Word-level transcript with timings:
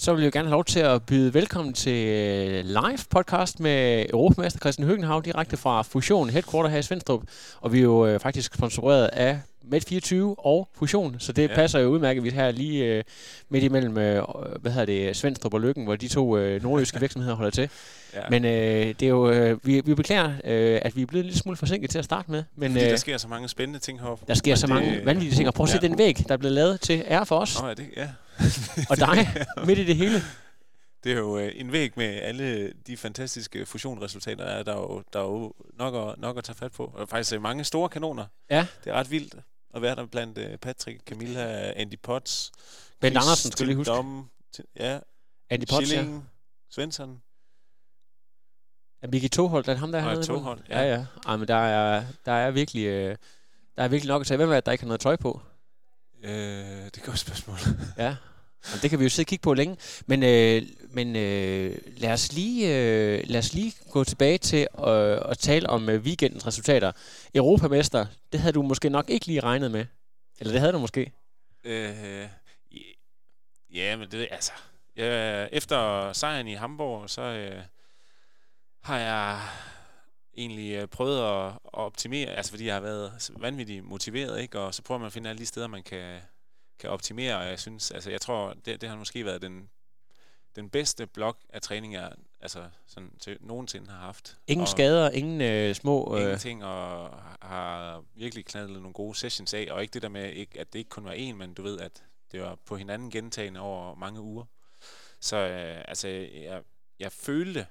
Så 0.00 0.14
vil 0.14 0.22
jeg 0.22 0.32
gerne 0.32 0.48
have 0.48 0.52
lov 0.54 0.64
til 0.64 0.80
at 0.80 1.02
byde 1.06 1.34
velkommen 1.34 1.74
til 1.74 2.06
øh, 2.06 2.64
live 2.64 2.98
podcast 3.10 3.60
med 3.60 4.06
Europamester 4.10 4.60
Christian 4.60 4.86
Høgenhav 4.88 5.22
direkte 5.24 5.56
fra 5.56 5.82
Fusion 5.82 6.30
Headquarter 6.30 6.70
her 6.70 6.78
i 6.78 6.82
Svendstrup. 6.82 7.22
Og 7.60 7.72
vi 7.72 7.78
er 7.78 7.82
jo 7.82 8.06
øh, 8.06 8.20
faktisk 8.20 8.54
sponsoreret 8.54 9.06
af 9.06 9.40
Med24 9.72 10.14
og 10.38 10.68
Fusion, 10.74 11.16
så 11.18 11.32
det 11.32 11.48
ja. 11.50 11.54
passer 11.54 11.78
jo 11.78 11.88
udmærket, 11.88 12.22
vi 12.24 12.28
er 12.28 12.32
her 12.32 12.50
lige 12.50 12.84
øh, 12.84 13.04
midt 13.48 13.64
imellem, 13.64 13.98
øh, 13.98 14.22
hvad 14.60 14.72
hedder 14.72 14.86
det, 14.86 15.16
Svendstrup 15.16 15.54
og 15.54 15.60
Lykken, 15.60 15.84
hvor 15.84 15.96
de 15.96 16.08
to 16.08 16.36
øh, 16.38 16.62
nordjyske 16.62 17.00
virksomheder 17.00 17.34
holder 17.36 17.50
til. 17.50 17.70
Ja. 18.14 18.20
Men 18.30 18.44
øh, 18.44 18.50
det 18.86 19.02
er 19.02 19.08
jo, 19.08 19.30
øh, 19.30 19.58
vi, 19.66 19.80
vi 19.84 19.94
beklager, 19.94 20.32
øh, 20.44 20.78
at 20.82 20.96
vi 20.96 21.02
er 21.02 21.06
blevet 21.06 21.24
lille 21.26 21.38
smule 21.38 21.56
forsinket 21.56 21.90
til 21.90 21.98
at 21.98 22.04
starte 22.04 22.30
med. 22.30 22.44
Men, 22.56 22.72
Fordi 22.72 22.84
øh, 22.84 22.90
der 22.90 22.96
sker 22.96 23.16
så 23.18 23.28
mange 23.28 23.48
spændende 23.48 23.78
ting 23.80 24.00
heroppe. 24.00 24.24
Der 24.28 24.34
sker 24.34 24.54
så 24.54 24.66
det- 24.66 24.74
mange 24.74 25.00
vanvittige 25.04 25.36
ting. 25.36 25.48
Og 25.48 25.54
prøv 25.54 25.64
at 25.64 25.70
se 25.70 25.78
Ja. 25.82 25.88
den 25.88 25.98
væg, 25.98 26.16
der 26.28 26.32
er 26.34 26.36
blevet 26.36 26.54
lavet 26.54 26.80
til 26.80 27.04
ære 27.08 27.26
for 27.26 27.38
os. 27.38 27.60
Nå, 27.62 27.68
ja, 27.68 27.74
det, 27.74 27.86
ja. 27.96 28.08
Og 28.90 28.96
dig, 29.06 29.46
midt 29.66 29.78
i 29.78 29.84
det 29.84 29.96
hele. 29.96 30.22
Det 31.04 31.12
er 31.12 31.16
jo 31.16 31.38
øh, 31.38 31.52
en 31.54 31.72
væg 31.72 31.92
med 31.96 32.06
alle 32.06 32.72
de 32.86 32.96
fantastiske 32.96 33.66
fusionresultater, 33.66 34.44
der 34.44 34.52
er, 34.52 34.62
der 34.62 34.72
er 34.72 34.76
jo, 34.76 35.02
der 35.12 35.18
er 35.18 35.24
jo 35.24 35.52
nok, 35.74 35.94
at, 35.94 36.18
nok 36.20 36.38
at 36.38 36.44
tage 36.44 36.56
fat 36.56 36.72
på. 36.72 36.84
Og 36.84 37.00
der 37.00 37.06
faktisk 37.06 37.34
øh, 37.34 37.42
mange 37.42 37.64
store 37.64 37.88
kanoner. 37.88 38.26
Ja. 38.50 38.66
Det 38.84 38.90
er 38.90 38.94
ret 38.94 39.10
vildt 39.10 39.34
at 39.74 39.82
være 39.82 39.96
der 39.96 40.06
blandt 40.06 40.38
øh, 40.38 40.56
Patrick, 40.56 41.00
Camilla, 41.06 41.72
Andy 41.76 41.94
Potts, 42.02 42.52
Bent 43.00 43.14
Chris 43.14 43.24
Andersen, 43.24 43.52
skal 43.52 43.66
lige 43.66 43.76
huske. 43.76 43.90
Dom, 43.90 44.30
ja, 44.76 44.98
Andy 45.50 45.64
Potts, 45.70 45.92
ja. 45.92 45.96
Schilling, 45.96 46.28
Svensson. 46.70 47.22
Er 49.02 49.08
Miki 49.08 49.28
Toholt, 49.28 49.68
er 49.68 49.72
det 49.72 49.80
ham, 49.80 49.92
der 49.92 49.98
er? 49.98 50.22
Toholt, 50.22 50.68
ja. 50.68 50.80
ja. 50.80 50.86
Ja, 50.86 50.94
ja. 50.94 51.06
Ej, 51.26 51.36
men 51.36 51.48
der 51.48 51.54
er, 51.54 52.04
der 52.26 52.32
er 52.32 52.50
virkelig... 52.50 52.86
Øh, 52.86 53.16
der 53.76 53.84
er 53.84 53.88
virkelig 53.88 54.08
nok 54.08 54.20
at 54.20 54.26
tage. 54.26 54.36
Hvem 54.36 54.50
er 54.50 54.54
det, 54.54 54.66
der 54.66 54.72
ikke 54.72 54.84
har 54.84 54.88
noget 54.88 55.00
tøj 55.00 55.16
på? 55.16 55.40
Øh, 56.22 56.30
det 56.30 56.82
er 56.82 56.86
et 56.86 57.02
godt 57.02 57.18
spørgsmål. 57.18 57.58
Ja. 57.98 58.16
Jamen, 58.66 58.82
det 58.82 58.90
kan 58.90 58.98
vi 58.98 59.04
jo 59.04 59.10
sidde 59.10 59.26
og 59.26 59.28
kigge 59.28 59.42
på 59.42 59.54
længe. 59.54 59.76
Men, 60.06 60.22
øh, 60.22 60.62
men 60.90 61.16
øh, 61.16 61.78
lad, 61.96 62.12
os 62.12 62.32
lige, 62.32 62.76
øh, 62.76 63.24
lad 63.24 63.38
os 63.38 63.54
lige 63.54 63.72
gå 63.90 64.04
tilbage 64.04 64.38
til 64.38 64.66
øh, 64.86 65.18
at 65.30 65.38
tale 65.38 65.70
om 65.70 65.88
øh, 65.88 66.02
weekendens 66.02 66.46
resultater. 66.46 66.92
Europamester, 67.34 68.06
det 68.32 68.40
havde 68.40 68.52
du 68.52 68.62
måske 68.62 68.90
nok 68.90 69.10
ikke 69.10 69.26
lige 69.26 69.40
regnet 69.40 69.70
med. 69.70 69.84
Eller 70.40 70.52
det 70.52 70.60
havde 70.60 70.72
du 70.72 70.78
måske. 70.78 71.12
Øh, 71.64 72.28
ja, 73.74 73.96
men 73.96 74.10
det 74.10 74.28
altså... 74.30 74.52
Ja, 74.96 75.46
efter 75.52 76.12
sejren 76.12 76.48
i 76.48 76.54
Hamburg, 76.54 77.10
så 77.10 77.22
øh, 77.22 77.62
har 78.82 78.98
jeg 78.98 79.40
egentlig 80.36 80.72
øh, 80.72 80.86
prøvet 80.86 81.18
at, 81.18 81.46
at 81.46 81.58
optimere, 81.72 82.28
altså 82.28 82.52
fordi 82.52 82.66
jeg 82.66 82.74
har 82.74 82.80
været 82.80 83.30
vanvittigt 83.36 83.84
motiveret, 83.84 84.40
ikke? 84.40 84.60
og 84.60 84.74
så 84.74 84.82
prøver 84.82 84.98
man 84.98 85.06
at 85.06 85.12
finde 85.12 85.30
alle 85.30 85.40
de 85.40 85.46
steder, 85.46 85.66
man 85.66 85.82
kan, 85.82 86.20
kan 86.78 86.90
optimere, 86.90 87.38
og 87.38 87.46
jeg 87.46 87.58
synes, 87.58 87.90
altså 87.90 88.10
jeg 88.10 88.20
tror, 88.20 88.54
det, 88.64 88.80
det 88.80 88.88
har 88.88 88.96
måske 88.96 89.24
været 89.24 89.42
den, 89.42 89.70
den 90.56 90.70
bedste 90.70 91.06
blok 91.06 91.38
af 91.48 91.62
træning, 91.62 91.94
jeg 91.94 92.12
altså, 92.40 92.70
sådan, 92.86 93.18
til, 93.20 93.38
nogensinde 93.40 93.90
har 93.90 93.98
haft. 93.98 94.38
Ingen 94.46 94.62
og, 94.62 94.68
skader, 94.68 95.10
ingen 95.10 95.40
øh, 95.40 95.74
små... 95.74 96.16
Øh, 96.16 96.22
Ingenting, 96.22 96.64
og 96.64 97.10
har 97.42 98.04
virkelig 98.14 98.44
knaldet 98.44 98.82
nogle 98.82 98.92
gode 98.92 99.14
sessions 99.14 99.54
af, 99.54 99.68
og 99.70 99.82
ikke 99.82 99.92
det 99.92 100.02
der 100.02 100.08
med, 100.08 100.32
ikke, 100.32 100.60
at 100.60 100.72
det 100.72 100.78
ikke 100.78 100.90
kun 100.90 101.04
var 101.04 101.12
en, 101.12 101.36
men 101.36 101.54
du 101.54 101.62
ved, 101.62 101.80
at 101.80 102.04
det 102.32 102.40
var 102.40 102.54
på 102.54 102.76
hinanden 102.76 103.10
gentagende 103.10 103.60
over 103.60 103.94
mange 103.94 104.20
uger. 104.20 104.44
Så 105.20 105.36
øh, 105.36 105.84
altså, 105.88 106.08
jeg, 106.08 106.62
jeg 106.98 107.12
følte, 107.12 107.66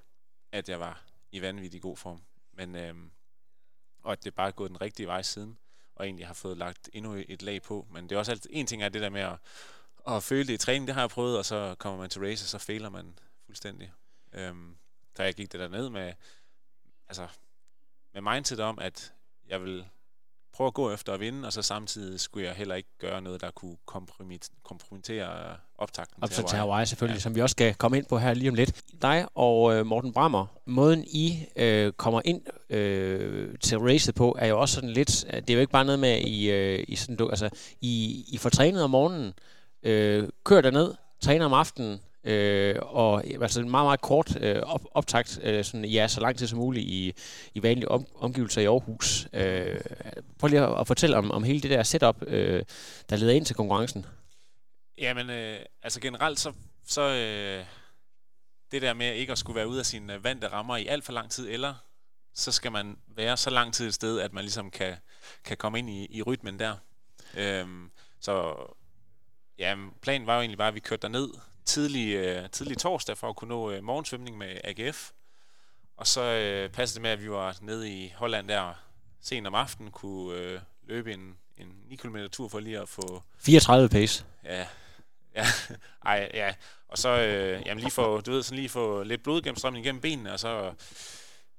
at 0.52 0.70
jeg 0.70 0.80
var 0.80 1.04
i 1.32 1.42
vanvittig 1.42 1.82
god 1.82 1.98
form, 1.98 2.22
men 2.54 2.76
øh, 2.76 2.96
og 4.04 4.12
at 4.12 4.24
det 4.24 4.36
bare 4.36 4.48
er 4.48 4.52
gået 4.52 4.70
den 4.70 4.82
rigtige 4.82 5.08
vej 5.08 5.22
siden, 5.22 5.58
og 5.98 6.06
egentlig 6.06 6.28
har 6.28 6.34
fået 6.34 6.58
lagt 6.58 6.90
endnu 6.94 7.24
et 7.28 7.42
lag 7.42 7.62
på. 7.62 7.88
Men 7.92 8.10
det 8.10 8.16
er 8.16 8.20
også 8.20 8.32
altid, 8.32 8.50
en 8.54 8.68
ting 8.68 8.84
er 8.84 8.90
det 8.90 9.02
der 9.02 9.10
med 9.10 9.22
at, 9.22 9.38
at 10.08 10.24
føle 10.24 10.48
det 10.48 10.54
i 10.54 10.58
træning, 10.58 10.88
det 10.88 10.96
har 10.96 11.02
jeg 11.02 11.10
prøvet, 11.10 11.38
og 11.38 11.46
så 11.46 11.76
kommer 11.80 12.00
man 12.00 12.10
til 12.10 12.22
race, 12.22 12.46
og 12.46 12.50
så 12.50 12.58
fejler 12.58 12.90
man 12.90 13.20
fuldstændig. 13.46 13.94
Øhm, 14.34 14.78
da 15.18 15.24
jeg 15.24 15.34
gik 15.34 15.52
det 15.52 15.60
der 15.60 15.68
ned 15.68 15.90
med, 15.90 16.14
altså, 17.08 17.28
med 18.14 18.22
mindset 18.22 18.60
om, 18.60 18.80
at 18.80 19.14
jeg 19.48 19.62
vil 19.62 19.86
prøve 20.58 20.68
at 20.68 20.74
gå 20.74 20.92
efter 20.92 21.14
at 21.14 21.20
vinde, 21.20 21.48
og 21.48 21.54
så 21.54 21.62
samtidig 21.62 22.20
skulle 22.20 22.48
jeg 22.48 22.56
heller 22.56 22.76
ikke 22.76 22.90
gøre 23.00 23.22
noget, 23.22 23.42
der 23.42 23.52
kunne 23.52 23.78
kompromit- 23.92 24.50
kompromittere 24.64 25.56
optakten 25.78 26.24
Op 26.24 26.30
til 26.30 26.58
Hawaii 26.58 26.86
selvfølgelig, 26.86 27.18
ja. 27.18 27.22
som 27.22 27.36
vi 27.36 27.42
også 27.42 27.52
skal 27.52 27.74
komme 27.74 27.98
ind 27.98 28.06
på 28.06 28.18
her 28.18 28.34
lige 28.34 28.50
om 28.50 28.56
lidt. 28.56 28.82
Dig 29.02 29.26
og 29.36 29.76
øh, 29.76 29.86
Morten 29.86 30.14
Brammer, 30.14 30.46
måden 30.66 31.04
I 31.08 31.46
øh, 31.56 31.92
kommer 31.92 32.22
ind 32.26 32.42
øh, 32.76 33.56
til 33.60 33.80
racet 33.80 34.16
på, 34.16 34.36
er 34.40 34.48
jo 34.48 34.60
også 34.60 34.76
sådan 34.76 34.90
lidt, 34.90 35.26
det 35.32 35.50
er 35.50 35.54
jo 35.54 35.60
ikke 35.60 35.72
bare 35.72 35.86
noget 35.86 36.00
med, 36.00 36.22
I, 36.22 36.52
øh, 36.52 36.86
I, 36.88 36.96
sådan, 36.96 37.16
du, 37.16 37.30
altså, 37.30 37.50
I, 37.82 38.26
I 38.28 38.38
får 38.38 38.50
trænet 38.50 38.84
om 38.84 38.90
morgenen, 38.90 39.34
øh, 39.84 40.30
kører 40.44 40.62
derned, 40.62 40.94
træner 41.22 41.46
om 41.46 41.54
aftenen, 41.54 42.00
øh, 42.28 42.76
og 42.82 43.24
altså 43.42 43.62
en 43.62 43.70
meget, 43.70 43.86
meget 43.86 44.02
kort 44.02 44.38
øh, 44.42 44.62
op, 44.62 44.82
optakt, 44.92 45.40
øh, 45.44 45.64
sådan, 45.64 45.86
ja, 45.86 46.08
så 46.08 46.22
lang 46.22 46.38
tid 46.38 46.48
som 46.48 46.60
muligt 46.60 46.86
i, 46.86 47.14
i 47.54 47.64
vanlige 47.64 47.88
om, 47.88 48.06
omgivelser 48.16 48.62
i 48.62 48.66
Aarhus. 48.66 49.28
Øh, 49.34 49.80
prøv 50.40 50.48
lige 50.48 50.62
at, 50.62 50.80
at 50.80 50.88
fortælle 50.88 51.18
om, 51.18 51.32
om 51.32 51.44
hele 51.44 51.62
det 51.62 51.72
der 51.72 51.84
setup, 51.84 52.24
øh, 52.28 52.64
der 53.10 53.16
leder 53.16 53.34
ind 53.34 53.46
til 53.46 53.56
konkurrencen. 53.56 54.06
Jamen, 54.98 55.30
øh, 55.30 55.60
altså 55.84 56.00
generelt 56.00 56.40
så, 56.40 56.54
så 56.88 57.02
øh, 57.02 57.66
det 58.72 58.82
der 58.82 58.94
med 58.94 59.14
ikke 59.14 59.32
at 59.32 59.38
skulle 59.38 59.56
være 59.56 59.68
ude 59.68 59.80
af 59.80 59.86
sine 59.86 60.14
øh, 60.14 60.24
vante 60.24 60.48
rammer 60.48 60.78
i 60.78 60.88
alt 60.88 61.04
for 61.06 61.14
lang 61.14 61.32
tid, 61.32 61.50
eller 61.50 61.74
så 62.34 62.52
skal 62.52 62.72
man 62.72 62.98
være 63.08 63.38
så 63.38 63.50
lang 63.50 63.74
tid 63.74 63.88
et 63.88 63.94
sted, 63.94 64.20
at 64.20 64.34
man 64.34 64.44
ligesom 64.44 64.72
kan, 64.72 64.96
kan 65.44 65.58
komme 65.58 65.80
ind 65.80 65.90
i, 65.90 66.08
i 66.10 66.22
rytmen 66.22 66.60
der. 66.60 66.76
Øhm, 67.38 67.92
så 68.20 68.56
ja, 69.60 69.76
planen 70.02 70.28
var 70.28 70.36
jo 70.36 70.40
egentlig 70.40 70.58
bare, 70.58 70.68
at 70.68 70.76
vi 70.76 70.80
kørte 70.80 71.02
derned 71.02 71.30
tidlig, 71.68 72.16
øh, 72.16 72.50
tidlig 72.50 72.78
torsdag 72.78 73.18
for 73.18 73.30
at 73.30 73.36
kunne 73.36 73.50
nå 73.50 73.72
øh, 73.72 73.84
morgensvømning 73.84 74.38
med 74.38 74.58
AGF. 74.64 75.12
Og 75.98 76.08
så 76.08 76.22
øh, 76.22 76.70
passede 76.70 76.96
det 76.96 77.02
med, 77.02 77.10
at 77.10 77.24
vi 77.24 77.32
var 77.32 77.58
nede 77.62 77.90
i 77.90 78.14
Holland 78.16 78.48
der 78.48 78.74
sent 79.22 79.48
om 79.48 79.56
aftenen, 79.56 79.92
kunne 79.92 80.38
øh, 80.38 80.60
løbe 80.84 81.14
en, 81.14 81.38
en 81.58 81.68
9 81.90 81.96
km 81.96 82.18
tur 82.32 82.48
for 82.48 82.60
lige 82.60 82.80
at 82.80 82.90
få 82.90 83.24
34 83.40 83.90
pace. 83.90 84.26
Ja, 84.44 84.68
ja, 85.36 85.46
ej, 86.06 86.32
ja. 86.34 86.54
Og 86.88 86.98
så, 86.98 87.10
øh, 87.10 87.62
jamen 87.66 87.82
lige 87.82 87.92
få, 87.92 88.22
du 88.22 88.32
ved, 88.32 88.44
sådan 88.44 88.58
lige 88.58 88.70
få 88.70 89.04
lidt 89.04 89.24
blodgennemstrømning 89.24 89.86
igennem 89.86 90.02
benene, 90.02 90.34
og 90.34 90.40
så, 90.40 90.74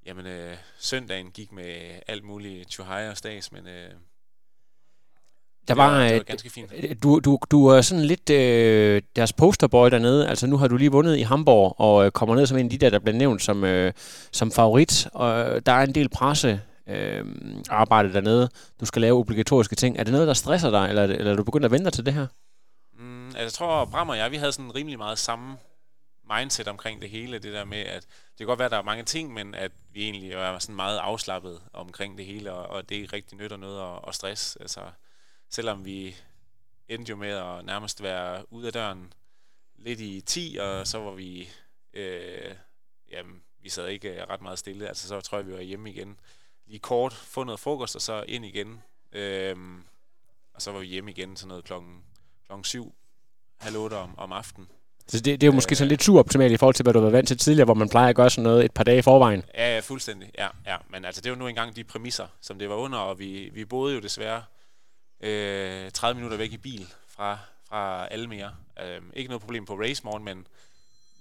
jamen, 0.06 0.26
øh, 0.26 0.56
søndagen 0.78 1.30
gik 1.30 1.52
med 1.52 2.00
alt 2.06 2.25
muligt 2.25 2.69
tjuhaj 2.69 3.08
og 3.08 3.16
stas, 3.16 3.52
men 3.52 3.66
øh, 3.66 3.90
Der 5.69 5.75
var, 5.75 5.91
det 5.91 5.99
var, 5.99 6.09
det 6.09 6.12
var 6.12 6.21
øh, 6.21 6.27
ganske 6.27 6.51
fint. 6.51 7.03
Du, 7.03 7.21
du, 7.21 7.39
du 7.51 7.67
er 7.67 7.81
sådan 7.81 8.05
lidt 8.05 8.31
øh, 8.31 9.03
deres 9.17 9.33
posterboy 9.33 9.91
dernede. 9.91 10.29
Altså 10.29 10.47
nu 10.47 10.56
har 10.56 10.69
du 10.69 10.77
lige 10.77 10.93
vundet 10.93 11.17
i 11.17 11.23
Hamburg 11.23 11.81
og 11.81 12.05
øh, 12.05 12.11
kommer 12.11 12.34
ned 12.34 12.47
som 12.47 12.59
en 12.59 12.67
af 12.67 12.71
de 12.71 12.79
der, 12.79 12.91
der 12.91 12.99
bliver 12.99 13.17
nævnt 13.17 13.43
som, 13.43 13.65
øh, 13.65 13.93
som 14.33 14.53
favorit. 14.53 15.09
Og 15.12 15.67
der 15.67 15.73
er 15.73 15.83
en 15.83 15.95
del 15.95 16.09
presse 16.09 16.61
øh, 16.89 17.25
arbejde 17.71 18.12
dernede. 18.12 18.49
Du 18.81 18.87
skal 18.87 19.03
lave 19.03 19.19
obligatoriske 19.19 19.77
ting. 19.77 19.99
Er 19.99 20.05
det 20.05 20.12
noget, 20.12 20.29
der 20.29 20.34
stresser 20.34 20.71
dig, 20.71 20.88
eller, 20.88 21.03
er 21.03 21.06
eller 21.06 21.32
er 21.32 21.37
du 21.37 21.44
begyndt 21.44 21.65
at 21.65 21.71
vente 21.71 21.91
til 21.91 22.06
det 22.06 22.14
her? 22.14 22.26
Mm, 22.99 23.26
altså, 23.26 23.43
jeg 23.43 23.53
tror, 23.53 23.85
Bram 23.85 24.09
og 24.09 24.17
jeg, 24.17 24.31
vi 24.31 24.37
havde 24.37 24.53
sådan 24.53 24.75
rimelig 24.75 24.99
meget 24.99 25.19
samme 25.19 25.56
mindset 26.38 26.69
omkring 26.69 27.03
det 27.03 27.11
hele. 27.11 27.38
Det 27.38 27.53
der 27.53 27.64
med, 27.64 27.79
at 27.79 28.03
det 28.03 28.38
kan 28.38 28.47
godt 28.47 28.59
være, 28.59 28.67
at 28.67 28.73
der 28.73 28.79
er 28.79 28.82
mange 28.82 29.05
ting, 29.05 29.32
men 29.32 29.55
at 29.55 29.73
vi 29.93 30.03
egentlig 30.03 30.32
er 30.32 30.59
sådan 30.59 30.76
meget 30.76 30.99
afslappet 30.99 31.61
omkring 31.73 32.19
det 32.19 32.26
hele, 32.26 32.53
og, 32.53 32.76
og 32.76 32.88
det 32.88 32.94
ikke 32.94 33.17
rigtig 33.17 33.38
nytter 33.38 33.56
noget 33.56 33.81
at, 33.81 34.09
at 34.09 34.14
stress. 34.14 34.56
Altså, 34.61 34.81
selvom 35.50 35.85
vi 35.85 36.17
endte 36.89 37.11
jo 37.11 37.17
med 37.17 37.31
at 37.31 37.65
nærmest 37.65 38.03
være 38.03 38.53
ude 38.53 38.67
af 38.67 38.73
døren 38.73 39.12
lidt 39.79 40.00
i 40.00 40.21
10, 40.21 40.59
og 40.61 40.87
så 40.87 40.99
var 40.99 41.12
vi, 41.12 41.49
øh, 41.93 42.55
jamen, 43.11 43.43
vi 43.62 43.69
sad 43.69 43.89
ikke 43.89 44.09
øh, 44.09 44.29
ret 44.29 44.43
meget 44.43 44.59
stille. 44.59 44.89
Altså, 44.89 45.09
så 45.09 45.21
tror 45.21 45.39
jeg, 45.39 45.47
vi 45.47 45.53
var 45.53 45.61
hjemme 45.61 45.91
igen. 45.91 46.21
Lige 46.67 46.79
kort, 46.79 47.12
få 47.12 47.45
noget 47.45 47.61
frokost, 47.61 47.97
og 47.97 48.03
så 48.03 48.25
ind 48.29 48.45
igen. 48.45 48.83
Øhm, 49.12 49.85
og 50.55 50.62
så 50.62 50.73
var 50.73 50.79
vi 50.79 50.87
hjemme 50.87 51.11
igen 51.11 51.37
sådan 51.37 51.49
noget 51.49 51.65
klokken, 51.65 52.03
klokken 52.47 52.65
syv, 52.65 52.95
halv 53.59 53.77
otte 53.77 53.95
om, 53.95 54.19
om 54.19 54.33
aftenen. 54.33 54.69
Så 55.06 55.21
det, 55.21 55.25
det 55.41 55.43
er 55.43 55.47
jo 55.47 55.55
måske 55.55 55.77
sådan 55.77 55.89
lidt 55.89 56.03
suboptimalt 56.03 56.53
i 56.53 56.56
forhold 56.56 56.75
til, 56.75 56.83
hvad 56.83 56.93
du 56.93 56.99
har 56.99 57.05
været 57.05 57.12
vant 57.12 57.29
til 57.29 57.39
tidligere, 57.39 57.65
hvor 57.65 57.75
man 57.75 57.89
plejer 57.89 58.09
at 58.09 58.17
gøre 58.17 58.31
sådan 58.31 58.43
noget 58.43 58.65
et 58.65 58.73
par 58.73 58.85
dage 58.85 58.99
i 58.99 59.03
forvejen. 59.03 59.45
Ja, 59.55 59.75
ja, 59.75 59.81
fuldstændig. 59.81 60.31
Ja, 60.39 60.49
ja. 60.67 60.77
Men 60.91 61.05
altså, 61.05 61.21
det 61.21 61.33
var 61.33 61.39
nu 61.39 61.47
engang 61.47 61.77
de 61.77 61.85
præmisser, 61.85 62.27
som 62.41 62.59
det 62.59 62.69
var 62.69 62.75
under, 62.75 62.99
og 62.99 63.19
vi, 63.19 63.50
vi 63.53 63.65
boede 63.65 63.95
jo 63.95 64.00
desværre 64.00 64.43
øh, 65.23 65.91
30 65.94 66.15
minutter 66.15 66.37
væk 66.38 66.53
i 66.53 66.56
bil 66.56 66.87
fra, 67.17 67.38
fra 67.69 68.06
Almere. 68.11 68.50
Øh, 68.81 69.00
ikke 69.17 69.29
noget 69.29 69.41
problem 69.43 69.67
på 69.67 69.75
race 69.75 70.03
morgen, 70.05 70.25
men 70.25 70.47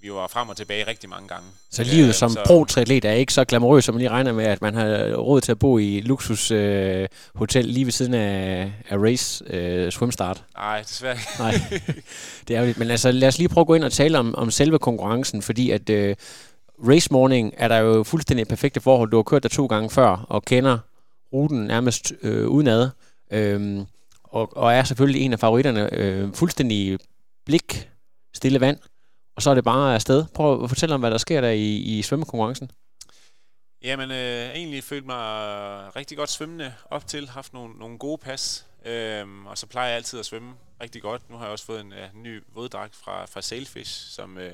vi 0.01 0.11
var 0.11 0.27
frem 0.27 0.49
og 0.49 0.57
tilbage 0.57 0.87
rigtig 0.87 1.09
mange 1.09 1.27
gange. 1.27 1.47
Så 1.71 1.83
livet 1.83 2.07
Øh, 2.07 2.13
som 2.13 2.29
så- 2.29 2.43
pro-triatlet 2.45 3.05
er 3.05 3.11
ikke 3.11 3.33
så 3.33 3.45
glamourøst, 3.45 3.85
som 3.85 3.95
man 3.95 3.99
lige 3.99 4.09
regner 4.09 4.33
med, 4.33 4.45
at 4.45 4.61
man 4.61 4.73
har 4.75 5.13
råd 5.15 5.41
til 5.41 5.51
at 5.51 5.59
bo 5.59 5.77
i 5.77 5.97
et 5.97 6.03
luksus 6.03 6.51
øh, 6.51 7.07
hotel 7.35 7.65
lige 7.65 7.85
ved 7.85 7.91
siden 7.91 8.13
af, 8.13 8.71
af 8.89 8.97
race 8.97 9.43
øh, 9.53 9.91
swimstart. 9.91 10.43
Nej, 10.57 10.81
desværre 10.81 11.13
ikke. 11.15 11.27
Nej, 11.39 11.81
det 12.47 12.55
er 12.55 12.59
jo 12.59 12.65
lidt. 12.65 12.77
Men 12.77 12.91
altså, 12.91 13.11
lad 13.11 13.27
os 13.27 13.37
lige 13.37 13.49
prøve 13.49 13.61
at 13.63 13.67
gå 13.67 13.73
ind 13.73 13.83
og 13.83 13.91
tale 13.91 14.19
om, 14.19 14.35
om 14.35 14.51
selve 14.51 14.79
konkurrencen, 14.79 15.41
fordi 15.41 15.71
at 15.71 15.89
øh, 15.89 16.15
race 16.87 17.07
morning 17.11 17.53
er 17.57 17.67
der 17.67 17.77
jo 17.77 18.03
fuldstændig 18.03 18.47
perfekte 18.47 18.81
forhold. 18.81 19.11
Du 19.11 19.15
har 19.17 19.23
kørt 19.23 19.43
der 19.43 19.49
to 19.49 19.65
gange 19.65 19.89
før, 19.89 20.25
og 20.29 20.43
kender 20.45 20.77
ruten 21.33 21.59
nærmest 21.65 22.13
øh, 22.21 22.47
udenad, 22.47 22.89
øh, 23.31 23.85
og, 24.23 24.57
og 24.57 24.73
er 24.73 24.83
selvfølgelig 24.83 25.21
en 25.21 25.33
af 25.33 25.39
favoritterne. 25.39 25.93
Øh, 25.93 26.33
fuldstændig 26.33 26.99
blik, 27.45 27.89
stille 28.33 28.61
vand, 28.61 28.79
og 29.35 29.41
så 29.41 29.49
er 29.49 29.55
det 29.55 29.63
bare 29.63 29.95
afsted. 29.95 30.25
Prøv 30.33 30.63
at 30.63 30.69
fortælle 30.69 30.95
om, 30.95 31.01
hvad 31.01 31.11
der 31.11 31.17
sker 31.17 31.41
der 31.41 31.49
i, 31.49 31.75
i 31.75 32.01
svømmekonkurrencen. 32.01 32.71
Jamen, 33.81 34.11
øh, 34.11 34.49
egentlig 34.55 34.83
følte 34.83 35.07
mig 35.07 35.95
rigtig 35.95 36.17
godt 36.17 36.29
svømmende 36.29 36.73
op 36.89 37.07
til, 37.07 37.29
haft 37.29 37.53
nogle, 37.53 37.79
nogle 37.79 37.97
gode 37.97 38.17
pas, 38.17 38.67
øh, 38.85 39.45
og 39.45 39.57
så 39.57 39.67
plejer 39.67 39.87
jeg 39.87 39.95
altid 39.95 40.19
at 40.19 40.25
svømme 40.25 40.53
rigtig 40.81 41.01
godt. 41.01 41.29
Nu 41.29 41.37
har 41.37 41.43
jeg 41.43 41.51
også 41.51 41.65
fået 41.65 41.81
en 41.81 41.93
øh, 41.93 42.09
ny 42.13 42.43
våddragt 42.53 42.95
fra, 42.95 43.25
fra 43.25 43.41
Sailfish, 43.41 44.11
som 44.11 44.37
øh, 44.37 44.53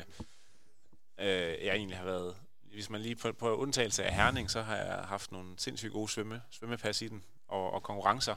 øh, 1.20 1.66
jeg 1.66 1.76
egentlig 1.76 1.98
har 1.98 2.06
været, 2.06 2.36
hvis 2.74 2.90
man 2.90 3.02
lige 3.02 3.16
på, 3.16 3.32
på 3.32 3.56
undtagelse 3.56 4.04
af 4.04 4.16
Herning, 4.16 4.52
så 4.52 4.62
har 4.62 4.76
jeg 4.76 4.96
haft 4.96 5.32
nogle 5.32 5.50
sindssygt 5.58 5.94
gode 5.94 6.10
svømme, 6.10 6.42
svømmepas 6.52 7.02
i 7.02 7.08
den, 7.08 7.24
og, 7.48 7.74
og 7.74 7.84
konkurrencer. 7.84 8.36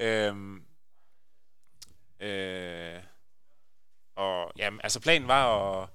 Øhm, 0.00 0.62
øh, 2.20 3.02
og 4.16 4.52
jamen, 4.56 4.80
altså 4.82 5.00
planen 5.00 5.28
var 5.28 5.46
at, 5.82 5.88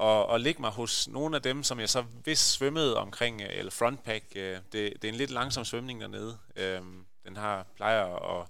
at, 0.00 0.34
at 0.34 0.40
ligge 0.40 0.60
mig 0.60 0.70
hos 0.70 1.08
nogle 1.08 1.36
af 1.36 1.42
dem, 1.42 1.62
som 1.62 1.80
jeg 1.80 1.88
så 1.88 2.04
vist 2.24 2.52
svømmede 2.52 2.98
omkring, 2.98 3.42
øh, 3.42 3.48
eller 3.50 3.70
frontpack. 3.70 4.24
øh, 4.36 4.56
Det, 4.72 4.72
det 4.72 5.04
er 5.04 5.08
en 5.08 5.14
lidt 5.14 5.30
langsom 5.30 5.64
svømning 5.64 6.00
dernede. 6.00 6.38
Øhm, 6.56 7.06
Den 7.24 7.36
har 7.36 7.66
plejer 7.76 8.04
at, 8.40 8.46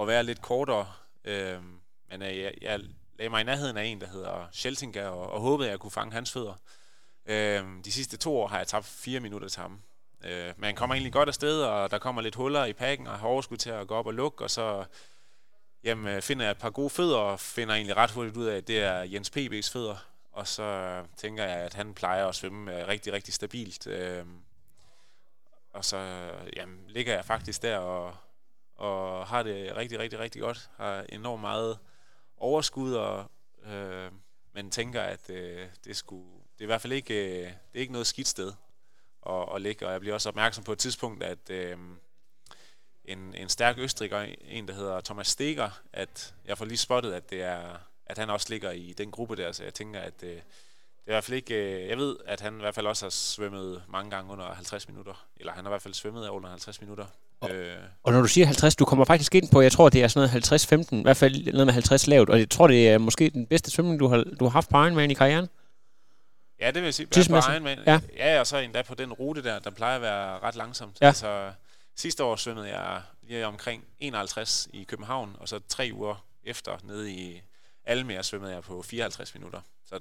at 0.00 0.06
være 0.06 0.22
lidt 0.24 0.42
kortere, 0.42 0.92
øhm, 1.24 1.80
men 2.10 2.22
øh, 2.22 2.38
jeg, 2.38 2.54
jeg 2.60 2.80
lagde 3.18 3.30
mig 3.30 3.40
i 3.40 3.44
nærheden 3.44 3.76
af 3.76 3.84
en, 3.84 4.00
der 4.00 4.06
hedder 4.06 4.48
Scheltinga, 4.52 5.06
og, 5.08 5.30
og 5.30 5.40
håbede, 5.40 5.68
at 5.68 5.70
jeg 5.70 5.80
kunne 5.80 5.90
fange 5.90 6.12
hans 6.12 6.32
fødder. 6.32 6.54
Øhm, 7.26 7.82
De 7.82 7.92
sidste 7.92 8.16
to 8.16 8.36
år 8.40 8.48
har 8.48 8.58
jeg 8.58 8.66
tabt 8.66 8.86
fire 8.86 9.20
minutter 9.20 9.48
til 9.48 9.62
ham. 9.62 9.80
Øh, 10.24 10.52
Men 10.56 10.64
han 10.64 10.74
kommer 10.74 10.94
egentlig 10.94 11.12
godt 11.12 11.28
afsted, 11.28 11.62
og 11.62 11.90
der 11.90 11.98
kommer 11.98 12.22
lidt 12.22 12.34
huller 12.34 12.64
i 12.64 12.72
pakken, 12.72 13.06
og 13.06 13.18
har 13.18 13.28
overskud 13.28 13.56
til 13.56 13.70
at 13.70 13.86
gå 13.86 13.94
op 13.94 14.06
og 14.06 14.14
lukke, 14.14 14.44
og 14.44 14.50
så 14.50 14.84
jamen, 15.84 16.14
øh, 16.14 16.22
finder 16.22 16.44
jeg 16.44 16.50
et 16.50 16.58
par 16.58 16.70
gode 16.70 16.90
fødder, 16.90 17.16
og 17.16 17.40
finder 17.40 17.74
egentlig 17.74 17.96
ret 17.96 18.10
hurtigt 18.10 18.36
ud 18.36 18.46
af, 18.46 18.56
at 18.56 18.68
det 18.68 18.82
er 18.82 19.02
Jens 19.02 19.30
P.B.'s 19.30 19.70
fødder. 19.70 19.96
Og 20.32 20.48
så 20.48 20.62
øh, 20.62 21.04
tænker 21.16 21.44
jeg, 21.44 21.56
at 21.56 21.74
han 21.74 21.94
plejer 21.94 22.26
at 22.26 22.34
svømme 22.34 22.80
øh, 22.80 22.88
rigtig, 22.88 23.12
rigtig 23.12 23.34
stabilt. 23.34 23.86
Øh, 23.86 24.24
og 25.72 25.84
så 25.84 26.30
jamen, 26.56 26.84
ligger 26.88 27.14
jeg 27.14 27.24
faktisk 27.24 27.62
der 27.62 27.78
og, 27.78 28.16
og 28.76 29.26
har 29.26 29.42
det 29.42 29.76
rigtig, 29.76 29.98
rigtig, 29.98 30.18
rigtig 30.18 30.42
godt. 30.42 30.70
Har 30.76 31.06
enormt 31.08 31.40
meget 31.40 31.78
overskud, 32.36 32.94
og, 32.94 33.30
øh, 33.66 34.10
men 34.52 34.70
tænker, 34.70 35.02
at 35.02 35.30
øh, 35.30 35.68
det, 35.84 35.96
skulle, 35.96 36.28
det 36.52 36.60
er 36.60 36.64
i 36.64 36.66
hvert 36.66 36.80
fald 36.80 36.92
ikke, 36.92 37.14
øh, 37.14 37.46
det 37.46 37.74
er 37.74 37.80
ikke 37.80 37.92
noget 37.92 38.06
skidt 38.06 38.28
sted 38.28 38.52
at, 39.30 39.54
at 39.54 39.62
ligge. 39.62 39.86
Og 39.86 39.92
jeg 39.92 40.00
bliver 40.00 40.14
også 40.14 40.28
opmærksom 40.28 40.64
på 40.64 40.72
et 40.72 40.78
tidspunkt, 40.78 41.22
at 41.22 41.50
øh, 41.50 41.76
en, 43.04 43.34
en 43.36 43.48
stærk 43.48 43.78
østriger, 43.78 44.26
en 44.48 44.68
der 44.68 44.74
hedder 44.74 45.00
Thomas 45.00 45.28
Steger, 45.28 45.70
at 45.92 46.34
jeg 46.46 46.58
får 46.58 46.64
lige 46.64 46.78
spottet, 46.78 47.12
at 47.12 47.30
det 47.30 47.42
er 47.42 47.60
at 48.06 48.18
han 48.18 48.30
også 48.30 48.46
ligger 48.50 48.70
i 48.70 48.94
den 48.98 49.10
gruppe 49.10 49.36
der, 49.36 49.52
så 49.52 49.64
jeg 49.64 49.74
tænker, 49.74 50.00
at 50.00 50.14
øh, 50.22 50.28
det 50.28 50.36
er 51.06 51.10
i 51.10 51.14
hvert 51.14 51.24
fald 51.24 51.36
ikke... 51.36 51.54
Øh, 51.54 51.88
jeg 51.88 51.98
ved, 51.98 52.16
at 52.26 52.40
han 52.40 52.56
i 52.56 52.60
hvert 52.60 52.74
fald 52.74 52.86
også 52.86 53.04
har 53.04 53.10
svømmet 53.10 53.82
mange 53.88 54.10
gange 54.10 54.32
under 54.32 54.54
50 54.54 54.88
minutter, 54.88 55.26
eller 55.36 55.52
han 55.52 55.64
har 55.64 55.70
i 55.70 55.72
hvert 55.72 55.82
fald 55.82 55.94
svømmet 55.94 56.28
under 56.28 56.48
50 56.48 56.80
minutter. 56.80 57.06
Øh, 57.50 57.74
Og 58.02 58.12
når 58.12 58.20
du 58.20 58.26
siger 58.26 58.46
50, 58.46 58.76
du 58.76 58.84
kommer 58.84 59.04
faktisk 59.04 59.34
ind 59.34 59.48
på, 59.52 59.60
jeg 59.60 59.72
tror, 59.72 59.88
det 59.88 60.02
er 60.02 60.08
sådan 60.08 60.30
noget 60.72 60.86
50-15, 60.92 60.96
i 60.96 61.02
hvert 61.02 61.16
fald 61.16 61.52
noget 61.52 61.66
med 61.66 61.72
50 61.72 62.06
lavt, 62.06 62.30
og 62.30 62.38
jeg 62.38 62.50
tror, 62.50 62.66
det 62.66 62.88
er 62.88 62.98
måske 62.98 63.30
den 63.30 63.46
bedste 63.46 63.70
svømning, 63.70 64.00
du 64.00 64.06
har, 64.08 64.24
du 64.40 64.44
har 64.44 64.50
haft 64.50 64.68
på 64.70 64.76
Ironman 64.76 65.10
i 65.10 65.14
karrieren. 65.14 65.48
Ja, 66.60 66.66
det 66.66 66.74
vil 66.74 66.82
jeg 66.84 66.94
sige. 66.94 67.06
På 67.06 67.12
Tidsmæssigt? 67.12 67.52
Ironman, 67.52 67.78
Ja. 67.86 68.00
ja. 68.16 68.40
og 68.40 68.46
så 68.46 68.56
endda 68.58 68.82
på 68.82 68.94
den 68.94 69.12
rute 69.12 69.42
der, 69.42 69.58
der 69.58 69.70
plejer 69.70 69.96
at 69.96 70.02
være 70.02 70.38
ret 70.38 70.54
langsomt. 70.56 70.96
Ja. 71.00 71.06
Altså, 71.06 71.50
sidste 71.96 72.24
år 72.24 72.36
svømmede 72.36 72.68
jeg 72.68 73.02
lige 73.28 73.46
omkring 73.46 73.84
51 74.00 74.68
i 74.72 74.84
København, 74.84 75.36
og 75.40 75.48
så 75.48 75.60
tre 75.68 75.90
uger 75.94 76.24
efter 76.44 76.72
nede 76.82 77.12
i 77.12 77.42
Almere 77.86 78.22
svømmede 78.22 78.52
jeg 78.52 78.62
på 78.62 78.82
54 78.82 79.34
minutter. 79.34 79.60
Så 79.88 79.98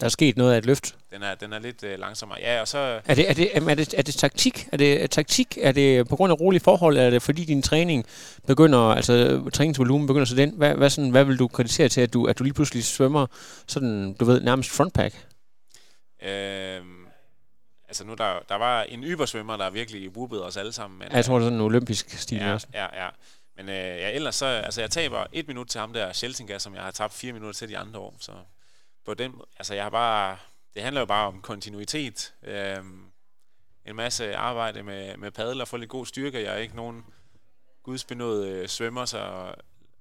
Der 0.00 0.04
er 0.04 0.08
sket 0.08 0.36
noget 0.36 0.52
af 0.54 0.58
et 0.58 0.66
løft. 0.66 0.94
den 1.12 1.22
er, 1.22 1.34
den 1.34 1.52
er 1.52 1.58
lidt 1.58 1.82
øh, 1.82 1.98
langsommere. 1.98 2.38
Ja, 2.40 2.60
og 2.60 2.68
så... 2.68 2.78
Er 3.06 3.14
det, 3.14 3.30
er 3.30 3.34
det, 3.34 3.56
er 3.56 3.74
det, 3.74 3.94
er 3.94 4.02
det 4.02 4.14
taktik? 4.14 4.68
Er 4.72 4.76
det 4.76 5.10
taktik? 5.10 5.58
Er 5.60 5.72
det 5.72 6.08
på 6.08 6.16
grund 6.16 6.32
af 6.32 6.40
rolige 6.40 6.60
forhold? 6.60 6.96
Er 6.96 7.10
det 7.10 7.22
fordi 7.22 7.44
din 7.44 7.62
træning 7.62 8.06
begynder, 8.46 8.78
altså 8.78 9.42
træningsvolumen 9.52 10.06
begynder 10.06 10.24
så 10.26 10.34
den? 10.36 10.50
Hvad, 10.56 10.74
hvad, 10.74 10.90
sådan, 10.90 11.10
hvad 11.10 11.24
vil 11.24 11.38
du 11.38 11.48
kritisere 11.48 11.88
til, 11.88 12.00
at 12.00 12.12
du, 12.12 12.26
at 12.26 12.38
du 12.38 12.44
lige 12.44 12.54
pludselig 12.54 12.84
svømmer 12.84 13.26
sådan, 13.66 14.12
du 14.20 14.24
ved, 14.24 14.40
nærmest 14.40 14.70
frontpack? 14.70 15.25
Øhm, 16.22 17.06
altså 17.88 18.04
nu, 18.04 18.14
der, 18.14 18.40
der 18.48 18.54
var 18.54 18.82
en 18.82 19.04
ybersvømmer, 19.04 19.56
der 19.56 19.70
virkelig 19.70 20.10
whoopede 20.10 20.44
os 20.44 20.56
alle 20.56 20.72
sammen. 20.72 20.98
Men, 20.98 21.12
Jeg 21.12 21.24
tror, 21.24 21.34
det 21.34 21.42
er 21.44 21.46
sådan 21.46 21.58
en 21.58 21.64
olympisk 21.64 22.10
stil 22.18 22.38
ja, 22.38 22.52
også. 22.52 22.66
ja, 22.74 23.04
ja. 23.04 23.08
Men 23.56 23.68
øh, 23.68 23.74
ja, 23.74 24.10
ellers 24.10 24.34
så, 24.34 24.46
altså 24.46 24.80
jeg 24.80 24.90
taber 24.90 25.26
et 25.32 25.48
minut 25.48 25.68
til 25.68 25.80
ham 25.80 25.92
der, 25.92 26.12
Scheltinga, 26.12 26.58
som 26.58 26.74
jeg 26.74 26.82
har 26.82 26.90
tabt 26.90 27.12
fire 27.12 27.32
minutter 27.32 27.58
til 27.58 27.68
de 27.68 27.78
andre 27.78 28.00
år. 28.00 28.16
Så 28.20 28.32
på 29.04 29.14
den, 29.14 29.34
altså 29.58 29.74
jeg 29.74 29.82
har 29.82 29.90
bare, 29.90 30.36
det 30.74 30.82
handler 30.82 31.00
jo 31.00 31.04
bare 31.06 31.26
om 31.26 31.40
kontinuitet. 31.42 32.34
Øhm, 32.42 33.02
en 33.86 33.96
masse 33.96 34.36
arbejde 34.36 34.82
med, 34.82 35.16
med 35.16 35.30
padel 35.30 35.60
og 35.60 35.68
få 35.68 35.76
lidt 35.76 35.90
god 35.90 36.06
styrke. 36.06 36.42
Jeg 36.42 36.52
er 36.54 36.58
ikke 36.58 36.76
nogen 36.76 37.04
gudsbenået 37.82 38.48
øh, 38.48 38.68
svømmer, 38.68 39.04
så 39.04 39.52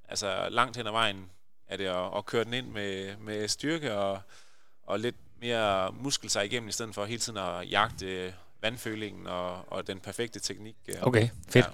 altså 0.10 0.50
langt 0.50 0.78
hen 0.78 0.88
ad 0.88 0.92
vejen 0.92 1.30
er 1.68 1.78
det 1.78 1.86
at, 1.86 2.18
at 2.18 2.26
køre 2.26 2.44
den 2.44 2.54
ind 2.54 2.68
med, 2.68 3.18
med 3.18 3.48
styrke 3.48 3.94
og, 3.98 4.22
og 4.84 5.00
lidt 5.00 5.16
mere 5.46 5.92
muskel 6.02 6.30
sig 6.30 6.46
igennem, 6.46 6.70
i 6.70 6.72
stedet 6.72 6.96
for 6.96 7.06
hele 7.06 7.20
tiden 7.20 7.38
at 7.38 7.72
jagte 7.72 8.34
vandfølingen 8.62 9.28
og, 9.28 9.50
og 9.68 9.88
den 9.88 10.00
perfekte 10.00 10.40
teknik. 10.40 10.76
øh. 10.88 10.96
Okay, 11.02 11.28
fedt. 11.50 11.66
Ja. 11.66 11.72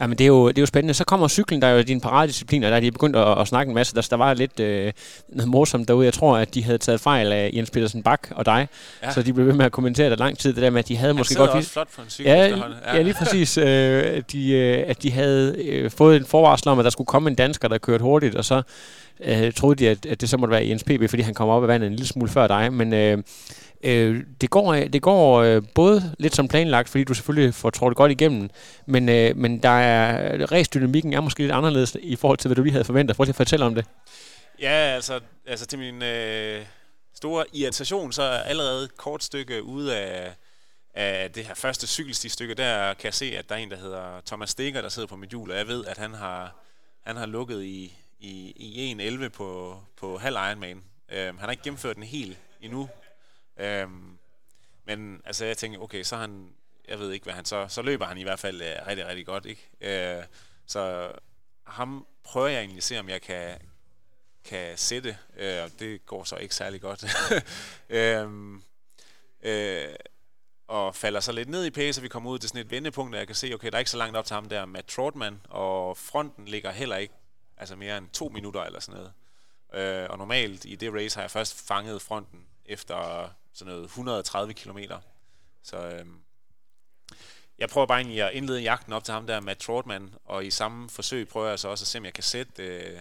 Ja, 0.00 0.06
men 0.06 0.18
det 0.18 0.24
er, 0.24 0.28
jo, 0.28 0.48
det 0.48 0.58
er 0.58 0.62
jo 0.62 0.66
spændende. 0.66 0.94
Så 0.94 1.04
kommer 1.04 1.28
cyklen, 1.28 1.62
der 1.62 1.68
er 1.68 1.72
jo 1.72 1.82
din 1.82 2.00
paradedisciplin, 2.00 2.64
og 2.64 2.70
der 2.70 2.76
er 2.76 2.80
de 2.80 2.92
begyndt 2.92 3.16
at, 3.16 3.38
at 3.38 3.48
snakke 3.48 3.70
en 3.70 3.74
masse. 3.74 3.94
Der, 3.94 4.06
der 4.10 4.16
var 4.16 4.34
lidt 4.34 4.60
øh, 4.60 4.92
noget 5.28 5.48
morsomt 5.48 5.88
derude. 5.88 6.04
Jeg 6.04 6.14
tror, 6.14 6.36
at 6.36 6.54
de 6.54 6.64
havde 6.64 6.78
taget 6.78 7.00
fejl 7.00 7.32
af 7.32 7.50
Jens 7.54 7.70
Petersen 7.70 8.02
Bak 8.02 8.28
og 8.30 8.46
dig, 8.46 8.68
ja. 9.02 9.12
Så 9.12 9.22
de 9.22 9.32
blev 9.32 9.46
ved 9.46 9.52
med 9.52 9.64
at 9.64 9.72
kommentere 9.72 10.10
det 10.10 10.18
lang 10.18 10.38
tid. 10.38 10.52
Det 10.52 10.62
der 10.62 10.70
med, 10.70 10.78
at 10.78 10.88
de 10.88 10.96
havde 10.96 11.12
Han 11.12 11.18
måske 11.18 11.34
godt... 11.34 11.50
også 11.50 11.70
flot 11.70 11.88
på 11.96 12.02
en 12.02 12.10
cykel 12.10 12.32
Ja, 12.32 12.46
ja. 12.46 12.96
ja, 12.96 13.02
lige 13.02 13.14
præcis. 13.14 13.58
Øh, 13.58 13.64
at, 14.06 14.32
de, 14.32 14.52
øh, 14.52 14.84
at 14.86 15.02
de 15.02 15.10
havde 15.10 15.56
øh, 15.58 15.90
fået 15.90 16.16
en 16.16 16.24
forvarsel 16.24 16.68
om, 16.68 16.78
at 16.78 16.84
der 16.84 16.90
skulle 16.90 17.06
komme 17.06 17.30
en 17.30 17.36
dansker, 17.36 17.68
der 17.68 17.78
kørte 17.78 18.02
hurtigt, 18.02 18.34
og 18.34 18.44
så 18.44 18.62
øh, 19.24 19.52
troede 19.52 19.76
de, 19.76 19.88
at, 19.88 20.06
at 20.06 20.20
det 20.20 20.28
så 20.30 20.36
måtte 20.36 20.52
være 20.52 20.66
Jens 20.66 20.84
PB, 20.84 21.10
fordi 21.10 21.22
han 21.22 21.34
kom 21.34 21.48
op 21.48 21.62
af 21.62 21.68
vandet 21.68 21.86
en 21.86 21.92
lille 21.92 22.06
smule 22.06 22.30
før 22.30 22.46
dig. 22.46 22.72
Men 22.72 22.92
øh, 22.92 23.18
øh, 23.84 24.22
det 24.40 24.50
går, 24.50 24.72
øh, 24.72 24.92
det 24.92 25.02
går 25.02 25.40
øh, 25.40 25.62
både 25.74 26.14
lidt 26.18 26.36
som 26.36 26.48
planlagt, 26.48 26.88
fordi 26.88 27.04
du 27.04 27.14
selvfølgelig 27.14 27.54
får 27.54 27.70
trådt 27.70 27.96
godt 27.96 28.12
igennem, 28.12 28.50
men, 28.86 29.08
øh, 29.08 29.36
men 29.36 29.62
der 29.62 29.68
er, 29.68 30.46
ræsdynamikken 30.46 31.12
er 31.12 31.20
måske 31.20 31.40
lidt 31.40 31.52
anderledes 31.52 31.96
i 32.00 32.16
forhold 32.16 32.38
til, 32.38 32.48
hvad 32.48 32.56
du 32.56 32.62
lige 32.62 32.72
havde 32.72 32.84
forventet. 32.84 33.16
Prøv 33.16 33.24
lige 33.24 33.30
at 33.32 33.36
fortælle 33.36 33.66
om 33.66 33.74
det. 33.74 33.84
Ja, 34.60 34.94
altså, 34.94 35.20
altså 35.46 35.66
til 35.66 35.78
min 35.78 36.02
øh, 36.02 36.64
store 37.14 37.44
irritation, 37.52 38.12
så 38.12 38.22
er 38.22 38.38
allerede 38.38 38.84
et 38.84 38.96
kort 38.96 39.24
stykke 39.24 39.62
ude 39.62 39.96
af, 39.96 40.34
af 40.94 41.30
det 41.30 41.44
her 41.44 41.54
første 41.54 41.86
cykelstistykke, 41.86 42.54
der 42.54 42.94
kan 42.94 43.04
jeg 43.04 43.14
se, 43.14 43.32
at 43.38 43.48
der 43.48 43.54
er 43.54 43.58
en, 43.58 43.70
der 43.70 43.76
hedder 43.76 44.20
Thomas 44.26 44.50
Stikker, 44.50 44.82
der 44.82 44.88
sidder 44.88 45.08
på 45.08 45.16
mit 45.16 45.30
hjul, 45.30 45.50
og 45.50 45.56
jeg 45.56 45.68
ved, 45.68 45.84
at 45.86 45.98
han 45.98 46.14
har, 46.14 46.56
han 47.06 47.16
har 47.16 47.26
lukket 47.26 47.62
i, 47.62 47.99
i, 48.20 48.52
i 48.56 48.94
1.11 49.08 49.28
på, 49.28 49.80
på 49.96 50.18
halv 50.18 50.36
Ironman. 50.36 50.84
Øhm, 51.08 51.38
han 51.38 51.44
har 51.44 51.50
ikke 51.50 51.62
gennemført 51.62 51.96
den 51.96 52.04
helt 52.04 52.38
endnu. 52.60 52.88
Øhm, 53.56 54.18
men 54.84 55.22
altså, 55.24 55.44
jeg 55.44 55.56
tænker, 55.58 55.78
okay, 55.78 56.02
så 56.02 56.16
han, 56.16 56.52
jeg 56.88 56.98
ved 56.98 57.12
ikke, 57.12 57.24
hvad 57.24 57.34
han 57.34 57.44
så, 57.44 57.66
så 57.68 57.82
løber 57.82 58.06
han 58.06 58.18
i 58.18 58.22
hvert 58.22 58.38
fald 58.38 58.62
øh, 58.62 58.86
rigtig, 58.86 59.06
rigtig 59.06 59.26
godt, 59.26 59.46
ikke? 59.46 59.70
Øh, 59.80 60.24
så 60.66 61.12
ham 61.64 62.06
prøver 62.24 62.48
jeg 62.48 62.58
egentlig 62.58 62.76
at 62.76 62.84
se, 62.84 62.98
om 62.98 63.08
jeg 63.08 63.22
kan, 63.22 63.58
kan 64.44 64.78
sætte, 64.78 65.18
øh, 65.36 65.62
og 65.62 65.70
det 65.78 66.06
går 66.06 66.24
så 66.24 66.36
ikke 66.36 66.54
særlig 66.54 66.80
godt. 66.80 67.04
øhm, 67.88 68.62
øh, 69.42 69.94
og 70.68 70.94
falder 70.96 71.20
så 71.20 71.32
lidt 71.32 71.48
ned 71.48 71.64
i 71.64 71.70
pace, 71.70 72.00
og 72.00 72.02
vi 72.02 72.08
kommer 72.08 72.30
ud 72.30 72.38
til 72.38 72.48
sådan 72.48 72.60
et 72.60 72.70
vendepunkt, 72.70 73.14
og 73.14 73.18
jeg 73.18 73.26
kan 73.26 73.36
se, 73.36 73.54
okay, 73.54 73.68
der 73.68 73.74
er 73.74 73.78
ikke 73.78 73.90
så 73.90 73.96
langt 73.96 74.16
op 74.16 74.24
til 74.24 74.34
ham 74.34 74.48
der 74.48 74.66
med 74.66 74.82
Trotman, 74.82 75.40
og 75.48 75.96
fronten 75.96 76.44
ligger 76.44 76.70
heller 76.70 76.96
ikke 76.96 77.14
altså 77.60 77.76
mere 77.76 77.98
end 77.98 78.08
to 78.08 78.28
minutter 78.28 78.62
eller 78.62 78.80
sådan 78.80 79.00
noget. 79.00 79.12
Øh, 79.72 80.10
og 80.10 80.18
normalt 80.18 80.64
i 80.64 80.74
det 80.74 80.94
race 80.94 81.16
har 81.16 81.22
jeg 81.22 81.30
først 81.30 81.66
fanget 81.66 82.02
fronten 82.02 82.46
efter 82.66 83.28
sådan 83.52 83.72
noget 83.72 83.84
130 83.84 84.54
kilometer. 84.54 85.00
Så 85.62 85.76
øhm, 85.76 86.20
jeg 87.58 87.68
prøver 87.68 87.86
bare 87.86 87.98
egentlig 87.98 88.22
at 88.22 88.32
indlede 88.32 88.60
jagten 88.60 88.92
op 88.92 89.04
til 89.04 89.14
ham 89.14 89.26
der 89.26 89.40
med 89.40 89.56
Trotman, 89.56 90.14
og 90.24 90.46
i 90.46 90.50
samme 90.50 90.90
forsøg 90.90 91.28
prøver 91.28 91.48
jeg 91.48 91.58
så 91.58 91.68
også 91.68 91.82
at 91.82 91.88
se, 91.88 91.98
om 91.98 92.04
jeg 92.04 92.12
kan 92.12 92.24
sætte 92.24 92.62
øh, 92.62 93.00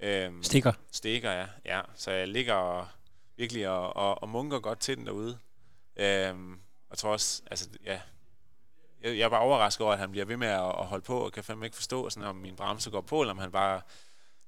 øh, 0.00 0.32
Stikker. 0.42 0.72
stikker, 0.92 1.30
ja. 1.30 1.46
ja. 1.64 1.80
Så 1.94 2.10
jeg 2.10 2.28
ligger 2.28 2.92
virkelig 3.36 3.68
og, 3.68 3.96
og, 3.96 4.22
og 4.22 4.28
munker 4.28 4.58
godt 4.60 4.80
til 4.80 4.96
den 4.96 5.06
derude. 5.06 5.38
Øhm, 5.96 6.60
jeg 6.90 6.98
tror 6.98 7.10
også, 7.10 7.42
altså, 7.50 7.68
ja, 7.84 8.00
jeg, 9.04 9.18
jeg 9.18 9.30
bare 9.30 9.40
overrasket 9.40 9.84
over, 9.84 9.92
at 9.92 9.98
han 9.98 10.10
bliver 10.10 10.26
ved 10.26 10.36
med 10.36 10.48
at, 10.48 10.60
at 10.60 10.86
holde 10.86 11.04
på, 11.04 11.18
og 11.18 11.32
kan 11.32 11.44
fandme 11.44 11.64
ikke 11.64 11.76
forstå, 11.76 12.10
sådan, 12.10 12.28
om 12.28 12.36
min 12.36 12.56
bremse 12.56 12.90
går 12.90 13.00
på, 13.00 13.20
eller 13.20 13.32
om 13.32 13.38
han 13.38 13.50
bare 13.50 13.80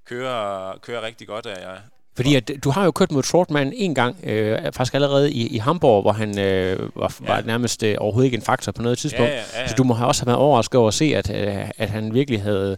kører, 0.07 0.79
kører 0.79 1.03
rigtig 1.03 1.27
godt. 1.27 1.47
Af, 1.47 1.61
jeg, 1.61 1.81
fordi 2.17 2.35
at, 2.35 2.51
du 2.65 2.71
har 2.71 2.85
jo 2.85 2.91
kørt 2.91 3.13
mod 3.13 3.23
Trotman 3.23 3.73
en 3.77 3.95
gang, 3.95 4.21
øh, 4.25 4.73
faktisk 4.73 4.95
allerede 4.95 5.33
i, 5.33 5.47
i 5.47 5.59
Hamburg, 5.59 6.03
hvor 6.03 6.13
han 6.13 6.39
øh, 6.39 6.97
var, 6.97 7.17
ja. 7.21 7.27
var 7.27 7.43
nærmest 7.43 7.83
øh, 7.83 7.97
overhovedet 7.99 8.27
ikke 8.27 8.37
en 8.37 8.43
faktor 8.43 8.73
på 8.73 8.83
noget 8.83 8.99
tidspunkt. 8.99 9.31
Ja, 9.31 9.37
ja, 9.37 9.45
ja, 9.55 9.61
ja. 9.61 9.69
Så 9.69 9.75
du 9.75 9.85
må 9.85 9.95
have 9.95 10.09
også 10.09 10.23
have 10.23 10.27
været 10.27 10.39
overrasket 10.39 10.79
over 10.79 10.89
at 10.89 10.95
se, 10.95 11.05
at, 11.05 11.31
øh, 11.31 11.71
at 11.77 11.91
han 11.91 12.15
virkelig 12.15 12.43
havde 12.43 12.77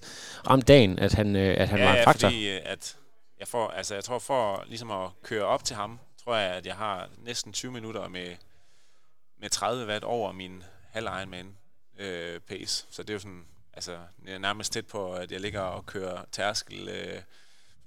ramt 0.50 0.68
dagen, 0.68 0.98
at 0.98 1.12
han, 1.12 1.36
øh, 1.36 1.56
at 1.58 1.68
han 1.68 1.78
ja, 1.78 1.84
var 1.84 1.96
en 1.96 2.04
faktor. 2.04 2.28
Ja, 2.28 2.34
fordi 2.34 2.50
øh, 2.50 2.60
at 2.64 2.96
jeg, 3.38 3.48
får, 3.48 3.68
altså, 3.68 3.94
jeg 3.94 4.04
tror 4.04 4.18
for 4.18 4.64
ligesom 4.66 4.90
at 4.90 5.08
køre 5.24 5.44
op 5.44 5.64
til 5.64 5.76
ham, 5.76 5.98
tror 6.24 6.36
jeg, 6.36 6.50
at 6.50 6.66
jeg 6.66 6.74
har 6.74 7.08
næsten 7.24 7.52
20 7.52 7.72
minutter 7.72 8.08
med, 8.08 8.26
med 9.40 9.50
30 9.50 9.86
watt 9.86 10.04
over 10.04 10.32
min 10.32 10.62
halv 10.92 11.06
Ironman 11.20 11.46
øh, 11.98 12.40
pace. 12.40 12.86
Så 12.90 13.02
det 13.02 13.10
er 13.10 13.14
jo 13.14 13.18
sådan, 13.18 13.46
altså, 13.72 13.98
jeg 14.26 14.34
er 14.34 14.38
nærmest 14.38 14.72
tæt 14.72 14.86
på, 14.86 15.12
at 15.12 15.32
jeg 15.32 15.40
ligger 15.40 15.60
og 15.60 15.86
kører 15.86 16.24
tærskel 16.32 16.88
øh, 16.88 17.22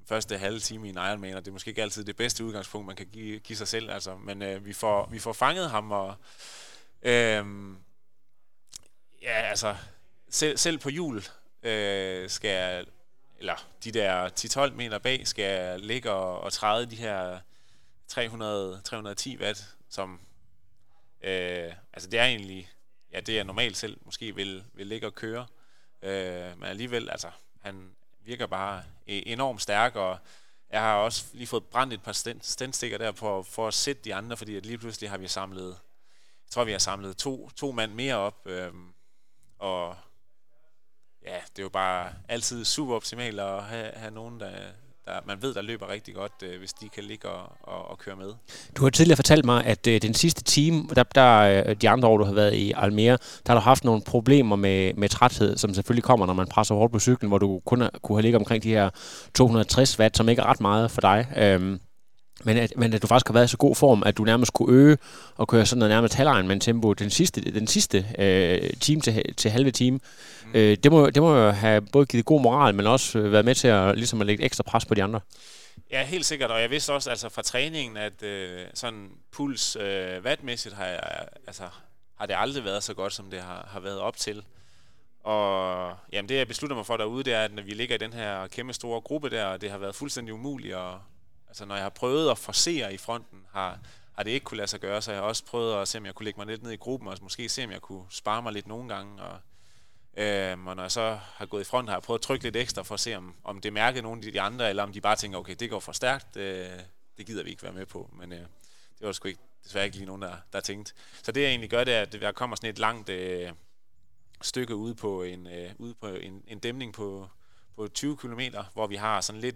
første 0.05 0.37
halve 0.37 0.59
time 0.59 0.87
i 0.87 0.89
en 0.89 0.97
Ironman, 0.97 1.33
og 1.33 1.45
det 1.45 1.47
er 1.47 1.53
måske 1.53 1.69
ikke 1.69 1.81
altid 1.81 2.03
det 2.03 2.15
bedste 2.15 2.45
udgangspunkt, 2.45 2.87
man 2.87 2.95
kan 2.95 3.07
give, 3.07 3.39
give 3.39 3.57
sig 3.57 3.67
selv, 3.67 3.91
altså. 3.91 4.15
Men 4.15 4.41
øh, 4.41 4.65
vi, 4.65 4.73
får, 4.73 5.09
vi 5.11 5.19
får 5.19 5.33
fanget 5.33 5.69
ham, 5.69 5.91
og 5.91 6.15
øh, 7.01 7.45
ja, 9.21 9.41
altså, 9.41 9.75
selv, 10.29 10.57
selv 10.57 10.77
på 10.77 10.89
jul 10.89 11.23
øh, 11.63 12.29
skal 12.29 12.49
jeg, 12.49 12.85
eller 13.39 13.67
de 13.83 13.91
der 13.91 14.29
10-12 14.69 14.73
meter 14.73 14.99
bag, 14.99 15.27
skal 15.27 15.43
jeg 15.43 15.79
ligge 15.79 16.11
og, 16.11 16.41
og 16.41 16.53
træde 16.53 16.85
de 16.85 16.95
her 16.95 17.39
300, 18.07 18.81
310 18.83 19.37
watt, 19.37 19.75
som, 19.89 20.19
øh, 21.21 21.73
altså 21.93 22.09
det 22.09 22.19
er 22.19 22.25
egentlig, 22.25 22.69
ja, 23.13 23.19
det 23.19 23.35
jeg 23.35 23.43
normalt 23.43 23.77
selv 23.77 23.97
måske 24.05 24.35
vil, 24.35 24.63
vil 24.73 24.87
ligge 24.87 25.07
og 25.07 25.15
køre, 25.15 25.47
øh, 26.01 26.59
men 26.59 26.63
alligevel, 26.63 27.09
altså, 27.09 27.31
han, 27.61 27.91
virker 28.25 28.47
bare 28.47 28.83
e-, 29.07 29.11
enormt 29.11 29.61
stærk, 29.61 29.95
og 29.95 30.17
jeg 30.69 30.81
har 30.81 30.95
også 30.95 31.25
lige 31.33 31.47
fået 31.47 31.65
brændt 31.65 31.93
et 31.93 32.03
par 32.03 32.39
stændstikker 32.41 32.97
der 32.97 33.11
på, 33.11 33.43
for 33.43 33.67
at 33.67 33.73
sætte 33.73 34.01
de 34.01 34.15
andre, 34.15 34.37
fordi 34.37 34.55
at 34.55 34.65
lige 34.65 34.77
pludselig 34.77 35.09
har 35.09 35.17
vi 35.17 35.27
samlet, 35.27 35.67
jeg 36.45 36.51
tror 36.51 36.63
vi 36.63 36.71
har 36.71 36.79
samlet 36.79 37.17
to, 37.17 37.49
to 37.49 37.71
mand 37.71 37.93
mere 37.93 38.15
op, 38.15 38.47
øh, 38.47 38.73
og 39.59 39.97
ja, 41.23 41.41
det 41.49 41.59
er 41.59 41.63
jo 41.63 41.69
bare 41.69 42.13
altid 42.27 42.65
super 42.65 42.95
optimalt 42.95 43.39
at 43.39 43.63
have, 43.63 43.91
have 43.91 44.11
nogen, 44.11 44.39
der, 44.39 44.71
der, 45.05 45.13
man 45.27 45.37
ved, 45.41 45.53
der 45.53 45.61
løber 45.61 45.89
rigtig 45.89 46.15
godt, 46.15 46.31
øh, 46.43 46.59
hvis 46.59 46.73
de 46.73 46.89
kan 46.89 47.03
ligge 47.03 47.27
og, 47.29 47.51
og, 47.61 47.89
og 47.89 47.97
køre 47.97 48.15
med. 48.15 48.33
Du 48.77 48.83
har 48.83 48.89
tidligere 48.89 49.15
fortalt 49.15 49.45
mig, 49.45 49.65
at 49.65 49.87
øh, 49.87 50.01
den 50.01 50.13
sidste 50.13 50.43
time, 50.43 50.87
der, 50.95 51.03
der 51.03 51.63
øh, 51.67 51.75
de 51.75 51.89
andre 51.89 52.07
år, 52.07 52.17
du 52.17 52.23
har 52.23 52.33
været 52.33 52.53
i 52.53 52.73
Almere, 52.75 53.17
der 53.17 53.53
har 53.53 53.53
du 53.53 53.61
haft 53.61 53.83
nogle 53.83 54.01
problemer 54.01 54.55
med, 54.55 54.93
med 54.93 55.09
træthed, 55.09 55.57
som 55.57 55.73
selvfølgelig 55.73 56.03
kommer, 56.03 56.25
når 56.25 56.33
man 56.33 56.47
presser 56.47 56.75
hårdt 56.75 56.93
på 56.93 56.99
cyklen, 56.99 57.29
hvor 57.29 57.37
du 57.37 57.61
kun 57.65 57.81
har, 57.81 57.91
kunne 58.03 58.17
have 58.17 58.21
ligget 58.21 58.39
omkring 58.39 58.63
de 58.63 58.69
her 58.69 58.89
260 59.35 59.99
watt, 59.99 60.17
som 60.17 60.29
ikke 60.29 60.41
er 60.41 60.45
ret 60.45 60.61
meget 60.61 60.91
for 60.91 61.01
dig. 61.01 61.27
Øh, 61.37 61.79
men 62.43 62.57
at, 62.57 62.73
men 62.77 62.93
at 62.93 63.01
du 63.01 63.07
faktisk 63.07 63.27
har 63.27 63.33
været 63.33 63.45
i 63.45 63.47
så 63.47 63.57
god 63.57 63.75
form, 63.75 64.03
at 64.05 64.17
du 64.17 64.23
nærmest 64.23 64.53
kunne 64.53 64.73
øge 64.73 64.97
og 65.35 65.47
køre 65.47 65.65
sådan 65.65 65.79
noget 65.79 65.89
nærmest 65.89 66.13
halvlejen 66.13 66.47
med 66.47 66.55
en 66.55 66.59
tempo 66.59 66.93
den 66.93 67.09
sidste, 67.09 67.41
den 67.41 67.67
sidste 67.67 68.05
øh, 68.19 68.69
time 68.79 69.01
til, 69.01 69.35
til 69.35 69.51
halve 69.51 69.71
time. 69.71 69.99
Mm. 70.45 70.51
Øh, 70.53 70.77
det, 70.83 70.91
må, 70.91 71.09
det 71.09 71.21
må 71.21 71.35
jo 71.35 71.49
have 71.49 71.81
både 71.81 72.05
givet 72.05 72.25
god 72.25 72.41
moral, 72.41 72.75
men 72.75 72.87
også 72.87 73.19
øh, 73.19 73.31
været 73.31 73.45
med 73.45 73.55
til 73.55 73.67
at, 73.67 73.95
ligesom 73.95 74.21
at 74.21 74.27
lægge 74.27 74.43
ekstra 74.43 74.63
pres 74.63 74.85
på 74.85 74.93
de 74.93 75.03
andre. 75.03 75.19
Ja, 75.91 76.05
helt 76.05 76.25
sikkert, 76.25 76.51
og 76.51 76.61
jeg 76.61 76.69
vidste 76.69 76.93
også 76.93 77.09
altså 77.09 77.29
fra 77.29 77.41
træningen, 77.41 77.97
at 77.97 78.23
øh, 78.23 78.59
sådan 78.73 79.09
puls 79.31 79.75
øh, 79.75 80.23
vatmæssigt 80.23 80.75
har, 80.75 80.85
jeg, 80.85 80.99
altså, 81.47 81.63
har 82.19 82.25
det 82.25 82.35
aldrig 82.37 82.63
været 82.63 82.83
så 82.83 82.93
godt, 82.93 83.13
som 83.13 83.29
det 83.29 83.41
har, 83.41 83.67
har 83.71 83.79
været 83.79 83.99
op 83.99 84.17
til. 84.17 84.43
Og 85.23 85.93
jamen, 86.13 86.29
det 86.29 86.35
jeg 86.35 86.47
beslutter 86.47 86.75
mig 86.75 86.85
for 86.85 86.97
derude, 86.97 87.23
det 87.23 87.33
er, 87.33 87.41
at 87.41 87.53
når 87.53 87.63
vi 87.63 87.71
ligger 87.71 87.95
i 87.95 87.97
den 87.97 88.13
her 88.13 88.47
kæmpe 88.47 88.73
store 88.73 89.01
gruppe 89.01 89.29
der, 89.29 89.45
og 89.45 89.61
det 89.61 89.71
har 89.71 89.77
været 89.77 89.95
fuldstændig 89.95 90.33
umuligt 90.33 90.75
at, 90.75 90.93
Altså 91.51 91.65
når 91.65 91.75
jeg 91.75 91.83
har 91.83 91.89
prøvet 91.89 92.31
at 92.31 92.37
forsere 92.37 92.93
i 92.93 92.97
fronten, 92.97 93.45
har, 93.51 93.79
har 94.13 94.23
det 94.23 94.31
ikke 94.31 94.43
kunne 94.43 94.57
lade 94.57 94.67
sig 94.67 94.79
gøre, 94.79 95.01
så 95.01 95.11
jeg 95.11 95.21
har 95.21 95.27
også 95.27 95.45
prøvet 95.45 95.81
at 95.81 95.87
se, 95.87 95.97
om 95.97 96.05
jeg 96.05 96.15
kunne 96.15 96.23
lægge 96.23 96.39
mig 96.39 96.47
lidt 96.47 96.63
ned 96.63 96.71
i 96.71 96.75
gruppen, 96.75 97.07
og 97.09 97.17
måske 97.21 97.49
se, 97.49 97.63
om 97.63 97.71
jeg 97.71 97.81
kunne 97.81 98.05
spare 98.09 98.41
mig 98.41 98.53
lidt 98.53 98.67
nogle 98.67 98.89
gange. 98.89 99.23
Og, 99.23 99.39
øhm, 100.17 100.67
og 100.67 100.75
når 100.75 100.83
jeg 100.83 100.91
så 100.91 101.19
har 101.23 101.45
gået 101.45 101.61
i 101.61 101.63
front, 101.63 101.89
har 101.89 101.95
jeg 101.95 102.03
prøvet 102.03 102.19
at 102.19 102.23
trykke 102.23 102.43
lidt 102.43 102.55
ekstra 102.55 102.81
for 102.81 102.93
at 102.93 102.99
se, 102.99 103.15
om, 103.15 103.35
om 103.43 103.61
det 103.61 103.73
mærker 103.73 104.01
nogle 104.01 104.27
af 104.27 104.31
de 104.31 104.41
andre, 104.41 104.69
eller 104.69 104.83
om 104.83 104.93
de 104.93 105.01
bare 105.01 105.15
tænker, 105.15 105.37
okay, 105.39 105.55
det 105.59 105.69
går 105.69 105.79
for 105.79 105.91
stærkt, 105.91 106.37
øh, 106.37 106.69
det 107.17 107.25
gider 107.25 107.43
vi 107.43 107.49
ikke 107.49 107.63
være 107.63 107.73
med 107.73 107.85
på. 107.85 108.09
Men 108.13 108.33
øh, 108.33 108.39
det 108.99 109.07
var 109.07 109.11
sgu 109.11 109.27
ikke, 109.27 109.41
desværre 109.63 109.85
ikke 109.85 109.97
lige 109.97 110.07
nogen, 110.07 110.21
der, 110.21 110.35
der 110.53 110.59
tænkte. 110.59 110.93
Så 111.23 111.31
det 111.31 111.41
jeg 111.41 111.49
egentlig 111.49 111.69
gør, 111.69 111.83
det 111.83 111.93
er, 111.93 112.01
at 112.01 112.21
jeg 112.21 112.35
kommer 112.35 112.55
sådan 112.55 112.69
et 112.69 112.79
langt 112.79 113.09
øh, 113.09 113.51
stykke 114.41 114.75
ude 114.75 114.95
på 114.95 115.23
en, 115.23 115.47
øh, 115.47 115.71
ude 115.77 115.93
på 115.93 116.07
en, 116.07 116.43
en 116.47 116.59
dæmning 116.59 116.93
på, 116.93 117.29
på 117.75 117.87
20 117.87 118.17
km, 118.17 118.41
hvor 118.73 118.87
vi 118.87 118.95
har 118.95 119.21
sådan 119.21 119.41
lidt 119.41 119.55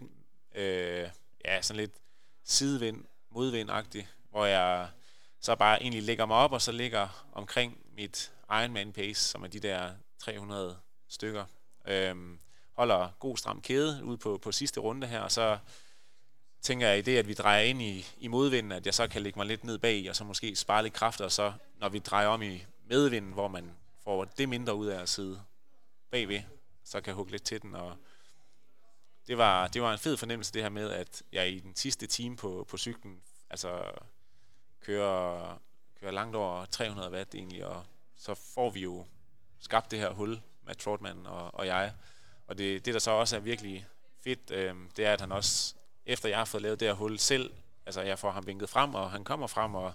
øh, 0.55 1.09
ja, 1.47 1.61
sådan 1.61 1.79
lidt 1.79 1.91
sidevind, 2.43 3.05
modvindagtig, 3.31 4.07
hvor 4.29 4.45
jeg 4.45 4.89
så 5.39 5.55
bare 5.55 5.81
egentlig 5.81 6.03
lægger 6.03 6.25
mig 6.25 6.37
op, 6.37 6.51
og 6.51 6.61
så 6.61 6.71
ligger 6.71 7.25
omkring 7.31 7.77
mit 7.95 8.31
Ironman 8.49 8.93
pace, 8.93 9.23
som 9.23 9.43
er 9.43 9.47
de 9.47 9.59
der 9.59 9.91
300 10.19 10.77
stykker. 11.07 11.45
Øhm, 11.87 12.39
holder 12.73 13.09
god 13.19 13.37
stram 13.37 13.61
kæde 13.61 14.03
ud 14.03 14.17
på, 14.17 14.37
på 14.37 14.51
sidste 14.51 14.79
runde 14.79 15.07
her, 15.07 15.19
og 15.19 15.31
så 15.31 15.57
tænker 16.61 16.87
jeg 16.87 16.97
i 16.97 17.01
det, 17.01 17.17
at 17.17 17.27
vi 17.27 17.33
drejer 17.33 17.63
ind 17.63 17.81
i, 17.81 18.05
i 18.17 18.27
modvinden, 18.27 18.71
at 18.71 18.85
jeg 18.85 18.93
så 18.93 19.07
kan 19.07 19.21
lægge 19.21 19.39
mig 19.39 19.45
lidt 19.45 19.63
ned 19.63 19.77
bag, 19.77 20.09
og 20.09 20.15
så 20.15 20.23
måske 20.23 20.55
spare 20.55 20.83
lidt 20.83 20.93
kraft, 20.93 21.21
og 21.21 21.31
så 21.31 21.53
når 21.79 21.89
vi 21.89 21.99
drejer 21.99 22.27
om 22.27 22.41
i 22.41 22.65
medvinden, 22.89 23.31
hvor 23.31 23.47
man 23.47 23.71
får 24.03 24.25
det 24.25 24.49
mindre 24.49 24.75
ud 24.75 24.87
af 24.87 25.01
at 25.01 25.09
sidde 25.09 25.41
bagved, 26.11 26.41
så 26.83 27.01
kan 27.01 27.07
jeg 27.07 27.15
hugge 27.15 27.31
lidt 27.31 27.43
til 27.43 27.61
den, 27.61 27.75
og 27.75 27.97
det 29.27 29.37
var, 29.37 29.67
det 29.67 29.81
var 29.81 29.91
en 29.91 29.99
fed 29.99 30.17
fornemmelse 30.17 30.53
det 30.53 30.61
her 30.61 30.69
med, 30.69 30.91
at 30.91 31.23
jeg 31.31 31.49
i 31.49 31.59
den 31.59 31.75
sidste 31.75 32.07
time 32.07 32.37
på, 32.37 32.65
på 32.69 32.77
cyklen, 32.77 33.21
altså 33.49 33.91
kører, 34.81 35.57
kører 35.99 36.11
langt 36.11 36.35
over 36.35 36.65
300 36.65 37.11
watt 37.11 37.35
egentlig, 37.35 37.65
og 37.65 37.85
så 38.17 38.33
får 38.33 38.69
vi 38.69 38.79
jo 38.79 39.05
skabt 39.59 39.91
det 39.91 39.99
her 39.99 40.09
hul 40.09 40.41
med 40.63 40.75
Trotman 40.75 41.25
og, 41.25 41.55
og 41.55 41.67
jeg. 41.67 41.93
Og 42.47 42.57
det, 42.57 42.85
det, 42.85 42.93
der 42.93 42.99
så 42.99 43.11
også 43.11 43.35
er 43.35 43.39
virkelig 43.39 43.87
fedt, 44.23 44.51
øh, 44.51 44.75
det 44.97 45.05
er, 45.05 45.13
at 45.13 45.21
han 45.21 45.31
også, 45.31 45.75
efter 46.05 46.29
jeg 46.29 46.37
har 46.37 46.45
fået 46.45 46.63
lavet 46.63 46.79
det 46.79 46.87
her 46.87 46.95
hul 46.95 47.19
selv, 47.19 47.53
altså 47.85 48.01
jeg 48.01 48.19
får 48.19 48.31
ham 48.31 48.47
vinket 48.47 48.69
frem, 48.69 48.95
og 48.95 49.11
han 49.11 49.23
kommer 49.23 49.47
frem, 49.47 49.75
og 49.75 49.93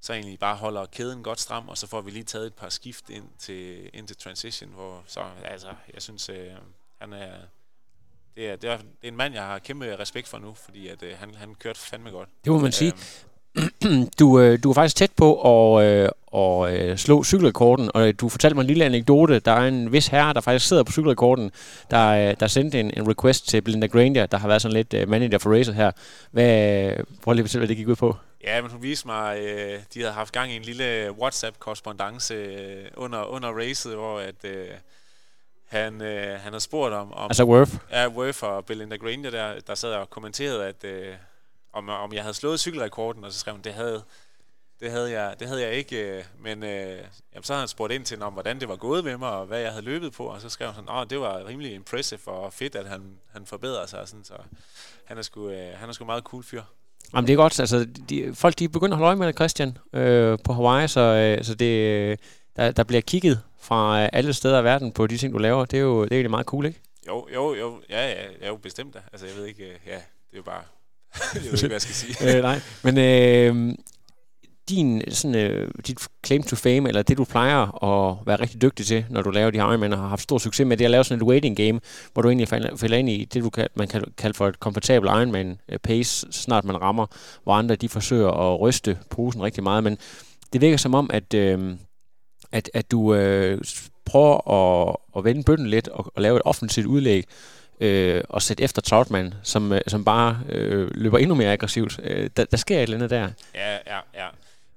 så 0.00 0.12
egentlig 0.12 0.38
bare 0.38 0.56
holder 0.56 0.86
kæden 0.86 1.22
godt 1.22 1.40
stram, 1.40 1.68
og 1.68 1.78
så 1.78 1.86
får 1.86 2.00
vi 2.00 2.10
lige 2.10 2.24
taget 2.24 2.46
et 2.46 2.54
par 2.54 2.68
skift 2.68 3.10
ind 3.10 3.28
til, 3.38 3.90
ind 3.92 4.08
til 4.08 4.16
transition, 4.16 4.70
hvor 4.70 5.04
så, 5.06 5.30
altså, 5.44 5.74
jeg 5.94 6.02
synes, 6.02 6.28
øh, 6.28 6.52
han 6.98 7.12
er, 7.12 7.36
det 8.36 8.50
er, 8.50 8.56
det, 8.56 8.70
er, 8.70 8.76
det 8.76 8.86
er 9.02 9.08
en 9.08 9.16
mand, 9.16 9.34
jeg 9.34 9.42
har 9.42 9.58
kæmpe 9.58 9.96
respekt 9.98 10.28
for 10.28 10.38
nu, 10.38 10.54
fordi 10.64 10.88
at, 10.88 11.02
øh, 11.02 11.12
han, 11.18 11.34
han 11.34 11.54
kørte 11.54 11.80
fandme 11.80 12.10
godt. 12.10 12.28
Det 12.44 12.52
må 12.52 12.58
man 12.58 12.72
sige. 12.72 12.92
Øhm. 12.92 13.30
du, 14.18 14.40
øh, 14.40 14.58
du 14.62 14.68
var 14.68 14.74
faktisk 14.74 14.96
tæt 14.96 15.10
på 15.16 15.28
at, 15.78 15.84
øh, 15.84 16.08
at 16.34 16.74
øh, 16.74 16.98
slå 16.98 17.24
cykelrekorden, 17.24 17.90
og 17.94 18.20
du 18.20 18.28
fortalte 18.28 18.54
mig 18.54 18.62
en 18.62 18.66
lille 18.66 18.84
anekdote. 18.84 19.38
Der 19.38 19.52
er 19.52 19.68
en 19.68 19.92
vis 19.92 20.06
herre, 20.06 20.34
der 20.34 20.40
faktisk 20.40 20.68
sidder 20.68 20.82
på 20.82 20.92
cykelrekorden, 20.92 21.50
der, 21.90 22.08
øh, 22.08 22.36
der 22.40 22.46
sendte 22.46 22.80
en, 22.80 22.90
en 22.96 23.08
request 23.08 23.48
til 23.48 23.62
Belinda 23.62 23.86
Granger, 23.86 24.26
der 24.26 24.38
har 24.38 24.48
været 24.48 24.62
sådan 24.62 24.76
lidt 24.76 24.94
øh, 24.94 25.08
manager 25.08 25.38
for 25.38 25.50
racer 25.50 25.72
her. 25.72 25.90
Hvad, 26.30 26.90
prøv 27.22 27.32
lige 27.32 27.42
at 27.42 27.46
fortælle, 27.46 27.60
hvad 27.60 27.68
det 27.68 27.76
gik 27.76 27.88
ud 27.88 27.96
på. 27.96 28.16
Ja, 28.44 28.62
men 28.62 28.70
hun 28.70 28.82
viste 28.82 29.08
mig, 29.08 29.38
øh, 29.38 29.78
de 29.94 30.00
havde 30.00 30.12
haft 30.12 30.32
gang 30.32 30.52
i 30.52 30.56
en 30.56 30.62
lille 30.62 31.12
WhatsApp-korrespondence 31.20 32.34
øh, 32.34 32.84
under, 32.96 33.24
under 33.24 33.48
racet, 33.48 33.94
hvor 33.94 34.18
at... 34.18 34.44
Øh, 34.44 34.66
han, 35.70 36.02
øh, 36.02 36.40
han 36.40 36.52
har 36.52 36.60
spurgt 36.60 36.94
om... 36.94 37.12
om 37.12 37.24
altså 37.24 37.44
Worth? 37.44 37.72
Ja, 37.90 38.08
Worth 38.08 38.44
og 38.44 38.64
Belinda 38.64 38.96
Granger, 38.96 39.30
der, 39.30 39.60
der 39.60 39.74
sad 39.74 39.92
og 39.92 40.10
kommenterede, 40.10 40.66
at, 40.66 40.84
øh, 40.84 41.14
om, 41.72 41.88
om 41.88 42.12
jeg 42.12 42.22
havde 42.22 42.34
slået 42.34 42.60
cykelrekorden, 42.60 43.24
og 43.24 43.32
så 43.32 43.38
skrev 43.38 43.54
han, 43.54 43.64
det 43.64 43.74
havde, 43.74 44.02
det 44.80 44.90
havde 44.90 45.10
jeg, 45.10 45.34
det 45.40 45.48
havde 45.48 45.62
jeg 45.62 45.72
ikke, 45.72 46.16
øh, 46.16 46.24
men 46.38 46.62
øh, 46.62 46.98
jamen, 47.32 47.42
så 47.42 47.52
havde 47.52 47.60
han 47.60 47.68
spurgt 47.68 47.92
ind 47.92 48.04
til, 48.04 48.22
om, 48.22 48.32
hvordan 48.32 48.60
det 48.60 48.68
var 48.68 48.76
gået 48.76 49.04
med 49.04 49.16
mig, 49.16 49.30
og 49.30 49.46
hvad 49.46 49.60
jeg 49.60 49.70
havde 49.70 49.84
løbet 49.84 50.12
på, 50.12 50.24
og 50.24 50.40
så 50.40 50.48
skrev 50.48 50.72
han 50.72 50.84
at 50.88 51.10
det 51.10 51.20
var 51.20 51.46
rimelig 51.46 51.74
impressive 51.74 52.28
og 52.28 52.52
fedt, 52.52 52.76
at 52.76 52.86
han, 52.86 53.02
han 53.32 53.46
forbedrede 53.46 53.88
sig, 53.88 54.08
sådan, 54.08 54.24
så 54.24 54.34
han 55.04 55.18
er, 55.18 55.22
sgu, 55.22 55.50
øh, 55.50 55.78
han 55.78 55.88
er 55.88 55.92
sgu 55.92 56.04
meget 56.04 56.24
cool 56.24 56.44
fyr. 56.44 56.62
Jamen 57.14 57.26
det 57.26 57.32
er 57.32 57.36
godt, 57.36 57.60
altså 57.60 57.86
de, 58.08 58.34
folk 58.34 58.58
de 58.58 58.68
begynder 58.68 58.94
at 58.94 58.98
holde 58.98 59.08
øje 59.08 59.16
med 59.16 59.34
Christian, 59.34 59.78
øh, 59.92 60.38
på 60.44 60.52
Hawaii, 60.52 60.88
så, 60.88 61.00
øh, 61.00 61.44
så 61.44 61.54
det, 61.54 62.20
der, 62.56 62.70
der 62.70 62.84
bliver 62.84 63.00
kigget 63.00 63.42
fra 63.60 64.08
alle 64.12 64.32
steder 64.32 64.60
i 64.60 64.64
verden 64.64 64.92
på 64.92 65.06
de 65.06 65.16
ting, 65.16 65.32
du 65.32 65.38
laver. 65.38 65.64
Det 65.64 65.76
er 65.76 65.80
jo 65.82 66.04
det 66.04 66.24
er 66.24 66.28
meget 66.28 66.46
cool, 66.46 66.66
ikke? 66.66 66.80
Jo, 67.06 67.26
jo, 67.34 67.54
jo. 67.54 67.80
Ja, 67.90 68.08
ja, 68.08 68.22
jeg 68.22 68.28
er 68.40 68.48
jo 68.48 68.56
bestemt 68.56 68.94
da. 68.94 68.98
Altså, 69.12 69.26
jeg 69.26 69.36
ved 69.36 69.46
ikke, 69.46 69.62
ja, 69.86 69.94
det 69.94 70.32
er 70.32 70.36
jo 70.36 70.42
bare... 70.42 70.62
jeg 71.34 71.42
ved 71.42 71.52
ikke, 71.52 71.66
hvad 71.66 71.70
jeg 71.70 71.80
skal 71.80 71.94
sige. 71.94 72.14
øh, 72.36 72.42
nej, 72.42 72.60
men 72.82 72.98
øh, 72.98 73.74
din, 74.68 75.02
sådan, 75.08 75.36
øh, 75.36 75.70
dit 75.86 75.98
claim 76.26 76.42
to 76.42 76.56
fame, 76.56 76.88
eller 76.88 77.02
det 77.02 77.18
du 77.18 77.24
plejer 77.24 77.84
at 77.84 78.26
være 78.26 78.40
rigtig 78.40 78.62
dygtig 78.62 78.86
til, 78.86 79.04
når 79.10 79.22
du 79.22 79.30
laver 79.30 79.50
de 79.50 79.58
her 79.58 79.64
Ironman, 79.64 79.92
og 79.92 79.98
har 79.98 80.08
haft 80.08 80.22
stor 80.22 80.38
succes 80.38 80.66
med, 80.66 80.76
det 80.76 80.84
at 80.84 80.90
lave 80.90 81.04
sådan 81.04 81.22
et 81.22 81.28
waiting 81.28 81.56
game, 81.56 81.80
hvor 82.12 82.22
du 82.22 82.28
egentlig 82.28 82.48
falder, 82.48 82.96
ind 82.96 83.08
i 83.08 83.24
det, 83.24 83.42
du 83.42 83.50
kan, 83.50 83.68
man 83.74 83.88
kan 83.88 84.04
kalde 84.18 84.34
for 84.34 84.48
et 84.48 84.60
komfortabelt 84.60 85.10
Ironman 85.10 85.60
øh, 85.68 85.78
pace, 85.78 86.26
snart 86.32 86.64
man 86.64 86.80
rammer, 86.80 87.06
hvor 87.44 87.52
andre 87.52 87.76
de 87.76 87.88
forsøger 87.88 88.30
at 88.30 88.60
ryste 88.60 88.98
posen 89.10 89.42
rigtig 89.42 89.62
meget, 89.62 89.84
men 89.84 89.98
det 90.52 90.60
virker 90.60 90.76
som 90.76 90.94
om, 90.94 91.10
at, 91.12 91.34
øh, 91.34 91.76
at, 92.52 92.70
at 92.74 92.90
du 92.90 93.14
øh, 93.14 93.60
prøver 94.04 94.50
at, 94.50 94.96
at 95.16 95.24
vende 95.24 95.42
bøtten 95.44 95.66
lidt 95.66 95.88
og, 95.88 96.12
og 96.14 96.22
lave 96.22 96.36
et 96.36 96.42
offensivt 96.44 96.86
udlæg, 96.86 97.24
øh, 97.80 98.22
og 98.28 98.42
sætte 98.42 98.62
efter 98.62 98.82
Troutman, 98.82 99.34
som, 99.42 99.72
øh, 99.72 99.80
som 99.86 100.04
bare 100.04 100.40
øh, 100.48 100.90
løber 100.94 101.18
endnu 101.18 101.34
mere 101.34 101.52
aggressivt. 101.52 102.00
Øh, 102.02 102.30
der, 102.36 102.44
der 102.44 102.56
sker 102.56 102.76
et 102.76 102.82
eller 102.82 102.96
andet 102.96 103.10
der. 103.10 103.30
Ja, 103.54 103.72
ja, 103.72 103.98
ja. 104.14 104.28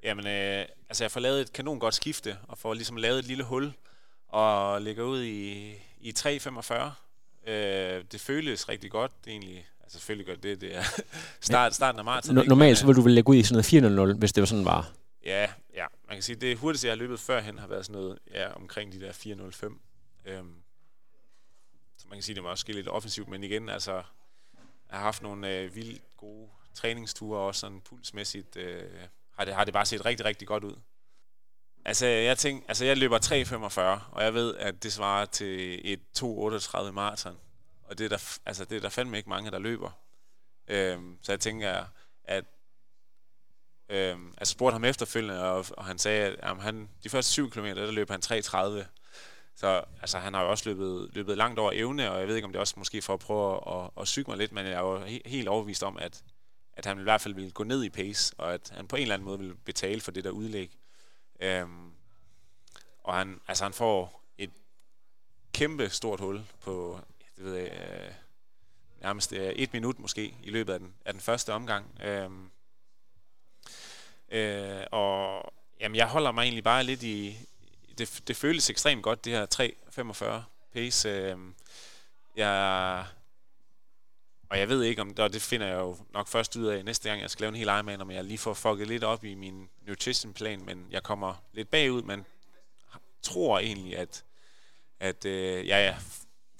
Jamen, 0.04 0.28
øh, 0.28 0.66
altså 0.90 1.04
jeg 1.04 1.12
får 1.12 1.20
lavet 1.20 1.42
et 1.42 1.54
kanon 1.54 1.80
godt 1.80 1.96
skifte, 1.96 2.36
og 2.48 2.58
får 2.58 2.74
ligesom 2.74 2.98
lavet 2.98 3.20
et 3.20 3.26
lille 3.26 3.44
hul, 3.44 3.74
og 4.30 4.82
ligger 4.82 5.04
ud 5.04 5.24
i, 5.24 5.72
i 6.02 6.14
3.45. 6.20 6.74
Øh, 7.52 8.04
det 8.12 8.22
føles 8.22 8.70
rigtig 8.70 8.92
godt, 8.92 9.12
egentlig. 9.28 9.66
Altså 9.84 9.98
selvfølgelig 9.98 10.26
gør 10.26 10.36
det, 10.36 10.62
det 10.62 10.76
er 10.76 10.84
start, 11.42 11.76
starten 11.76 12.00
af 12.00 12.06
marts. 12.06 12.30
N- 12.30 12.34
normalt 12.48 12.78
så 12.78 12.86
vil 12.86 12.96
du 12.96 13.02
vel 13.02 13.14
lægge 13.14 13.30
ud 13.30 13.36
i 13.36 13.44
sådan 13.44 13.90
noget 13.96 14.12
4.00, 14.14 14.18
hvis 14.18 14.34
det 14.34 14.42
var 14.42 14.46
sådan 14.46 14.66
var. 14.66 14.92
Ja, 15.24 15.54
ja. 15.74 15.86
Man 16.08 16.16
kan 16.16 16.24
sige, 16.24 16.36
det 16.36 16.58
hurtigste, 16.58 16.88
jeg 16.88 16.92
har 16.92 16.98
løbet 16.98 17.20
førhen, 17.20 17.60
har 17.60 17.68
været 17.68 17.86
sådan 17.86 18.02
noget 18.02 18.20
ja, 18.32 18.54
omkring 18.54 18.92
de 18.92 19.00
der 19.00 19.12
4.05. 19.12 19.78
Øhm, 20.26 20.64
så 21.98 22.08
man 22.08 22.18
kan 22.18 22.24
sige, 22.24 22.36
det 22.36 22.44
var 22.44 22.50
også 22.50 22.62
ske 22.62 22.74
lidt 22.74 22.88
offensivt, 22.88 23.28
men 23.28 23.44
igen, 23.44 23.70
altså, 23.70 23.94
jeg 23.94 24.04
har 24.90 25.00
haft 25.00 25.22
nogle 25.22 25.50
øh, 25.50 25.76
vildt 25.76 26.02
gode 26.18 26.50
træningsture, 26.74 27.40
også 27.40 27.60
sådan 27.60 27.82
pulsmæssigt, 27.82 28.56
øh, 28.56 28.92
har, 29.38 29.46
det, 29.46 29.54
har 29.54 29.64
det 29.64 29.74
bare 29.74 29.86
set 29.86 30.06
rigtig, 30.06 30.26
rigtig 30.26 30.48
godt 30.48 30.64
ud. 30.64 30.76
Altså, 31.86 32.06
jeg 32.06 32.38
tænker, 32.38 32.68
altså, 32.68 32.86
jeg 32.86 32.98
løber 32.98 33.20
3.45, 33.20 33.80
og 34.12 34.24
jeg 34.24 34.34
ved, 34.34 34.56
at 34.56 34.84
det 34.84 34.94
svarer 34.94 35.26
til 35.26 35.82
et 35.94 36.00
2.38 36.18 36.92
maraton. 36.92 37.38
Og 37.84 37.98
det 37.98 38.06
er 38.06 38.10
der, 38.10 38.38
altså, 38.46 38.66
det 38.66 38.76
er 38.76 38.82
der 38.82 38.90
fandme 38.90 39.18
ikke 39.18 39.30
mange, 39.30 39.52
der 39.52 39.60
løber. 39.60 39.92
Øhm, 40.68 41.18
så 41.22 41.32
jeg 41.32 41.40
tænker, 41.40 41.86
at 42.24 42.46
øhm, 43.90 44.34
altså 44.38 44.52
spurgte 44.52 44.74
ham 44.74 44.84
efterfølgende, 44.84 45.44
og, 45.44 45.66
og 45.78 45.86
han 45.86 45.98
sagde, 45.98 46.26
at 46.26 46.36
jamen, 46.44 46.64
han, 46.64 46.90
de 47.04 47.10
første 47.10 47.32
7 47.32 47.50
km, 47.50 47.66
der 47.66 47.92
løb 47.92 48.10
han 48.10 48.22
3.30. 48.26 48.86
Så 49.56 49.84
altså, 50.02 50.20
han 50.20 50.34
har 50.34 50.44
jo 50.44 50.50
også 50.50 50.70
løbet, 50.70 51.10
løbet 51.14 51.38
langt 51.38 51.60
over 51.60 51.72
evne, 51.74 52.12
og 52.12 52.20
jeg 52.20 52.28
ved 52.28 52.36
ikke, 52.36 52.46
om 52.46 52.52
det 52.52 52.58
er 52.58 52.62
også 52.62 52.74
måske 52.78 53.02
for 53.02 53.14
at 53.14 53.20
prøve 53.20 53.56
at, 53.56 53.84
at, 53.84 53.90
at 54.02 54.08
syge 54.08 54.26
mig 54.28 54.38
lidt, 54.38 54.52
men 54.52 54.66
jeg 54.66 54.74
er 54.74 54.80
jo 54.80 55.06
he- 55.06 55.30
helt 55.30 55.48
overbevist 55.48 55.84
om, 55.84 55.98
at, 55.98 56.24
at 56.74 56.86
han 56.86 57.00
i 57.00 57.04
hvert 57.04 57.22
fald 57.22 57.34
vil 57.34 57.54
gå 57.54 57.64
ned 57.64 57.84
i 57.84 57.90
pace, 57.90 58.36
og 58.38 58.54
at 58.54 58.72
han 58.76 58.88
på 58.88 58.96
en 58.96 59.02
eller 59.02 59.14
anden 59.16 59.26
måde 59.26 59.40
vil 59.40 59.56
betale 59.56 60.02
for 60.02 60.12
det 60.12 60.24
der 60.24 60.30
udlæg. 60.30 60.78
Øhm, 61.40 61.92
og 63.04 63.14
han, 63.14 63.42
altså, 63.48 63.64
han 63.64 63.74
får 63.74 64.24
et 64.38 64.52
kæmpe 65.54 65.90
stort 65.90 66.20
hul 66.20 66.42
på, 66.62 67.00
det 67.38 67.46
ved 67.46 67.56
jeg, 67.56 67.72
øh, 67.72 68.14
nærmest 69.02 69.34
øh, 69.34 69.50
et 69.50 69.74
minut 69.74 70.00
måske 70.00 70.36
i 70.44 70.50
løbet 70.50 70.74
af 70.74 70.80
den, 70.80 70.94
af 71.06 71.14
den 71.14 71.22
første 71.22 71.54
omgang. 71.54 71.86
Øhm, 72.04 72.50
øh, 74.34 74.84
og 74.92 75.44
jamen, 75.80 75.96
jeg 75.96 76.08
holder 76.08 76.32
mig 76.32 76.44
egentlig 76.44 76.64
bare 76.64 76.84
lidt 76.84 77.04
i, 77.04 77.38
det, 77.98 78.22
det 78.28 78.36
føles 78.36 78.70
ekstremt 78.70 79.04
godt, 79.04 79.26
det 79.26 79.34
her 79.34 79.46
3.45 80.40 80.42
pace. 80.74 81.10
Øh, 81.10 81.38
jeg, 82.36 83.06
og 84.50 84.60
jeg 84.60 84.70
ved 84.70 84.84
ikke, 84.84 85.02
om 85.02 85.16
og 85.20 85.34
det 85.34 85.42
finder 85.42 85.68
jeg 85.68 85.78
jo 85.78 85.98
nok 86.14 86.28
først 86.28 86.56
ud 86.56 86.66
af 86.66 86.86
næste 86.86 87.10
gang, 87.10 87.22
jeg 87.22 87.30
skal 87.30 87.44
lave 87.44 87.50
en 87.50 87.56
hel 87.56 87.68
Ironman, 87.68 88.02
om 88.02 88.12
jeg 88.12 88.24
lige 88.24 88.38
får 88.38 88.54
fucket 88.54 88.88
lidt 88.88 89.04
op 89.04 89.24
i 89.24 89.34
min 89.34 89.70
nutrition 89.88 90.34
plan, 90.34 90.66
men 90.66 90.88
jeg 90.92 91.04
kommer 91.04 91.36
lidt 91.54 91.70
bagud, 91.70 92.02
men 92.02 92.26
tror 93.22 93.60
egentlig, 93.60 93.98
at, 93.98 94.24
at 95.00 95.26
øh, 95.26 95.68
jeg 95.68 95.98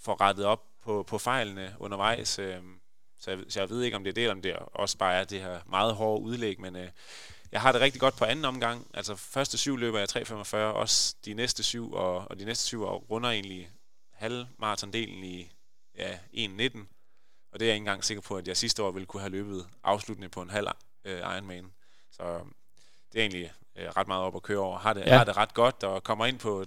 får 0.02 0.22
rettet 0.22 0.46
op 0.46 0.64
på, 0.82 1.04
på 1.04 1.18
fejlene 1.18 1.76
undervejs. 1.80 2.40
Øh, 2.40 2.58
så, 3.20 3.32
jeg, 3.32 3.40
så 3.50 3.60
jeg 3.60 3.70
ved 3.70 3.82
ikke, 3.82 3.98
om 3.98 4.04
det 4.04 4.10
er 4.10 4.14
det, 4.14 4.24
eller 4.24 4.36
om 4.36 4.42
det 4.42 4.56
også 4.56 4.98
bare 4.98 5.14
er 5.14 5.24
det 5.24 5.42
her 5.42 5.60
meget 5.66 5.96
hårde 5.96 6.24
udlæg, 6.24 6.60
men 6.60 6.76
øh, 6.76 6.90
jeg 7.54 7.62
har 7.62 7.72
det 7.72 7.82
rigtig 7.82 8.02
godt 8.02 8.16
på 8.16 8.26
anden 8.26 8.46
omgang. 8.46 8.88
Altså 8.94 9.16
første 9.16 9.58
syv 9.58 9.78
løber 9.78 10.00
jeg 10.00 10.08
3.45, 10.18 10.56
også 10.56 11.16
de 11.26 11.34
næste 11.34 11.64
syv, 11.64 11.94
og, 11.94 12.28
og 12.30 12.40
de 12.40 12.46
næste 12.46 12.64
syv 12.64 12.84
år 12.84 12.98
runder 13.10 13.30
egentlig 13.30 13.70
halvmaratondelen 14.12 15.24
i 15.24 15.52
ja, 15.98 16.14
1.19. 16.14 16.80
Og 17.52 17.60
det 17.60 17.66
er 17.66 17.70
jeg 17.70 17.76
ikke 17.76 17.76
engang 17.76 18.04
sikker 18.04 18.22
på, 18.22 18.38
at 18.38 18.48
jeg 18.48 18.58
sidste 18.58 18.84
år 18.84 18.92
ville 18.92 19.06
kunne 19.06 19.22
have 19.22 19.32
løbet 19.32 19.68
afsluttende 19.84 20.30
på 20.30 20.42
en 20.42 20.50
halv 20.50 20.68
øh, 21.06 21.20
Ironman. 21.20 21.72
Så 22.12 22.24
det 23.12 23.20
er 23.20 23.24
egentlig 23.24 23.54
øh, 23.76 23.88
ret 23.88 24.08
meget 24.08 24.24
op 24.24 24.36
at 24.36 24.44
køre 24.44 24.60
over. 24.60 24.78
Har 24.78 24.94
det, 24.94 25.06
ja. 25.06 25.18
har 25.18 25.24
det 25.24 25.38
ret 25.38 25.54
godt, 25.54 25.84
og 25.84 26.04
kommer 26.04 26.26
ind 26.26 26.40
på 26.40 26.66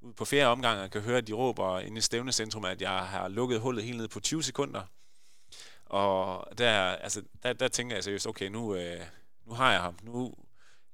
ud 0.00 0.12
på 0.12 0.24
fjerde 0.24 0.46
omgang 0.46 0.80
og 0.80 0.90
kan 0.90 1.00
høre, 1.00 1.18
at 1.18 1.26
de 1.26 1.32
råber 1.32 1.80
inde 1.80 1.98
i 1.98 2.00
stævnecentrum, 2.00 2.64
at 2.64 2.82
jeg 2.82 2.98
har 2.98 3.28
lukket 3.28 3.60
hullet 3.60 3.84
helt 3.84 3.98
ned 3.98 4.08
på 4.08 4.20
20 4.20 4.42
sekunder. 4.42 4.82
Og 5.86 6.48
der, 6.58 6.80
altså, 6.80 7.22
der, 7.42 7.52
der 7.52 7.68
tænker 7.68 7.96
jeg 7.96 8.04
seriøst, 8.04 8.26
okay, 8.26 8.48
nu, 8.48 8.74
øh, 8.74 9.00
nu 9.46 9.54
har 9.54 9.72
jeg 9.72 9.80
ham. 9.80 9.98
Nu, 10.02 10.34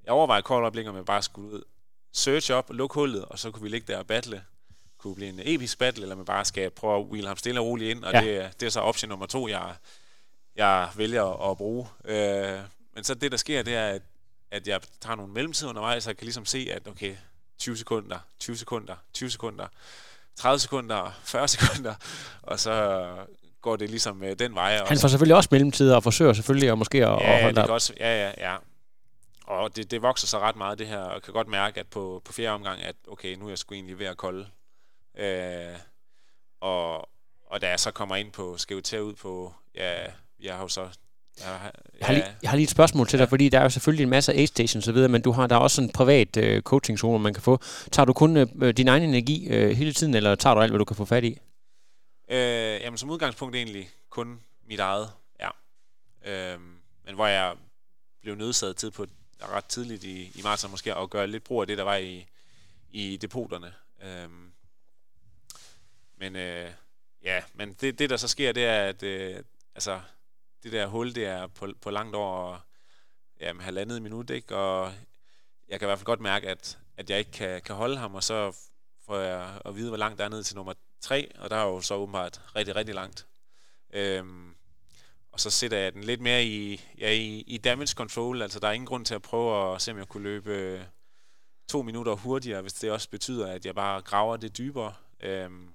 jeg 0.05 0.13
overvejer 0.13 0.41
kort 0.41 0.63
øjeblik, 0.63 0.87
om 0.87 0.97
jeg 0.97 1.05
bare 1.05 1.23
skulle 1.23 1.51
ud, 1.51 1.63
search 2.13 2.53
op, 2.53 2.71
lukke 2.71 2.95
hullet, 2.95 3.25
og 3.25 3.39
så 3.39 3.51
kunne 3.51 3.63
vi 3.63 3.69
ligge 3.69 3.93
der 3.93 3.99
og 3.99 4.07
battle. 4.07 4.45
Kunne 4.99 5.15
blive 5.15 5.29
en 5.29 5.41
episk 5.43 5.79
battle, 5.79 6.03
eller 6.03 6.17
man 6.17 6.25
bare 6.25 6.45
skal 6.45 6.71
prøve 6.71 7.01
at 7.01 7.07
wheel 7.07 7.27
ham 7.27 7.37
stille 7.37 7.61
og 7.61 7.67
roligt 7.67 7.91
ind, 7.91 8.05
og 8.05 8.13
ja. 8.13 8.21
det, 8.21 8.61
det 8.61 8.67
er 8.67 8.71
så 8.71 8.81
option 8.81 9.09
nummer 9.09 9.27
to, 9.27 9.49
jeg, 9.49 9.75
jeg 10.57 10.91
vælger 10.97 11.51
at 11.51 11.57
bruge. 11.57 11.89
Øh, 12.05 12.61
men 12.95 13.05
så 13.05 13.15
det, 13.15 13.31
der 13.31 13.39
sker, 13.39 13.63
det 13.63 13.75
er, 13.75 13.89
at, 13.89 14.03
at 14.51 14.69
jeg 14.69 14.81
tager 15.01 15.17
nogle 15.17 15.33
mellemtid 15.33 15.69
undervejs, 15.69 16.05
så 16.05 16.11
jeg 16.11 16.17
kan 16.17 16.25
ligesom 16.25 16.45
se, 16.45 16.69
at 16.71 16.89
okay, 16.89 17.17
20 17.59 17.77
sekunder, 17.77 18.19
20 18.39 18.57
sekunder, 18.57 18.97
20 19.13 19.31
sekunder, 19.31 19.67
30 20.37 20.59
sekunder, 20.59 21.21
40 21.25 21.49
sekunder, 21.49 21.95
og 22.43 22.61
så 22.61 23.07
går 23.63 23.77
det 23.77 23.91
ligesom 23.91 24.23
øh, 24.25 24.39
den 24.39 24.55
vej. 24.55 24.81
Han 24.87 24.99
får 24.99 25.09
selvfølgelig 25.09 25.37
også 25.37 25.49
mellemtider 25.53 25.97
og 25.97 26.03
forsøger 26.03 26.33
selvfølgelig 26.33 26.71
at 26.71 26.79
måske 26.79 27.07
at, 27.07 27.21
ja, 27.21 27.35
at 27.35 27.43
holde 27.43 27.57
det 27.57 27.65
kan 27.65 27.75
også, 27.75 27.93
ja, 28.01 28.29
ja, 28.29 28.33
ja. 28.39 28.57
Og 29.47 29.77
det, 29.77 29.91
det 29.91 30.03
vokser 30.03 30.27
så 30.27 30.39
ret 30.39 30.57
meget, 30.57 30.79
det 30.79 30.87
her, 30.87 30.99
og 30.99 31.23
kan 31.23 31.33
godt 31.35 31.49
mærke, 31.49 31.81
at 31.81 31.87
på, 31.87 32.23
på 32.25 32.33
fjerde 32.33 32.55
omgang, 32.55 32.83
at 32.83 32.97
okay, 33.09 33.35
nu 33.35 33.45
er 33.45 33.49
jeg 33.49 33.59
sgu 33.59 33.75
egentlig 33.75 33.99
ved 33.99 34.07
at 34.07 34.17
kolde. 34.17 34.47
Øh, 35.19 35.75
og, 36.61 37.09
og 37.47 37.61
da 37.61 37.69
jeg 37.69 37.81
så 37.81 37.91
kommer 37.91 38.17
ind 38.17 38.33
på, 38.33 38.57
skal 38.59 38.75
jo 38.75 38.81
tage 38.81 39.05
ud 39.05 39.15
på, 39.15 39.55
ja, 39.75 39.93
jeg 40.41 40.55
har 40.55 40.63
jo 40.63 40.69
så 40.69 40.89
jeg 41.39 41.47
har, 41.47 41.73
jeg, 42.01 42.07
har 42.07 42.13
lige, 42.13 42.25
jeg 42.43 42.51
har 42.51 42.57
lige 42.57 42.65
et 42.65 42.71
spørgsmål 42.71 43.07
til 43.07 43.19
dig, 43.19 43.29
fordi 43.29 43.49
der 43.49 43.59
er 43.59 43.63
jo 43.63 43.69
selvfølgelig 43.69 44.05
en 44.05 44.11
masse 44.11 44.33
A-stations 44.33 44.89
og 44.89 44.95
videre, 44.95 45.09
men 45.09 45.23
du 45.23 45.33
har 45.33 45.47
der 45.47 45.57
er 45.57 45.61
også 45.61 45.83
en 45.83 45.91
privat 45.93 46.37
øh, 46.37 46.63
coaching 46.63 46.99
zone, 46.99 47.19
man 47.19 47.35
kan 47.35 47.43
få. 47.43 47.61
Tager 47.93 48.07
du 48.07 48.13
kun 48.13 48.37
øh, 48.37 48.77
din 48.77 48.89
egen 48.89 49.03
energi 49.03 49.49
øh, 49.49 49.71
hele 49.71 49.93
tiden, 49.93 50.15
eller 50.15 50.35
tager 50.35 50.55
du 50.55 50.61
alt, 50.61 50.73
hvad 50.73 50.79
du 50.79 50.85
kan 50.85 50.97
få 50.97 51.05
fat 51.05 51.25
i? 51.25 51.39
Øh, 52.33 52.81
jamen 52.81 52.99
som 52.99 53.11
udgangspunkt 53.11 53.57
egentlig 53.57 53.91
kun 54.11 54.41
mit 54.67 54.81
eget, 54.81 55.13
ja. 55.41 55.51
Øh, 56.25 56.61
men 57.05 57.15
hvor 57.15 57.27
jeg 57.27 57.57
blev 58.21 58.35
nødsaget 58.35 58.77
til 58.77 58.91
på 58.91 59.07
ret 59.43 59.65
tidligt 59.65 60.05
i, 60.05 60.23
i 60.35 60.43
marts 60.43 60.71
måske 60.71 60.95
at 60.95 61.11
gøre 61.11 61.27
lidt 61.27 61.45
brug 61.45 61.61
af 61.61 61.67
det, 61.67 61.79
der 61.79 61.85
var 61.85 61.97
i, 61.97 62.27
i 62.91 63.17
depoterne. 63.17 63.75
Øh, 64.03 64.31
men 66.17 66.37
øh, 66.37 66.71
ja, 67.23 67.43
men 67.55 67.73
det, 67.73 67.99
det 67.99 68.11
der 68.11 68.17
så 68.17 68.29
sker, 68.29 68.53
det 68.53 68.65
er, 68.65 68.85
at 68.85 69.03
øh, 69.03 69.43
altså, 69.75 70.01
det 70.63 70.73
der 70.73 70.87
hul, 70.87 71.15
det 71.15 71.27
er 71.27 71.47
på, 71.47 71.69
på 71.81 71.91
langt 71.91 72.17
over 72.17 72.59
ja, 73.41 73.53
halvandet 73.61 74.03
minut, 74.03 74.31
ikke? 74.31 74.57
og 74.57 74.93
jeg 75.69 75.81
kan 75.81 75.87
i 75.87 75.89
hvert 75.89 75.99
fald 75.99 76.07
godt 76.07 76.21
mærke, 76.21 76.49
at, 76.49 76.79
at 76.97 77.11
jeg 77.11 77.19
ikke 77.19 77.31
kan, 77.31 77.63
kan 77.63 77.75
holde 77.75 77.97
ham, 77.97 78.15
og 78.15 78.25
så 78.25 78.57
får 79.07 79.19
jeg 79.19 79.61
at 79.65 79.77
vide, 79.77 79.89
hvor 79.89 79.97
langt 79.97 80.19
der 80.19 80.25
er 80.25 80.29
ned 80.29 80.43
til 80.43 80.57
nummer 80.57 80.75
3, 81.03 81.33
og 81.39 81.51
der 81.51 81.57
er 81.57 81.65
jo 81.65 81.81
så 81.81 81.95
åbenbart 81.95 82.41
rigtig, 82.57 82.77
rigtig 82.77 82.95
langt. 82.95 83.27
Øhm, 83.93 84.55
og 85.33 85.41
så 85.41 85.51
sætter 85.51 85.79
jeg 85.79 85.93
den 85.93 86.05
lidt 86.05 86.21
mere 86.21 86.45
i, 86.45 86.81
ja, 86.99 87.11
i, 87.11 87.45
i 87.47 87.59
damage 87.59 87.95
control, 87.95 88.43
altså 88.43 88.61
der 88.61 88.69
er 88.69 88.73
ingen 88.73 88.87
grund 88.87 89.05
til 89.05 89.15
at 89.15 89.23
prøve 89.23 89.75
at 89.75 89.83
se, 89.83 89.91
om 89.91 89.99
jeg 89.99 90.09
kunne 90.09 90.23
løbe 90.23 90.87
to 91.69 91.83
minutter 91.83 92.13
hurtigere, 92.13 92.63
hvis 92.63 92.73
det 92.73 92.91
også 92.91 93.11
betyder, 93.11 93.47
at 93.47 93.67
jeg 93.67 93.75
bare 93.75 94.01
graver 94.01 94.37
det 94.37 94.59
dybere. 94.59 94.95
Øhm, 95.21 95.69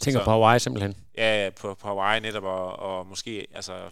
Tænker 0.00 0.20
så, 0.20 0.24
på 0.24 0.30
Hawaii 0.30 0.58
simpelthen? 0.58 0.96
Ja, 1.16 1.50
på, 1.60 1.74
på 1.74 1.88
Hawaii 1.88 2.20
netop, 2.20 2.44
og, 2.44 2.76
og 2.76 3.06
måske 3.06 3.46
altså, 3.54 3.90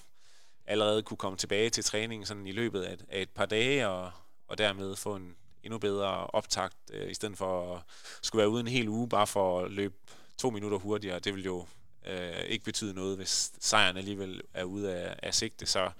allerede 0.67 1.03
kunne 1.03 1.17
komme 1.17 1.39
tilbage 1.39 1.71
til 1.71 1.85
træningen 1.85 2.27
sådan 2.27 2.47
i 2.47 2.53
løbet 2.53 2.83
af, 2.83 2.97
af 3.09 3.23
et 3.23 3.31
par 3.31 3.47
dage, 3.47 3.89
og, 3.89 4.11
og 4.49 4.59
dermed 4.59 4.97
få 4.97 5.17
en 5.17 5.37
endnu 5.63 5.79
bedre 5.79 6.27
optakt, 6.27 6.77
øh, 6.93 7.11
i 7.11 7.15
stedet 7.15 7.39
for 7.39 7.75
at 7.75 7.83
skulle 8.23 8.41
være 8.41 8.49
ude 8.49 8.61
en 8.61 8.69
hel 8.69 8.89
uge, 8.89 9.09
bare 9.09 9.27
for 9.27 9.61
at 9.61 9.71
løbe 9.71 9.95
to 10.41 10.51
minutter 10.51 10.79
hurtigere. 10.79 11.19
Det 11.19 11.35
vil 11.35 11.45
jo 11.45 11.67
øh, 12.07 12.41
ikke 12.41 12.65
betyde 12.65 12.95
noget, 12.95 13.17
hvis 13.17 13.53
sejren 13.61 13.97
alligevel 13.97 14.43
er 14.55 14.65
ude 14.65 14.95
af, 14.95 15.17
af 15.23 15.35
sigte. 15.35 15.67
Så 15.67 15.91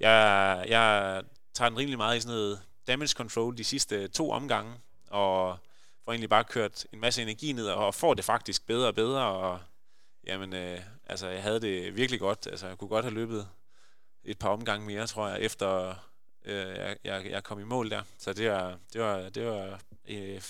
jeg, 0.00 0.64
jeg 0.68 1.22
tager 1.54 1.68
den 1.68 1.78
rimelig 1.78 1.98
meget 1.98 2.16
i 2.16 2.20
sådan 2.20 2.34
noget 2.34 2.60
damage 2.86 3.08
control 3.08 3.58
de 3.58 3.64
sidste 3.64 4.08
to 4.08 4.30
omgange, 4.30 4.74
og 5.10 5.58
får 6.04 6.12
egentlig 6.12 6.30
bare 6.30 6.44
kørt 6.44 6.86
en 6.92 7.00
masse 7.00 7.22
energi 7.22 7.52
ned, 7.52 7.66
og 7.66 7.94
får 7.94 8.14
det 8.14 8.24
faktisk 8.24 8.66
bedre 8.66 8.86
og 8.86 8.94
bedre, 8.94 9.24
og 9.26 9.60
jamen, 10.26 10.52
øh, 10.52 10.80
altså, 11.06 11.28
jeg 11.28 11.42
havde 11.42 11.60
det 11.60 11.96
virkelig 11.96 12.20
godt. 12.20 12.46
Altså, 12.46 12.66
jeg 12.66 12.78
kunne 12.78 12.88
godt 12.88 13.04
have 13.04 13.14
løbet 13.14 13.48
et 14.24 14.38
par 14.38 14.48
omgange 14.48 14.86
mere, 14.86 15.06
tror 15.06 15.28
jeg, 15.28 15.40
efter 15.40 15.94
øh, 16.44 16.76
jeg, 16.76 16.96
jeg, 17.04 17.30
jeg 17.30 17.44
kom 17.44 17.60
i 17.60 17.64
mål 17.64 17.90
der. 17.90 18.02
Så 18.18 18.32
det 18.32 18.50
var, 18.50 18.78
det 18.92 19.00
var, 19.00 19.28
det 19.28 19.46
var 19.46 19.80
øh, 20.08 20.42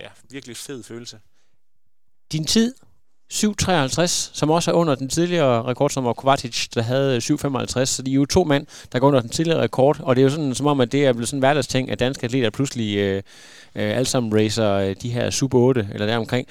ja, 0.00 0.10
virkelig 0.30 0.56
fed 0.56 0.82
følelse. 0.82 1.20
Din 2.32 2.46
tid, 2.46 2.74
7.53, 3.32 4.30
som 4.32 4.50
også 4.50 4.70
er 4.70 4.74
under 4.74 4.94
den 4.94 5.08
tidligere 5.08 5.62
rekord, 5.62 5.90
som 5.90 6.04
var 6.04 6.12
Kovacic, 6.12 6.68
der 6.68 6.82
havde 6.82 7.14
øh, 7.16 7.22
7.55. 7.22 7.84
Så 7.84 8.02
de 8.02 8.10
er 8.10 8.14
jo 8.14 8.26
to 8.26 8.44
mænd, 8.44 8.66
der 8.92 8.98
går 8.98 9.08
under 9.08 9.20
den 9.20 9.30
tidligere 9.30 9.62
rekord. 9.62 10.00
Og 10.00 10.16
det 10.16 10.22
er 10.22 10.24
jo 10.24 10.30
sådan, 10.30 10.54
som 10.54 10.66
om, 10.66 10.80
at 10.80 10.92
det 10.92 11.06
er 11.06 11.12
blevet 11.12 11.28
sådan 11.28 11.36
en 11.36 11.40
hverdagsting, 11.40 11.90
at 11.90 12.00
danske 12.00 12.24
atleter 12.24 12.50
pludselig 12.50 12.96
øh, 12.96 13.16
øh, 13.16 13.22
alle 13.74 14.04
sammen 14.04 14.34
racer 14.34 14.72
øh, 14.72 14.96
de 15.02 15.10
her 15.10 15.30
Super 15.30 15.58
8, 15.58 15.88
eller 15.92 16.06
deromkring. 16.06 16.46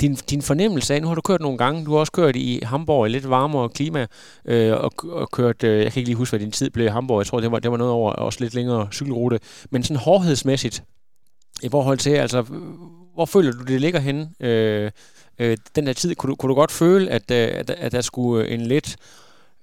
Din, 0.00 0.14
din 0.14 0.42
fornemmelse 0.42 0.94
af, 0.94 1.02
nu 1.02 1.08
har 1.08 1.14
du 1.14 1.20
kørt 1.20 1.40
nogle 1.40 1.58
gange, 1.58 1.84
du 1.84 1.92
har 1.92 1.98
også 1.98 2.12
kørt 2.12 2.36
i 2.36 2.60
Hamburg 2.62 3.06
i 3.06 3.10
lidt 3.10 3.30
varmere 3.30 3.68
klima, 3.68 4.06
øh, 4.44 4.72
og, 4.72 4.92
og 5.04 5.30
kørt, 5.30 5.64
øh, 5.64 5.82
jeg 5.82 5.92
kan 5.92 6.00
ikke 6.00 6.08
lige 6.08 6.16
huske, 6.16 6.32
hvad 6.32 6.40
din 6.40 6.52
tid 6.52 6.70
blev 6.70 6.86
i 6.86 6.88
Hamburg, 6.88 7.18
jeg 7.18 7.26
tror, 7.26 7.40
det 7.40 7.52
var, 7.52 7.58
det 7.58 7.70
var 7.70 7.76
noget 7.76 7.92
over 7.92 8.12
også 8.12 8.40
lidt 8.40 8.54
længere 8.54 8.88
cykelrute, 8.92 9.40
men 9.70 9.82
sådan 9.82 9.96
hårdhedsmæssigt, 9.96 10.82
i 11.62 11.68
forhold 11.68 11.98
til, 11.98 12.10
altså, 12.10 12.42
hvor 13.14 13.24
føler 13.24 13.52
du, 13.52 13.64
det 13.64 13.80
ligger 13.80 14.00
henne? 14.00 14.30
Øh, 14.40 14.90
øh, 15.38 15.56
den 15.74 15.86
der 15.86 15.92
tid, 15.92 16.14
kunne 16.14 16.30
du, 16.30 16.36
kunne 16.36 16.50
du 16.50 16.54
godt 16.54 16.72
føle, 16.72 17.10
at, 17.10 17.30
øh, 17.30 17.48
at, 17.48 17.70
at 17.70 17.92
der 17.92 18.00
skulle 18.00 18.48
en 18.48 18.60
lidt, 18.60 18.96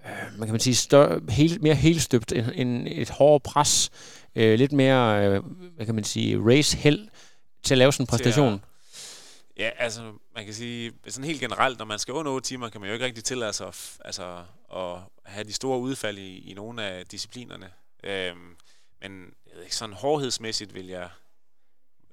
øh, 0.05 0.39
man 0.39 0.47
kan 0.47 0.53
man 0.53 0.59
sige, 0.59 0.75
større, 0.75 1.21
helt, 1.29 1.61
mere 1.61 1.75
helstøbt, 1.75 2.31
en, 2.31 2.53
en, 2.53 2.87
et 2.87 3.09
hårdere 3.09 3.39
pres, 3.39 3.89
øh, 4.35 4.59
lidt 4.59 4.71
mere, 4.71 5.27
øh, 5.27 5.43
hvad 5.75 5.85
kan 5.85 5.95
man 5.95 6.03
sige, 6.03 6.39
race 6.45 6.77
held 6.77 7.07
til 7.63 7.73
at 7.73 7.77
lave 7.77 7.93
sådan 7.93 8.03
en 8.03 8.07
præstation? 8.07 8.53
At, 8.53 8.59
ja, 9.57 9.69
altså, 9.77 10.01
man 10.35 10.45
kan 10.45 10.53
sige, 10.53 10.91
sådan 11.07 11.27
helt 11.27 11.39
generelt, 11.39 11.77
når 11.77 11.85
man 11.85 11.99
skal 11.99 12.13
under 12.13 12.31
8 12.31 12.47
timer, 12.47 12.69
kan 12.69 12.81
man 12.81 12.89
jo 12.89 12.93
ikke 12.93 13.05
rigtig 13.05 13.23
tillade 13.23 13.53
sig 13.53 13.67
at, 13.67 13.97
altså, 14.05 14.43
at 14.75 14.97
have 15.25 15.43
de 15.43 15.53
store 15.53 15.79
udfald 15.79 16.17
i, 16.17 16.51
i 16.51 16.53
nogle 16.53 16.83
af 16.83 17.05
disciplinerne. 17.05 17.69
Øhm, 18.03 18.55
men 19.01 19.33
jeg 19.47 19.55
ved 19.55 19.63
ikke, 19.63 19.75
sådan 19.75 19.95
hårdhedsmæssigt 19.95 20.73
vil 20.73 20.87
jeg, 20.87 21.09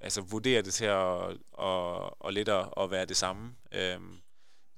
altså 0.01 0.21
vurdere 0.21 0.63
det 0.63 0.75
til 0.75 0.85
at, 0.85 1.31
at, 1.63 2.11
at 2.27 2.35
lidt 2.35 2.49
at, 2.49 2.69
at 2.81 2.91
være 2.91 3.05
det 3.05 3.17
samme. 3.17 3.55
Øhm, 3.73 4.17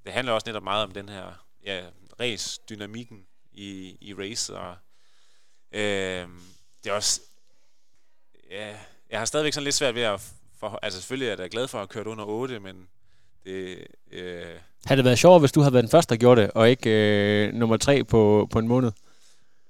det 0.05 0.13
handler 0.13 0.33
også 0.33 0.49
netop 0.49 0.63
meget 0.63 0.85
om 0.85 0.93
den 0.93 1.09
her 1.09 1.47
ja, 1.65 1.81
race-dynamikken 2.21 3.25
i, 3.53 3.97
i 4.01 4.15
race, 4.15 4.57
og 4.57 4.77
øhm, 5.73 6.41
det 6.85 6.91
er 6.91 6.95
også, 6.95 7.21
ja, 8.51 8.77
jeg 9.11 9.19
har 9.19 9.25
stadigvæk 9.25 9.53
sådan 9.53 9.65
lidt 9.65 9.75
svært 9.75 9.95
ved 9.95 10.03
at, 10.03 10.33
for, 10.59 10.79
altså 10.83 11.01
selvfølgelig 11.01 11.29
er 11.29 11.37
jeg 11.41 11.51
glad 11.51 11.69
for 11.69 11.79
at 11.79 11.83
have 11.83 11.89
kørt 11.89 12.07
under 12.07 12.25
8, 12.25 12.61
men 12.61 12.89
det... 13.45 13.87
Øh, 14.11 14.57
havde 14.85 14.97
det 14.97 15.05
været 15.05 15.19
sjovere, 15.19 15.39
hvis 15.39 15.53
du 15.53 15.61
havde 15.61 15.73
været 15.73 15.83
den 15.83 15.91
første, 15.91 16.15
der 16.15 16.21
gjorde 16.21 16.43
det, 16.43 16.51
og 16.51 16.71
ikke 16.71 16.91
øh, 16.91 17.55
nummer 17.55 17.77
3 17.77 18.05
på, 18.05 18.49
på 18.51 18.59
en 18.59 18.69
måned? 18.69 18.93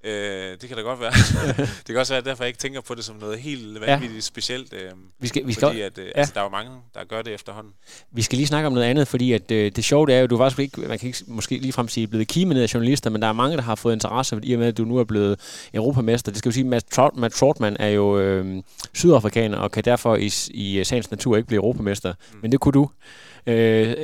Øh, 0.03 0.57
det 0.61 0.67
kan 0.67 0.77
da 0.77 0.83
godt 0.83 0.99
være. 0.99 1.11
det 1.77 1.85
kan 1.87 1.97
også 1.97 2.13
være, 2.13 2.19
at 2.19 2.25
derfor 2.25 2.43
jeg 2.43 2.47
ikke 2.47 2.59
tænker 2.59 2.81
på 2.81 2.95
det 2.95 3.03
som 3.05 3.15
noget 3.15 3.39
helt 3.39 3.81
vanvittigt 3.81 4.15
ja. 4.15 4.19
specielt. 4.21 4.73
Øh, 4.73 4.91
vi 5.19 5.27
skal, 5.27 5.47
vi 5.47 5.53
skal 5.53 5.67
fordi 5.67 5.81
at, 5.81 5.97
øh, 5.97 6.05
ja. 6.05 6.11
altså, 6.15 6.33
der 6.33 6.39
er 6.39 6.43
jo 6.43 6.49
mange, 6.49 6.71
der 6.95 7.03
gør 7.03 7.21
det 7.21 7.33
efterhånden. 7.33 7.73
Vi 8.11 8.21
skal 8.21 8.37
lige 8.37 8.47
snakke 8.47 8.67
om 8.67 8.73
noget 8.73 8.87
andet, 8.87 9.07
fordi 9.07 9.33
at, 9.33 9.51
øh, 9.51 9.71
det 9.71 9.83
sjove 9.83 10.07
det 10.07 10.15
er 10.15 10.19
jo, 10.19 10.27
du 10.27 10.37
var 10.37 10.59
ikke, 10.59 10.81
man 10.81 10.99
kan 10.99 11.07
ikke 11.07 11.19
måske 11.27 11.57
lige 11.57 11.73
frem 11.73 11.87
sige, 11.87 12.07
blevet 12.07 12.27
kimet 12.27 12.61
af 12.61 12.73
journalister, 12.73 13.09
men 13.09 13.21
der 13.21 13.27
er 13.27 13.33
mange, 13.33 13.57
der 13.57 13.63
har 13.63 13.75
fået 13.75 13.93
interesse, 13.93 14.39
i 14.43 14.53
og 14.53 14.59
med, 14.59 14.67
at 14.67 14.77
du 14.77 14.85
nu 14.85 14.97
er 14.97 15.03
blevet 15.03 15.39
europamester. 15.73 16.31
Det 16.31 16.39
skal 16.39 16.49
jo 16.49 16.53
sige, 16.53 16.63
at 16.63 16.69
Matt, 16.69 16.91
Trout, 16.91 17.15
Matt 17.15 17.33
Troutman 17.33 17.77
er 17.79 17.89
jo 17.89 18.19
øh, 18.19 18.63
sydafrikaner, 18.93 19.57
og 19.57 19.71
kan 19.71 19.83
derfor 19.83 20.15
i, 20.15 20.31
i 20.51 20.83
sagens 20.83 21.11
natur 21.11 21.37
ikke 21.37 21.47
blive 21.47 21.61
europamester. 21.61 22.13
Mm. 22.31 22.39
Men 22.41 22.51
det 22.51 22.59
kunne 22.59 22.73
du. 22.73 22.89
Øh, 23.47 23.95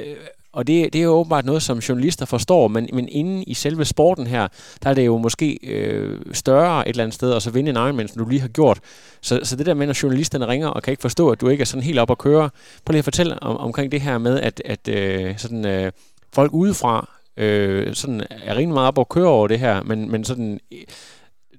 og 0.55 0.67
det, 0.67 0.93
det 0.93 0.99
er 0.99 1.03
jo 1.03 1.11
åbenbart 1.11 1.45
noget, 1.45 1.63
som 1.63 1.77
journalister 1.77 2.25
forstår, 2.25 2.67
men, 2.67 2.89
men 2.93 3.09
inde 3.09 3.43
i 3.43 3.53
selve 3.53 3.85
sporten 3.85 4.27
her, 4.27 4.47
der 4.83 4.89
er 4.89 4.93
det 4.93 5.05
jo 5.05 5.17
måske 5.17 5.59
øh, 5.63 6.19
større 6.31 6.87
et 6.87 6.89
eller 6.89 7.03
andet 7.03 7.15
sted, 7.15 7.31
og 7.31 7.41
så 7.41 7.51
vinde 7.51 7.69
en 7.69 7.75
Ironman, 7.75 8.07
som 8.07 8.23
du 8.23 8.29
lige 8.29 8.41
har 8.41 8.47
gjort. 8.47 8.79
Så, 9.21 9.39
så 9.43 9.55
det 9.55 9.65
der 9.65 9.73
med, 9.73 9.87
når 9.87 10.03
journalisterne 10.03 10.47
ringer 10.47 10.67
og 10.67 10.83
kan 10.83 10.91
ikke 10.91 11.01
forstå, 11.01 11.29
at 11.29 11.41
du 11.41 11.49
ikke 11.49 11.61
er 11.61 11.65
sådan 11.65 11.83
helt 11.83 11.99
op 11.99 12.11
at 12.11 12.17
køre, 12.17 12.49
prøv 12.85 12.91
lige 12.91 12.99
at 12.99 13.03
fortælle 13.03 13.43
om, 13.43 13.57
omkring 13.57 13.91
det 13.91 14.01
her 14.01 14.17
med, 14.17 14.39
at, 14.39 14.61
at 14.65 14.87
øh, 14.87 15.37
sådan, 15.37 15.65
øh, 15.65 15.91
folk 16.33 16.53
udefra 16.53 17.09
øh, 17.37 17.93
sådan 17.93 18.23
er 18.29 18.55
rimelig 18.55 18.73
meget 18.73 18.87
op 18.87 18.99
at 18.99 19.09
køre 19.09 19.27
over 19.27 19.47
det 19.47 19.59
her, 19.59 19.83
men, 19.83 20.11
men 20.11 20.23
sådan, 20.23 20.59
øh, 20.71 20.79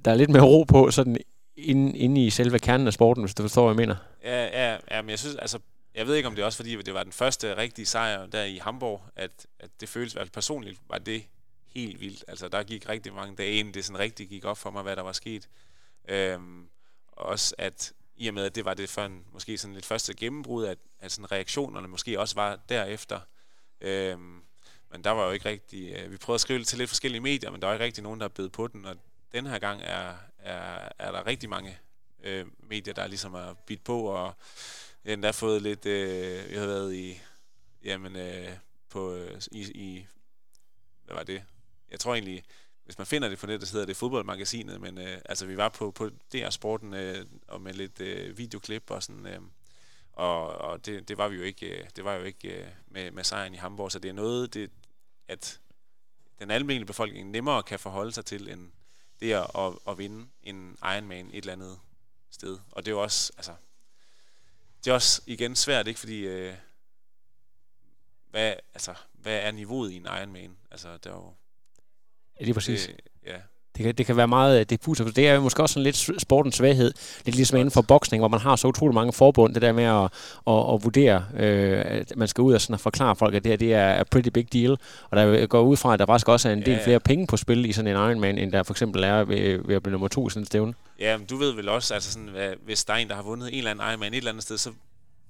der 0.04 0.10
er 0.10 0.14
lidt 0.14 0.30
mere 0.30 0.42
ro 0.42 0.62
på 0.62 0.90
sådan 0.90 1.16
inde, 1.56 1.98
inde 1.98 2.24
i 2.24 2.30
selve 2.30 2.58
kernen 2.58 2.86
af 2.86 2.92
sporten, 2.92 3.22
hvis 3.22 3.34
du 3.34 3.42
forstår, 3.42 3.72
hvad 3.72 3.82
jeg 3.82 3.88
mener. 3.88 3.96
Ja, 4.24 4.44
ja, 4.44 4.76
ja 4.90 5.02
men 5.02 5.10
jeg 5.10 5.18
synes, 5.18 5.36
altså 5.36 5.58
jeg 5.96 6.06
ved 6.06 6.14
ikke, 6.14 6.26
om 6.26 6.34
det 6.34 6.42
er 6.42 6.46
også 6.46 6.56
fordi, 6.56 6.82
det 6.82 6.94
var 6.94 7.02
den 7.02 7.12
første 7.12 7.56
rigtige 7.56 7.86
sejr 7.86 8.26
der 8.26 8.44
i 8.44 8.56
Hamburg, 8.56 9.02
at, 9.16 9.46
at 9.58 9.70
det 9.80 9.88
føles, 9.88 10.16
altså 10.16 10.32
personligt 10.32 10.80
var 10.88 10.98
det 10.98 11.26
helt 11.66 12.00
vildt. 12.00 12.24
Altså, 12.28 12.48
der 12.48 12.62
gik 12.62 12.88
rigtig 12.88 13.14
mange 13.14 13.36
dage 13.36 13.52
inden 13.52 13.74
det 13.74 13.84
sådan 13.84 13.98
rigtig 13.98 14.28
gik 14.28 14.44
op 14.44 14.58
for 14.58 14.70
mig, 14.70 14.82
hvad 14.82 14.96
der 14.96 15.02
var 15.02 15.12
sket. 15.12 15.48
Øhm, 16.08 16.68
også 17.12 17.54
at 17.58 17.92
i 18.16 18.28
og 18.28 18.34
med, 18.34 18.44
at 18.44 18.54
det 18.54 18.64
var 18.64 18.74
det 18.74 18.88
for 18.88 19.02
en, 19.02 19.24
måske 19.32 19.58
sådan 19.58 19.74
lidt 19.74 19.86
første 19.86 20.14
gennembrud, 20.14 20.64
at, 20.64 20.78
at 21.00 21.12
sådan 21.12 21.32
reaktionerne 21.32 21.88
måske 21.88 22.20
også 22.20 22.34
var 22.34 22.58
derefter. 22.68 23.20
Øhm, 23.80 24.42
men 24.90 25.04
der 25.04 25.10
var 25.10 25.26
jo 25.26 25.30
ikke 25.30 25.48
rigtig... 25.48 25.92
Øh, 25.92 26.12
vi 26.12 26.16
prøvede 26.16 26.36
at 26.36 26.40
skrive 26.40 26.64
til 26.64 26.78
lidt 26.78 26.90
forskellige 26.90 27.20
medier, 27.20 27.50
men 27.50 27.60
der 27.60 27.66
var 27.66 27.74
ikke 27.74 27.84
rigtig 27.84 28.02
nogen, 28.02 28.20
der 28.20 28.28
bed 28.28 28.48
på 28.48 28.66
den, 28.66 28.84
og 28.84 28.96
den 29.32 29.46
her 29.46 29.58
gang 29.58 29.82
er, 29.84 30.14
er, 30.38 30.88
er 30.98 31.12
der 31.12 31.26
rigtig 31.26 31.48
mange 31.48 31.78
øh, 32.22 32.46
medier, 32.58 32.94
der 32.94 33.06
ligesom 33.06 33.34
er 33.34 33.54
bidt 33.66 33.84
på, 33.84 34.02
og 34.02 34.34
jeg 35.06 35.10
har 35.10 35.14
endda 35.14 35.30
fået 35.30 35.62
lidt, 35.62 35.86
øh, 35.86 36.52
jeg 36.52 36.60
har 36.60 36.66
været 36.66 36.94
i, 36.94 37.20
jamen, 37.84 38.16
øh, 38.16 38.48
på, 38.88 39.14
øh, 39.14 39.40
i, 39.52 39.60
i, 39.60 40.06
hvad 41.04 41.16
var 41.16 41.22
det? 41.22 41.42
Jeg 41.90 42.00
tror 42.00 42.14
egentlig, 42.14 42.44
hvis 42.84 42.98
man 42.98 43.06
finder 43.06 43.28
det 43.28 43.38
på 43.38 43.46
nettet, 43.46 43.68
så 43.68 43.72
hedder 43.72 43.86
det 43.86 43.96
fodboldmagasinet, 43.96 44.80
men 44.80 44.98
øh, 44.98 45.18
altså 45.24 45.46
vi 45.46 45.56
var 45.56 45.68
på, 45.68 45.90
på 45.90 46.10
DR 46.32 46.50
Sporten 46.50 46.94
øh, 46.94 47.26
og 47.48 47.60
med 47.60 47.74
lidt 47.74 48.00
øh, 48.00 48.38
videoklip 48.38 48.90
og 48.90 49.02
sådan, 49.02 49.26
øh, 49.26 49.40
og, 50.12 50.46
og 50.48 50.86
det, 50.86 51.08
det 51.08 51.18
var 51.18 51.28
vi 51.28 51.36
jo 51.36 51.42
ikke, 51.42 51.66
øh, 51.66 51.88
det 51.96 52.04
var 52.04 52.14
jo 52.14 52.22
ikke 52.22 52.62
øh, 52.62 52.68
med, 52.88 53.10
med 53.10 53.24
sejren 53.24 53.54
i 53.54 53.56
Hamburg, 53.56 53.92
så 53.92 53.98
det 53.98 54.08
er 54.08 54.12
noget, 54.12 54.54
det, 54.54 54.70
at 55.28 55.60
den 56.38 56.50
almindelige 56.50 56.86
befolkning 56.86 57.30
nemmere 57.30 57.62
kan 57.62 57.78
forholde 57.78 58.12
sig 58.12 58.24
til, 58.24 58.48
end 58.48 58.72
det 59.20 59.32
at, 59.32 59.50
at, 59.58 59.72
at 59.88 59.98
vinde 59.98 60.26
en 60.42 60.76
Ironman 60.82 61.26
et 61.26 61.36
eller 61.36 61.52
andet 61.52 61.78
sted. 62.30 62.58
Og 62.72 62.84
det 62.84 62.90
er 62.90 62.96
jo 62.96 63.02
også, 63.02 63.32
altså, 63.36 63.52
det 64.86 64.90
er 64.90 64.94
også 64.94 65.22
igen 65.26 65.56
svært, 65.56 65.86
ikke? 65.88 66.00
Fordi, 66.00 66.18
øh, 66.26 66.54
hvad, 68.30 68.54
altså, 68.74 68.94
hvad 69.12 69.38
er 69.38 69.50
niveauet 69.50 69.92
i 69.92 69.96
en 69.96 70.04
Ironman? 70.04 70.56
Altså, 70.70 70.96
det 70.96 71.06
er 71.06 71.14
jo... 71.14 71.34
Ja, 72.40 72.44
det 72.44 72.50
er 72.50 72.54
præcis. 72.54 72.86
Det, 72.86 73.00
ja. 73.22 73.40
Det 73.76 73.84
kan, 73.84 73.94
det 73.94 74.06
kan 74.06 74.16
være 74.16 74.28
meget 74.28 74.60
øh, 74.60 74.66
diffus. 74.70 74.98
Det 74.98 75.28
er 75.28 75.34
jo 75.34 75.40
måske 75.40 75.62
også 75.62 75.72
sådan 75.72 75.84
lidt 75.84 76.20
sportens 76.20 76.56
svaghed. 76.56 76.92
Lidt 77.24 77.36
ligesom 77.36 77.58
inden 77.58 77.70
for 77.70 77.82
boksning, 77.82 78.20
hvor 78.20 78.28
man 78.28 78.40
har 78.40 78.56
så 78.56 78.68
utrolig 78.68 78.94
mange 78.94 79.12
forbund. 79.12 79.54
Det 79.54 79.62
der 79.62 79.72
med 79.72 79.84
at, 79.84 80.02
at, 80.46 80.74
at 80.74 80.84
vurdere, 80.84 81.24
øh, 81.36 81.82
at 81.86 82.12
man 82.16 82.28
skal 82.28 82.42
ud 82.42 82.54
og 82.54 82.60
sådan 82.60 82.78
forklare 82.78 83.16
folk, 83.16 83.34
at 83.34 83.44
det 83.44 83.52
her 83.52 83.56
det 83.56 83.74
er 83.74 84.00
a 84.00 84.02
pretty 84.02 84.28
big 84.28 84.52
deal. 84.52 84.70
Og 85.10 85.16
der 85.16 85.46
går 85.46 85.62
ud 85.62 85.76
fra, 85.76 85.92
at 85.92 85.98
der 85.98 86.06
faktisk 86.06 86.28
også 86.28 86.48
er 86.48 86.52
en 86.52 86.60
del 86.60 86.68
ja, 86.68 86.78
ja. 86.78 86.84
flere 86.84 87.00
penge 87.00 87.26
på 87.26 87.36
spil 87.36 87.64
i 87.64 87.72
sådan 87.72 87.96
en 87.96 87.96
Ironman, 87.96 88.38
end 88.38 88.52
der 88.52 88.62
for 88.62 88.72
eksempel 88.72 89.04
er 89.04 89.24
ved, 89.24 89.58
ved 89.64 89.76
at 89.76 89.82
blive 89.82 89.92
nummer 89.92 90.08
to 90.08 90.28
i 90.28 90.30
sådan 90.30 90.42
en 90.42 90.46
stævne. 90.46 90.74
Ja, 91.00 91.16
men 91.16 91.26
du 91.26 91.36
ved 91.36 91.52
vel 91.52 91.68
også, 91.68 91.94
altså 91.94 92.12
sådan, 92.12 92.28
hvad, 92.28 92.52
hvis 92.64 92.84
der 92.84 92.92
er 92.92 92.96
en, 92.96 93.08
der 93.08 93.14
har 93.14 93.22
vundet 93.22 93.48
en 93.52 93.58
eller 93.58 93.70
anden 93.70 93.88
Ironman 93.90 94.12
et 94.12 94.16
eller 94.16 94.30
andet 94.30 94.42
sted, 94.42 94.58
så 94.58 94.70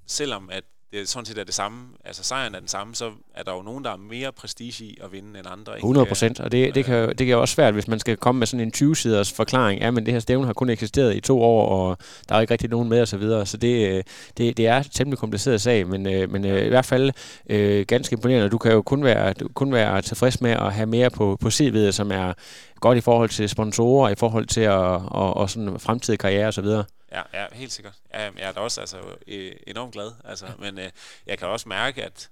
selvom 0.06 0.50
at 0.52 0.64
det 0.92 1.08
sådan 1.08 1.26
set 1.26 1.38
er 1.38 1.44
det 1.44 1.54
samme, 1.54 1.88
altså 2.04 2.22
sejren 2.22 2.54
er 2.54 2.58
den 2.58 2.68
samme, 2.68 2.94
så 2.94 3.10
er 3.34 3.42
der 3.42 3.52
jo 3.52 3.62
nogen, 3.62 3.84
der 3.84 3.90
er 3.90 3.96
mere 3.96 4.32
prestige 4.32 4.84
i 4.84 4.98
at 5.04 5.12
vinde 5.12 5.38
end 5.38 5.48
andre. 5.50 5.76
100 5.76 6.06
procent, 6.06 6.40
og 6.40 6.52
det, 6.52 6.74
det, 6.74 6.84
kan, 6.84 7.08
det 7.08 7.18
kan 7.18 7.28
jo 7.28 7.40
også 7.40 7.54
svært, 7.54 7.74
hvis 7.74 7.88
man 7.88 7.98
skal 7.98 8.16
komme 8.16 8.38
med 8.38 8.46
sådan 8.46 8.60
en 8.66 8.72
20-siders 8.76 9.32
forklaring. 9.32 9.80
Ja, 9.80 9.90
men 9.90 10.06
det 10.06 10.12
her 10.12 10.20
stævne 10.20 10.46
har 10.46 10.52
kun 10.52 10.70
eksisteret 10.70 11.16
i 11.16 11.20
to 11.20 11.42
år, 11.42 11.68
og 11.68 11.98
der 12.28 12.34
er 12.34 12.40
ikke 12.40 12.52
rigtig 12.52 12.70
nogen 12.70 12.88
med 12.88 13.02
osv., 13.02 13.06
så, 13.06 13.16
videre. 13.16 13.46
så 13.46 13.56
det, 13.56 14.06
det, 14.38 14.56
det 14.56 14.66
er 14.66 14.76
et 14.76 14.88
temmelig 14.92 15.18
kompliceret 15.18 15.60
sag, 15.60 15.86
men, 15.86 16.06
øh, 16.06 16.30
men 16.30 16.44
øh, 16.44 16.66
i 16.66 16.68
hvert 16.68 16.86
fald 16.86 17.12
øh, 17.50 17.86
ganske 17.88 18.12
imponerende. 18.12 18.48
Du 18.48 18.58
kan 18.58 18.72
jo 18.72 18.82
kun 18.82 19.04
være, 19.04 19.34
kun 19.54 19.72
være 19.72 20.02
tilfreds 20.02 20.40
med 20.40 20.50
at 20.50 20.72
have 20.72 20.86
mere 20.86 21.10
på, 21.10 21.38
på 21.40 21.48
CV'et, 21.48 21.90
som 21.90 22.12
er 22.12 22.32
godt 22.80 22.98
i 22.98 23.00
forhold 23.00 23.28
til 23.28 23.48
sponsorer, 23.48 24.10
i 24.10 24.14
forhold 24.14 24.46
til 24.46 24.60
at, 24.60 25.00
og, 25.06 25.36
og 25.36 25.50
sådan 25.50 25.80
fremtidig 25.80 26.18
karriere 26.18 26.48
osv. 26.48 26.66
Ja, 27.12 27.22
ja, 27.32 27.46
helt 27.52 27.72
sikkert. 27.72 27.94
Ja, 28.14 28.22
jeg 28.22 28.32
er 28.38 28.52
da 28.52 28.60
også 28.60 28.80
altså, 28.80 29.16
øh, 29.26 29.52
enormt 29.66 29.92
glad. 29.92 30.12
Altså, 30.24 30.46
men 30.58 30.78
øh, 30.78 30.90
jeg 31.26 31.38
kan 31.38 31.48
også 31.48 31.68
mærke, 31.68 32.04
at, 32.04 32.30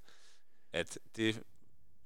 at 0.72 0.98
det, 1.16 1.40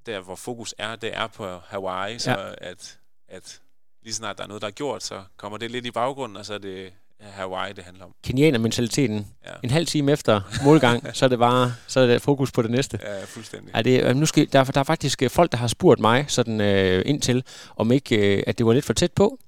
der 0.07 0.21
hvor 0.21 0.35
fokus 0.35 0.75
er, 0.79 0.97
det 0.97 1.17
er 1.17 1.27
på 1.27 1.59
Hawaii, 1.59 2.19
så 2.19 2.31
ja. 2.31 2.71
at, 2.71 2.99
at 3.29 3.61
lige 4.03 4.15
snart 4.15 4.39
der 4.39 4.45
er 4.45 4.49
noget, 4.49 4.63
der 4.63 4.69
er 4.69 4.73
gjort, 4.73 5.03
så 5.03 5.23
kommer 5.37 5.59
det 5.59 5.71
lidt 5.71 5.87
i 5.87 5.91
baggrunden, 5.91 6.37
og 6.37 6.47
så 6.47 6.55
er 6.55 6.59
det 6.59 6.93
Hawaii, 7.21 7.73
det 7.73 7.85
handler 7.85 8.05
om. 8.05 8.15
Kenianer-mentaliteten. 8.25 9.27
Ja. 9.47 9.51
En 9.63 9.71
halv 9.71 9.87
time 9.87 10.13
efter 10.13 10.41
målgang, 10.65 11.17
så 11.17 11.25
er 11.25 11.29
det 11.29 11.39
bare 11.39 11.75
så 11.87 12.01
er 12.01 12.07
det 12.07 12.23
fokus 12.23 12.53
på 12.53 12.63
det 12.63 12.71
næste. 12.71 12.99
Ja, 13.03 13.25
fuldstændig. 13.25 13.71
Er 13.75 13.83
det, 13.83 14.17
nu 14.17 14.27
skal, 14.27 14.53
der, 14.53 14.65
der 14.65 14.81
er 14.81 14.85
faktisk 14.85 15.23
øh, 15.23 15.31
folk, 15.31 15.53
der 15.53 15.59
har 15.59 15.67
spurgt 15.67 16.01
mig 16.01 16.25
sådan 16.29 16.61
øh, 16.61 17.03
indtil, 17.07 17.45
om 17.77 17.93
ikke, 17.93 18.37
øh, 18.37 18.43
at 18.47 18.59
det 18.59 18.67
var 18.67 18.73
lidt 18.73 18.85
for 18.85 18.93
tæt 18.93 19.13
på. 19.13 19.39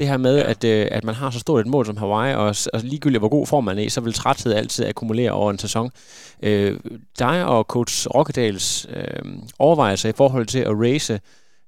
Det 0.00 0.08
her 0.08 0.16
med, 0.16 0.36
ja. 0.36 0.50
at, 0.50 0.64
øh, 0.64 0.88
at 0.90 1.04
man 1.04 1.14
har 1.14 1.30
så 1.30 1.38
stort 1.38 1.60
et 1.60 1.66
mål 1.66 1.86
som 1.86 1.96
Hawaii, 1.96 2.34
og, 2.34 2.56
og 2.72 2.80
ligegyldigt 2.82 3.20
hvor 3.20 3.28
god 3.28 3.46
form 3.46 3.64
man 3.64 3.78
er 3.78 3.82
i, 3.82 3.88
så 3.88 4.00
vil 4.00 4.12
træthed 4.12 4.54
altid 4.54 4.86
akkumulere 4.86 5.30
over 5.30 5.50
en 5.50 5.58
sæson. 5.58 5.90
Øh, 6.42 6.80
dig 7.18 7.46
og 7.46 7.64
coach 7.64 8.08
Rokkedals 8.08 8.86
øh, 8.90 9.22
overvejelser 9.58 10.08
i 10.08 10.12
forhold 10.12 10.46
til 10.46 10.58
at 10.58 10.80
race 10.80 11.20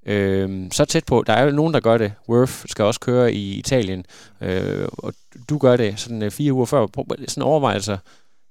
Øh, 0.06 0.70
så 0.72 0.84
tæt 0.84 1.04
på, 1.04 1.24
der 1.26 1.32
er 1.32 1.44
jo 1.44 1.50
nogen, 1.50 1.74
der 1.74 1.80
gør 1.80 1.98
det. 1.98 2.12
Worth 2.28 2.52
skal 2.66 2.84
også 2.84 3.00
køre 3.00 3.32
i 3.32 3.54
Italien, 3.54 4.06
øh, 4.40 4.88
og 4.92 5.14
du 5.48 5.58
gør 5.58 5.76
det 5.76 6.00
sådan 6.00 6.22
øh, 6.22 6.30
fire 6.30 6.52
uger 6.52 6.66
før. 6.66 6.86
Sådan 7.28 7.42
overvejelser 7.42 7.98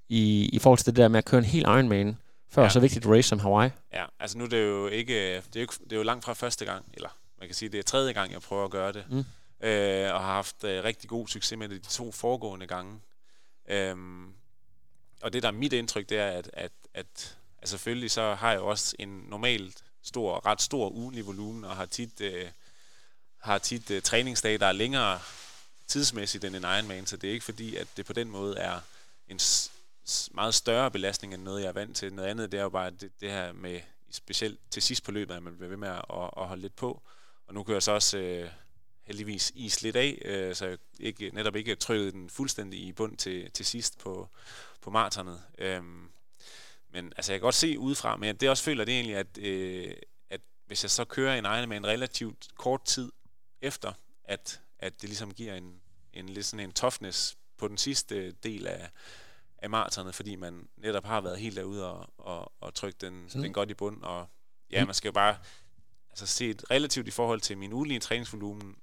i, 0.10 0.50
i 0.54 0.60
forhold 0.60 0.78
til 0.78 0.86
det 0.86 0.96
der 0.96 1.08
med 1.08 1.18
at 1.18 1.26
køre 1.26 1.40
en 1.40 1.46
helt 1.46 1.68
Ironman 1.68 2.18
før 2.50 2.64
ja. 2.64 2.70
så 2.70 2.80
vigtigt 2.80 3.06
race 3.06 3.30
som 3.30 3.40
Hawaii. 3.40 3.70
Ja, 3.94 4.04
altså 4.20 4.38
nu 4.38 4.44
er 4.44 4.50
det 4.50 4.64
jo 4.64 4.88
ikke, 4.88 5.36
det 5.36 5.56
er 5.56 5.62
jo, 5.62 5.68
det 5.84 5.92
er 5.92 5.96
jo 5.96 6.04
langt 6.04 6.26
fra 6.26 6.34
første 6.34 6.66
gang, 6.66 6.86
eller 6.94 7.10
man 7.40 7.48
kan 7.48 7.56
sige, 7.56 7.70
det 7.70 7.80
er 7.80 7.84
tredje 7.84 8.14
gang, 8.14 8.32
jeg 8.32 8.42
prøver 8.42 8.66
at 8.66 8.72
gøre 8.72 8.92
det. 8.92 9.04
Mm. 9.10 9.26
Øh, 9.64 10.14
og 10.14 10.20
har 10.20 10.34
haft 10.34 10.64
øh, 10.64 10.84
rigtig 10.84 11.10
god 11.10 11.28
succes 11.28 11.58
med 11.58 11.70
det 11.70 11.84
de 11.84 11.90
to 11.90 12.12
foregående 12.12 12.68
gange. 12.68 13.02
Øhm, 13.68 14.34
og 15.22 15.34
det, 15.34 15.44
der 15.44 15.50
er 15.50 15.54
mit 15.54 15.74
indtryk, 15.74 16.10
det 16.10 16.18
er, 16.18 16.28
at, 16.28 16.50
at, 16.54 16.72
at 16.94 17.38
altså 17.58 17.74
selvfølgelig 17.74 18.12
så 18.12 18.36
har 18.36 18.52
jeg 18.52 18.60
jo 18.60 18.68
også 18.68 18.96
en 19.00 19.26
normalt 19.30 19.84
stor, 20.04 20.46
ret 20.46 20.62
stor 20.62 20.90
ugenlig 20.90 21.26
volumen, 21.26 21.64
og 21.64 21.76
har 21.76 21.86
tit, 21.86 22.22
øh, 22.22 22.48
har 23.38 23.58
tit 23.58 23.92
øh, 23.92 24.02
træningsdage, 24.02 24.58
der 24.58 24.66
er 24.66 24.72
længere 24.72 25.20
tidsmæssigt 25.88 26.44
end 26.44 26.56
en 26.56 26.64
Ironman, 26.64 27.06
så 27.06 27.18
det 27.18 27.30
er 27.30 27.34
ikke 27.34 27.46
fordi, 27.46 27.76
at 27.76 27.88
det 27.98 28.06
på 28.06 28.14
den 28.14 28.30
måde 28.30 28.58
er 28.58 28.80
en 29.28 29.40
meget 30.32 30.54
større 30.54 30.92
belastning 30.92 31.34
end 31.34 31.44
noget, 31.44 31.62
jeg 31.62 31.68
er 31.68 31.74
vant 31.74 31.98
til. 31.98 32.14
Noget 32.14 32.30
andet, 32.30 32.52
det 32.52 32.58
er 32.58 32.64
jo 32.64 32.70
bare 32.70 32.92
det, 32.92 33.12
det 33.22 33.32
her 33.32 33.52
med, 33.52 33.82
specielt 34.12 34.60
til 34.72 34.82
sidst 34.82 35.04
på 35.04 35.12
løbet, 35.12 35.36
at 35.36 35.44
man 35.44 35.56
bliver 35.56 35.70
ved 35.70 35.78
med 35.78 35.90
at, 35.90 36.04
at 36.38 36.48
holde 36.48 36.62
lidt 36.62 36.76
på. 36.76 37.02
Og 37.48 37.54
nu 37.54 37.64
kører 37.64 37.76
jeg 37.76 37.84
så 37.84 37.92
også 37.92 38.18
øh, 38.18 38.50
heldigvis 39.12 39.52
is 39.56 39.82
lidt 39.82 39.96
af, 39.96 40.22
øh, 40.26 40.56
så 40.56 40.66
jeg 40.66 40.78
ikke, 41.00 41.30
netop 41.34 41.56
ikke 41.56 41.76
trykket 41.76 42.14
den 42.14 42.30
fuldstændig 42.30 42.80
i 42.80 42.92
bund 42.92 43.18
til, 43.18 43.52
til 43.52 43.66
sidst 43.66 44.00
på, 44.00 44.30
på 44.82 44.90
maratonet. 44.90 45.42
Øhm, 45.58 46.10
men 46.90 47.14
altså, 47.18 47.32
jeg 47.32 47.40
kan 47.40 47.46
godt 47.46 47.56
se 47.56 47.80
udefra, 47.80 48.16
men 48.16 48.36
det 48.36 48.50
også 48.50 48.64
føler 48.64 48.86
det 48.86 48.94
egentlig, 48.94 49.16
at, 49.16 49.38
øh, 49.38 49.94
at 50.30 50.42
hvis 50.66 50.84
jeg 50.84 50.92
så 50.92 51.06
kører 51.06 51.36
en 51.36 51.46
egen 51.46 51.70
med 51.70 51.78
en 51.78 51.88
relativt 51.88 52.48
kort 52.56 52.84
tid 52.84 53.12
efter, 53.62 53.94
at, 54.24 54.62
at 54.80 55.02
det 55.02 55.10
ligesom 55.10 55.34
giver 55.34 55.56
en, 55.56 55.82
en 56.14 56.30
lidt 56.30 56.46
sådan 56.46 56.66
en 56.66 56.74
toughness 56.74 57.38
på 57.58 57.68
den 57.68 57.78
sidste 57.78 58.32
del 58.32 58.68
af, 58.68 58.90
af 59.58 59.70
maratonet, 59.70 60.16
fordi 60.16 60.36
man 60.36 60.68
netop 60.78 61.06
har 61.06 61.22
været 61.22 61.40
helt 61.40 61.56
derude 61.56 61.92
og, 61.92 62.10
og, 62.18 62.52
og 62.60 62.74
trykt 62.74 63.02
den, 63.02 63.30
mm. 63.36 63.42
den 63.42 63.54
godt 63.54 63.72
i 63.72 63.74
bund, 63.74 64.04
og 64.04 64.28
ja, 64.72 64.86
man 64.86 64.96
skal 64.96 65.08
jo 65.08 65.14
bare 65.14 65.38
altså 66.10 66.26
set 66.28 66.64
relativt 66.72 67.08
i 67.08 67.12
forhold 67.12 67.42
til 67.42 67.58
min 67.58 67.74
ugenlige 67.74 68.00
træningsvolumen, 68.00 68.76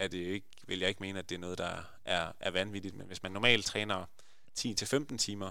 er 0.00 0.08
det 0.08 0.18
ikke, 0.18 0.46
vil 0.66 0.78
jeg 0.78 0.88
ikke 0.88 1.02
mene, 1.02 1.18
at 1.18 1.28
det 1.28 1.34
er 1.34 1.40
noget, 1.40 1.58
der 1.58 1.70
er, 2.04 2.32
er 2.40 2.50
vanvittigt. 2.50 2.96
Men 2.96 3.06
hvis 3.06 3.22
man 3.22 3.32
normalt 3.32 3.64
træner 3.64 4.04
10-15 4.58 5.16
timer, 5.16 5.50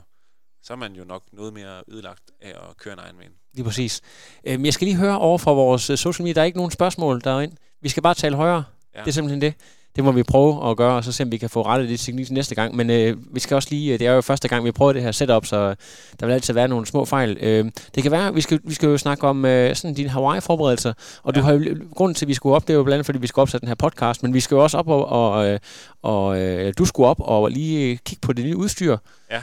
så 0.63 0.73
er 0.73 0.77
man 0.77 0.93
jo 0.93 1.03
nok 1.03 1.23
noget 1.31 1.53
mere 1.53 1.83
ødelagt 1.87 2.31
af 2.41 2.69
at 2.69 2.77
køre 2.77 2.93
en 2.93 2.99
Ironman. 3.05 3.31
Lige 3.53 3.65
præcis. 3.65 4.01
Øhm, 4.43 4.65
jeg 4.65 4.73
skal 4.73 4.85
lige 4.85 4.97
høre 4.97 5.19
over 5.19 5.37
fra 5.37 5.51
vores 5.51 5.89
øh, 5.89 5.97
social 5.97 6.23
media, 6.23 6.33
der 6.33 6.41
er 6.41 6.45
ikke 6.45 6.57
nogen 6.57 6.71
spørgsmål 6.71 7.21
derinde. 7.21 7.55
Vi 7.81 7.89
skal 7.89 8.03
bare 8.03 8.13
tale 8.13 8.35
højere. 8.35 8.63
Ja. 8.95 8.99
Det 8.99 9.07
er 9.07 9.11
simpelthen 9.11 9.41
det 9.41 9.53
det 9.95 10.03
må 10.03 10.11
vi 10.11 10.23
prøve 10.23 10.69
at 10.69 10.77
gøre, 10.77 10.93
og 10.93 11.03
så 11.03 11.11
se 11.11 11.23
om 11.23 11.31
vi 11.31 11.37
kan 11.37 11.49
få 11.49 11.61
rettet 11.61 11.89
det 11.89 11.99
teknik 11.99 12.31
næste 12.31 12.55
gang. 12.55 12.75
Men 12.75 12.89
øh, 12.89 13.17
vi 13.33 13.39
skal 13.39 13.55
også 13.55 13.67
lige, 13.71 13.97
det 13.97 14.07
er 14.07 14.11
jo 14.11 14.21
første 14.21 14.47
gang, 14.47 14.65
vi 14.65 14.71
prøver 14.71 14.93
det 14.93 15.01
her 15.01 15.11
setup, 15.11 15.45
så 15.45 15.75
der 16.19 16.25
vil 16.25 16.33
altid 16.33 16.53
være 16.53 16.67
nogle 16.67 16.85
små 16.85 17.05
fejl. 17.05 17.37
Øh, 17.41 17.71
det 17.95 18.03
kan 18.03 18.11
være, 18.11 18.33
vi 18.33 18.41
skal, 18.41 18.59
vi 18.63 18.73
skal 18.73 18.89
jo 18.89 18.97
snakke 18.97 19.27
om 19.27 19.45
øh, 19.45 19.75
sådan 19.75 19.93
dine 19.93 20.09
Hawaii-forberedelser, 20.09 20.93
og 21.23 21.35
ja. 21.35 21.39
du 21.39 21.45
har 21.45 21.53
jo, 21.53 21.75
grunden 21.95 22.15
til, 22.15 22.25
at 22.25 22.27
vi 22.27 22.33
skulle 22.33 22.55
op, 22.55 22.67
det 22.67 22.73
er 22.73 22.77
jo 22.77 22.83
blandt 22.83 22.93
andet, 22.93 23.05
fordi 23.05 23.19
vi 23.19 23.27
skal 23.27 23.41
opsætte 23.41 23.61
den 23.61 23.67
her 23.67 23.75
podcast, 23.75 24.23
men 24.23 24.33
vi 24.33 24.39
skal 24.39 24.55
jo 24.55 24.63
også 24.63 24.77
op, 24.77 24.87
og, 24.87 25.05
og, 25.05 25.47
øh, 25.47 25.59
og 26.01 26.39
øh, 26.39 26.73
du 26.77 26.85
skulle 26.85 27.09
op 27.09 27.19
og 27.19 27.51
lige 27.51 27.97
kigge 27.97 28.21
på 28.21 28.33
det 28.33 28.45
nye 28.45 28.57
udstyr. 28.57 28.97
Ja. 29.31 29.41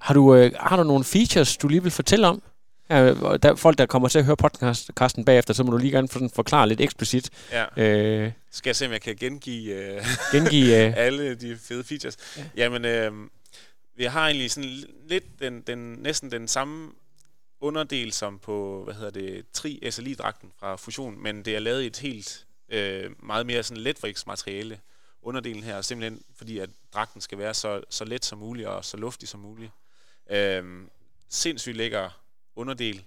Har 0.00 0.14
du, 0.14 0.34
øh, 0.34 0.52
har 0.60 0.76
du 0.76 0.82
nogle 0.82 1.04
features, 1.04 1.56
du 1.56 1.68
lige 1.68 1.82
vil 1.82 1.92
fortælle 1.92 2.28
om? 2.28 2.42
Ja, 2.90 3.14
der, 3.36 3.54
folk, 3.54 3.78
der 3.78 3.86
kommer 3.86 4.08
til 4.08 4.18
at 4.18 4.24
høre 4.24 4.36
podcasten 4.36 5.24
bagefter, 5.24 5.54
så 5.54 5.64
må 5.64 5.70
du 5.70 5.76
lige 5.76 5.90
gerne 5.90 6.08
sådan 6.08 6.30
forklare 6.30 6.68
lidt 6.68 6.80
eksplicit. 6.80 7.30
Ja. 7.52 7.64
Øh, 7.76 8.32
Skal 8.50 8.68
jeg 8.68 8.76
se, 8.76 8.86
om 8.86 8.92
jeg 8.92 9.00
kan 9.00 9.16
gengive, 9.16 9.96
uh, 9.96 10.06
gengive 10.32 10.88
uh, 10.88 10.96
alle 11.04 11.34
de 11.34 11.58
fede 11.58 11.84
features? 11.84 12.16
Ja. 12.36 12.44
Jamen, 12.56 12.84
øh, 12.84 13.12
vi 13.96 14.04
har 14.04 14.26
egentlig 14.26 14.50
sådan 14.50 14.70
lidt 15.08 15.24
den, 15.40 15.60
den, 15.60 15.78
næsten 15.78 16.30
den 16.30 16.48
samme 16.48 16.92
underdel 17.60 18.12
som 18.12 18.38
på, 18.38 18.82
hvad 18.84 18.94
hedder 18.94 19.10
det, 19.10 19.44
Tri 19.52 19.80
SLI-dragten 19.90 20.52
fra 20.58 20.76
Fusion, 20.76 21.22
men 21.22 21.44
det 21.44 21.56
er 21.56 21.60
lavet 21.60 21.82
i 21.82 21.86
et 21.86 21.98
helt 21.98 22.46
øh, 22.68 23.10
meget 23.22 23.46
mere 23.46 23.62
sådan 23.62 23.82
letvægtsmateriale 23.82 24.80
underdelen 25.22 25.62
her, 25.62 25.82
simpelthen 25.82 26.22
fordi, 26.36 26.58
at 26.58 26.70
dragten 26.94 27.20
skal 27.20 27.38
være 27.38 27.54
så, 27.54 27.80
så 27.90 28.04
let 28.04 28.24
som 28.24 28.38
muligt 28.38 28.68
og 28.68 28.84
så 28.84 28.96
luftig 28.96 29.28
som 29.28 29.40
muligt. 29.40 29.70
Øh, 30.30 30.64
sindssygt 31.28 31.76
lækker 31.76 32.21
underdel. 32.56 33.04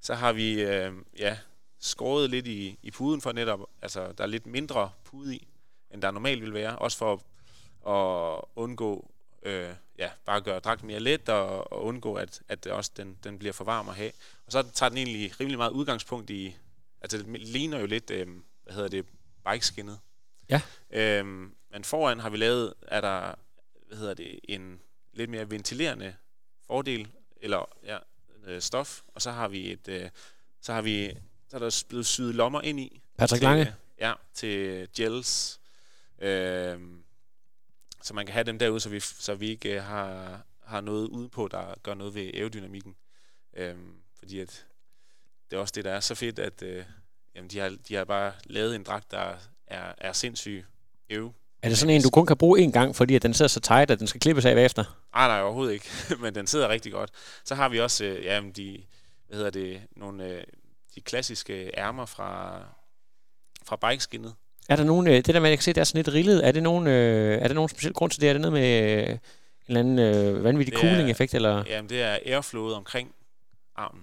Så 0.00 0.14
har 0.14 0.32
vi 0.32 0.62
øh, 0.62 0.92
ja, 1.18 1.38
skåret 1.78 2.30
lidt 2.30 2.46
i, 2.46 2.78
i 2.82 2.90
puden 2.90 3.20
for 3.20 3.32
netop, 3.32 3.60
altså 3.82 4.12
der 4.12 4.24
er 4.24 4.28
lidt 4.28 4.46
mindre 4.46 4.90
pude 5.04 5.36
i, 5.36 5.48
end 5.90 6.02
der 6.02 6.10
normalt 6.10 6.42
vil 6.42 6.54
være, 6.54 6.78
også 6.78 6.98
for 6.98 7.22
at 7.86 8.44
undgå, 8.56 9.10
øh, 9.42 9.74
ja, 9.98 10.10
bare 10.24 10.40
gøre 10.40 10.60
dragten 10.60 10.86
mere 10.86 11.00
let 11.00 11.28
og, 11.28 11.72
og 11.72 11.84
undgå, 11.84 12.14
at, 12.14 12.42
at 12.48 12.64
det 12.64 12.72
også 12.72 12.90
den, 12.96 13.18
den 13.24 13.38
bliver 13.38 13.52
for 13.52 13.64
varm 13.64 13.88
at 13.88 13.94
have. 13.94 14.12
Og 14.46 14.52
så 14.52 14.62
tager 14.62 14.88
den 14.88 14.98
egentlig 14.98 15.40
rimelig 15.40 15.58
meget 15.58 15.70
udgangspunkt 15.70 16.30
i, 16.30 16.56
altså 17.00 17.18
det 17.18 17.40
ligner 17.40 17.78
jo 17.78 17.86
lidt, 17.86 18.10
øh, 18.10 18.28
hvad 18.64 18.74
hedder 18.74 18.88
det, 18.88 19.06
bikeskinnet. 19.50 19.98
Ja. 20.48 20.60
Øhm, 20.90 21.54
men 21.70 21.84
foran 21.84 22.20
har 22.20 22.30
vi 22.30 22.36
lavet, 22.36 22.74
er 22.82 23.00
der, 23.00 23.34
hvad 23.86 23.98
hedder 23.98 24.14
det, 24.14 24.40
en 24.44 24.80
lidt 25.12 25.30
mere 25.30 25.50
ventilerende 25.50 26.14
fordel, 26.66 27.08
eller 27.40 27.68
ja, 27.84 27.98
øh, 28.46 28.60
stof, 28.60 29.02
og 29.14 29.22
så 29.22 29.30
har 29.30 29.48
vi 29.48 29.72
et, 29.72 29.88
øh, 29.88 30.10
så 30.60 30.72
har 30.72 30.82
vi, 30.82 31.16
så 31.48 31.56
er 31.56 31.58
der 31.58 31.84
blevet 31.88 32.06
syet 32.06 32.34
lommer 32.34 32.60
ind 32.60 32.80
i. 32.80 33.02
Patrick 33.18 33.40
til, 33.40 33.48
Lange? 33.48 33.74
Ja, 33.98 34.12
til 34.34 34.88
gels. 34.96 35.60
Øh, 36.18 36.80
så 38.02 38.14
man 38.14 38.26
kan 38.26 38.32
have 38.32 38.44
dem 38.44 38.58
derude, 38.58 38.80
så 38.80 38.88
vi, 38.88 39.00
så 39.00 39.34
vi 39.34 39.48
ikke 39.48 39.76
øh, 39.76 39.82
har, 39.82 40.40
har 40.64 40.80
noget 40.80 41.08
ude 41.08 41.28
på, 41.28 41.48
der 41.48 41.74
gør 41.82 41.94
noget 41.94 42.14
ved 42.14 42.34
aerodynamikken. 42.34 42.96
Øh, 43.56 43.76
fordi 44.18 44.40
at 44.40 44.66
det 45.50 45.56
er 45.56 45.60
også 45.60 45.72
det, 45.74 45.84
der 45.84 45.92
er 45.92 46.00
så 46.00 46.14
fedt, 46.14 46.38
at 46.38 46.62
øh, 46.62 46.84
jamen, 47.34 47.50
de, 47.50 47.58
har, 47.58 47.76
de 47.88 47.94
har 47.94 48.04
bare 48.04 48.32
lavet 48.44 48.74
en 48.74 48.82
dragt, 48.82 49.10
der 49.10 49.36
er, 49.66 49.94
er 49.98 50.12
sindssyg 50.12 50.64
øv 51.10 51.32
er 51.64 51.68
det 51.68 51.78
sådan 51.78 51.94
en, 51.94 52.02
du 52.02 52.10
kun 52.10 52.26
kan 52.26 52.36
bruge 52.36 52.60
en 52.60 52.72
gang, 52.72 52.96
fordi 52.96 53.14
at 53.14 53.22
den 53.22 53.34
sidder 53.34 53.48
så 53.48 53.60
tight, 53.60 53.90
at 53.90 53.98
den 53.98 54.06
skal 54.06 54.20
klippes 54.20 54.44
af 54.44 54.54
bagefter? 54.54 54.84
Nej, 55.14 55.28
nej, 55.28 55.42
overhovedet 55.42 55.72
ikke. 55.72 55.86
Men 56.22 56.34
den 56.34 56.46
sidder 56.46 56.68
rigtig 56.68 56.92
godt. 56.92 57.10
Så 57.44 57.54
har 57.54 57.68
vi 57.68 57.80
også 57.80 58.04
øh, 58.04 58.24
ja, 58.24 58.40
de, 58.56 58.80
hvad 59.28 59.36
hedder 59.36 59.50
det, 59.50 59.80
nogle, 59.96 60.24
øh, 60.24 60.42
de 60.94 61.00
klassiske 61.00 61.70
ærmer 61.78 62.06
fra, 62.06 62.60
fra 63.64 63.90
bikeskinnet. 63.90 64.34
Er 64.68 64.76
der 64.76 64.84
nogen, 64.84 65.06
øh, 65.06 65.14
det 65.14 65.26
der 65.26 65.40
jeg 65.40 65.58
kan 65.58 65.62
se, 65.62 65.72
det 65.72 65.80
er 65.80 65.84
sådan 65.84 65.98
lidt 65.98 66.14
rillet, 66.14 66.46
er 66.46 66.52
det 66.52 66.62
nogen, 66.62 66.86
øh, 66.86 67.38
er 67.42 67.48
der 67.48 67.54
nogen 67.54 67.68
speciel 67.68 67.92
grund 67.92 68.10
til 68.10 68.20
det? 68.20 68.28
Er 68.28 68.32
det 68.32 68.40
noget 68.40 68.52
med 68.52 68.92
øh, 68.92 69.08
en 69.08 69.18
eller 69.68 69.80
anden 69.80 69.98
øh, 69.98 70.44
vanvittig 70.44 70.74
cooling-effekt? 70.78 71.34
Eller? 71.34 71.64
Jamen, 71.66 71.88
det 71.88 72.02
er 72.02 72.18
airflowet 72.26 72.74
omkring 72.74 73.14
armen. 73.76 74.02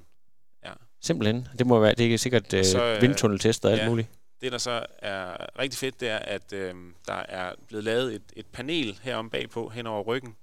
Ja. 0.65 0.71
Simpelthen. 1.01 1.47
Det 1.59 1.67
må 1.67 1.79
være, 1.79 1.93
det 1.95 2.13
er 2.13 2.17
sikkert 2.17 2.53
øh, 2.53 2.65
så, 2.65 2.83
øh, 2.83 3.01
vindtunneltest 3.01 3.65
og 3.65 3.71
alt 3.71 3.81
ja. 3.81 3.89
muligt. 3.89 4.07
Det, 4.41 4.51
der 4.51 4.57
så 4.57 4.85
er 4.97 5.59
rigtig 5.59 5.77
fedt, 5.77 5.99
det 5.99 6.09
er, 6.09 6.19
at 6.19 6.53
øh, 6.53 6.75
der 7.07 7.13
er 7.13 7.55
blevet 7.67 7.83
lavet 7.83 8.15
et, 8.15 8.33
et 8.35 8.45
panel 8.45 8.99
herom 9.01 9.29
bagpå, 9.29 9.69
hen 9.69 9.87
over 9.87 10.03
ryggen, 10.03 10.37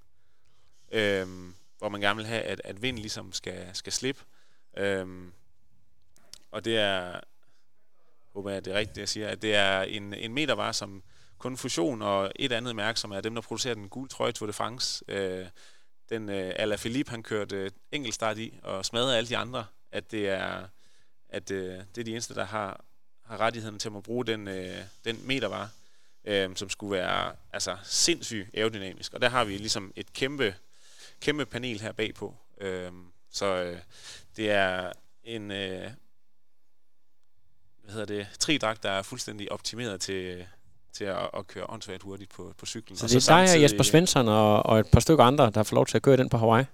øh, 0.91 1.27
hvor 1.77 1.89
man 1.89 2.01
gerne 2.01 2.17
vil 2.17 2.25
have, 2.25 2.41
at, 2.41 2.61
at 2.63 2.81
vinden 2.81 3.01
ligesom 3.01 3.33
skal, 3.33 3.69
skal 3.73 3.93
slippe. 3.93 4.21
Øh, 4.77 5.07
og 6.51 6.65
det 6.65 6.77
er, 6.77 7.19
håber 8.33 8.51
jeg, 8.51 8.65
det 8.65 8.73
er 8.73 8.77
rigtigt, 8.77 8.97
jeg 8.97 9.09
siger, 9.09 9.27
at 9.27 9.41
det 9.41 9.55
er 9.55 9.81
en, 9.81 10.13
en 10.13 10.33
metervare, 10.33 10.73
som 10.73 11.03
kun 11.37 11.57
Fusion 11.57 12.01
og 12.01 12.31
et 12.35 12.51
andet 12.51 12.75
mærke, 12.75 12.99
som 12.99 13.11
er 13.11 13.21
dem, 13.21 13.35
der 13.35 13.41
producerer 13.41 13.73
den 13.73 13.89
gule 13.89 14.09
trøje 14.09 14.31
Tour 14.31 14.47
de 14.47 14.53
France. 14.53 15.03
Øh, 15.07 15.47
den 16.09 16.29
øh, 16.29 16.53
Ala 16.55 16.75
Philippe, 16.75 17.11
han 17.11 17.23
kørte 17.23 17.55
øh, 17.55 17.71
enkeltstart 17.91 18.37
i 18.37 18.59
og 18.63 18.85
smadrede 18.85 19.17
alle 19.17 19.29
de 19.29 19.37
andre, 19.37 19.65
at 19.91 20.11
det 20.11 20.29
er, 20.29 20.67
at 21.29 21.51
øh, 21.51 21.73
det 21.95 21.97
er 21.97 22.03
de 22.03 22.11
eneste, 22.11 22.35
der 22.35 22.45
har 22.45 22.85
har 23.29 23.37
rettigheden 23.37 23.79
til 23.79 23.91
at 23.95 24.03
bruge 24.03 24.25
den, 24.25 24.47
øh, 24.47 24.77
den 25.05 25.19
metervare, 25.23 25.69
øh, 26.25 26.55
som 26.55 26.69
skulle 26.69 26.91
være 26.97 27.31
altså, 27.53 27.77
sindssygt 27.83 28.49
aerodynamisk. 28.53 29.13
Og 29.13 29.21
der 29.21 29.29
har 29.29 29.43
vi 29.43 29.57
ligesom 29.57 29.93
et 29.95 30.13
kæmpe, 30.13 30.55
kæmpe 31.21 31.45
panel 31.45 31.81
her 31.81 31.91
bagpå. 31.91 32.35
Øh, 32.61 32.91
så 33.31 33.45
øh, 33.45 33.77
det 34.37 34.51
er 34.51 34.91
en 35.23 35.51
øh, 35.51 35.91
hvad 37.83 37.93
hedder 37.93 38.05
det, 38.05 38.27
tridragt, 38.39 38.83
der 38.83 38.91
er 38.91 39.01
fuldstændig 39.01 39.51
optimeret 39.51 40.01
til, 40.01 40.45
til 40.93 41.03
at, 41.03 41.29
at 41.37 41.47
køre 41.47 41.69
åndssvagt 41.69 42.03
hurtigt 42.03 42.31
på, 42.31 42.53
på 42.57 42.65
cyklen. 42.65 42.97
Så 42.97 43.07
det 43.07 43.29
er 43.29 43.45
dig 43.45 43.55
og 43.55 43.61
Jesper 43.61 43.83
Svensson 43.83 44.27
og, 44.27 44.65
og 44.65 44.79
et 44.79 44.87
par 44.91 44.99
stykker 44.99 45.23
andre, 45.23 45.49
der 45.49 45.63
får 45.63 45.75
lov 45.75 45.85
til 45.85 45.97
at 45.97 46.01
køre 46.01 46.17
den 46.17 46.29
på 46.29 46.37
Hawaii? 46.37 46.65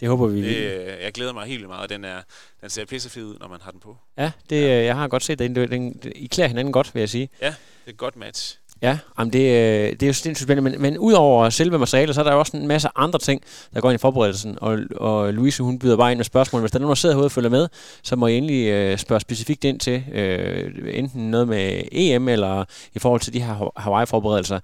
Det 0.00 0.08
håber 0.08 0.26
vi. 0.26 0.42
Det, 0.42 0.86
jeg 1.02 1.12
glæder 1.12 1.32
mig 1.32 1.46
helt 1.46 1.66
meget. 1.66 1.90
Den, 1.90 2.04
er, 2.04 2.18
den 2.60 2.70
ser 2.70 2.84
pissefed 2.84 3.24
ud, 3.24 3.36
når 3.40 3.48
man 3.48 3.58
har 3.62 3.70
den 3.70 3.80
på. 3.80 3.96
Ja, 4.18 4.30
det, 4.50 4.62
ja. 4.62 4.84
jeg 4.84 4.96
har 4.96 5.08
godt 5.08 5.22
set 5.22 5.38
den. 5.38 5.54
den, 5.54 6.00
I 6.14 6.26
klæder 6.26 6.48
hinanden 6.48 6.72
godt, 6.72 6.94
vil 6.94 7.00
jeg 7.00 7.08
sige. 7.08 7.28
Ja, 7.42 7.46
det 7.46 7.54
er 7.86 7.90
et 7.90 7.96
godt 7.96 8.16
match. 8.16 8.58
Ja, 8.82 8.98
jamen 9.18 9.32
det, 9.32 9.38
øh, 9.38 9.92
det 9.92 10.02
er 10.02 10.06
jo 10.06 10.12
sindssygt 10.12 10.46
spændende, 10.46 10.70
men, 10.70 10.82
men 10.82 10.98
udover 10.98 11.50
selve 11.50 11.78
materialet, 11.78 12.14
så 12.14 12.20
er 12.20 12.24
der 12.24 12.32
jo 12.32 12.38
også 12.38 12.56
en 12.56 12.68
masse 12.68 12.88
andre 12.96 13.18
ting, 13.18 13.42
der 13.74 13.80
går 13.80 13.90
ind 13.90 14.00
i 14.00 14.00
forberedelsen, 14.00 14.58
og, 14.60 14.78
og 14.96 15.34
Louise, 15.34 15.62
hun 15.62 15.78
byder 15.78 15.96
bare 15.96 16.10
ind 16.10 16.18
med 16.18 16.24
spørgsmål. 16.24 16.60
Hvis 16.60 16.70
der 16.70 16.78
er 16.78 16.80
nogen, 16.80 16.90
der 16.90 16.94
sidder 16.94 17.14
herude 17.14 17.26
og 17.26 17.32
følger 17.32 17.50
med, 17.50 17.68
så 18.02 18.16
må 18.16 18.26
I 18.26 18.36
endelig 18.36 18.66
øh, 18.66 18.98
spørge 18.98 19.20
specifikt 19.20 19.64
ind 19.64 19.80
til, 19.80 20.04
øh, 20.12 20.72
enten 20.86 21.30
noget 21.30 21.48
med 21.48 21.82
EM, 21.92 22.28
eller 22.28 22.64
i 22.94 22.98
forhold 22.98 23.20
til 23.20 23.32
de 23.32 23.42
her 23.42 23.72
Hawaii-forberedelser. 23.76 24.60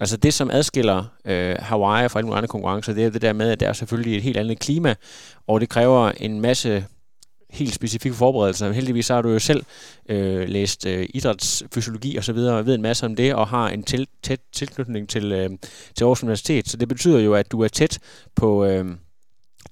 Altså 0.00 0.16
det, 0.16 0.34
som 0.34 0.50
adskiller 0.50 1.04
øh, 1.24 1.56
Hawaii 1.58 2.08
fra 2.08 2.18
alle 2.18 2.26
mulige 2.26 2.36
andre 2.36 2.48
konkurrencer, 2.48 2.92
det 2.92 3.04
er 3.04 3.10
det 3.10 3.22
der 3.22 3.32
med, 3.32 3.50
at 3.50 3.60
der 3.60 3.68
er 3.68 3.72
selvfølgelig 3.72 4.16
et 4.16 4.22
helt 4.22 4.36
andet 4.36 4.58
klima, 4.58 4.94
og 5.46 5.60
det 5.60 5.68
kræver 5.68 6.10
en 6.10 6.40
masse 6.40 6.84
helt 7.50 7.74
specifikke 7.74 8.16
forberedelser. 8.16 8.66
Men 8.66 8.74
heldigvis 8.74 9.06
så 9.06 9.14
har 9.14 9.22
du 9.22 9.28
jo 9.28 9.38
selv 9.38 9.64
øh, 10.08 10.48
læst 10.48 10.86
øh, 10.86 11.08
idrætsfysiologi 11.14 12.16
og 12.16 12.24
så 12.24 12.32
videre, 12.32 12.58
og 12.58 12.66
ved 12.66 12.74
en 12.74 12.82
masse 12.82 13.06
om 13.06 13.16
det, 13.16 13.34
og 13.34 13.48
har 13.48 13.68
en 13.68 13.82
til, 13.82 14.06
tæt 14.22 14.40
tilknytning 14.52 15.08
til, 15.08 15.32
øh, 15.32 15.50
til 15.94 16.04
Aarhus 16.04 16.22
Universitet. 16.22 16.68
Så 16.68 16.76
det 16.76 16.88
betyder 16.88 17.18
jo, 17.18 17.34
at 17.34 17.52
du 17.52 17.60
er 17.60 17.68
tæt 17.68 17.98
på... 18.36 18.64
Øh, 18.64 18.84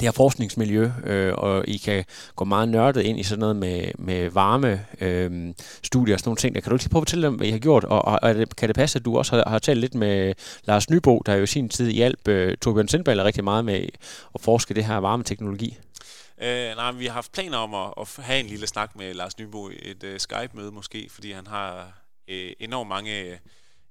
det 0.01 0.09
her 0.09 0.13
forskningsmiljø, 0.13 0.91
øh, 1.05 1.35
og 1.35 1.65
I 1.69 1.77
kan 1.77 2.05
gå 2.37 2.45
meget 2.45 2.69
nørdet 2.69 3.03
ind 3.03 3.21
i 3.21 3.23
sådan 3.23 3.41
noget 3.41 3.57
med, 3.57 3.85
med 3.99 4.31
varme 4.31 4.87
øh, 5.01 5.55
studier 5.83 6.15
og 6.15 6.21
sådan 6.21 6.29
nogle 6.29 6.37
ting. 6.37 6.55
Kan 6.55 6.71
du 6.71 6.77
lige 6.77 6.89
prøve 6.89 7.01
at 7.01 7.09
fortælle 7.09 7.27
dem, 7.27 7.35
hvad 7.35 7.47
I 7.47 7.51
har 7.51 7.59
gjort, 7.59 7.85
og, 7.85 8.05
og, 8.05 8.19
og 8.23 8.35
kan 8.57 8.69
det 8.69 8.77
passe, 8.77 8.99
at 8.99 9.05
du 9.05 9.19
også 9.19 9.37
har, 9.37 9.51
har 9.51 9.59
talt 9.59 9.81
lidt 9.81 9.95
med 9.95 10.35
Lars 10.65 10.91
Nybo, 10.91 11.23
der 11.27 11.35
jo 11.35 11.43
i 11.43 11.47
sin 11.47 11.69
tid 11.69 11.91
hjalp 11.91 12.29
øh, 12.29 12.57
Torbjørn 12.57 12.89
Sindballer 12.89 13.25
rigtig 13.25 13.45
meget 13.45 13.65
med 13.65 13.89
at 14.35 14.41
forske 14.41 14.75
det 14.75 14.85
her 14.85 14.97
varmeteknologi? 14.97 15.79
Øh, 16.43 16.77
nej, 16.77 16.93
vi 16.93 17.07
har 17.07 17.13
haft 17.13 17.33
planer 17.33 17.59
om 17.59 17.75
at, 17.75 17.95
at 18.01 18.25
have 18.25 18.41
en 18.41 18.47
lille 18.47 18.67
snak 18.67 18.97
med 18.97 19.15
Lars 19.15 19.39
Nybo, 19.39 19.69
et 19.69 20.05
uh, 20.05 20.11
Skype-møde 20.19 20.71
måske, 20.71 21.09
fordi 21.11 21.33
han 21.33 21.47
har 21.47 21.93
øh, 22.29 22.53
enormt 22.61 22.89
mange 22.89 23.39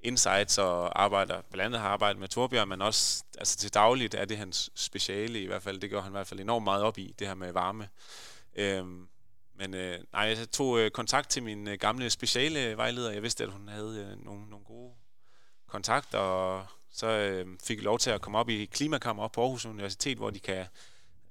insights 0.04 0.58
og 0.58 1.04
arbejder, 1.04 1.42
blandt 1.52 1.66
andet 1.66 1.82
har 1.82 1.90
arbejdet 1.90 2.20
med 2.20 2.28
Torbjørn, 2.28 2.70
men 2.70 2.82
også 2.82 3.24
altså 3.38 3.58
til 3.58 3.74
dagligt 3.74 4.14
er 4.14 4.26
det 4.26 4.38
hans 4.38 4.70
speciale 4.76 5.42
i 5.42 5.46
hvert 5.46 5.64
fald. 5.64 5.80
Det 5.80 5.90
gør 5.90 6.02
han 6.02 6.12
i 6.12 6.18
hvert 6.18 6.28
fald 6.28 6.40
enormt 6.40 6.64
meget 6.64 6.84
op 6.84 6.98
i, 6.98 7.16
det 7.20 7.28
her 7.28 7.36
med 7.36 7.52
varme. 7.52 7.90
Øhm, 8.56 9.08
men 9.56 9.74
øh, 9.74 10.00
nej, 10.14 10.22
jeg 10.22 10.52
tog 10.52 10.80
øh, 10.80 10.92
kontakt 10.92 11.30
til 11.30 11.44
min 11.44 11.68
øh, 11.68 11.78
gamle 11.80 12.10
speciale 12.10 12.78
vejleder. 12.78 13.12
Jeg 13.12 13.24
vidste, 13.24 13.44
at 13.44 13.50
hun 13.52 13.68
havde 13.68 14.08
øh, 14.12 14.26
nogle, 14.26 14.50
nogle 14.50 14.66
gode 14.66 14.94
kontakter, 15.68 16.18
og 16.18 16.66
så 16.92 17.08
øh, 17.08 17.48
fik 17.64 17.78
jeg 17.78 17.84
lov 17.84 18.00
til 18.00 18.10
at 18.10 18.22
komme 18.22 18.38
op 18.38 18.50
i 18.50 18.66
Klimakammer 18.66 19.24
op 19.24 19.32
på 19.32 19.42
Aarhus 19.42 19.66
Universitet, 19.66 20.18
hvor 20.18 20.30
de 20.30 20.40
kan 20.40 20.66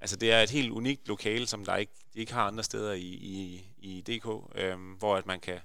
Altså 0.01 0.17
det 0.17 0.33
er 0.33 0.43
et 0.43 0.51
helt 0.51 0.71
unikt 0.71 1.09
lokale, 1.09 1.47
som 1.47 1.65
der 1.65 1.77
ikke, 1.77 1.93
de 2.15 2.19
ikke 2.19 2.33
har 2.33 2.47
andre 2.47 2.65
steder 2.65 2.93
i, 2.93 3.01
i, 3.01 3.65
i 3.79 4.01
DK, 4.01 4.27
øh, 4.55 4.77
hvor 4.99 5.17
at 5.17 5.27
man 5.27 5.41
kan 5.41 5.59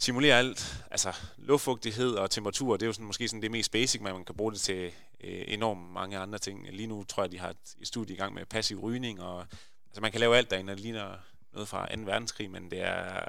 simulere 0.00 0.38
alt, 0.38 0.84
altså 0.90 1.12
luftfugtighed 1.36 2.14
og 2.14 2.30
temperatur, 2.30 2.76
det 2.76 2.82
er 2.82 2.86
jo 2.86 2.92
sådan, 2.92 3.06
måske 3.06 3.28
sådan 3.28 3.42
det 3.42 3.50
mest 3.50 3.72
basic, 3.72 4.00
men 4.00 4.12
man 4.12 4.24
kan 4.24 4.34
bruge 4.34 4.52
det 4.52 4.60
til 4.60 4.92
øh, 5.20 5.44
enormt 5.46 5.92
mange 5.92 6.18
andre 6.18 6.38
ting. 6.38 6.68
Lige 6.70 6.86
nu 6.86 7.04
tror 7.04 7.22
jeg, 7.22 7.32
de 7.32 7.38
har 7.38 7.50
et, 7.50 7.76
studie 7.82 8.14
i 8.14 8.18
gang 8.18 8.34
med 8.34 8.46
passiv 8.46 8.80
rygning, 8.80 9.22
og 9.22 9.46
altså 9.86 10.00
man 10.00 10.10
kan 10.12 10.20
lave 10.20 10.36
alt 10.36 10.50
derinde, 10.50 10.72
det 10.72 10.80
ligner 10.80 11.16
noget 11.52 11.68
fra 11.68 11.96
2. 11.96 12.02
verdenskrig, 12.02 12.50
men 12.50 12.70
det 12.70 12.80
er 12.80 13.28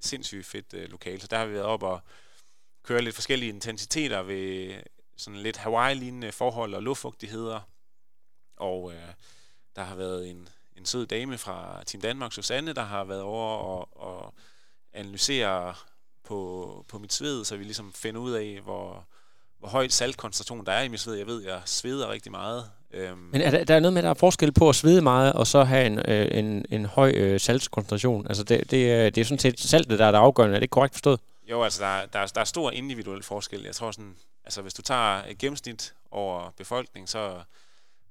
sindssygt 0.00 0.46
fedt 0.46 0.74
øh, 0.74 0.90
lokale. 0.90 1.20
Så 1.20 1.26
der 1.26 1.38
har 1.38 1.46
vi 1.46 1.52
været 1.52 1.64
op 1.64 1.82
og 1.82 2.00
køre 2.82 3.02
lidt 3.02 3.14
forskellige 3.14 3.48
intensiteter 3.48 4.22
ved 4.22 4.74
sådan 5.16 5.40
lidt 5.40 5.56
Hawaii-lignende 5.56 6.32
forhold 6.32 6.74
og 6.74 6.82
luftfugtigheder, 6.82 7.60
og 8.56 8.92
øh, 8.92 9.08
der 9.76 9.82
har 9.82 9.94
været 9.94 10.30
en, 10.30 10.48
en 10.76 10.86
sød 10.86 11.06
dame 11.06 11.38
fra 11.38 11.82
Team 11.86 12.00
Danmark, 12.00 12.32
Susanne, 12.32 12.72
der 12.72 12.82
har 12.82 13.04
været 13.04 13.22
over 13.22 13.56
og, 13.56 13.88
og 13.96 14.34
analysere 14.94 15.74
på, 16.24 16.84
på 16.88 16.98
mit 16.98 17.12
sved, 17.12 17.44
så 17.44 17.56
vi 17.56 17.64
ligesom 17.64 17.92
finder 17.92 18.20
ud 18.20 18.32
af, 18.32 18.60
hvor, 18.64 19.04
hvor 19.58 19.68
højt 19.68 19.92
saltkoncentration 19.92 20.66
der 20.66 20.72
er 20.72 20.82
i 20.82 20.88
mit 20.88 21.00
sved. 21.00 21.14
Jeg 21.14 21.26
ved, 21.26 21.42
jeg 21.42 21.62
sveder 21.64 22.10
rigtig 22.10 22.32
meget. 22.32 22.70
Øhm. 22.90 23.18
Men 23.18 23.40
er 23.40 23.50
der, 23.50 23.64
der 23.64 23.74
er 23.74 23.80
noget 23.80 23.92
med, 23.92 24.00
at 24.00 24.04
der 24.04 24.10
er 24.10 24.14
forskel 24.14 24.52
på 24.52 24.68
at 24.68 24.74
svede 24.74 25.02
meget, 25.02 25.32
og 25.32 25.46
så 25.46 25.64
have 25.64 25.86
en, 25.86 25.98
øh, 25.98 26.38
en, 26.38 26.64
en 26.70 26.86
høj 26.86 27.10
øh, 27.10 27.40
saltkoncentration? 27.40 28.26
Altså 28.26 28.44
det, 28.44 28.60
det, 28.60 29.14
det 29.14 29.20
er 29.20 29.24
sådan 29.24 29.38
set 29.38 29.60
saltet, 29.60 29.98
der 29.98 30.06
er 30.06 30.10
det 30.10 30.18
afgørende. 30.18 30.56
Er 30.56 30.60
det 30.60 30.70
korrekt 30.70 30.94
forstået? 30.94 31.20
Jo, 31.50 31.62
altså 31.62 31.84
der, 31.84 32.06
der, 32.06 32.26
der 32.26 32.40
er 32.40 32.44
stor 32.44 32.70
individuel 32.70 33.22
forskel. 33.22 33.62
Jeg 33.62 33.74
tror 33.74 33.90
sådan, 33.90 34.16
altså 34.44 34.62
hvis 34.62 34.74
du 34.74 34.82
tager 34.82 35.22
et 35.24 35.38
gennemsnit 35.38 35.94
over 36.10 36.50
befolkningen, 36.56 37.06
så 37.06 37.42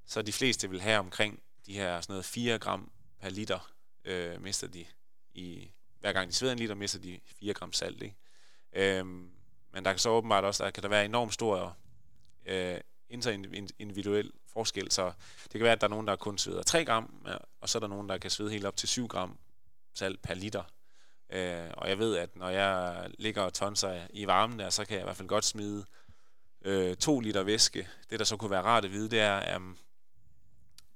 så 0.06 0.22
de 0.22 0.34
fleste 0.34 0.69
vil 0.69 0.82
have 0.82 1.00
omkring 1.00 1.39
de 1.65 1.74
her 1.74 2.02
sådan 2.02 2.13
noget 2.13 2.26
4 2.26 2.60
gram 2.60 2.91
per 3.22 3.30
liter, 3.30 3.72
øh, 4.06 4.41
mister 4.43 4.67
de 4.67 4.86
i, 5.34 5.72
hver 6.04 6.13
gang 6.13 6.30
de 6.30 6.36
sveder 6.36 6.54
en 6.54 6.60
liter, 6.60 6.76
mister 6.76 7.00
de 7.00 7.20
4 7.39 7.54
gram 7.54 7.74
salt, 7.74 8.02
ikke? 8.02 8.16
Øhm, 8.74 9.30
men 9.72 9.86
der 9.86 9.92
kan 9.92 10.00
så 10.00 10.10
åbenbart 10.10 10.44
også, 10.44 10.63
der 10.63 10.72
kan 10.72 10.84
der 10.84 10.89
være 10.89 11.06
enormt 11.06 11.34
stor 11.34 11.78
øh, 12.46 12.80
interindividuel 13.10 14.32
forskel, 14.54 14.92
så 14.92 15.12
det 15.44 15.52
kan 15.52 15.63
være, 15.63 15.72
at 15.72 15.82
der 15.82 15.88
er 15.88 15.89
nogen, 15.89 16.08
der 16.08 16.16
kun 16.16 16.38
sveder 16.38 16.63
3 16.63 16.86
gram, 16.86 17.28
og 17.62 17.70
så 17.70 17.78
er 17.78 17.80
der 17.80 17.88
nogen, 17.88 18.10
der 18.10 18.18
kan 18.18 18.30
svede 18.30 18.52
helt 18.52 18.66
op 18.66 18.76
til 18.76 18.89
7 18.89 19.08
gram 19.08 19.38
salt 19.94 20.22
per 20.22 20.34
liter. 20.34 20.63
Øh, 21.30 21.70
og 21.78 21.89
jeg 21.89 22.00
ved, 22.00 22.18
at 22.18 22.36
når 22.36 22.50
jeg 22.50 23.08
ligger 23.20 23.42
og 23.42 23.54
tonser 23.54 24.08
i 24.10 24.28
varmen 24.28 24.60
der, 24.60 24.70
så 24.70 24.86
kan 24.86 24.94
jeg 24.94 25.02
i 25.02 25.06
hvert 25.06 25.18
fald 25.18 25.28
godt 25.28 25.46
smide 25.46 25.86
øh, 26.62 26.98
2 26.98 27.20
liter 27.20 27.44
væske. 27.44 27.88
Det, 28.10 28.20
der 28.20 28.26
så 28.26 28.38
kunne 28.38 28.52
være 28.52 28.62
rart 28.62 28.86
at 28.86 28.92
vide, 28.92 29.10
det 29.10 29.20
er, 29.20 29.56
um, 29.56 29.78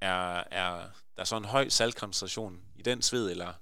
er, 0.01 0.43
er 0.51 0.89
der 1.17 1.23
så 1.23 1.37
en 1.37 1.45
høj 1.45 1.69
saltkoncentration 1.69 2.61
i 2.75 2.81
den 2.81 3.01
sved, 3.01 3.31
eller, 3.31 3.53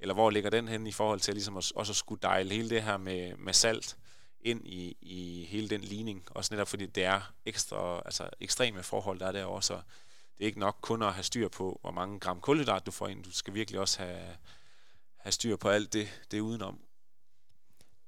eller 0.00 0.14
hvor 0.14 0.30
ligger 0.30 0.50
den 0.50 0.68
hen 0.68 0.86
i 0.86 0.92
forhold 0.92 1.20
til 1.20 1.34
ligesom 1.34 1.56
at, 1.56 1.72
også 1.74 1.92
at 1.92 1.96
skulle 1.96 2.20
dejle 2.22 2.54
hele 2.54 2.70
det 2.70 2.82
her 2.82 2.96
med, 2.96 3.36
med 3.36 3.52
salt 3.52 3.96
ind 4.40 4.66
i, 4.66 4.96
i 5.00 5.46
hele 5.50 5.68
den 5.68 5.80
ligning, 5.80 6.22
også 6.30 6.54
netop 6.54 6.68
fordi 6.68 6.86
det 6.86 7.04
er 7.04 7.32
ekstra, 7.46 8.02
altså 8.04 8.28
ekstreme 8.40 8.82
forhold, 8.82 9.18
der 9.18 9.26
er 9.26 9.32
derovre, 9.32 9.62
så 9.62 9.74
det 10.38 10.44
er 10.44 10.46
ikke 10.46 10.60
nok 10.60 10.76
kun 10.80 11.02
at 11.02 11.12
have 11.12 11.24
styr 11.24 11.48
på, 11.48 11.78
hvor 11.80 11.90
mange 11.90 12.20
gram 12.20 12.40
kulhydrat 12.40 12.86
du 12.86 12.90
får 12.90 13.08
ind, 13.08 13.24
du 13.24 13.32
skal 13.32 13.54
virkelig 13.54 13.80
også 13.80 13.98
have, 14.02 14.18
have 15.16 15.32
styr 15.32 15.56
på 15.56 15.68
alt 15.68 15.92
det, 15.92 16.08
det 16.30 16.40
udenom. 16.40 16.78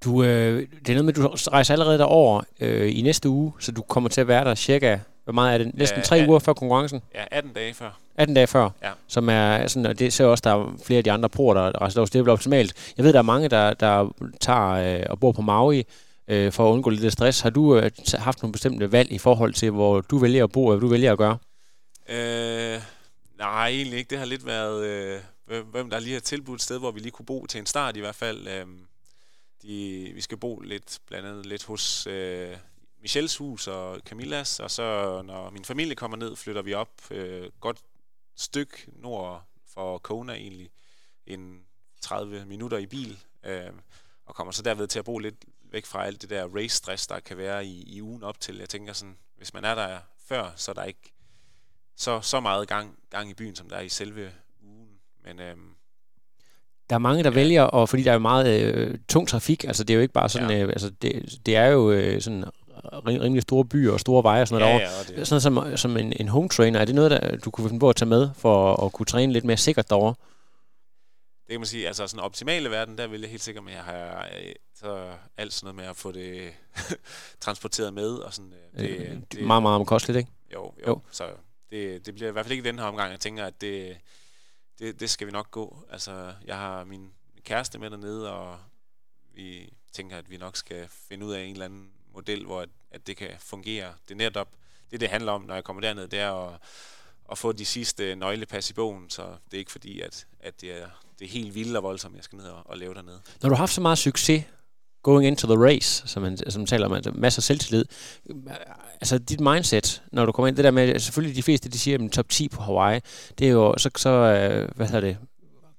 Du, 0.05 0.22
øh, 0.22 0.68
det 0.70 0.88
er 0.88 1.03
noget 1.03 1.05
med, 1.05 1.12
at 1.12 1.16
du 1.16 1.50
rejser 1.50 1.74
allerede 1.74 1.98
derover 1.98 2.42
øh, 2.61 2.98
i 2.98 3.03
næste 3.03 3.29
uge, 3.29 3.53
så 3.59 3.72
du 3.72 3.83
kommer 3.83 4.11
til 4.11 4.20
at 4.20 4.29
være 4.29 4.44
der 4.44 4.55
cirka 4.55 4.98
hvor 5.24 5.33
meget 5.33 5.54
er 5.54 5.59
det? 5.59 5.74
Næsten 5.74 6.02
tre 6.02 6.24
uger 6.28 6.38
før 6.38 6.52
konkurrencen? 6.52 7.02
Ja, 7.14 7.24
18 7.30 7.52
dage 7.52 7.74
før. 7.74 7.90
18 8.14 8.35
dage 8.35 8.46
før, 8.46 8.70
ja. 8.83 8.90
som 9.09 9.28
er 9.28 9.66
sådan, 9.66 9.87
og 9.87 9.98
det 9.98 10.12
ser 10.12 10.24
også, 10.24 10.42
der 10.44 10.50
er 10.50 10.72
flere 10.85 10.98
af 10.98 11.04
de 11.04 11.12
andre 11.12 11.28
proer, 11.28 11.54
der 11.54 11.80
rejser 11.80 12.04
det 12.04 12.14
er 12.14 12.22
vel 12.22 12.28
optimalt. 12.28 12.92
Jeg 12.96 13.04
ved, 13.04 13.12
der 13.12 13.18
er 13.18 13.22
mange, 13.22 13.48
der, 13.48 13.74
der 13.74 14.12
tager 14.40 14.70
øh, 14.70 15.06
og 15.11 15.20
bor 15.20 15.33
på 15.33 15.42
Maui, 15.42 15.85
øh, 16.28 16.52
for 16.52 16.68
at 16.68 16.72
undgå 16.72 16.90
lidt 16.90 17.12
stress. 17.12 17.40
Har 17.40 17.50
du 17.50 17.76
øh, 17.76 17.90
haft 18.14 18.42
nogle 18.42 18.52
bestemte 18.52 18.92
valg 18.92 19.12
i 19.12 19.18
forhold 19.18 19.54
til, 19.54 19.70
hvor 19.70 20.00
du 20.00 20.18
vælger 20.18 20.44
at 20.44 20.52
bo, 20.52 20.66
og 20.66 20.72
hvad 20.72 20.80
du 20.80 20.88
vælger 20.88 21.12
at 21.12 21.18
gøre? 21.18 21.38
Øh, 22.09 22.80
nej, 23.38 23.68
egentlig 23.68 23.98
ikke. 23.98 24.11
Det 24.11 24.18
har 24.18 24.26
lidt 24.26 24.46
været, 24.46 24.85
øh, 24.85 25.20
hvem 25.70 25.90
der 25.90 26.00
lige 26.00 26.12
har 26.12 26.20
tilbudt 26.20 26.59
et 26.59 26.62
sted, 26.62 26.78
hvor 26.78 26.90
vi 26.90 27.00
lige 27.00 27.11
kunne 27.11 27.26
bo 27.26 27.46
til 27.46 27.59
en 27.59 27.66
start 27.66 27.96
i 27.96 28.00
hvert 28.00 28.14
fald. 28.14 28.48
Øh, 28.48 28.66
de, 29.62 30.12
vi 30.14 30.20
skal 30.20 30.38
bo 30.38 30.61
lidt, 30.61 30.98
blandt 31.09 31.28
andet 31.28 31.46
lidt 31.46 31.64
hos 31.64 32.06
øh, 32.06 32.56
Michels 33.01 33.37
hus 33.37 33.69
og 33.69 34.01
Camillas, 34.05 34.61
og 34.61 34.71
så 34.71 35.23
når 35.23 35.51
min 35.51 35.65
familie 35.65 35.95
kommer 35.95 36.17
ned, 36.17 36.37
flytter 36.37 36.63
vi 36.63 36.75
op 36.75 36.91
øh, 37.11 37.51
godt 37.61 37.79
stykke 38.37 38.77
nord 38.87 39.45
for 39.75 39.99
Kona 39.99 40.33
egentlig, 40.33 40.71
en 41.27 41.61
30 42.01 42.45
minutter 42.47 42.79
i 42.79 42.87
bil, 42.87 43.19
øh, 43.45 43.71
og 44.27 44.35
kommer 44.35 44.53
så 44.53 44.63
derved 44.63 44.87
til 44.87 44.99
at 44.99 45.05
bo 45.05 45.19
lidt 45.19 45.45
væk 45.63 45.87
fra 45.87 46.07
alt 46.07 46.23
det 46.23 46.31
der 46.31 46.49
race-stress, 46.57 47.07
der 47.07 47.21
kan 47.21 47.37
være 47.37 47.67
i, 47.67 47.83
i 47.83 48.03
ugen 48.03 48.23
op 48.23 48.41
til. 48.41 48.57
Jeg 48.59 48.69
tænker 48.69 48.93
sådan, 48.93 49.17
hvis 49.37 49.55
man 49.55 49.65
er 49.65 49.75
der 49.75 49.99
før, 50.29 50.53
så 50.57 50.71
er 50.71 50.75
der 50.75 50.85
ikke 50.85 51.13
så, 51.97 52.21
så 52.21 52.41
meget 52.41 52.69
gang, 52.69 52.99
gang 53.11 53.31
i 53.31 53.35
byen, 53.35 53.57
som 53.57 53.69
der 53.69 53.77
er 53.77 53.81
i 53.81 53.89
selve 53.89 54.33
ugen. 54.63 54.89
Men 55.25 55.41
øh, 55.41 55.57
der 56.91 56.97
er 56.97 57.01
mange, 57.01 57.23
der 57.23 57.31
ja. 57.31 57.35
vælger, 57.35 57.63
og 57.63 57.89
fordi 57.89 58.03
der 58.03 58.11
er 58.11 58.15
jo 58.15 58.21
meget 58.21 58.75
øh, 58.75 58.99
tung 59.09 59.29
trafik, 59.29 59.65
altså 59.65 59.85
det 59.85 59.95
er 59.95 59.97
jo 59.97 60.03
ikke 60.03 60.15
bare 60.15 60.29
sådan, 60.29 60.51
ja. 60.51 60.63
øh, 60.63 60.69
altså 60.69 60.91
det, 60.91 61.39
det 61.47 61.57
er 61.57 61.67
jo 61.67 61.91
øh, 61.91 62.21
sådan 62.21 62.45
rimelig 63.07 63.43
store 63.43 63.64
byer 63.64 63.93
og 63.93 64.01
store 64.01 64.23
veje 64.23 64.43
og 64.43 64.49
sådan 64.49 64.66
noget 64.66 64.81
ja, 64.81 64.88
ja, 64.88 65.16
det. 65.16 65.29
Sådan 65.29 65.40
som, 65.40 65.77
som 65.77 65.97
en, 65.97 66.12
en 66.21 66.29
home 66.29 66.49
trainer, 66.49 66.81
er 66.81 66.85
det 66.85 66.95
noget, 66.95 67.11
der 67.11 67.37
du 67.37 67.51
kunne 67.51 67.69
finde 67.69 67.81
på 67.81 67.88
at 67.88 67.97
tage 67.97 68.09
med 68.09 68.31
for 68.37 68.85
at 68.87 68.93
kunne 68.93 69.07
træne 69.07 69.33
lidt 69.33 69.45
mere 69.45 69.57
sikkert 69.57 69.90
derovre? 69.90 70.14
Det 71.47 71.55
kan 71.55 71.61
man 71.61 71.66
sige, 71.66 71.87
altså 71.87 72.07
sådan 72.07 72.25
optimale 72.25 72.71
verden, 72.71 72.99
der 72.99 73.07
vil 73.07 73.21
jeg 73.21 73.31
helt 73.31 73.43
sikkert 73.43 73.64
med 73.64 73.73
at 73.73 73.85
have 73.85 74.55
så 74.75 75.12
alt 75.37 75.53
sådan 75.53 75.66
noget 75.66 75.77
med 75.77 75.85
at 75.85 75.97
få 75.97 76.12
det 76.12 76.53
transporteret 77.40 77.95
med. 77.95 78.11
Og 78.11 78.35
sådan, 78.35 78.53
øh, 78.75 78.83
det, 78.83 78.90
øh, 78.90 79.17
det, 79.33 79.40
er 79.40 79.46
meget, 79.46 79.63
meget 79.63 79.77
omkosteligt, 79.77 80.19
ikke? 80.19 80.31
Jo, 80.54 80.75
jo. 80.81 80.87
jo. 80.87 81.00
Så 81.11 81.25
det, 81.71 82.07
det 82.07 82.15
bliver 82.15 82.29
i 82.29 82.33
hvert 82.33 82.44
fald 82.44 82.52
ikke 82.52 82.69
den 82.69 82.79
her 82.79 82.87
omgang. 82.87 83.11
Jeg 83.11 83.21
tænker, 83.21 83.44
at 83.44 83.61
det, 83.61 83.96
det, 84.79 85.00
det 85.00 85.11
skal 85.11 85.27
vi 85.27 85.33
nok 85.33 85.50
gå. 85.50 85.77
Altså, 85.90 86.33
jeg 86.44 86.57
har 86.57 86.85
min 86.85 87.11
kæreste 87.44 87.79
med 87.79 87.90
dernede, 87.90 88.33
og 88.33 88.59
vi 89.35 89.73
tænker, 89.92 90.17
at 90.17 90.31
vi 90.31 90.37
nok 90.37 90.57
skal 90.57 90.88
finde 90.88 91.27
ud 91.27 91.33
af 91.33 91.42
en 91.42 91.52
eller 91.52 91.65
anden 91.65 91.90
model, 92.15 92.44
hvor 92.44 92.61
at, 92.61 92.69
at 92.90 93.06
det 93.06 93.17
kan 93.17 93.29
fungere. 93.38 93.92
Det 94.08 94.15
er 94.15 94.19
netop 94.19 94.48
det, 94.90 95.00
det 95.00 95.08
handler 95.08 95.33
om, 95.33 95.42
når 95.42 95.54
jeg 95.54 95.65
kommer 95.65 95.83
derned, 95.83 96.08
det 96.08 96.19
er 96.19 96.33
at, 96.33 96.58
at 97.31 97.38
få 97.38 97.52
de 97.52 97.65
sidste 97.65 98.17
nøglepas 98.17 98.71
i 98.71 98.73
bogen, 98.73 99.11
så 99.11 99.23
det 99.23 99.54
er 99.54 99.58
ikke 99.58 99.73
fordi, 99.73 100.00
at, 100.00 100.27
at 100.40 100.61
det, 100.61 100.71
er, 100.83 100.87
det 101.19 101.25
er 101.25 101.29
helt 101.29 101.54
vildt 101.54 101.77
og 101.77 101.83
voldsomt, 101.83 102.17
jeg 102.17 102.25
skal 102.25 102.37
ned 102.37 102.46
og, 102.46 102.63
og 102.65 102.79
lave 102.79 102.94
dernede. 102.94 103.21
Når 103.42 103.48
du 103.48 103.54
har 103.54 103.63
haft 103.63 103.73
så 103.73 103.81
meget 103.81 103.98
succes 103.98 104.44
going 105.02 105.27
into 105.27 105.46
the 105.46 105.65
race, 105.67 106.08
som 106.08 106.23
man, 106.23 106.50
som 106.50 106.61
man 106.61 106.67
taler 106.67 106.87
om, 106.87 106.92
altså 106.92 107.11
masser 107.15 107.38
af 107.38 107.42
selvtillid. 107.42 107.85
Altså 109.00 109.19
dit 109.19 109.40
mindset, 109.40 110.02
når 110.13 110.27
du 110.27 110.33
kommer 110.33 110.48
ind, 110.48 110.56
det 110.56 110.65
der 110.65 110.71
med, 110.71 110.98
selvfølgelig 110.98 111.37
de 111.37 111.42
fleste, 111.42 111.69
de 111.69 111.79
siger, 111.79 112.04
at 112.04 112.13
top 112.13 112.29
10 112.29 112.48
på 112.48 112.63
Hawaii, 112.63 113.00
det 113.38 113.46
er 113.46 113.50
jo, 113.50 113.75
så, 113.79 113.90
så 113.96 114.08
øh, 114.11 114.69
hvad 114.77 114.87
hedder 114.87 115.00
det, 115.00 115.17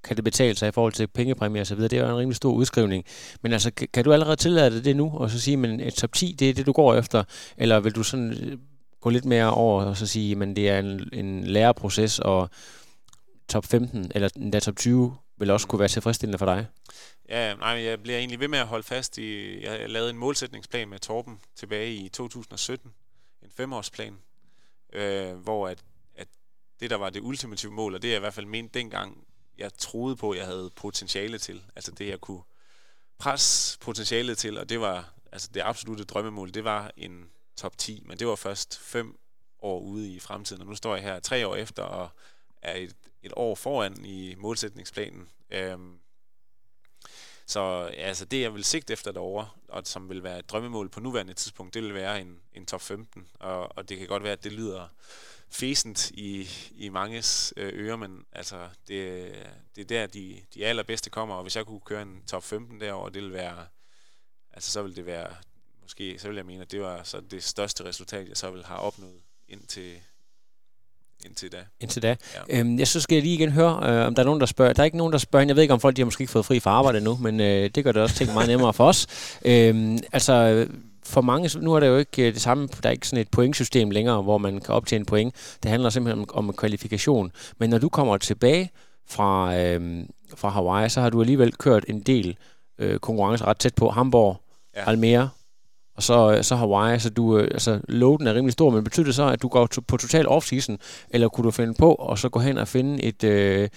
kan 0.03 0.15
det 0.15 0.23
betale 0.23 0.55
sig 0.55 0.69
i 0.69 0.71
forhold 0.71 0.93
til 0.93 1.07
pengepræmier 1.07 1.61
og 1.61 1.67
så 1.67 1.75
videre. 1.75 1.89
Det 1.89 1.99
er 1.99 2.03
jo 2.03 2.09
en 2.09 2.17
rimelig 2.17 2.35
stor 2.35 2.51
udskrivning. 2.51 3.05
Men 3.41 3.53
altså, 3.53 3.71
kan, 3.93 4.03
du 4.03 4.13
allerede 4.13 4.35
tillade 4.35 4.75
dig 4.75 4.85
det 4.85 4.95
nu, 4.95 5.11
og 5.17 5.29
så 5.29 5.39
sige, 5.39 5.57
men 5.57 5.79
et 5.79 5.93
top 5.93 6.13
10, 6.13 6.35
det 6.39 6.49
er 6.49 6.53
det, 6.53 6.65
du 6.65 6.71
går 6.71 6.95
efter? 6.95 7.23
Eller 7.57 7.79
vil 7.79 7.95
du 7.95 8.03
sådan 8.03 8.33
øh, 8.33 8.57
gå 9.01 9.09
lidt 9.09 9.25
mere 9.25 9.53
over 9.53 9.83
og 9.83 9.97
så 9.97 10.07
sige, 10.07 10.35
men 10.35 10.55
det 10.55 10.69
er 10.69 10.79
en, 10.79 11.09
en 11.13 11.43
læreproces, 11.43 12.19
og 12.19 12.49
top 13.51 13.65
15 13.65 14.11
eller 14.15 14.29
endda 14.35 14.59
top 14.59 14.75
20 14.75 15.15
vil 15.37 15.49
også 15.49 15.67
kunne 15.67 15.79
være 15.79 15.89
tilfredsstillende 15.89 16.37
for 16.37 16.45
dig? 16.45 16.67
Ja, 17.29 17.55
nej, 17.55 17.83
jeg 17.83 18.03
bliver 18.03 18.17
egentlig 18.17 18.39
ved 18.39 18.47
med 18.47 18.59
at 18.59 18.67
holde 18.67 18.83
fast 18.83 19.17
i... 19.17 19.61
Jeg 19.63 19.89
lavede 19.89 20.09
en 20.09 20.17
målsætningsplan 20.17 20.89
med 20.89 20.99
Torben 20.99 21.39
tilbage 21.55 21.93
i 21.93 22.09
2017. 22.09 22.93
En 23.43 23.51
femårsplan, 23.57 24.17
øh, 24.93 25.33
hvor 25.33 25.67
at, 25.67 25.83
at 26.15 26.27
det, 26.79 26.89
der 26.89 26.95
var 26.95 27.09
det 27.09 27.21
ultimative 27.21 27.71
mål, 27.71 27.95
og 27.95 28.01
det 28.01 28.11
er 28.11 28.17
i 28.17 28.19
hvert 28.19 28.33
fald 28.33 28.45
mente 28.45 28.79
dengang, 28.79 29.17
jeg 29.57 29.73
troede 29.73 30.15
på, 30.15 30.33
jeg 30.33 30.45
havde 30.45 30.69
potentiale 30.75 31.37
til. 31.37 31.63
Altså 31.75 31.91
det, 31.91 32.07
jeg 32.07 32.21
kunne 32.21 32.41
presse 33.17 33.79
potentialet 33.79 34.37
til, 34.37 34.57
og 34.57 34.69
det 34.69 34.81
var 34.81 35.13
altså 35.31 35.49
det 35.53 35.61
absolute 35.65 36.03
drømmemål, 36.03 36.53
det 36.53 36.63
var 36.63 36.91
en 36.97 37.29
top 37.55 37.77
10, 37.77 38.03
men 38.05 38.19
det 38.19 38.27
var 38.27 38.35
først 38.35 38.79
fem 38.79 39.17
år 39.61 39.79
ude 39.79 40.09
i 40.09 40.19
fremtiden, 40.19 40.61
og 40.61 40.67
nu 40.67 40.75
står 40.75 40.95
jeg 40.95 41.03
her 41.03 41.19
tre 41.19 41.47
år 41.47 41.55
efter 41.55 41.83
og 41.83 42.09
er 42.61 42.75
et, 42.75 42.95
et 43.23 43.33
år 43.35 43.55
foran 43.55 44.05
i 44.05 44.35
målsætningsplanen. 44.37 45.29
Øhm, 45.49 45.99
så 47.45 47.91
altså 47.97 48.25
det, 48.25 48.41
jeg 48.41 48.53
vil 48.53 48.63
sigte 48.63 48.93
efter 48.93 49.11
derovre, 49.11 49.49
og 49.67 49.81
som 49.85 50.09
vil 50.09 50.23
være 50.23 50.39
et 50.39 50.49
drømmemål 50.49 50.89
på 50.89 50.99
nuværende 50.99 51.33
tidspunkt, 51.33 51.73
det 51.73 51.83
vil 51.83 51.93
være 51.93 52.21
en, 52.21 52.39
en 52.53 52.65
top 52.65 52.81
15. 52.81 53.27
Og, 53.39 53.77
og 53.77 53.89
det 53.89 53.97
kan 53.97 54.07
godt 54.07 54.23
være, 54.23 54.31
at 54.31 54.43
det 54.43 54.51
lyder 54.51 54.87
fæsent 55.51 56.11
i, 56.11 56.49
i 56.75 56.89
manges 56.89 57.53
øh, 57.57 57.85
ører, 57.85 57.95
men 57.95 58.25
altså 58.31 58.55
det, 58.87 59.31
det 59.75 59.81
er 59.81 59.85
der, 59.85 60.07
de, 60.07 60.37
de 60.53 60.65
allerbedste 60.65 61.09
kommer. 61.09 61.35
Og 61.35 61.41
hvis 61.41 61.55
jeg 61.55 61.65
kunne 61.65 61.79
køre 61.79 62.01
en 62.01 62.21
top 62.27 62.43
15 62.43 62.81
derovre, 62.81 63.11
det 63.11 63.21
vil 63.21 63.33
være, 63.33 63.65
altså 64.53 64.71
så 64.71 64.81
vil 64.81 64.95
det 64.95 65.05
være, 65.05 65.27
måske, 65.81 66.19
så 66.19 66.27
vil 66.27 66.35
jeg 66.35 66.45
mene, 66.45 66.61
at 66.61 66.71
det 66.71 66.81
var 66.81 67.03
så 67.03 67.21
det 67.31 67.43
største 67.43 67.85
resultat, 67.85 68.29
jeg 68.29 68.37
så 68.37 68.51
vil 68.51 68.63
have 68.65 68.79
opnået 68.79 69.21
indtil, 69.49 69.95
indtil 71.25 71.51
da. 71.51 71.65
Indtil 71.79 72.01
da. 72.01 72.15
Ja. 72.49 72.59
Øhm, 72.59 72.79
jeg 72.79 72.87
så 72.87 73.01
skal 73.01 73.15
jeg 73.15 73.23
lige 73.23 73.35
igen 73.35 73.51
høre, 73.51 73.89
øh, 73.89 74.07
om 74.07 74.15
der 74.15 74.21
er 74.21 74.25
nogen, 74.25 74.39
der 74.39 74.45
spørger. 74.45 74.73
Der 74.73 74.81
er 74.81 74.85
ikke 74.85 74.97
nogen, 74.97 75.13
der 75.13 75.19
spørger. 75.19 75.45
Jeg 75.45 75.55
ved 75.55 75.63
ikke, 75.63 75.73
om 75.73 75.79
folk 75.79 75.95
de 75.95 76.01
har 76.01 76.05
måske 76.05 76.21
ikke 76.21 76.31
fået 76.31 76.45
fri 76.45 76.59
fra 76.59 76.71
arbejde 76.71 77.01
nu, 77.01 77.17
men 77.17 77.39
øh, 77.39 77.69
det 77.75 77.83
gør 77.83 77.91
det 77.91 78.01
også 78.01 78.15
ting 78.15 78.33
meget 78.33 78.49
nemmere 78.49 78.73
for 78.73 78.87
os. 78.87 79.07
Øhm, 79.45 79.99
altså, 80.11 80.67
for 81.11 81.21
mange, 81.21 81.59
nu 81.59 81.73
er 81.73 81.79
det 81.79 81.87
jo 81.87 81.97
ikke 81.97 82.27
øh, 82.27 82.33
det 82.33 82.41
samme, 82.41 82.67
der 82.83 82.89
er 82.89 82.93
ikke 82.93 83.07
sådan 83.07 83.21
et 83.21 83.31
pointsystem 83.31 83.89
længere, 83.89 84.21
hvor 84.21 84.37
man 84.37 84.59
kan 84.59 84.75
optjene 84.75 85.05
point. 85.05 85.35
Det 85.63 85.71
handler 85.71 85.89
simpelthen 85.89 86.25
om, 86.33 86.47
om 86.47 86.53
kvalifikation. 86.53 87.31
Men 87.57 87.69
når 87.69 87.77
du 87.77 87.89
kommer 87.89 88.17
tilbage 88.17 88.71
fra, 89.09 89.57
øh, 89.57 90.05
fra 90.35 90.49
Hawaii, 90.49 90.89
så 90.89 91.01
har 91.01 91.09
du 91.09 91.21
alligevel 91.21 91.51
kørt 91.51 91.85
en 91.87 91.99
del 91.99 92.37
øh, 92.79 92.99
konkurrencer 92.99 93.45
ret 93.47 93.57
tæt 93.57 93.75
på. 93.75 93.89
Hamburg, 93.89 94.37
ja. 94.75 94.89
Almere, 94.89 95.29
og 95.95 96.03
så, 96.03 96.35
øh, 96.37 96.43
så 96.43 96.55
Hawaii, 96.55 96.99
så 96.99 97.09
du, 97.09 97.37
øh, 97.37 97.43
altså 97.43 97.79
loaden 97.87 98.27
er 98.27 98.33
rimelig 98.33 98.53
stor, 98.53 98.69
men 98.69 98.83
betyder 98.83 99.05
det 99.05 99.15
så, 99.15 99.27
at 99.27 99.41
du 99.41 99.47
går 99.47 99.69
på 99.87 99.97
total 99.97 100.27
off-season, 100.27 100.77
eller 101.09 101.29
kunne 101.29 101.45
du 101.45 101.51
finde 101.51 101.73
på, 101.73 101.93
og 101.93 102.19
så 102.19 102.29
gå 102.29 102.39
hen 102.39 102.57
og 102.57 102.67
finde 102.67 103.03
et, 103.03 103.23
øh, 103.23 103.69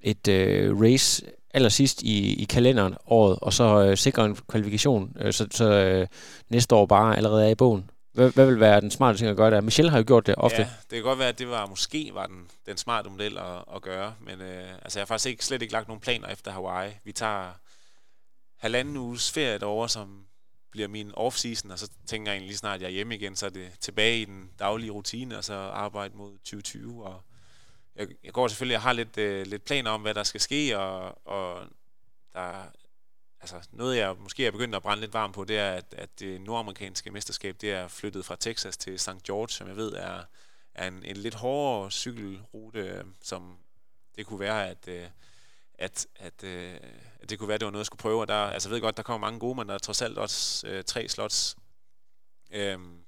et 0.00 0.28
øh, 0.28 0.80
race 0.80 1.22
allersidst 1.54 2.02
i, 2.02 2.42
i 2.42 2.44
kalenderen 2.44 2.94
året, 3.06 3.38
og 3.40 3.52
så 3.52 3.84
øh, 3.84 3.96
sikre 3.96 4.24
en 4.24 4.36
kvalifikation, 4.48 5.16
øh, 5.20 5.32
så, 5.32 5.46
så 5.50 5.72
øh, 5.72 6.06
næste 6.48 6.74
år 6.74 6.86
bare 6.86 7.16
allerede 7.16 7.44
er 7.44 7.48
i 7.48 7.54
bogen? 7.54 7.90
Hvad, 8.12 8.30
hvad 8.30 8.46
vil 8.46 8.60
være 8.60 8.80
den 8.80 8.90
smarte 8.90 9.18
ting 9.18 9.30
at 9.30 9.36
gøre 9.36 9.50
der? 9.50 9.60
Michelle 9.60 9.90
har 9.90 9.98
jo 9.98 10.04
gjort 10.06 10.26
det 10.26 10.34
ofte. 10.34 10.62
Ja, 10.62 10.68
det 10.90 10.96
kan 10.96 11.02
godt 11.02 11.18
være, 11.18 11.28
at 11.28 11.38
det 11.38 11.48
var 11.48 11.66
måske 11.66 12.10
var 12.14 12.26
den, 12.26 12.48
den 12.66 12.76
smarte 12.76 13.10
model 13.10 13.38
at, 13.38 13.64
at 13.74 13.82
gøre, 13.82 14.14
men 14.20 14.40
øh, 14.40 14.72
altså, 14.82 14.98
jeg 14.98 15.02
har 15.02 15.06
faktisk 15.06 15.30
ikke, 15.30 15.44
slet 15.44 15.62
ikke 15.62 15.72
lagt 15.72 15.88
nogen 15.88 16.00
planer 16.00 16.28
efter 16.28 16.50
Hawaii. 16.50 16.90
Vi 17.04 17.12
tager 17.12 17.52
halvanden 18.58 18.96
uges 18.96 19.32
ferie 19.32 19.58
derovre, 19.58 19.88
som 19.88 20.24
bliver 20.70 20.88
min 20.88 21.10
off-season, 21.10 21.72
og 21.72 21.78
så 21.78 21.88
tænker 22.06 22.30
jeg 22.30 22.36
egentlig 22.36 22.48
lige 22.48 22.58
snart, 22.58 22.80
jeg 22.80 22.86
er 22.86 22.90
hjemme 22.90 23.14
igen, 23.14 23.36
så 23.36 23.46
er 23.46 23.50
det 23.50 23.66
tilbage 23.80 24.20
i 24.20 24.24
den 24.24 24.50
daglige 24.58 24.90
rutine, 24.90 25.38
og 25.38 25.44
så 25.44 25.54
arbejde 25.54 26.16
mod 26.16 26.30
2020. 26.30 27.04
Og 27.04 27.22
jeg, 27.96 28.08
jeg 28.24 28.32
går 28.32 28.48
selvfølgelig, 28.48 28.72
jeg 28.72 28.82
har 28.82 28.92
lidt, 28.92 29.18
øh, 29.18 29.46
lidt 29.46 29.64
planer 29.64 29.90
om, 29.90 30.02
hvad 30.02 30.14
der 30.14 30.22
skal 30.22 30.40
ske, 30.40 30.78
og, 30.78 31.26
og 31.26 31.66
der, 32.32 32.70
altså 33.40 33.68
noget, 33.72 33.96
jeg 33.96 34.16
måske 34.18 34.46
er 34.46 34.50
begyndt 34.50 34.74
at 34.74 34.82
brænde 34.82 35.00
lidt 35.00 35.12
varm 35.12 35.32
på, 35.32 35.44
det 35.44 35.58
er, 35.58 35.70
at, 35.70 35.94
at 35.96 36.20
det 36.20 36.40
nordamerikanske 36.40 37.10
mesterskab, 37.10 37.56
det 37.60 37.72
er 37.72 37.88
flyttet 37.88 38.24
fra 38.24 38.36
Texas 38.40 38.76
til 38.76 38.98
St. 38.98 39.22
George, 39.26 39.48
som 39.48 39.68
jeg 39.68 39.76
ved 39.76 39.92
er, 39.92 40.22
er 40.74 40.88
en, 40.88 41.04
en 41.04 41.16
lidt 41.16 41.34
hårdere 41.34 41.90
cykelrute, 41.90 42.80
øh, 42.80 43.04
som 43.22 43.58
det 44.16 44.26
kunne 44.26 44.40
være, 44.40 44.68
at, 44.68 44.88
øh, 44.88 45.06
at, 45.78 46.06
at, 46.16 46.44
øh, 46.44 46.76
at 47.20 47.30
det 47.30 47.38
kunne 47.38 47.48
være, 47.48 47.54
at 47.54 47.60
det 47.60 47.66
var 47.66 47.72
noget, 47.72 47.80
jeg 47.80 47.86
skulle 47.86 48.00
prøve. 48.00 48.20
Og 48.20 48.28
der, 48.28 48.34
altså 48.34 48.68
jeg 48.68 48.74
ved 48.74 48.80
godt, 48.80 48.96
der 48.96 49.02
kommer 49.02 49.26
mange 49.26 49.40
gode, 49.40 49.54
men 49.54 49.68
der 49.68 49.74
er 49.74 49.78
trods 49.78 50.02
alt 50.02 50.18
også 50.18 50.66
øh, 50.66 50.84
tre 50.84 51.08
slots. 51.08 51.56
Øhm, 52.50 53.03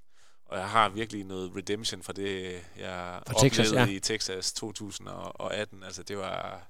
og 0.47 0.59
jeg 0.59 0.69
har 0.69 0.89
virkelig 0.89 1.25
noget 1.25 1.57
redemption 1.57 2.03
for 2.03 2.13
det, 2.13 2.61
jeg 2.79 3.21
for 3.27 3.35
oplevede 3.35 3.57
Texas, 3.57 3.73
ja. 3.73 3.87
i 3.87 4.01
Texas 4.01 4.53
2018. 4.53 5.83
Altså 5.83 6.03
det 6.03 6.19
var... 6.19 6.67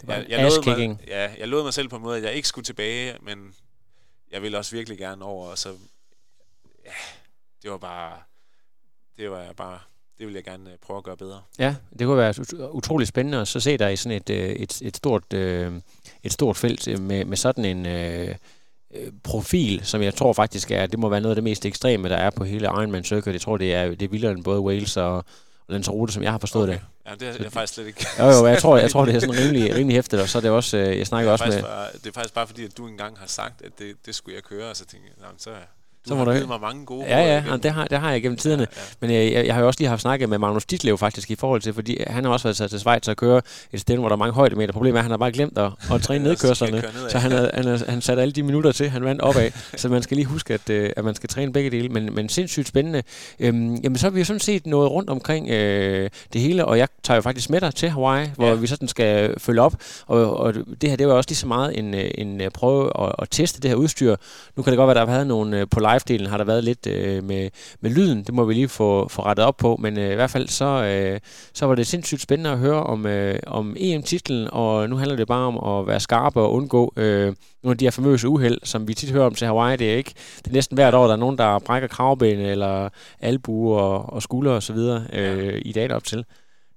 Det 0.00 0.08
var 0.08 0.14
jeg, 0.14 0.26
jeg, 0.28 0.52
lovede 0.66 0.88
mig, 0.88 0.98
ja, 1.06 1.34
jeg 1.38 1.48
lovede 1.48 1.64
mig 1.64 1.74
selv 1.74 1.88
på 1.88 1.96
en 1.96 2.02
måde, 2.02 2.16
at 2.16 2.22
jeg 2.22 2.32
ikke 2.32 2.48
skulle 2.48 2.64
tilbage, 2.64 3.16
men 3.22 3.54
jeg 4.30 4.42
ville 4.42 4.58
også 4.58 4.76
virkelig 4.76 4.98
gerne 4.98 5.24
over, 5.24 5.50
og 5.50 5.58
så... 5.58 5.76
Ja, 6.84 6.90
det 7.62 7.70
var 7.70 7.78
bare... 7.78 8.18
Det 9.16 9.30
var 9.30 9.40
jeg 9.40 9.56
bare 9.56 9.80
det 10.18 10.26
vil 10.26 10.34
jeg 10.34 10.44
gerne 10.44 10.70
øh, 10.70 10.76
prøve 10.82 10.96
at 10.96 11.04
gøre 11.04 11.16
bedre. 11.16 11.42
Ja, 11.58 11.76
det 11.98 12.06
kunne 12.06 12.16
være 12.16 12.74
utrolig 12.74 13.06
spændende 13.06 13.40
at 13.40 13.48
så 13.48 13.60
se 13.60 13.78
dig 13.78 13.92
i 13.92 13.96
sådan 13.96 14.16
et, 14.16 14.30
øh, 14.30 14.48
et, 14.48 14.82
et, 14.82 14.96
stort, 14.96 15.32
øh, 15.32 15.80
et 16.22 16.32
stort 16.32 16.56
felt 16.56 17.00
med, 17.00 17.24
med 17.24 17.36
sådan 17.36 17.64
en 17.64 17.86
profil, 19.22 19.80
som 19.84 20.02
jeg 20.02 20.14
tror 20.14 20.32
faktisk 20.32 20.70
er, 20.70 20.86
det 20.86 20.98
må 20.98 21.08
være 21.08 21.20
noget 21.20 21.30
af 21.30 21.36
det 21.36 21.44
mest 21.44 21.66
ekstreme, 21.66 22.08
der 22.08 22.16
er 22.16 22.30
på 22.30 22.44
hele 22.44 22.64
Ironman 22.64 23.04
Circuit. 23.04 23.32
Jeg 23.32 23.40
tror, 23.40 23.56
det 23.56 23.74
er, 23.74 23.88
det 23.88 24.02
er 24.02 24.08
vildere 24.08 24.32
end 24.32 24.44
både 24.44 24.60
Wales 24.60 24.96
og, 24.96 25.24
Lanzarote, 25.68 26.12
som 26.12 26.22
jeg 26.22 26.30
har 26.30 26.38
forstået 26.38 26.68
okay. 26.68 26.78
det. 26.78 26.86
Ja, 27.06 27.14
det 27.14 27.40
er 27.40 27.42
jeg 27.42 27.52
faktisk 27.52 27.74
slet 27.74 27.86
ikke. 27.86 28.06
Jo, 28.18 28.24
jo, 28.24 28.46
jeg 28.46 28.58
tror, 28.58 28.76
jeg 28.76 28.90
tror 28.90 29.04
det 29.04 29.14
er 29.14 29.20
sådan 29.20 29.34
rimelig, 29.38 29.74
rimelig 29.74 29.94
hæftigt, 29.96 30.22
og 30.22 30.28
så 30.28 30.38
er 30.38 30.42
det 30.42 30.50
også, 30.50 30.76
jeg 30.76 31.06
snakker 31.06 31.32
også 31.32 31.46
med... 31.46 31.62
Bare, 31.62 31.86
det 31.92 32.06
er 32.06 32.12
faktisk 32.12 32.34
bare 32.34 32.46
fordi, 32.46 32.64
at 32.64 32.76
du 32.76 32.86
engang 32.86 33.18
har 33.18 33.26
sagt, 33.26 33.62
at 33.62 33.72
det, 33.78 33.94
det 34.06 34.14
skulle 34.14 34.34
jeg 34.34 34.42
køre, 34.42 34.70
og 34.70 34.76
så 34.76 34.84
tænkte 34.84 35.10
jeg, 35.20 35.26
så 35.38 35.50
du 36.04 36.08
så 36.08 36.14
må 36.14 36.24
har 36.24 36.32
givet 36.32 36.48
mig 36.48 36.60
mange 36.60 36.86
gode 36.86 37.04
Ja, 37.04 37.18
ja, 37.18 37.44
ja 37.50 37.56
det, 37.56 37.70
har, 37.70 37.84
det 37.84 37.98
har 37.98 38.10
jeg 38.12 38.22
gennem 38.22 38.36
tiderne. 38.36 38.66
Ja, 38.76 38.80
ja. 38.80 38.86
Men 39.00 39.10
jeg, 39.10 39.32
jeg, 39.32 39.46
jeg, 39.46 39.54
har 39.54 39.60
jo 39.60 39.66
også 39.66 39.80
lige 39.80 39.88
haft 39.88 40.02
snakket 40.02 40.28
med 40.28 40.38
Magnus 40.38 40.64
Ditlev 40.64 40.98
faktisk 40.98 41.30
i 41.30 41.34
forhold 41.34 41.60
til, 41.60 41.74
fordi 41.74 42.04
han 42.06 42.24
har 42.24 42.32
også 42.32 42.48
været 42.48 42.70
til 42.70 42.80
Schweiz 42.80 43.08
og 43.08 43.16
køre 43.16 43.42
et 43.72 43.80
sted, 43.80 43.96
hvor 43.96 44.08
der 44.08 44.12
er 44.12 44.18
mange 44.18 44.32
højdemeter. 44.32 44.72
Problemet 44.72 44.96
er, 44.96 44.98
at 44.98 45.04
han 45.04 45.10
har 45.10 45.18
bare 45.18 45.32
glemt 45.32 45.58
at, 45.58 45.70
at 45.92 46.02
træne 46.02 46.24
nedkørslerne. 46.28 46.84
så 47.08 47.18
han, 47.18 47.32
havde, 47.32 47.50
han, 47.54 47.64
havde, 47.64 47.84
han 47.88 48.00
satte 48.00 48.22
alle 48.22 48.32
de 48.32 48.42
minutter 48.42 48.72
til, 48.72 48.90
han 48.90 49.04
vandt 49.04 49.22
opad. 49.22 49.50
så 49.76 49.88
man 49.88 50.02
skal 50.02 50.16
lige 50.16 50.26
huske, 50.26 50.54
at, 50.54 50.70
øh, 50.70 50.90
at 50.96 51.04
man 51.04 51.14
skal 51.14 51.28
træne 51.28 51.52
begge 51.52 51.70
dele. 51.70 51.88
Men, 51.88 52.14
men 52.14 52.28
sindssygt 52.28 52.68
spændende. 52.68 53.02
Øhm, 53.40 53.74
jamen, 53.74 53.98
så 53.98 54.06
har 54.06 54.10
vi 54.10 54.18
jo 54.18 54.24
sådan 54.24 54.40
set 54.40 54.66
noget 54.66 54.90
rundt 54.90 55.10
omkring 55.10 55.50
øh, 55.50 56.10
det 56.32 56.40
hele, 56.40 56.64
og 56.64 56.78
jeg 56.78 56.88
tager 57.02 57.16
jo 57.16 57.22
faktisk 57.22 57.50
med 57.50 57.60
dig 57.60 57.74
til 57.74 57.88
Hawaii, 57.88 58.26
hvor 58.36 58.48
ja. 58.48 58.54
vi 58.54 58.66
sådan 58.66 58.88
skal 58.88 59.40
følge 59.40 59.60
op. 59.60 59.74
Og, 60.06 60.36
og 60.36 60.54
det 60.54 60.90
her, 60.90 60.96
det 60.96 61.06
var 61.06 61.12
også 61.12 61.30
lige 61.30 61.36
så 61.36 61.46
meget 61.46 61.78
en, 61.78 61.94
øh, 61.94 62.10
en 62.14 62.40
øh, 62.40 62.50
prøve 62.50 63.06
at, 63.06 63.12
at 63.18 63.28
teste 63.30 63.60
det 63.60 63.70
her 63.70 63.76
udstyr. 63.76 64.16
Nu 64.56 64.62
kan 64.62 64.70
det 64.70 64.76
godt 64.76 64.88
være, 64.88 64.90
at 64.90 64.96
der 64.96 65.06
har 65.06 65.16
været 65.16 65.26
nogle 65.26 65.66
på 65.66 65.80
live-delen, 65.94 66.28
har 66.28 66.36
der 66.36 66.44
været 66.44 66.64
lidt 66.64 66.86
øh, 66.86 67.24
med, 67.24 67.50
med 67.80 67.90
lyden. 67.90 68.22
Det 68.22 68.34
må 68.34 68.44
vi 68.44 68.54
lige 68.54 68.68
få, 68.68 69.08
få 69.08 69.22
rettet 69.22 69.46
op 69.46 69.56
på. 69.56 69.76
Men 69.80 69.98
øh, 69.98 70.12
i 70.12 70.14
hvert 70.14 70.30
fald 70.30 70.48
så, 70.48 70.64
øh, 70.64 71.20
så 71.54 71.66
var 71.66 71.74
det 71.74 71.86
sindssygt 71.86 72.20
spændende 72.20 72.50
at 72.50 72.58
høre 72.58 72.82
om, 72.82 73.06
øh, 73.06 73.38
om 73.46 73.76
EM-titlen, 73.78 74.48
og 74.52 74.90
nu 74.90 74.96
handler 74.96 75.16
det 75.16 75.26
bare 75.26 75.46
om 75.46 75.78
at 75.78 75.86
være 75.86 76.00
skarpe 76.00 76.40
og 76.40 76.52
undgå 76.52 76.92
øh, 76.96 77.34
nogle 77.62 77.74
af 77.74 77.78
de 77.78 77.84
her 77.84 77.90
famøse 77.90 78.28
uheld, 78.28 78.58
som 78.64 78.88
vi 78.88 78.94
tit 78.94 79.10
hører 79.10 79.26
om 79.26 79.34
til 79.34 79.46
Hawaii. 79.46 79.76
Det 79.76 79.92
er 79.92 79.96
ikke 79.96 80.12
det 80.38 80.46
er 80.46 80.52
næsten 80.52 80.74
hvert 80.74 80.94
år, 80.94 81.06
der 81.06 81.12
er 81.12 81.16
nogen, 81.16 81.38
der 81.38 81.58
brækker 81.58 81.88
kravben 81.88 82.38
eller 82.38 82.88
albu 83.20 83.74
og, 83.74 84.12
og 84.12 84.22
skulder 84.22 84.52
osv. 84.52 84.76
Øh, 84.76 85.04
ja. 85.12 85.58
i 85.64 85.72
dagen 85.72 85.90
op 85.90 86.04
til. 86.04 86.24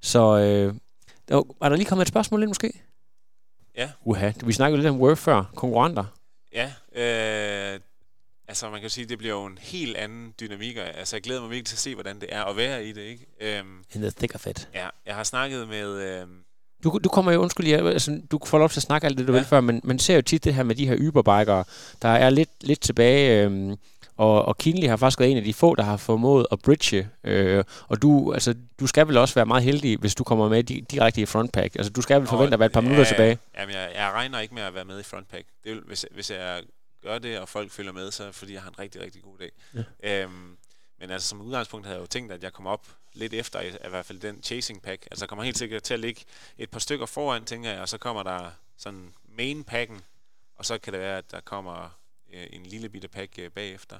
Så 0.01 0.37
øh, 0.37 0.73
der, 1.29 1.43
var 1.59 1.69
der 1.69 1.75
lige 1.75 1.87
kommet 1.87 2.05
et 2.05 2.09
spørgsmål 2.09 2.41
ind 2.41 2.49
måske? 2.49 2.71
Ja. 3.77 3.89
Uha, 4.05 4.31
vi 4.45 4.53
snakkede 4.53 4.81
lidt 4.81 4.89
om 4.89 5.01
Word 5.01 5.15
før, 5.15 5.43
konkurrenter. 5.55 6.05
Ja, 6.53 6.71
øh, 6.95 7.79
altså 8.47 8.69
man 8.69 8.81
kan 8.81 8.89
sige, 8.89 9.05
det 9.05 9.17
bliver 9.17 9.33
jo 9.33 9.45
en 9.45 9.57
helt 9.61 9.97
anden 9.97 10.33
dynamik, 10.39 10.77
og 10.77 10.83
altså 10.97 11.15
jeg 11.15 11.23
glæder 11.23 11.41
mig 11.41 11.49
virkelig 11.49 11.65
til 11.65 11.75
at 11.75 11.79
se, 11.79 11.93
hvordan 11.93 12.19
det 12.19 12.29
er 12.31 12.43
at 12.43 12.57
være 12.57 12.85
i 12.85 12.91
det, 12.91 13.01
ikke? 13.01 13.25
Øhm, 13.41 13.83
In 13.93 14.01
the 14.01 14.11
thick 14.11 14.35
of 14.35 14.47
it. 14.47 14.69
Ja, 14.73 14.87
jeg 15.05 15.15
har 15.15 15.23
snakket 15.23 15.67
med... 15.67 15.87
Øhm, 15.87 16.29
du, 16.83 16.99
du 17.03 17.09
kommer 17.09 17.31
jo, 17.31 17.41
undskyld, 17.41 17.67
jeg, 17.67 17.85
altså, 17.85 18.21
du 18.31 18.39
får 18.45 18.57
lov 18.57 18.69
til 18.69 18.79
at 18.79 18.83
snakke 18.83 19.07
alt 19.07 19.17
det, 19.17 19.27
du 19.27 19.33
ja. 19.33 19.37
vil 19.39 19.47
før, 19.47 19.61
men 19.61 19.81
man 19.83 19.99
ser 19.99 20.15
jo 20.15 20.21
tit 20.21 20.43
det 20.43 20.53
her 20.53 20.63
med 20.63 20.75
de 20.75 20.87
her 20.87 21.07
Uber-bikere, 21.07 21.63
der 22.01 22.07
er 22.09 22.29
lidt, 22.29 22.49
lidt 22.61 22.81
tilbage, 22.81 23.43
øhm, 23.43 23.75
og, 24.17 24.45
og 24.45 24.57
Kinley 24.57 24.87
har 24.87 24.97
faktisk 24.97 25.19
været 25.19 25.31
en 25.31 25.37
af 25.37 25.43
de 25.43 25.53
få, 25.53 25.75
der 25.75 25.83
har 25.83 25.97
formået 25.97 26.47
at 26.51 26.59
bridge, 26.59 27.09
øh, 27.23 27.63
og 27.87 28.01
du, 28.01 28.33
altså, 28.33 28.55
du 28.79 28.87
skal 28.87 29.07
vel 29.07 29.17
også 29.17 29.35
være 29.35 29.45
meget 29.45 29.63
heldig, 29.63 29.97
hvis 29.97 30.15
du 30.15 30.23
kommer 30.23 30.49
med 30.49 30.71
di- 30.71 30.85
direkte 30.91 31.21
i 31.21 31.25
frontpack. 31.25 31.75
Altså, 31.75 31.91
du 31.91 32.01
skal 32.01 32.19
vel 32.19 32.27
forvente 32.27 32.53
at 32.53 32.59
være 32.59 32.65
et 32.65 32.71
par 32.71 32.81
ja, 32.81 32.83
minutter 32.83 33.05
tilbage. 33.05 33.37
Jamen, 33.59 33.75
jeg, 33.75 33.91
jeg 33.95 34.11
regner 34.13 34.39
ikke 34.39 34.53
med 34.55 34.63
at 34.63 34.73
være 34.73 34.85
med 34.85 34.99
i 34.99 35.03
frontpack. 35.03 35.45
Det 35.63 35.71
vil, 35.71 35.81
hvis, 35.87 36.05
hvis 36.11 36.31
jeg 36.31 36.61
gør 37.01 37.19
det, 37.19 37.39
og 37.39 37.49
folk 37.49 37.71
følger 37.71 37.91
med, 37.91 38.11
så 38.11 38.31
fordi 38.31 38.53
jeg 38.53 38.61
har 38.61 38.69
en 38.69 38.79
rigtig, 38.79 39.01
rigtig 39.01 39.21
god 39.21 39.37
dag. 39.37 39.51
Ja. 39.73 40.23
Øhm, 40.23 40.57
men 40.99 41.11
altså 41.11 41.27
som 41.27 41.41
udgangspunkt 41.41 41.85
havde 41.85 41.97
jeg 41.97 42.01
jo 42.01 42.07
tænkt, 42.07 42.31
at 42.31 42.43
jeg 42.43 42.53
kommer 42.53 42.71
op 42.71 42.87
lidt 43.13 43.33
efter, 43.33 43.61
i, 43.61 43.67
i 43.67 43.89
hvert 43.89 44.05
fald 44.05 44.19
den 44.19 44.43
chasing 44.43 44.81
pack. 44.81 45.07
Altså 45.11 45.25
jeg 45.25 45.29
kommer 45.29 45.43
helt 45.43 45.57
sikkert 45.57 45.83
til 45.83 45.93
at 45.93 45.99
ligge 45.99 46.25
et 46.57 46.69
par 46.69 46.79
stykker 46.79 47.05
foran, 47.05 47.45
tænker 47.45 47.71
jeg, 47.71 47.81
og 47.81 47.89
så 47.89 47.97
kommer 47.97 48.23
der 48.23 48.51
sådan 48.77 49.13
main 49.25 49.63
packen, 49.63 50.01
og 50.55 50.65
så 50.65 50.77
kan 50.77 50.93
det 50.93 51.01
være, 51.01 51.17
at 51.17 51.31
der 51.31 51.39
kommer 51.39 51.89
øh, 52.33 52.47
en 52.49 52.65
lille 52.65 52.89
bitte 52.89 53.07
pack 53.07 53.39
øh, 53.39 53.51
bagefter, 53.51 53.99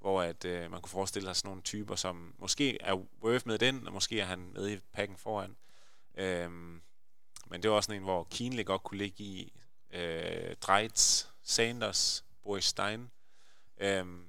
hvor 0.00 0.22
at 0.22 0.44
øh, 0.44 0.70
man 0.70 0.80
kunne 0.80 0.90
forestille 0.90 1.26
sig 1.26 1.36
sådan 1.36 1.48
nogle 1.48 1.62
typer, 1.62 1.96
som 1.96 2.34
måske 2.38 2.82
er 2.82 2.94
worth 3.22 3.46
med 3.46 3.58
den, 3.58 3.86
og 3.86 3.92
måske 3.92 4.20
er 4.20 4.24
han 4.24 4.50
med 4.52 4.70
i 4.70 4.78
pakken 4.92 5.16
foran. 5.16 5.56
Øhm, 6.14 6.82
men 7.46 7.62
det 7.62 7.70
var 7.70 7.76
også 7.76 7.86
sådan 7.86 8.00
en, 8.00 8.04
hvor 8.04 8.24
Kienle 8.30 8.64
godt 8.64 8.82
kunne 8.82 8.98
ligge 8.98 9.24
i 9.24 9.52
øh, 9.90 10.56
Dreitz, 10.56 11.26
Sanders, 11.42 12.24
Boris 12.44 12.64
Stein. 12.64 13.10
Øhm, 13.78 14.24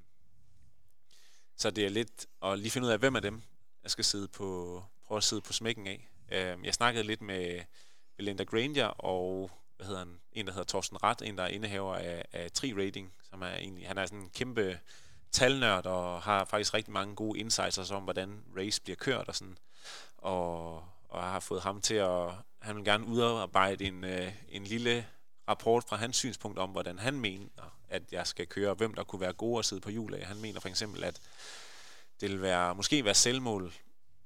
så 1.55 1.71
det 1.71 1.85
er 1.85 1.89
lidt 1.89 2.25
at 2.43 2.59
lige 2.59 2.71
finde 2.71 2.87
ud 2.87 2.91
af, 2.91 2.99
hvem 2.99 3.15
af 3.15 3.21
dem, 3.21 3.41
jeg 3.83 3.91
skal 3.91 4.05
sidde 4.05 4.27
på, 4.27 4.83
prøve 5.07 5.17
at 5.17 5.23
sidde 5.23 5.41
på 5.41 5.53
smækken 5.53 5.87
af. 5.87 6.09
Øhm, 6.31 6.65
jeg 6.65 6.73
snakkede 6.73 7.03
lidt 7.03 7.21
med 7.21 7.61
Belinda 8.17 8.43
Granger 8.43 8.85
og 8.85 9.51
hvad 9.75 9.87
hedder 9.87 9.99
han, 9.99 10.19
en, 10.31 10.47
der 10.47 10.53
hedder 10.53 10.67
Thorsten 10.67 11.03
Rat, 11.03 11.21
en, 11.21 11.37
der 11.37 11.43
er 11.43 11.47
indehaver 11.47 11.95
af, 11.95 12.25
af 12.33 12.51
Tri 12.51 12.73
Rating, 12.73 13.13
som 13.29 13.41
er 13.41 13.55
egentlig, 13.55 13.87
han 13.87 13.97
er 13.97 14.05
sådan 14.05 14.19
en 14.19 14.29
kæmpe 14.29 14.79
talnørd 15.31 15.85
og 15.85 16.21
har 16.21 16.45
faktisk 16.45 16.73
rigtig 16.73 16.93
mange 16.93 17.15
gode 17.15 17.39
insights 17.39 17.91
om, 17.91 18.03
hvordan 18.03 18.43
race 18.57 18.81
bliver 18.81 18.95
kørt 18.95 19.27
og 19.27 19.35
sådan. 19.35 19.57
Og, 20.17 20.75
og 21.09 21.21
jeg 21.21 21.31
har 21.31 21.39
fået 21.39 21.61
ham 21.61 21.81
til 21.81 21.95
at, 21.95 22.29
han 22.61 22.75
vil 22.75 22.85
gerne 22.85 23.05
udarbejde 23.05 23.85
en, 23.85 24.03
øh, 24.03 24.33
en 24.49 24.63
lille 24.63 25.07
rapport 25.49 25.83
fra 25.83 25.95
hans 25.95 26.17
synspunkt 26.17 26.59
om, 26.59 26.69
hvordan 26.69 26.99
han 26.99 27.19
mener, 27.19 27.77
at 27.89 28.03
jeg 28.11 28.27
skal 28.27 28.47
køre, 28.47 28.69
og 28.69 28.75
hvem 28.75 28.93
der 28.93 29.03
kunne 29.03 29.21
være 29.21 29.33
gode 29.33 29.59
at 29.59 29.65
sidde 29.65 29.81
på 29.81 29.89
hjul 29.89 30.13
af. 30.13 30.25
Han 30.25 30.41
mener 30.41 30.59
for 30.59 30.69
eksempel, 30.69 31.03
at 31.03 31.21
det 32.21 32.31
vil 32.31 32.41
være, 32.41 32.75
måske 32.75 33.05
være 33.05 33.13
selvmål, 33.13 33.73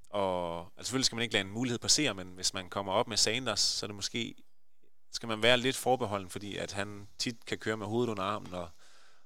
og 0.10 0.60
altså 0.60 0.88
selvfølgelig 0.90 1.06
skal 1.06 1.16
man 1.16 1.24
ikke 1.24 1.34
lade 1.34 1.46
en 1.46 1.52
mulighed 1.52 1.80
passere, 1.80 2.14
men 2.14 2.28
hvis 2.28 2.54
man 2.54 2.70
kommer 2.70 2.94
op 2.94 3.08
med 3.08 3.18
Sanders, 3.18 3.60
så 3.60 3.86
er 3.86 3.88
det 3.88 3.96
måske, 3.96 4.36
skal 5.12 5.28
man 5.28 5.44
være 5.44 5.58
lidt 5.58 5.76
forbeholden, 5.76 6.30
fordi 6.30 6.58
at 6.58 6.72
han 6.72 7.08
tit 7.18 7.46
kan 7.46 7.58
køre 7.58 7.78
med 7.78 7.86
hovedet 7.86 8.12
under 8.12 8.24
armen, 8.24 8.54
og, 8.54 8.70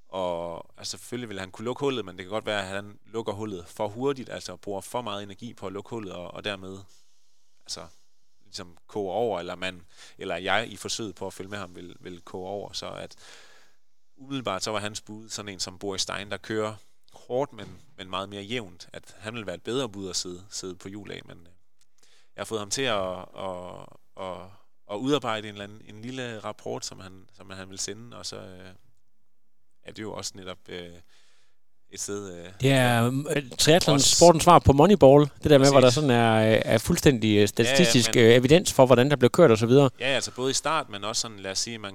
og 0.07 0.65
altså 0.77 0.91
selvfølgelig 0.91 1.29
vil 1.29 1.39
han 1.39 1.51
kunne 1.51 1.65
lukke 1.65 1.79
hullet, 1.79 2.05
men 2.05 2.17
det 2.17 2.25
kan 2.25 2.31
godt 2.31 2.45
være, 2.45 2.61
at 2.61 2.67
han 2.67 2.99
lukker 3.05 3.33
hullet 3.33 3.65
for 3.67 3.87
hurtigt, 3.87 4.29
altså 4.29 4.55
bruger 4.55 4.81
for 4.81 5.01
meget 5.01 5.23
energi 5.23 5.53
på 5.53 5.67
at 5.67 5.73
lukke 5.73 5.89
hullet, 5.89 6.13
og, 6.13 6.33
og 6.33 6.43
dermed 6.43 6.77
altså 7.65 7.87
ligesom 8.53 8.77
koge 8.87 9.11
over, 9.11 9.39
eller 9.39 9.55
man, 9.55 9.81
eller 10.17 10.35
jeg 10.35 10.67
i 10.67 10.75
forsøget 10.75 11.15
på 11.15 11.27
at 11.27 11.33
følge 11.33 11.49
med 11.49 11.57
ham 11.57 11.75
vil, 11.75 11.95
vil 11.99 12.21
koge 12.21 12.49
over, 12.49 12.71
så 12.73 12.89
at 12.89 13.15
umiddelbart 14.15 14.63
så 14.63 14.71
var 14.71 14.79
hans 14.79 15.01
bud 15.01 15.29
sådan 15.29 15.49
en 15.49 15.59
som 15.59 15.79
Boris 15.79 16.01
Stein, 16.01 16.31
der 16.31 16.37
kører 16.37 16.75
hårdt, 17.13 17.53
men, 17.53 17.81
men 17.97 18.09
meget 18.09 18.29
mere 18.29 18.41
jævnt, 18.41 18.89
at 18.93 19.15
han 19.19 19.35
vil 19.35 19.45
være 19.45 19.55
et 19.55 19.63
bedre 19.63 19.89
bud 19.89 20.09
at 20.09 20.15
sidde, 20.15 20.45
sidde 20.49 20.75
på 20.75 20.89
jul 20.89 21.11
af, 21.11 21.21
men 21.25 21.37
øh, 21.37 21.53
jeg 22.35 22.39
har 22.39 22.45
fået 22.45 22.59
ham 22.61 22.69
til 22.69 22.81
at, 22.81 23.17
at, 23.37 23.85
at, 24.19 24.37
at 24.91 24.95
udarbejde 24.97 25.47
en, 25.47 25.53
eller 25.53 25.63
anden, 25.63 25.81
en 25.85 26.01
lille 26.01 26.39
rapport, 26.39 26.85
som 26.85 26.99
han, 26.99 27.29
som 27.33 27.49
han 27.49 27.69
vil 27.69 27.79
sende, 27.79 28.17
og 28.17 28.25
så 28.25 28.37
øh, 28.37 28.73
er 29.83 29.91
det 29.91 30.01
jo 30.03 30.13
også 30.13 30.31
netop 30.35 30.69
øh, 30.69 30.99
et 31.93 31.99
sted... 31.99 32.37
Øh, 32.37 32.49
det 32.61 32.71
er 32.71 33.23
øh, 33.35 33.49
triathlon 33.57 33.99
sportens 33.99 34.43
svar 34.43 34.59
på 34.59 34.73
Moneyball. 34.73 35.29
Det 35.43 35.51
der 35.51 35.57
med, 35.57 35.71
hvor 35.71 35.79
der 35.79 35.89
sådan 35.89 36.09
er, 36.09 36.35
er 36.65 36.77
fuldstændig 36.77 37.49
statistisk 37.49 38.15
ja, 38.15 38.21
ja, 38.21 38.27
men, 38.27 38.37
evidens 38.37 38.73
for, 38.73 38.85
hvordan 38.85 39.09
der 39.09 39.15
bliver 39.15 39.29
kørt 39.29 39.51
og 39.51 39.57
så 39.57 39.65
videre. 39.65 39.89
Ja, 39.99 40.05
altså 40.05 40.31
både 40.31 40.51
i 40.51 40.53
start, 40.53 40.89
men 40.89 41.03
også 41.03 41.21
sådan, 41.21 41.39
lad 41.39 41.51
os 41.51 41.59
sige, 41.59 41.77
man, 41.77 41.93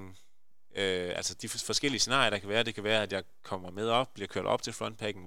øh, 0.76 1.12
altså 1.16 1.34
de 1.42 1.49
forskellige 1.49 2.01
scenarier, 2.01 2.30
der 2.30 2.38
kan 2.38 2.49
være, 2.49 2.62
det 2.62 2.74
kan 2.74 2.84
være, 2.84 3.03
at 3.03 3.12
jeg 3.12 3.22
kommer 3.44 3.70
med 3.70 3.88
op, 3.88 4.14
bliver 4.14 4.26
kørt 4.26 4.46
op 4.46 4.62
til 4.62 4.72
frontpacken. 4.72 5.24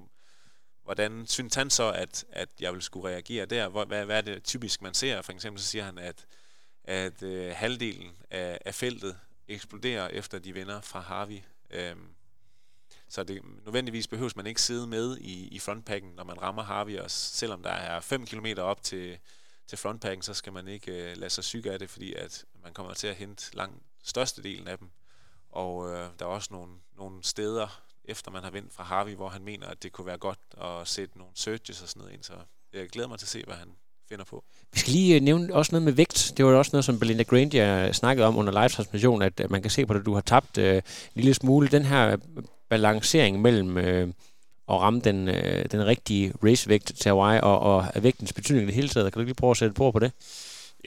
Hvordan 0.83 1.25
synes 1.27 1.55
han 1.55 1.69
så, 1.69 1.91
at, 1.91 2.25
at 2.31 2.49
jeg 2.59 2.73
vil 2.73 2.81
skulle 2.81 3.09
reagere 3.09 3.45
der? 3.45 3.67
Hvor, 3.67 3.85
hvad, 3.85 4.05
hvad 4.05 4.17
er 4.17 4.21
det 4.21 4.43
typisk, 4.43 4.81
man 4.81 4.93
ser? 4.93 5.21
For 5.21 5.31
eksempel 5.31 5.61
så 5.61 5.67
siger 5.67 5.83
han, 5.83 5.97
at, 5.97 6.25
at 6.83 7.23
øh, 7.23 7.53
halvdelen 7.55 8.11
af, 8.31 8.57
af 8.65 8.75
feltet 8.75 9.15
eksploderer, 9.47 10.07
efter 10.07 10.39
de 10.39 10.53
vinder 10.53 10.81
fra 10.81 10.99
Harvey. 10.99 11.39
Øhm, 11.71 12.07
så 13.11 13.23
det, 13.23 13.41
nødvendigvis 13.65 14.07
behøves 14.07 14.35
man 14.35 14.47
ikke 14.47 14.61
sidde 14.61 14.87
med 14.87 15.17
i, 15.17 15.47
i 15.47 15.59
frontpacken, 15.59 16.11
når 16.15 16.23
man 16.23 16.41
rammer 16.41 16.63
Harvey, 16.63 16.99
og 16.99 17.11
selvom 17.11 17.63
der 17.63 17.69
er 17.69 17.99
5 17.99 18.25
km 18.25 18.45
op 18.57 18.83
til, 18.83 19.17
til 19.67 19.77
frontpacken, 19.77 20.21
så 20.21 20.33
skal 20.33 20.53
man 20.53 20.67
ikke 20.67 20.91
øh, 20.91 21.17
lade 21.17 21.29
sig 21.29 21.43
syge 21.43 21.71
af 21.71 21.79
det, 21.79 21.89
fordi 21.89 22.13
at 22.13 22.45
man 22.63 22.73
kommer 22.73 22.93
til 22.93 23.07
at 23.07 23.15
hente 23.15 23.55
langt 23.55 23.83
størstedelen 24.03 24.67
af 24.67 24.77
dem. 24.77 24.89
Og 25.49 25.89
øh, 25.89 26.07
der 26.19 26.25
er 26.25 26.29
også 26.29 26.49
nogle, 26.51 26.71
nogle 26.97 27.23
steder, 27.23 27.81
efter 28.05 28.31
man 28.31 28.43
har 28.43 28.51
vendt 28.51 28.73
fra 28.73 28.83
Harvey, 28.83 29.15
hvor 29.15 29.29
han 29.29 29.43
mener, 29.43 29.67
at 29.67 29.83
det 29.83 29.91
kunne 29.91 30.07
være 30.07 30.17
godt 30.17 30.39
at 30.61 30.87
sætte 30.87 31.17
nogle 31.17 31.31
searches 31.35 31.81
og 31.81 31.89
sådan 31.89 31.99
noget 31.99 32.13
ind. 32.13 32.23
Så 32.23 32.33
jeg 32.73 32.89
glæder 32.89 33.07
mig 33.07 33.19
til 33.19 33.25
at 33.25 33.29
se, 33.29 33.43
hvad 33.45 33.55
han 33.55 33.69
finder 34.09 34.25
på. 34.25 34.43
Vi 34.73 34.79
skal 34.79 34.93
lige 34.93 35.15
øh, 35.15 35.21
nævne 35.21 35.53
også 35.53 35.71
noget 35.71 35.83
med 35.83 35.93
vægt. 35.93 36.33
Det 36.37 36.45
var 36.45 36.51
også 36.51 36.69
noget, 36.73 36.85
som 36.85 36.99
Belinda 36.99 37.23
Granger 37.23 37.87
øh, 37.87 37.93
snakkede 37.93 38.27
om 38.27 38.37
under 38.37 38.51
live-transmission, 38.61 39.21
at 39.21 39.49
man 39.49 39.61
kan 39.61 39.71
se 39.71 39.85
på 39.85 39.93
det, 39.93 40.05
du 40.05 40.13
har 40.13 40.21
tabt 40.21 40.57
øh, 40.57 40.75
en 40.75 40.81
lille 41.15 41.33
smule. 41.33 41.67
Den 41.67 41.85
her 41.85 42.17
balancering 42.71 43.41
mellem 43.41 43.77
øh, 43.77 44.07
at 44.69 44.75
ramme 44.79 45.01
den, 45.01 45.27
øh, 45.27 45.65
den 45.71 45.85
rigtige 45.85 46.33
racevægt 46.43 46.85
til 46.85 47.09
Hawaii 47.09 47.39
og, 47.43 47.59
og 47.59 47.85
vægtens 47.95 48.33
betydning 48.33 48.63
i 48.63 48.65
det 48.65 48.75
hele 48.75 48.89
taget. 48.89 49.13
Kan 49.13 49.19
du 49.19 49.25
lige 49.25 49.35
prøve 49.35 49.51
at 49.51 49.57
sætte 49.57 49.73
på 49.73 49.91
på 49.91 49.99
det? 49.99 50.11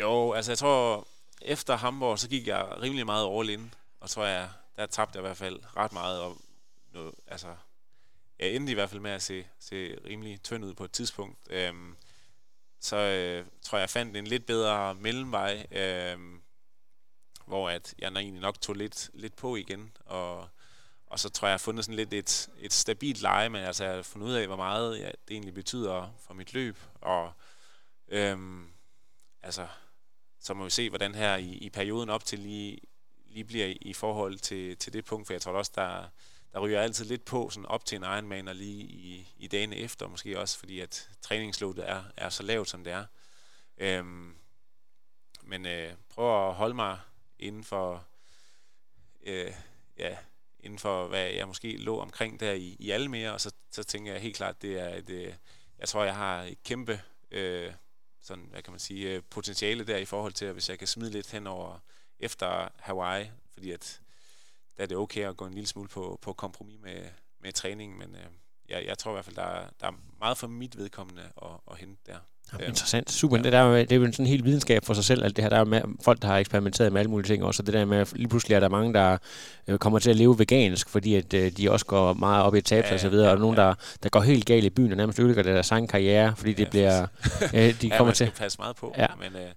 Jo, 0.00 0.32
altså 0.32 0.50
jeg 0.50 0.58
tror, 0.58 1.06
efter 1.42 1.76
Hamburg, 1.76 2.18
så 2.18 2.28
gik 2.28 2.46
jeg 2.46 2.66
rimelig 2.82 3.06
meget 3.06 3.38
all 3.38 3.50
in. 3.50 3.74
Og 4.00 4.10
tror 4.10 4.24
jeg, 4.24 4.48
der 4.76 4.86
tabte 4.86 5.16
jeg 5.16 5.20
i 5.20 5.26
hvert 5.26 5.36
fald 5.36 5.60
ret 5.76 5.92
meget. 5.92 6.20
Og 6.20 6.36
noget, 6.94 7.14
altså, 7.26 7.46
jeg 8.38 8.50
endte 8.50 8.70
i 8.70 8.74
hvert 8.74 8.90
fald 8.90 9.00
med 9.00 9.10
at 9.10 9.22
se, 9.22 9.44
se 9.60 9.96
rimelig 10.06 10.42
tynd 10.42 10.64
ud 10.64 10.74
på 10.74 10.84
et 10.84 10.92
tidspunkt. 10.92 11.38
Øhm, 11.50 11.96
så 12.80 12.96
øh, 12.96 13.44
tror 13.62 13.78
jeg, 13.78 13.82
jeg 13.82 13.90
fandt 13.90 14.16
en 14.16 14.26
lidt 14.26 14.46
bedre 14.46 14.94
mellemvej, 14.94 15.66
øh, 15.70 16.18
hvor 17.46 17.68
at 17.68 17.94
jeg 17.98 18.08
egentlig 18.08 18.42
nok 18.42 18.60
tog 18.60 18.74
lidt, 18.74 19.10
lidt 19.14 19.36
på 19.36 19.56
igen, 19.56 19.92
og 20.06 20.48
og 21.14 21.20
så 21.20 21.28
tror 21.28 21.48
jeg, 21.48 21.50
jeg 21.50 21.54
har 21.54 21.58
fundet 21.58 21.84
sådan 21.84 21.96
lidt 21.96 22.12
et, 22.12 22.48
et 22.58 22.72
stabilt 22.72 23.20
leje, 23.20 23.48
men 23.48 23.62
altså 23.62 23.84
jeg 23.84 23.94
har 23.94 24.02
fundet 24.02 24.28
ud 24.28 24.32
af, 24.32 24.46
hvor 24.46 24.56
meget 24.56 24.98
ja, 24.98 25.06
det 25.06 25.30
egentlig 25.30 25.54
betyder 25.54 26.14
for 26.20 26.34
mit 26.34 26.52
løb. 26.52 26.78
Og 27.00 27.32
øhm, 28.08 28.68
altså, 29.42 29.66
så 30.40 30.54
må 30.54 30.64
vi 30.64 30.70
se, 30.70 30.88
hvordan 30.88 31.14
her 31.14 31.36
i, 31.36 31.52
i 31.52 31.70
perioden 31.70 32.10
op 32.10 32.24
til 32.24 32.38
lige, 32.38 32.78
lige 33.26 33.44
bliver 33.44 33.66
i, 33.66 33.72
i 33.72 33.92
forhold 33.92 34.38
til, 34.38 34.76
til 34.76 34.92
det 34.92 35.04
punkt, 35.04 35.26
for 35.26 35.34
jeg 35.34 35.42
tror 35.42 35.52
også, 35.52 35.72
der, 35.74 36.08
der 36.52 36.60
ryger 36.60 36.80
altid 36.80 37.04
lidt 37.04 37.24
på 37.24 37.50
sådan 37.50 37.66
op 37.66 37.84
til 37.84 37.96
en 37.96 38.02
Ironman, 38.02 38.48
og 38.48 38.54
lige 38.54 38.82
i, 38.82 39.34
i 39.38 39.46
dagene 39.46 39.76
efter, 39.76 40.08
måske 40.08 40.40
også 40.40 40.58
fordi, 40.58 40.80
at 40.80 41.10
træningsloadet 41.22 41.88
er, 41.88 42.04
er 42.16 42.28
så 42.28 42.42
lavt, 42.42 42.68
som 42.68 42.84
det 42.84 42.92
er. 42.92 43.04
Øhm, 43.78 44.34
men 45.42 45.66
øh, 45.66 45.92
prøv 46.08 46.48
at 46.48 46.54
holde 46.54 46.74
mig 46.74 46.98
inden 47.38 47.64
for 47.64 48.06
øh, 49.22 49.52
ja, 49.98 50.16
inden 50.64 50.78
for, 50.78 51.06
hvad 51.06 51.26
jeg 51.26 51.48
måske 51.48 51.76
lå 51.76 52.00
omkring 52.00 52.40
der 52.40 52.52
i, 52.52 52.76
i 52.78 52.90
Almere, 52.90 53.32
og 53.32 53.40
så, 53.40 53.52
så 53.70 53.84
tænker 53.84 54.12
jeg 54.12 54.20
helt 54.20 54.36
klart, 54.36 54.62
det 54.62 54.80
er 54.80 54.94
et, 54.94 55.10
øh, 55.10 55.34
jeg 55.78 55.88
tror, 55.88 56.04
jeg 56.04 56.16
har 56.16 56.42
et 56.42 56.62
kæmpe 56.62 57.00
øh, 57.30 57.72
sådan, 58.22 58.48
hvad 58.50 58.62
kan 58.62 58.72
man 58.72 58.80
sige, 58.80 59.10
øh, 59.10 59.22
potentiale 59.30 59.84
der 59.84 59.96
i 59.96 60.04
forhold 60.04 60.32
til, 60.32 60.44
at 60.44 60.52
hvis 60.52 60.68
jeg 60.68 60.78
kan 60.78 60.88
smide 60.88 61.10
lidt 61.10 61.30
hen 61.30 61.46
over 61.46 61.78
efter 62.20 62.68
Hawaii, 62.76 63.30
fordi 63.52 63.70
at 63.70 64.00
der 64.76 64.82
er 64.82 64.86
det 64.86 64.96
okay 64.96 65.28
at 65.28 65.36
gå 65.36 65.46
en 65.46 65.54
lille 65.54 65.66
smule 65.66 65.88
på, 65.88 66.18
på 66.22 66.32
kompromis 66.32 66.80
med, 66.80 67.08
med 67.38 67.52
træningen, 67.52 67.98
men 67.98 68.14
øh, 68.14 68.26
jeg, 68.68 68.84
jeg 68.86 68.98
tror 68.98 69.10
i 69.10 69.14
hvert 69.14 69.24
fald, 69.24 69.36
der 69.36 69.42
er, 69.42 69.70
der 69.80 69.86
er 69.86 69.92
meget 70.18 70.38
for 70.38 70.46
mit 70.46 70.76
vedkommende 70.76 71.32
at, 71.42 71.50
at 71.70 71.78
hente 71.78 72.02
der. 72.06 72.18
Ja, 72.60 72.66
interessant. 72.66 73.10
Super. 73.10 73.36
Ja. 73.36 73.42
Det, 73.42 73.52
der 73.52 73.58
er, 73.58 73.76
det 73.78 73.92
er 73.92 73.96
jo 73.96 74.04
en 74.04 74.12
sådan 74.12 74.26
helt 74.26 74.44
videnskab 74.44 74.84
for 74.84 74.94
sig 74.94 75.04
selv, 75.04 75.24
alt 75.24 75.36
det 75.36 75.44
her. 75.44 75.48
Der 75.48 75.56
er 75.56 75.64
med, 75.64 75.82
folk, 76.04 76.22
der 76.22 76.28
har 76.28 76.38
eksperimenteret 76.38 76.92
med 76.92 77.00
alle 77.00 77.10
mulige 77.10 77.28
ting 77.28 77.44
også. 77.44 77.62
det 77.62 77.74
der 77.74 77.84
med, 77.84 77.98
at 77.98 78.12
lige 78.16 78.28
pludselig 78.28 78.54
er 78.54 78.60
der 78.60 78.68
mange, 78.68 78.94
der 78.94 79.18
øh, 79.68 79.78
kommer 79.78 79.98
til 79.98 80.10
at 80.10 80.16
leve 80.16 80.38
vegansk, 80.38 80.88
fordi 80.88 81.14
at, 81.14 81.34
øh, 81.34 81.52
de 81.52 81.70
også 81.70 81.86
går 81.86 82.12
meget 82.12 82.44
op 82.44 82.54
i 82.54 82.60
tabs 82.60 82.88
ja, 82.88 82.94
og 82.94 83.00
så 83.00 83.08
videre. 83.08 83.26
Ja, 83.26 83.34
og 83.34 83.40
nogen, 83.40 83.56
ja. 83.56 83.62
der, 83.62 83.74
der 84.02 84.08
går 84.08 84.20
helt 84.20 84.46
galt 84.46 84.64
i 84.64 84.70
byen 84.70 84.90
og 84.90 84.96
nærmest 84.96 85.18
ødelægger 85.18 85.42
deres 85.42 85.70
egen 85.70 85.86
karriere, 85.86 86.36
fordi 86.36 86.52
det 86.52 86.64
ja, 86.64 86.70
bliver... 86.70 87.06
Øh, 87.54 87.80
de 87.82 87.88
ja, 87.88 87.96
kommer 87.96 88.04
man 88.04 88.14
skal 88.14 88.26
til. 88.26 88.34
passe 88.38 88.58
meget 88.58 88.76
på. 88.76 88.94
Ja. 88.98 89.06
Men, 89.18 89.36
øh, 89.36 89.48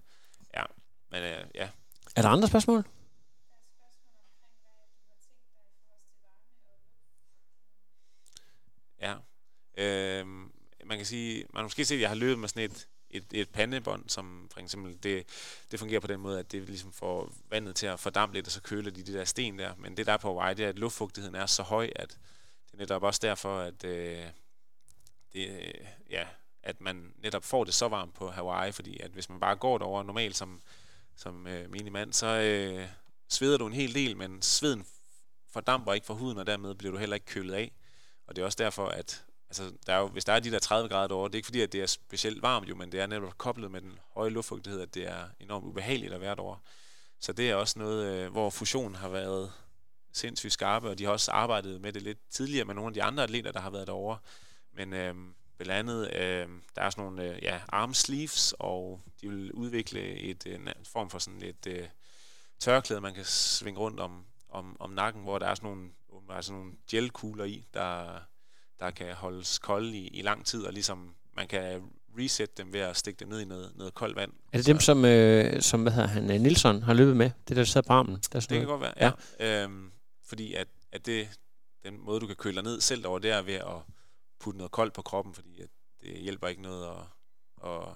ja. 0.56 0.62
Men, 1.12 1.20
øh, 1.22 1.44
ja. 1.54 1.66
Er 2.16 2.22
der 2.22 2.28
andre 2.28 2.48
spørgsmål? 2.48 2.84
Ja. 9.02 9.12
Øh, 9.78 10.24
man 10.88 10.96
kan 10.96 11.06
sige, 11.06 11.44
man 11.52 11.60
har 11.60 11.62
måske 11.62 11.84
set, 11.84 11.94
at 11.94 12.00
jeg 12.00 12.10
har 12.10 12.16
løbet 12.16 12.38
med 12.38 12.48
sådan 12.48 12.70
et, 12.70 12.88
et, 13.10 13.24
et 13.32 13.48
pandebånd, 13.48 14.08
som 14.08 14.48
for 14.52 14.60
eksempel, 14.60 14.98
det, 15.02 15.26
det 15.70 15.78
fungerer 15.78 16.00
på 16.00 16.06
den 16.06 16.20
måde, 16.20 16.38
at 16.38 16.52
det 16.52 16.62
ligesom 16.62 16.92
får 16.92 17.32
vandet 17.50 17.76
til 17.76 17.86
at 17.86 18.00
fordampe 18.00 18.34
lidt, 18.34 18.46
og 18.46 18.52
så 18.52 18.62
køler 18.62 18.90
de 18.90 19.02
de 19.02 19.12
der 19.12 19.24
sten 19.24 19.58
der. 19.58 19.74
Men 19.78 19.96
det 19.96 20.06
der 20.06 20.12
er 20.12 20.16
på 20.16 20.34
vej, 20.34 20.54
det 20.54 20.64
er, 20.64 20.68
at 20.68 20.78
luftfugtigheden 20.78 21.34
er 21.34 21.46
så 21.46 21.62
høj, 21.62 21.90
at 21.96 22.10
det 22.66 22.74
er 22.74 22.78
netop 22.78 23.02
også 23.02 23.20
derfor, 23.22 23.58
at, 23.58 23.84
øh, 23.84 24.24
det, 25.32 25.72
ja, 26.10 26.26
at 26.62 26.80
man 26.80 27.14
netop 27.22 27.44
får 27.44 27.64
det 27.64 27.74
så 27.74 27.88
varmt 27.88 28.14
på 28.14 28.30
Hawaii, 28.30 28.72
fordi 28.72 29.00
at 29.00 29.10
hvis 29.10 29.28
man 29.28 29.40
bare 29.40 29.56
går 29.56 29.78
derover 29.78 30.02
normalt 30.02 30.36
som, 30.36 30.60
som 31.16 31.46
øh, 31.46 31.70
minimand, 31.70 32.12
så 32.12 32.26
øh, 32.26 32.88
sveder 33.28 33.58
du 33.58 33.66
en 33.66 33.72
hel 33.72 33.94
del, 33.94 34.16
men 34.16 34.42
sveden 34.42 34.86
fordamper 35.50 35.92
ikke 35.92 36.06
fra 36.06 36.14
huden, 36.14 36.38
og 36.38 36.46
dermed 36.46 36.74
bliver 36.74 36.92
du 36.92 36.98
heller 36.98 37.14
ikke 37.14 37.26
kølet 37.26 37.54
af. 37.54 37.72
Og 38.26 38.36
det 38.36 38.42
er 38.42 38.46
også 38.46 38.58
derfor, 38.58 38.86
at 38.86 39.24
altså, 39.48 39.72
der 39.86 39.92
er 39.92 39.98
jo, 39.98 40.08
hvis 40.08 40.24
der 40.24 40.32
er 40.32 40.40
de 40.40 40.50
der 40.50 40.58
30 40.58 40.88
grader 40.88 41.08
derovre, 41.08 41.28
det 41.28 41.34
er 41.34 41.38
ikke 41.38 41.46
fordi, 41.46 41.60
at 41.60 41.72
det 41.72 41.82
er 41.82 41.86
specielt 41.86 42.42
varmt 42.42 42.68
jo, 42.68 42.74
men 42.74 42.92
det 42.92 43.00
er 43.00 43.06
netop 43.06 43.38
koblet 43.38 43.70
med 43.70 43.80
den 43.80 43.98
høje 44.14 44.30
luftfugtighed, 44.30 44.80
at 44.80 44.94
det 44.94 45.08
er 45.08 45.28
enormt 45.40 45.64
ubehageligt 45.64 46.12
at 46.12 46.20
være 46.20 46.36
derovre. 46.36 46.58
Så 47.20 47.32
det 47.32 47.50
er 47.50 47.54
også 47.54 47.78
noget, 47.78 48.06
øh, 48.06 48.32
hvor 48.32 48.50
fusionen 48.50 48.94
har 48.94 49.08
været 49.08 49.52
sindssygt 50.12 50.52
skarpe, 50.52 50.88
og 50.88 50.98
de 50.98 51.04
har 51.04 51.12
også 51.12 51.30
arbejdet 51.30 51.80
med 51.80 51.92
det 51.92 52.02
lidt 52.02 52.18
tidligere 52.30 52.64
med 52.64 52.74
nogle 52.74 52.88
af 52.88 52.94
de 52.94 53.02
andre 53.02 53.22
atleter, 53.22 53.52
der 53.52 53.60
har 53.60 53.70
været 53.70 53.86
derovre. 53.86 54.18
Men 54.72 54.92
øh, 54.92 55.14
blandt 55.58 55.72
andet, 55.72 56.14
øh, 56.14 56.48
der 56.76 56.82
er 56.82 56.90
sådan 56.90 57.04
nogle 57.04 57.22
øh, 57.22 57.42
ja, 57.42 57.60
arm 57.68 57.94
sleeves, 57.94 58.54
og 58.58 59.00
de 59.20 59.28
vil 59.28 59.52
udvikle 59.52 60.00
et, 60.00 60.46
øh, 60.46 60.54
en 60.54 60.68
form 60.84 61.10
for 61.10 61.18
sådan 61.18 61.42
et 61.42 61.66
øh, 61.66 61.88
tørklæde, 62.58 63.00
man 63.00 63.14
kan 63.14 63.24
svinge 63.24 63.80
rundt 63.80 64.00
om, 64.00 64.24
om, 64.48 64.76
om 64.80 64.90
nakken, 64.90 65.22
hvor 65.22 65.38
der 65.38 65.46
er 65.46 65.54
sådan 65.54 65.70
nogle, 65.70 65.90
altså 66.30 66.52
nogle 66.52 66.72
gelkugler 66.90 67.44
i, 67.44 67.66
der, 67.74 68.20
der 68.80 68.90
kan 68.90 69.14
holdes 69.14 69.58
kolde 69.58 69.96
i, 69.96 70.06
i 70.08 70.22
lang 70.22 70.46
tid, 70.46 70.64
og 70.64 70.72
ligesom 70.72 71.14
man 71.36 71.48
kan 71.48 71.82
reset 72.18 72.58
dem 72.58 72.72
ved 72.72 72.80
at 72.80 72.96
stikke 72.96 73.20
dem 73.20 73.28
ned 73.28 73.40
i 73.40 73.44
noget, 73.44 73.72
noget 73.76 73.94
koldt 73.94 74.16
vand. 74.16 74.32
Er 74.52 74.58
det 74.58 74.66
dem, 74.66 74.80
som, 74.80 75.04
øh, 75.04 75.62
som 75.62 75.82
hvad 75.82 75.92
hedder 75.92 76.08
han, 76.08 76.40
Nilsson 76.40 76.82
har 76.82 76.94
løbet 76.94 77.16
med? 77.16 77.26
Det 77.26 77.48
der, 77.48 77.54
der 77.54 77.64
sidder 77.64 77.86
på 77.86 77.92
armen? 77.92 78.18
Der 78.32 78.40
det 78.40 78.48
kan 78.48 78.64
godt 78.66 78.80
være, 78.80 78.94
ja. 78.96 79.10
ja. 79.40 79.62
Øhm, 79.64 79.92
fordi 80.24 80.54
at, 80.54 80.68
at 80.92 81.06
det, 81.06 81.28
den 81.84 82.00
måde, 82.00 82.20
du 82.20 82.26
kan 82.26 82.36
køle 82.36 82.54
dig 82.54 82.64
ned 82.64 82.80
selv 82.80 83.06
over, 83.06 83.18
det 83.18 83.30
er 83.30 83.42
ved 83.42 83.54
at 83.54 83.82
putte 84.40 84.58
noget 84.58 84.70
koldt 84.70 84.94
på 84.94 85.02
kroppen, 85.02 85.34
fordi 85.34 85.60
at 85.60 85.68
det 86.00 86.18
hjælper 86.18 86.48
ikke 86.48 86.62
noget 86.62 86.86
at, 86.86 87.70
at 87.70 87.88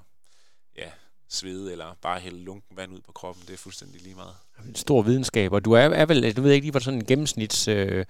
svede 1.33 1.73
eller 1.73 1.97
bare 2.03 2.21
hælde 2.21 2.39
lunken 2.39 2.77
vand 2.77 2.93
ud 2.93 3.01
på 3.01 3.13
kroppen. 3.13 3.45
Det 3.47 3.53
er 3.53 3.59
fuldstændig 3.59 4.03
lige 4.03 4.15
meget. 4.15 4.35
En 4.69 4.75
stor 4.75 5.03
videnskab, 5.03 5.53
og 5.53 5.65
du 5.65 5.73
er, 5.73 5.81
er 5.81 6.07
vel, 6.07 6.37
du 6.37 6.43
ved 6.43 6.53
ikke 6.53 6.65
lige, 6.65 6.71
hvor 6.71 6.81
sådan 6.81 6.99
en 6.99 7.07
gennemsnits 7.07 7.69
øh, 7.69 8.05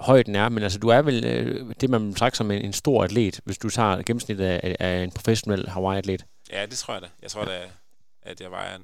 højden 0.00 0.34
er, 0.34 0.48
men 0.48 0.62
altså 0.62 0.78
du 0.78 0.88
er 0.88 1.02
vel 1.02 1.24
øh, 1.24 1.74
det, 1.80 1.90
man 1.90 2.16
sagt 2.16 2.36
som 2.36 2.50
en, 2.50 2.62
en 2.62 2.72
stor 2.72 3.04
atlet, 3.04 3.40
hvis 3.44 3.58
du 3.58 3.70
tager 3.70 4.02
gennemsnittet 4.02 4.44
af, 4.44 4.76
af 4.80 5.02
en 5.02 5.10
professionel 5.10 5.68
Hawaii-atlet. 5.68 6.26
Ja, 6.50 6.66
det 6.66 6.78
tror 6.78 6.94
jeg 6.94 7.02
da. 7.02 7.08
Jeg 7.22 7.30
tror 7.30 7.44
da, 7.44 7.70
at 8.22 8.40
jeg 8.40 8.50
vejer 8.50 8.78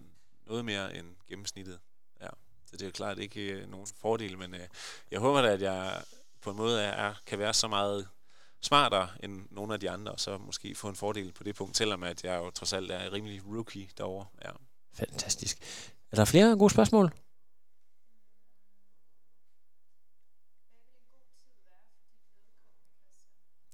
noget 0.46 0.64
mere 0.64 0.96
end 0.96 1.06
gennemsnittet. 1.28 1.78
Ja. 2.22 2.28
Så 2.70 2.76
det 2.76 2.86
er 2.86 2.90
klart 2.90 3.18
ikke 3.18 3.40
øh, 3.40 3.70
nogen 3.70 3.86
fordel, 4.00 4.38
men 4.38 4.54
øh, 4.54 4.60
jeg 5.10 5.20
håber 5.20 5.42
da, 5.42 5.48
at 5.48 5.62
jeg 5.62 6.02
på 6.42 6.50
en 6.50 6.56
måde 6.56 6.82
er, 6.82 7.14
kan 7.26 7.38
være 7.38 7.54
så 7.54 7.68
meget 7.68 8.06
smartere 8.64 9.08
end 9.22 9.48
nogle 9.50 9.74
af 9.74 9.80
de 9.80 9.90
andre, 9.90 10.12
og 10.12 10.20
så 10.20 10.38
måske 10.38 10.74
få 10.74 10.88
en 10.88 10.96
fordel 10.96 11.32
på 11.32 11.44
det 11.44 11.54
punkt, 11.54 11.76
selvom 11.76 12.02
at 12.02 12.24
jeg 12.24 12.38
jo 12.38 12.50
trods 12.50 12.72
alt 12.72 12.90
er 12.90 13.12
rimelig 13.12 13.46
rookie 13.46 13.88
derovre. 13.98 14.26
Ja. 14.44 14.50
Fantastisk. 14.92 15.58
Er 16.10 16.16
der 16.16 16.24
flere 16.24 16.58
gode 16.58 16.70
spørgsmål? 16.70 17.12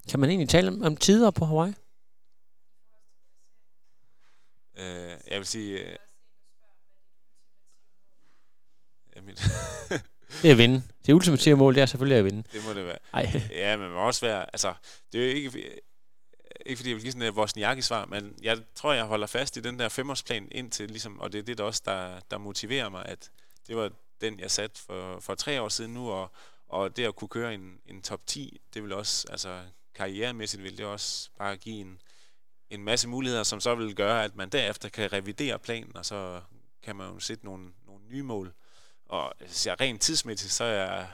Kan 0.09 0.19
man 0.19 0.29
egentlig 0.29 0.49
tale 0.49 0.67
om, 0.67 0.81
om 0.81 0.97
tider 0.97 1.31
på 1.31 1.45
Hawaii? 1.45 1.73
Øh, 4.75 5.19
jeg 5.27 5.37
vil 5.37 5.45
sige... 5.45 5.79
Øh, 5.79 5.95
jamen, 9.15 9.35
det 10.41 10.45
er 10.45 10.51
at 10.51 10.57
vinde. 10.57 10.83
Det 11.05 11.13
ultimative 11.13 11.57
mål, 11.57 11.75
det 11.75 11.81
er 11.81 11.85
selvfølgelig 11.85 12.17
at 12.17 12.25
vinde. 12.25 12.43
Det 12.53 12.65
må 12.67 12.73
det 12.73 12.85
være. 12.85 12.97
Ej. 13.13 13.41
Ja, 13.51 13.77
men 13.77 13.85
det 13.85 13.93
må 13.93 13.99
også 13.99 14.25
være... 14.25 14.45
Altså, 14.53 14.73
det 15.13 15.21
er 15.21 15.25
jo 15.25 15.35
ikke, 15.35 15.81
ikke 16.65 16.77
fordi 16.77 16.89
jeg 16.89 16.95
vil 16.95 17.03
give 17.03 17.11
sådan 17.11 17.27
et 17.27 17.33
Wozniacki 17.33 17.81
svar, 17.81 18.05
men 18.05 18.35
jeg 18.41 18.57
tror, 18.75 18.93
jeg 18.93 19.03
holder 19.03 19.27
fast 19.27 19.57
i 19.57 19.59
den 19.59 19.79
der 19.79 19.89
femårsplan 19.89 20.47
indtil, 20.51 20.89
ligesom, 20.89 21.19
og 21.19 21.31
det 21.31 21.39
er 21.39 21.43
det 21.43 21.57
der 21.57 21.63
også, 21.63 21.81
der, 21.85 22.19
der 22.31 22.37
motiverer 22.37 22.89
mig, 22.89 23.05
at 23.05 23.31
det 23.67 23.75
var 23.75 23.91
den, 24.21 24.39
jeg 24.39 24.51
satte 24.51 24.81
for, 24.81 25.19
for 25.19 25.35
tre 25.35 25.61
år 25.61 25.69
siden 25.69 25.93
nu, 25.93 26.09
og, 26.09 26.31
og 26.67 26.97
det 26.97 27.05
at 27.05 27.15
kunne 27.15 27.27
køre 27.27 27.53
en, 27.53 27.79
en 27.85 28.01
top 28.01 28.27
10, 28.27 28.61
det 28.73 28.83
vil 28.83 28.93
også, 28.93 29.27
altså 29.29 29.59
karrieremæssigt 29.95 30.63
vil 30.63 30.77
det 30.77 30.85
også 30.85 31.29
bare 31.37 31.57
give 31.57 31.75
en, 31.75 32.01
en 32.69 32.83
masse 32.83 33.07
muligheder, 33.07 33.43
som 33.43 33.59
så 33.59 33.75
vil 33.75 33.95
gøre, 33.95 34.23
at 34.23 34.35
man 34.35 34.49
derefter 34.49 34.89
kan 34.89 35.13
revidere 35.13 35.59
planen, 35.59 35.97
og 35.97 36.05
så 36.05 36.41
kan 36.83 36.95
man 36.95 37.13
jo 37.13 37.19
sætte 37.19 37.45
nogle, 37.45 37.69
nogle 37.87 38.03
nye 38.09 38.23
mål. 38.23 38.53
Og 39.11 39.33
altså, 39.41 39.75
rent 39.81 40.01
tidsmæssigt, 40.01 40.53
så 40.53 40.63
er 40.63 40.73
jeg 40.73 41.07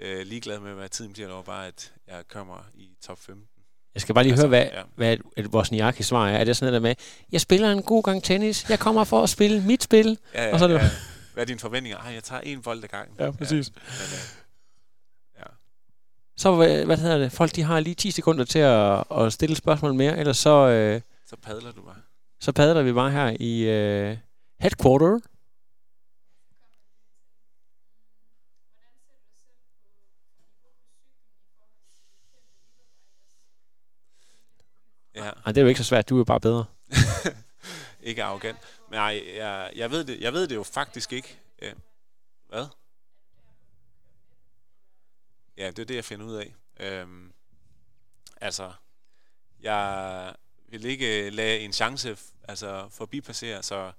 øh, 0.00 0.26
ligeglad 0.26 0.58
med, 0.58 0.74
hvad 0.74 0.88
tiden 0.88 1.12
bliver 1.12 1.28
derovre, 1.28 1.44
bare 1.44 1.66
at 1.66 1.92
jeg 2.08 2.28
kommer 2.28 2.68
i 2.74 2.88
top 3.02 3.18
15. 3.18 3.46
Jeg 3.94 4.02
skal 4.02 4.14
bare 4.14 4.24
lige 4.24 4.32
altså, 4.32 4.46
høre, 4.46 4.48
hvad, 4.48 4.70
ja. 4.72 4.82
hvad 4.94 5.16
et, 5.36 5.52
vores 5.52 5.70
Niaki 5.70 6.02
svar 6.02 6.28
er. 6.28 6.38
Er 6.38 6.44
det 6.44 6.56
sådan 6.56 6.72
noget 6.72 6.82
med, 6.82 6.94
jeg 7.32 7.40
spiller 7.40 7.72
en 7.72 7.82
god 7.82 8.02
gang 8.02 8.22
tennis, 8.22 8.70
jeg 8.70 8.78
kommer 8.78 9.04
for 9.04 9.22
at 9.22 9.30
spille 9.30 9.62
mit 9.62 9.82
spil, 9.82 10.18
ja, 10.34 10.46
ja, 10.46 10.52
og 10.52 10.58
så 10.58 10.64
er 10.64 10.68
det 10.68 10.74
ja. 10.74 10.90
Hvad 11.34 11.42
er 11.42 11.46
dine 11.46 11.58
forventninger? 11.58 11.98
Ej, 11.98 12.12
jeg 12.12 12.24
tager 12.24 12.40
en 12.40 12.62
bold 12.62 12.84
ad 12.84 12.88
gangen. 12.88 13.16
Ja, 13.18 13.30
præcis. 13.30 13.72
Ja, 13.76 13.80
men, 13.80 14.12
øh, 14.12 15.38
ja. 15.38 15.44
Så, 16.36 16.54
hvad, 16.54 16.84
hvad 16.84 16.96
hedder 16.96 17.18
det? 17.18 17.32
Folk, 17.32 17.56
de 17.56 17.62
har 17.62 17.80
lige 17.80 17.94
10 17.94 18.10
sekunder 18.10 18.44
til 18.44 18.58
at, 18.58 19.04
at 19.10 19.32
stille 19.32 19.56
spørgsmål 19.56 19.94
mere, 19.94 20.18
ellers 20.18 20.36
så... 20.36 20.68
Øh, 20.68 21.00
så 21.26 21.36
padler 21.42 21.72
du 21.72 21.82
bare. 21.82 21.96
Så 22.40 22.52
padler 22.52 22.82
vi 22.82 22.92
bare 22.92 23.10
her 23.10 23.36
i 23.40 23.60
øh, 23.62 24.16
headquarter. 24.60 25.18
Ja. 35.14 35.30
Ej, 35.30 35.52
det 35.52 35.56
er 35.56 35.62
jo 35.62 35.68
ikke 35.68 35.78
så 35.78 35.84
svært, 35.84 36.08
du 36.08 36.20
er 36.20 36.24
bare 36.24 36.40
bedre. 36.40 36.64
ikke 38.02 38.24
arrogant. 38.24 38.58
Men 38.90 38.96
nej, 38.96 39.22
jeg, 39.34 39.72
jeg, 39.76 39.90
ved 39.90 40.04
det, 40.04 40.20
jeg 40.20 40.32
ved 40.32 40.48
det 40.48 40.54
jo 40.54 40.62
faktisk 40.62 41.12
ikke. 41.12 41.38
Ja. 41.62 41.72
Hvad? 42.48 42.66
Ja, 45.56 45.66
det 45.66 45.78
er 45.78 45.84
det, 45.84 45.94
jeg 45.94 46.04
finder 46.04 46.26
ud 46.26 46.34
af. 46.34 46.54
Øhm, 46.80 47.32
altså, 48.40 48.72
jeg 49.60 50.34
vil 50.68 50.84
ikke 50.84 51.30
lade 51.30 51.58
en 51.58 51.72
chance 51.72 52.16
altså, 52.48 52.88
forbipassere, 52.90 53.62
så 53.62 53.92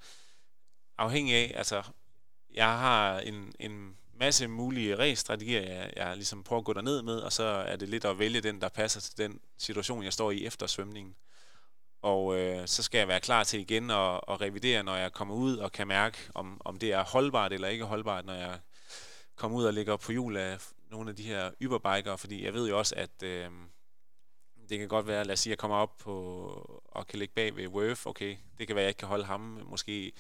afhængig 0.97 1.35
af, 1.35 1.51
altså, 1.55 1.83
jeg 2.53 2.79
har 2.79 3.19
en, 3.19 3.53
en 3.59 3.97
masse 4.19 4.47
mulige 4.47 4.97
race-strategier, 4.97 5.61
jeg, 5.61 5.93
jeg 5.95 6.15
ligesom 6.15 6.43
prøver 6.43 6.59
at 6.59 6.65
gå 6.65 6.81
ned 6.81 7.01
med, 7.01 7.17
og 7.17 7.31
så 7.31 7.43
er 7.43 7.75
det 7.75 7.89
lidt 7.89 8.05
at 8.05 8.19
vælge 8.19 8.41
den, 8.41 8.61
der 8.61 8.69
passer 8.69 9.01
til 9.01 9.17
den 9.17 9.39
situation, 9.57 10.03
jeg 10.03 10.13
står 10.13 10.31
i 10.31 10.45
efter 10.45 10.67
svømningen. 10.67 11.15
Og 12.01 12.37
øh, 12.37 12.67
så 12.67 12.83
skal 12.83 12.97
jeg 12.97 13.07
være 13.07 13.19
klar 13.19 13.43
til 13.43 13.59
igen 13.59 13.91
at, 13.91 14.21
at 14.27 14.41
revidere, 14.41 14.83
når 14.83 14.95
jeg 14.95 15.11
kommer 15.11 15.35
ud 15.35 15.57
og 15.57 15.71
kan 15.71 15.87
mærke, 15.87 16.17
om, 16.35 16.61
om 16.65 16.77
det 16.77 16.93
er 16.93 17.03
holdbart 17.03 17.53
eller 17.53 17.67
ikke 17.67 17.85
holdbart, 17.85 18.25
når 18.25 18.33
jeg 18.33 18.59
kommer 19.35 19.57
ud 19.57 19.65
og 19.65 19.73
ligger 19.73 19.97
på 19.97 20.11
hjul 20.11 20.37
af 20.37 20.57
nogle 20.91 21.09
af 21.09 21.15
de 21.15 21.23
her 21.23 21.51
yberbikere, 21.61 22.17
fordi 22.17 22.45
jeg 22.45 22.53
ved 22.53 22.69
jo 22.69 22.77
også, 22.77 22.95
at 22.95 23.23
øh, 23.23 23.49
det 24.69 24.79
kan 24.79 24.87
godt 24.87 25.07
være, 25.07 25.23
lad 25.23 25.33
os 25.33 25.39
sige, 25.39 25.51
at 25.51 25.53
jeg 25.53 25.57
kommer 25.57 25.77
op 25.77 25.97
på 25.97 26.11
og 26.85 27.07
kan 27.07 27.19
ligge 27.19 27.33
bag 27.33 27.55
ved 27.55 27.67
Worth, 27.67 28.07
okay, 28.07 28.37
det 28.57 28.67
kan 28.67 28.75
være, 28.75 28.83
at 28.83 28.85
jeg 28.85 28.89
ikke 28.89 28.99
kan 28.99 29.07
holde 29.07 29.25
ham, 29.25 29.59
måske, 29.65 30.11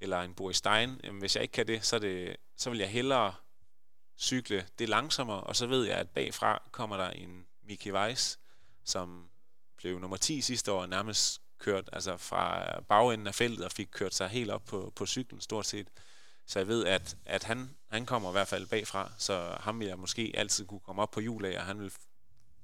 eller 0.00 0.20
en 0.20 0.34
Boris 0.34 0.56
Stein. 0.56 1.00
Jamen, 1.04 1.20
hvis 1.20 1.36
jeg 1.36 1.42
ikke 1.42 1.52
kan 1.52 1.66
det, 1.66 1.84
så, 1.84 1.98
det, 1.98 2.36
så 2.56 2.70
vil 2.70 2.78
jeg 2.78 2.88
hellere 2.88 3.34
cykle 4.18 4.66
det 4.78 4.88
langsommere, 4.88 5.40
og 5.40 5.56
så 5.56 5.66
ved 5.66 5.84
jeg, 5.86 5.96
at 5.96 6.10
bagfra 6.10 6.62
kommer 6.72 6.96
der 6.96 7.10
en 7.10 7.46
Mickey 7.62 7.92
Weiss, 7.92 8.38
som 8.84 9.28
blev 9.76 9.98
nummer 9.98 10.16
10 10.16 10.40
sidste 10.40 10.72
år, 10.72 10.86
nærmest 10.86 11.40
kørt 11.58 11.88
altså 11.92 12.16
fra 12.16 12.64
bagenden 12.80 13.26
af 13.26 13.34
feltet 13.34 13.64
og 13.64 13.72
fik 13.72 13.88
kørt 13.90 14.14
sig 14.14 14.28
helt 14.28 14.50
op 14.50 14.64
på, 14.64 14.92
på 14.96 15.06
cyklen 15.06 15.40
stort 15.40 15.66
set. 15.66 15.88
Så 16.46 16.58
jeg 16.58 16.68
ved, 16.68 16.86
at, 16.86 17.16
at 17.26 17.44
han, 17.44 17.76
han 17.90 18.06
kommer 18.06 18.30
i 18.30 18.32
hvert 18.32 18.48
fald 18.48 18.66
bagfra, 18.66 19.12
så 19.18 19.56
ham 19.60 19.80
vil 19.80 19.88
jeg 19.88 19.98
måske 19.98 20.32
altid 20.34 20.66
kunne 20.66 20.80
komme 20.80 21.02
op 21.02 21.10
på 21.10 21.20
hjul 21.20 21.44
af, 21.44 21.58
og 21.58 21.64
han 21.64 21.80
vil, 21.80 21.92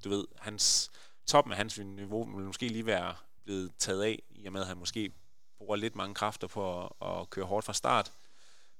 du 0.05 0.09
ved, 0.09 0.24
hans, 0.38 0.90
toppen 1.26 1.53
af 1.53 1.57
hans 1.57 1.78
niveau 1.78 2.36
vil 2.36 2.46
måske 2.46 2.68
lige 2.68 2.86
være 2.86 3.14
blevet 3.44 3.72
taget 3.78 4.03
af, 4.03 4.22
i 4.30 4.46
og 4.46 4.53
med 4.53 4.61
at 4.61 4.66
han 4.66 4.76
måske 4.76 5.12
bruger 5.59 5.76
lidt 5.76 5.96
mange 5.96 6.14
kræfter 6.14 6.46
på 6.46 6.84
at, 6.84 6.90
at 7.07 7.30
køre 7.30 7.44
hårdt 7.44 7.66
fra 7.66 7.72
start. 7.72 8.12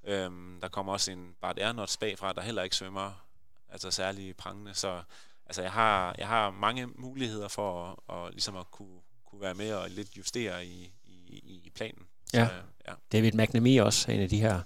Øhm, 0.05 0.59
der 0.61 0.69
kommer 0.69 0.93
også 0.93 1.13
en 1.13 1.35
Bart 1.41 1.59
Ernots 1.59 1.97
bagfra, 1.97 2.33
der 2.33 2.41
heller 2.41 2.63
ikke 2.63 2.77
svømmer 2.77 3.27
altså 3.73 3.91
særlig 3.91 4.37
prangende, 4.37 4.75
så 4.75 5.03
altså 5.47 5.63
jeg 5.63 5.73
har, 5.73 6.15
jeg 6.19 6.29
har 6.29 6.51
mange 6.51 6.87
muligheder 6.87 7.49
for 7.49 7.99
at, 8.09 8.17
at, 8.17 8.33
ligesom 8.33 8.57
at 8.57 8.71
kunne, 8.71 9.01
kunne 9.25 9.41
være 9.41 9.55
med 9.55 9.75
og 9.75 9.91
lidt 9.91 10.17
justere 10.17 10.67
i, 10.67 10.93
i, 11.05 11.61
i 11.67 11.73
planen. 11.75 12.07
Ja. 12.35 12.47
Så, 12.47 12.53
ja. 12.89 12.93
David 13.13 13.33
McNamee 13.33 13.85
også 13.85 14.11
en 14.13 14.21
af 14.21 14.29
de 14.29 14.41
her, 14.41 14.61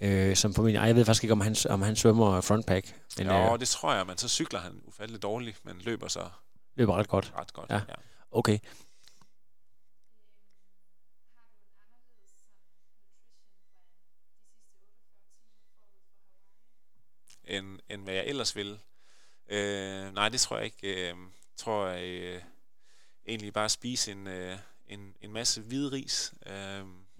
øh, 0.00 0.36
som 0.36 0.54
på 0.54 0.62
min, 0.62 0.76
ej, 0.76 0.84
jeg 0.84 0.96
ved 0.96 1.04
faktisk 1.04 1.24
ikke, 1.24 1.32
om 1.32 1.40
han, 1.40 1.56
om 1.70 1.82
han 1.82 1.96
svømmer 1.96 2.40
frontpack. 2.40 2.94
Men, 3.18 3.26
jo, 3.26 3.52
øh, 3.52 3.60
det 3.60 3.68
tror 3.68 3.94
jeg, 3.94 4.06
men 4.06 4.18
så 4.18 4.28
cykler 4.28 4.60
han 4.60 4.82
ufatteligt 4.84 5.22
dårligt, 5.22 5.64
men 5.64 5.78
løber 5.78 6.08
så 6.08 6.28
løber 6.74 6.94
ret 6.94 7.08
godt. 7.08 7.32
Ret 7.36 7.52
godt, 7.52 7.70
ja. 7.70 7.74
ja. 7.74 7.94
Okay. 8.30 8.58
End, 17.48 17.78
end 17.90 18.02
hvad 18.04 18.14
jeg 18.14 18.26
ellers 18.26 18.56
vil. 18.56 18.78
Øh, 19.50 20.14
nej, 20.14 20.28
det 20.28 20.40
tror 20.40 20.56
jeg 20.56 20.64
ikke. 20.64 21.08
Øh, 21.10 21.14
tror 21.56 21.86
jeg 21.86 22.04
øh, 22.04 22.40
egentlig 23.28 23.52
bare 23.52 23.68
spise 23.68 24.12
en, 24.12 24.26
øh, 24.26 24.56
en, 24.88 25.14
en 25.20 25.32
masse 25.32 25.60
hvid 25.60 25.92
ris. 25.92 26.32
Øh, 26.46 26.52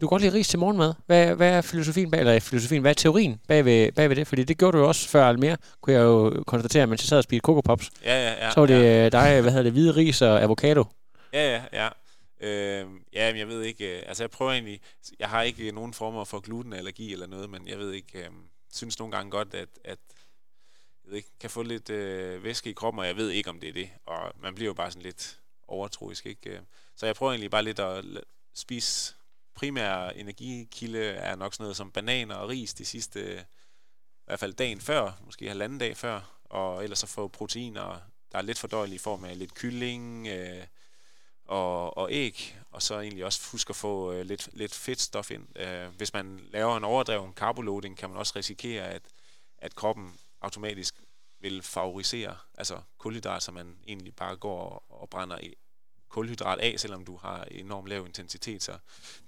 Du 0.00 0.06
kan 0.06 0.08
godt 0.08 0.22
lide 0.22 0.32
ris 0.34 0.48
til 0.48 0.58
morgenmad. 0.58 0.94
Hvad, 1.06 1.34
hvad 1.34 1.50
er 1.50 1.60
filosofien 1.60 2.10
bag, 2.10 2.20
eller 2.20 2.40
filosofien, 2.40 2.80
hvad 2.80 2.90
er 2.90 2.94
teorien 2.94 3.40
bag 3.48 3.64
ved, 3.64 3.92
bag 3.92 4.08
ved 4.08 4.16
det? 4.16 4.26
Fordi 4.26 4.44
det 4.44 4.58
gjorde 4.58 4.76
du 4.76 4.82
jo 4.82 4.88
også 4.88 5.08
før 5.08 5.28
Almere, 5.28 5.56
kunne 5.80 5.94
jeg 5.94 6.02
jo 6.02 6.42
konstatere, 6.46 6.86
mens 6.86 7.02
jeg 7.02 7.08
sad 7.08 7.18
og 7.18 7.24
spiste 7.24 7.44
Coco 7.44 7.60
Pops. 7.60 7.90
Ja, 8.04 8.14
ja, 8.14 8.44
ja. 8.46 8.50
så 8.50 8.60
var 8.60 8.66
det 8.66 8.82
ja. 8.82 9.02
ja. 9.02 9.08
dig, 9.08 9.40
hvad 9.40 9.50
hedder 9.50 9.62
det, 9.62 9.72
hvide 9.72 9.96
ris 9.96 10.22
og 10.22 10.42
avocado. 10.42 10.84
Ja, 11.32 11.52
ja, 11.52 11.62
ja. 11.72 11.88
Øh, 12.40 12.86
ja, 13.12 13.32
men 13.32 13.38
jeg 13.38 13.48
ved 13.48 13.62
ikke, 13.62 13.96
øh, 13.96 14.02
altså 14.06 14.22
jeg 14.22 14.30
prøver 14.30 14.52
egentlig, 14.52 14.80
jeg 15.18 15.28
har 15.28 15.42
ikke 15.42 15.72
nogen 15.72 15.92
former 15.94 16.24
for 16.24 16.40
glutenallergi 16.40 17.12
eller 17.12 17.26
noget, 17.26 17.50
men 17.50 17.68
jeg 17.68 17.78
ved 17.78 17.92
ikke, 17.92 18.18
øh, 18.18 18.30
synes 18.72 18.98
nogle 18.98 19.16
gange 19.16 19.30
godt, 19.30 19.54
at, 19.54 19.68
at 19.84 19.98
jeg 21.04 21.10
ved 21.10 21.16
ikke, 21.16 21.30
kan 21.40 21.50
få 21.50 21.62
lidt 21.62 21.90
øh, 21.90 22.44
væske 22.44 22.70
i 22.70 22.72
kroppen, 22.72 23.00
og 23.00 23.06
jeg 23.06 23.16
ved 23.16 23.30
ikke, 23.30 23.50
om 23.50 23.60
det 23.60 23.68
er 23.68 23.72
det, 23.72 23.90
og 24.06 24.32
man 24.36 24.54
bliver 24.54 24.66
jo 24.66 24.74
bare 24.74 24.90
sådan 24.90 25.02
lidt 25.02 25.40
overtroisk, 25.68 26.26
ikke? 26.26 26.50
Øh, 26.50 26.60
så 26.96 27.06
jeg 27.06 27.14
prøver 27.14 27.32
egentlig 27.32 27.50
bare 27.50 27.64
lidt 27.64 27.78
at 27.78 28.04
spise. 28.54 29.14
Primære 29.54 30.16
energikilde 30.16 31.04
er 31.04 31.36
nok 31.36 31.54
sådan 31.54 31.64
noget 31.64 31.76
som 31.76 31.90
bananer 31.90 32.34
og 32.34 32.48
ris 32.48 32.74
de 32.74 32.84
sidste, 32.84 33.20
øh, 33.20 33.40
i 33.40 34.24
hvert 34.24 34.40
fald 34.40 34.54
dagen 34.54 34.80
før, 34.80 35.12
måske 35.24 35.48
halvanden 35.48 35.78
dag 35.78 35.96
før, 35.96 36.40
og 36.44 36.82
ellers 36.82 36.98
så 36.98 37.06
få 37.06 37.28
proteiner, 37.28 38.00
der 38.32 38.38
er 38.38 38.42
lidt 38.42 38.58
fordøjelige 38.58 38.94
i 38.94 38.98
form 38.98 39.24
af 39.24 39.38
lidt 39.38 39.54
kylling, 39.54 40.26
øh, 40.26 40.64
og, 41.44 41.96
og 41.96 42.08
æg, 42.12 42.58
og 42.70 42.82
så 42.82 43.00
egentlig 43.00 43.24
også 43.24 43.50
huske 43.52 43.70
at 43.70 43.76
få 43.76 44.12
øh, 44.12 44.26
lidt, 44.26 44.48
lidt 44.52 44.74
fedtstof 44.74 45.30
ind. 45.30 45.58
Øh, 45.58 45.88
hvis 45.96 46.12
man 46.12 46.40
laver 46.50 46.76
en 46.76 46.84
overdreven 46.84 47.32
carboloading, 47.32 47.96
kan 47.96 48.08
man 48.10 48.18
også 48.18 48.32
risikere, 48.36 48.88
at, 48.88 49.02
at 49.58 49.74
kroppen 49.74 50.14
automatisk 50.40 50.94
vil 51.40 51.62
favorisere 51.62 52.36
altså 52.54 52.80
kulhydrat, 52.98 53.42
så 53.42 53.52
man 53.52 53.76
egentlig 53.88 54.14
bare 54.14 54.36
går 54.36 54.68
og, 54.68 55.02
og 55.02 55.10
brænder 55.10 55.38
i 55.38 55.54
kulhydrat 56.08 56.58
af, 56.58 56.80
selvom 56.80 57.04
du 57.04 57.16
har 57.16 57.44
enormt 57.44 57.88
lav 57.88 58.06
intensitet. 58.06 58.62
Så 58.62 58.78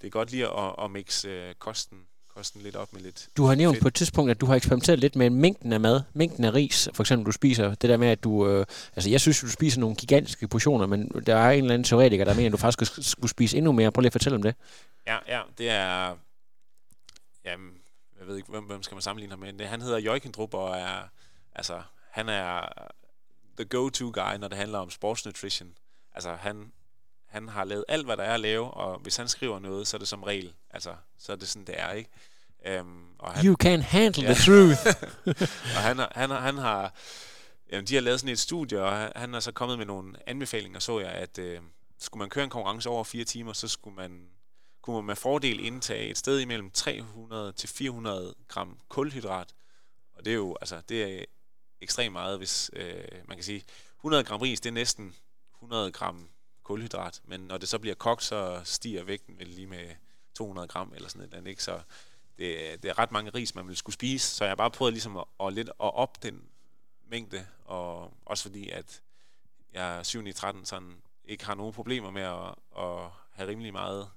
det 0.00 0.06
er 0.06 0.10
godt 0.10 0.30
lige 0.30 0.48
at, 0.48 0.74
at 0.78 0.90
mixe 0.90 1.28
øh, 1.28 1.54
kosten, 1.54 2.06
kosten 2.37 2.61
lidt 2.62 2.76
op 2.76 2.93
med 2.93 3.01
lidt 3.01 3.28
Du 3.37 3.45
har 3.45 3.55
nævnt 3.55 3.76
fedt. 3.76 3.82
på 3.82 3.89
et 3.89 3.95
tidspunkt, 3.95 4.30
at 4.30 4.41
du 4.41 4.47
har 4.47 4.55
eksperimenteret 4.55 4.99
lidt 4.99 5.16
med 5.16 5.30
mængden 5.30 5.72
af 5.72 5.80
mad, 5.80 6.03
mængden 6.14 6.45
af 6.45 6.55
ris, 6.55 6.89
for 6.95 7.03
eksempel 7.03 7.26
du 7.26 7.32
spiser. 7.32 7.74
Det 7.74 7.91
der 7.91 7.97
med, 7.97 8.09
at 8.09 8.24
du... 8.24 8.49
Øh, 8.49 8.66
altså, 8.97 9.11
jeg 9.11 9.20
synes, 9.20 9.41
du 9.41 9.49
spiser 9.51 9.80
nogle 9.80 9.97
gigantiske 9.97 10.49
portioner, 10.49 10.87
men 10.87 11.09
der 11.26 11.37
er 11.37 11.51
en 11.51 11.59
eller 11.64 11.74
anden 11.74 11.85
teoretiker, 11.85 12.24
der 12.24 12.35
mener, 12.35 12.47
at 12.49 12.53
du 12.53 12.57
faktisk 12.57 12.91
skulle- 12.93 13.05
skulle 13.07 13.30
spise 13.30 13.57
endnu 13.57 13.72
mere. 13.72 13.93
Prøv 13.93 14.01
lige 14.01 14.09
at 14.09 14.12
fortælle 14.12 14.37
om 14.37 14.43
det. 14.43 14.55
Ja, 15.07 15.18
ja, 15.28 15.41
det 15.59 15.70
er... 15.70 16.16
Jamen, 17.45 17.70
jeg 18.18 18.26
ved 18.26 18.37
ikke, 18.37 18.51
hvem, 18.51 18.64
hvem 18.64 18.82
skal 18.82 18.95
man 18.95 19.03
sammenligne 19.03 19.32
ham 19.32 19.39
med. 19.39 19.53
Det, 19.53 19.66
han 19.68 19.82
hedder 19.82 19.99
Jøjkendrup, 19.99 20.55
og 20.55 20.76
er... 20.76 21.09
Altså, 21.55 21.82
han 22.11 22.28
er 22.28 22.68
the 23.57 23.64
go-to 23.64 24.11
guy, 24.14 24.37
når 24.41 24.49
det 24.49 24.59
handler 24.59 24.78
om 24.78 24.91
sports 24.91 25.24
nutrition. 25.26 25.68
Altså, 26.14 26.32
han, 26.35 26.72
han 27.35 27.49
har 27.49 27.64
lavet 27.64 27.85
alt, 27.89 28.05
hvad 28.05 28.16
der 28.16 28.22
er 28.22 28.35
at 28.35 28.41
lave, 28.41 28.70
og 28.70 28.99
hvis 28.99 29.16
han 29.16 29.28
skriver 29.28 29.59
noget, 29.59 29.87
så 29.87 29.97
er 29.97 29.99
det 29.99 30.09
som 30.09 30.22
regel. 30.22 30.53
Altså, 30.70 30.95
så 31.18 31.32
er 31.32 31.37
det 31.37 31.49
sådan, 31.49 31.66
det 31.66 31.74
er, 31.80 31.93
ikke? 31.93 32.11
Um, 32.80 33.07
og 33.18 33.32
han, 33.32 33.47
You 33.47 33.57
can 33.61 33.82
handle 33.82 34.22
Ja. 34.22 34.35
the 34.35 34.45
truth. 34.45 34.87
og 35.76 35.82
han, 35.82 35.99
har- 35.99 36.12
han, 36.14 36.30
har- 36.30 36.41
han 36.41 36.59
har... 36.59 36.95
Jamen, 37.72 37.87
de 37.87 37.95
har 37.95 38.01
lavet 38.03 38.20
sådan 38.20 38.32
et 38.32 38.39
studie, 38.39 38.82
og 38.82 38.97
han, 38.97 39.12
han 39.16 39.35
er 39.35 39.41
så 39.41 39.53
kommet 39.53 39.78
med 39.78 39.87
nogle 39.87 40.14
anbefalinger, 40.26 40.78
så 40.78 41.01
jeg, 41.01 41.11
at 41.11 41.39
øh, 41.39 41.61
skulle 41.99 42.18
man 42.18 42.30
køre 42.30 42.45
en 42.45 42.51
konkurrence 42.51 42.89
over 42.89 43.05
fire 43.05 43.24
timer, 43.24 43.53
så 43.53 43.68
skulle 43.68 43.97
man, 43.97 44.26
kunne 44.82 44.97
man 44.97 45.05
med 45.05 45.16
fordel 45.16 45.61
indtage 45.66 46.09
et 46.11 46.18
sted 46.18 46.41
imellem 46.41 46.70
300 46.70 47.53
til 47.53 47.68
400 47.68 48.35
gram 48.49 48.78
kulhydrat. 48.89 49.55
Og 50.16 50.24
det 50.24 50.30
er 50.30 50.35
jo, 50.35 50.57
altså, 50.61 50.80
det 50.89 51.03
er 51.20 51.24
ekstremt 51.80 52.12
meget, 52.12 52.39
hvis 52.39 52.70
øh, 52.72 53.05
man 53.28 53.37
kan 53.37 53.45
sige, 53.45 53.64
100 53.99 54.24
gram 54.24 54.41
ris, 54.41 54.61
det 54.61 54.68
er 54.68 54.74
næsten 54.74 55.14
100 55.57 55.93
gram 55.93 56.28
kulhydrat, 56.64 57.22
men 57.24 57.40
når 57.40 57.58
det 57.58 57.68
så 57.68 57.78
bliver 57.78 57.94
kogt, 57.94 58.22
så 58.22 58.60
stiger 58.64 59.04
vægten 59.04 59.38
vel 59.38 59.46
lige 59.46 59.66
med 59.66 59.90
200 60.34 60.68
gram 60.68 60.92
eller 60.94 61.08
sådan 61.08 61.28
noget. 61.28 61.46
ikke? 61.46 61.62
Så 61.62 61.80
det, 62.38 62.82
det 62.82 62.90
er 62.90 62.98
ret 62.98 63.12
mange 63.12 63.30
ris, 63.30 63.54
man 63.54 63.68
vil 63.68 63.76
skulle 63.76 63.94
spise, 63.94 64.28
så 64.28 64.44
jeg 64.44 64.50
har 64.50 64.56
bare 64.56 64.70
prøvet 64.70 64.92
ligesom 64.92 65.16
at, 65.16 65.24
at 65.40 65.52
lidt 65.52 65.68
at 65.68 65.74
op 65.78 66.22
den 66.22 66.42
mængde, 67.06 67.46
og 67.64 68.12
også 68.24 68.42
fordi, 68.42 68.70
at 68.70 69.02
jeg 69.72 70.06
7 70.06 70.26
i 70.26 70.32
13, 70.32 70.64
sådan 70.64 71.02
ikke 71.24 71.44
har 71.44 71.54
nogen 71.54 71.72
problemer 71.72 72.10
med 72.10 72.22
at, 72.22 72.54
at 72.78 73.10
have 73.30 73.48
rimelig 73.48 73.72
meget 73.72 74.10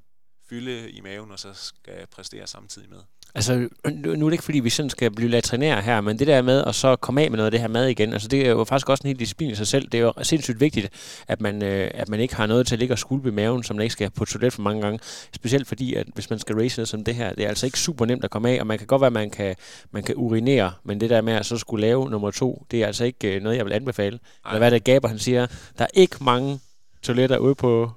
fylde 0.49 0.91
i 0.91 1.01
maven, 1.01 1.31
og 1.31 1.39
så 1.39 1.47
skal 1.53 2.07
præstere 2.15 2.47
samtidig 2.47 2.89
med. 2.89 2.99
Altså, 3.35 3.69
nu 3.91 4.15
nu 4.15 4.25
er 4.25 4.29
det 4.29 4.33
ikke, 4.33 4.43
fordi 4.43 4.59
vi 4.59 4.69
sådan 4.69 4.89
skal 4.89 5.11
blive 5.11 5.29
latrinære 5.29 5.81
her, 5.81 6.01
men 6.01 6.19
det 6.19 6.27
der 6.27 6.41
med 6.41 6.63
at 6.63 6.75
så 6.75 6.95
komme 6.95 7.21
af 7.21 7.31
med 7.31 7.37
noget 7.37 7.45
af 7.45 7.51
det 7.51 7.59
her 7.59 7.67
mad 7.67 7.87
igen, 7.87 8.13
altså 8.13 8.27
det 8.27 8.47
er 8.47 8.49
jo 8.49 8.63
faktisk 8.63 8.89
også 8.89 9.01
en 9.03 9.07
helt 9.07 9.19
disciplin 9.19 9.49
i 9.51 9.55
sig 9.55 9.67
selv. 9.67 9.87
Det 9.87 9.97
er 9.97 10.01
jo 10.01 10.13
sindssygt 10.23 10.59
vigtigt, 10.59 10.89
at 11.27 11.41
man, 11.41 11.63
øh, 11.63 11.91
at 11.93 12.09
man 12.09 12.19
ikke 12.19 12.35
har 12.35 12.45
noget 12.45 12.67
til 12.67 12.75
at 12.75 12.79
ligge 12.79 12.93
og 12.93 12.99
skulpe 12.99 13.29
i 13.29 13.31
maven, 13.31 13.63
som 13.63 13.75
man 13.75 13.83
ikke 13.83 13.93
skal 13.93 14.09
på 14.09 14.25
toilet 14.25 14.53
for 14.53 14.61
mange 14.61 14.81
gange. 14.81 14.99
Specielt 15.35 15.67
fordi, 15.67 15.93
at 15.93 16.07
hvis 16.13 16.29
man 16.29 16.39
skal 16.39 16.55
race 16.55 16.79
noget 16.79 16.87
som 16.87 17.03
det 17.03 17.15
her, 17.15 17.33
det 17.33 17.45
er 17.45 17.49
altså 17.49 17.65
ikke 17.65 17.79
super 17.79 18.05
nemt 18.05 18.23
at 18.23 18.31
komme 18.31 18.49
af, 18.49 18.59
og 18.59 18.67
man 18.67 18.77
kan 18.77 18.87
godt 18.87 19.01
være, 19.01 19.07
at 19.07 19.13
man 19.13 19.29
kan, 19.29 19.55
man 19.91 20.03
kan 20.03 20.15
urinere, 20.17 20.73
men 20.83 21.01
det 21.01 21.09
der 21.09 21.21
med 21.21 21.33
at 21.33 21.45
så 21.45 21.57
skulle 21.57 21.81
lave 21.81 22.09
nummer 22.09 22.31
to, 22.31 22.65
det 22.71 22.83
er 22.83 22.87
altså 22.87 23.05
ikke 23.05 23.35
øh, 23.35 23.41
noget, 23.41 23.57
jeg 23.57 23.65
vil 23.65 23.73
anbefale. 23.73 24.19
Eller 24.45 24.57
hvad 24.57 24.71
det, 24.71 24.83
Gaber 24.83 25.07
han 25.07 25.19
siger? 25.19 25.47
Der 25.77 25.83
er 25.83 25.89
ikke 25.93 26.23
mange 26.23 26.59
toiletter 27.03 27.37
ude 27.37 27.55
på, 27.55 27.91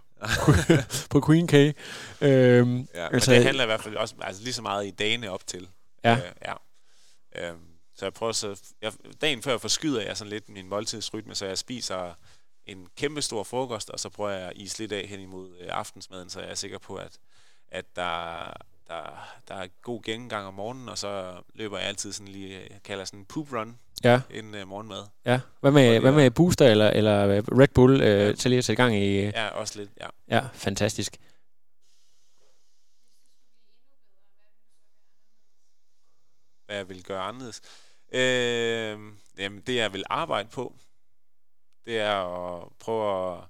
på 1.10 1.20
Queen 1.26 1.46
K. 1.46 1.54
Øhm, 1.54 1.68
Ja, 2.20 2.64
men 2.70 2.86
altså, 2.94 3.32
det 3.32 3.44
handler 3.44 3.62
i 3.62 3.66
hvert 3.66 3.82
fald 3.82 3.96
også 3.96 4.14
altså 4.20 4.42
lige 4.42 4.54
så 4.54 4.62
meget 4.62 4.86
i 4.86 4.90
dagene 4.90 5.30
op 5.30 5.46
til. 5.46 5.68
Ja. 6.04 6.16
Øh, 6.16 6.32
ja. 6.44 6.54
Øhm, 7.36 7.66
så 7.94 8.06
jeg 8.06 8.12
prøver 8.12 8.32
så... 8.32 8.60
Jeg, 8.82 8.92
dagen 9.20 9.42
før 9.42 9.58
forskyder 9.58 10.02
jeg 10.02 10.16
sådan 10.16 10.30
lidt 10.30 10.48
min 10.48 10.68
måltidsrytme, 10.68 11.34
så 11.34 11.46
jeg 11.46 11.58
spiser 11.58 12.14
en 12.66 12.86
kæmpe 12.96 13.22
stor 13.22 13.42
frokost, 13.42 13.90
og 13.90 14.00
så 14.00 14.08
prøver 14.08 14.30
jeg 14.30 14.48
at 14.48 14.52
is 14.56 14.78
lidt 14.78 14.92
af 14.92 15.06
hen 15.08 15.20
imod 15.20 15.56
øh, 15.60 15.68
aftensmaden, 15.70 16.30
så 16.30 16.40
jeg 16.40 16.50
er 16.50 16.54
sikker 16.54 16.78
på, 16.78 16.94
at, 16.96 17.18
at 17.68 17.96
der, 17.96 18.52
der, 18.88 19.28
der 19.48 19.54
er 19.54 19.68
god 19.82 20.02
gennemgang 20.02 20.46
om 20.46 20.54
morgenen, 20.54 20.88
og 20.88 20.98
så 20.98 21.42
løber 21.54 21.78
jeg 21.78 21.86
altid 21.88 22.12
sådan 22.12 22.32
lige, 22.32 22.60
jeg 22.70 22.82
kalder 22.84 23.04
sådan 23.04 23.20
en 23.20 23.26
poop 23.26 23.52
run 23.52 23.78
ja. 24.04 24.20
inden 24.30 24.54
øh, 24.54 24.68
morgenmad. 24.68 25.04
Ja, 25.24 25.40
hvad 25.60 25.70
med, 25.70 26.00
hvad 26.00 26.12
med 26.12 26.30
booster 26.30 26.66
eller, 26.70 26.90
eller 26.90 27.42
Red 27.60 27.68
Bull 27.74 28.00
øh, 28.00 28.08
Ja. 28.08 28.32
til 28.32 28.50
lige 28.50 28.58
at 28.58 28.64
sætte 28.64 28.82
gang 28.82 28.96
i? 28.96 29.20
Ja, 29.20 29.48
også 29.48 29.78
lidt, 29.78 29.90
ja. 30.00 30.06
Ja, 30.28 30.46
fantastisk. 30.52 31.16
hvad 36.66 36.76
jeg 36.78 36.88
vil 36.88 37.04
gøre 37.04 37.22
anderledes. 37.22 37.60
Øh, 38.12 38.98
jamen, 39.38 39.60
det 39.60 39.74
jeg 39.76 39.92
vil 39.92 40.04
arbejde 40.10 40.48
på, 40.48 40.74
det 41.84 41.98
er 41.98 42.14
at 42.14 42.68
prøve 42.78 43.32
at, 43.32 43.44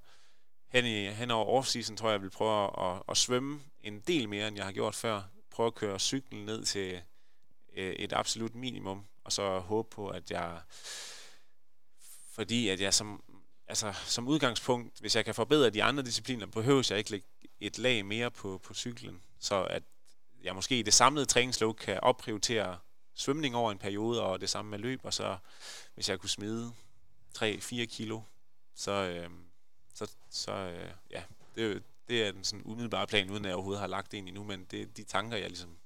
hen, 0.69 0.87
i, 0.87 1.07
hen 1.09 1.31
over 1.31 1.63
off-season, 1.63 1.97
tror 1.97 2.09
jeg, 2.09 2.13
jeg 2.13 2.23
vil 2.23 2.31
prøve 2.31 2.87
at, 2.91 3.03
at 3.09 3.17
svømme 3.17 3.61
en 3.83 4.01
del 4.01 4.29
mere, 4.29 4.49
end 4.49 4.57
jeg 4.57 4.65
har 4.65 4.73
gjort 4.73 4.95
før. 4.95 5.23
Prøve 5.51 5.67
at 5.67 5.75
køre 5.75 5.99
cyklen 5.99 6.47
ned 6.47 6.65
til 6.65 7.01
øh, 7.77 7.93
et 7.93 8.13
absolut 8.13 8.55
minimum, 8.55 9.05
og 9.25 9.33
så 9.33 9.59
håbe 9.59 9.89
på, 9.91 10.09
at 10.09 10.31
jeg, 10.31 10.61
fordi 12.33 12.69
at 12.69 12.81
jeg 12.81 12.95
som, 12.95 13.23
altså, 13.67 13.93
som 14.07 14.29
udgangspunkt, 14.29 15.01
hvis 15.01 15.17
jeg 15.17 15.25
kan 15.25 15.35
forbedre 15.35 15.71
de 15.71 15.83
andre 15.83 16.03
discipliner, 16.03 16.47
behøver 16.47 16.87
jeg 16.91 16.99
ikke 16.99 17.11
lægge 17.11 17.27
et 17.61 17.79
lag 17.79 18.07
mere 18.07 18.31
på, 18.31 18.61
på 18.65 18.75
cyklen, 18.75 19.23
så 19.39 19.65
at 19.65 19.83
jeg 20.43 20.55
måske 20.55 20.79
i 20.79 20.83
det 20.83 20.95
samlede 20.95 21.27
træningsload 21.27 21.75
kan 21.75 22.01
opprioritere 22.01 22.79
svømning 23.15 23.57
over 23.57 23.73
en 23.73 23.79
periode, 23.79 24.23
og 24.23 24.41
det 24.41 24.51
samme 24.51 24.71
med 24.71 24.79
løb, 24.79 25.01
og 25.03 25.15
så 25.15 25.39
hvis 25.95 26.09
jeg 26.09 26.21
kunne 26.21 26.31
smide 26.31 26.73
3-4 27.39 27.85
kilo, 27.85 28.21
så, 28.75 28.91
øh, 28.91 29.31
så, 29.95 30.11
så 30.31 30.53
øh, 30.53 30.91
ja, 31.11 31.23
det, 31.55 31.83
det 32.09 32.27
er 32.27 32.33
den 32.33 32.45
sådan 32.45 32.63
umiddelbare 32.65 33.07
plan, 33.07 33.31
uden 33.31 33.45
at 33.45 33.49
jeg 33.49 33.55
overhovedet 33.55 33.81
har 33.81 33.87
lagt 33.87 34.13
det 34.13 34.19
ind 34.19 34.29
endnu, 34.29 34.45
men 34.45 34.65
det 34.65 34.83
er 34.83 34.87
de 34.87 35.05
tanker, 35.05 35.37
jeg 35.37 35.49
ligesom 35.49 35.79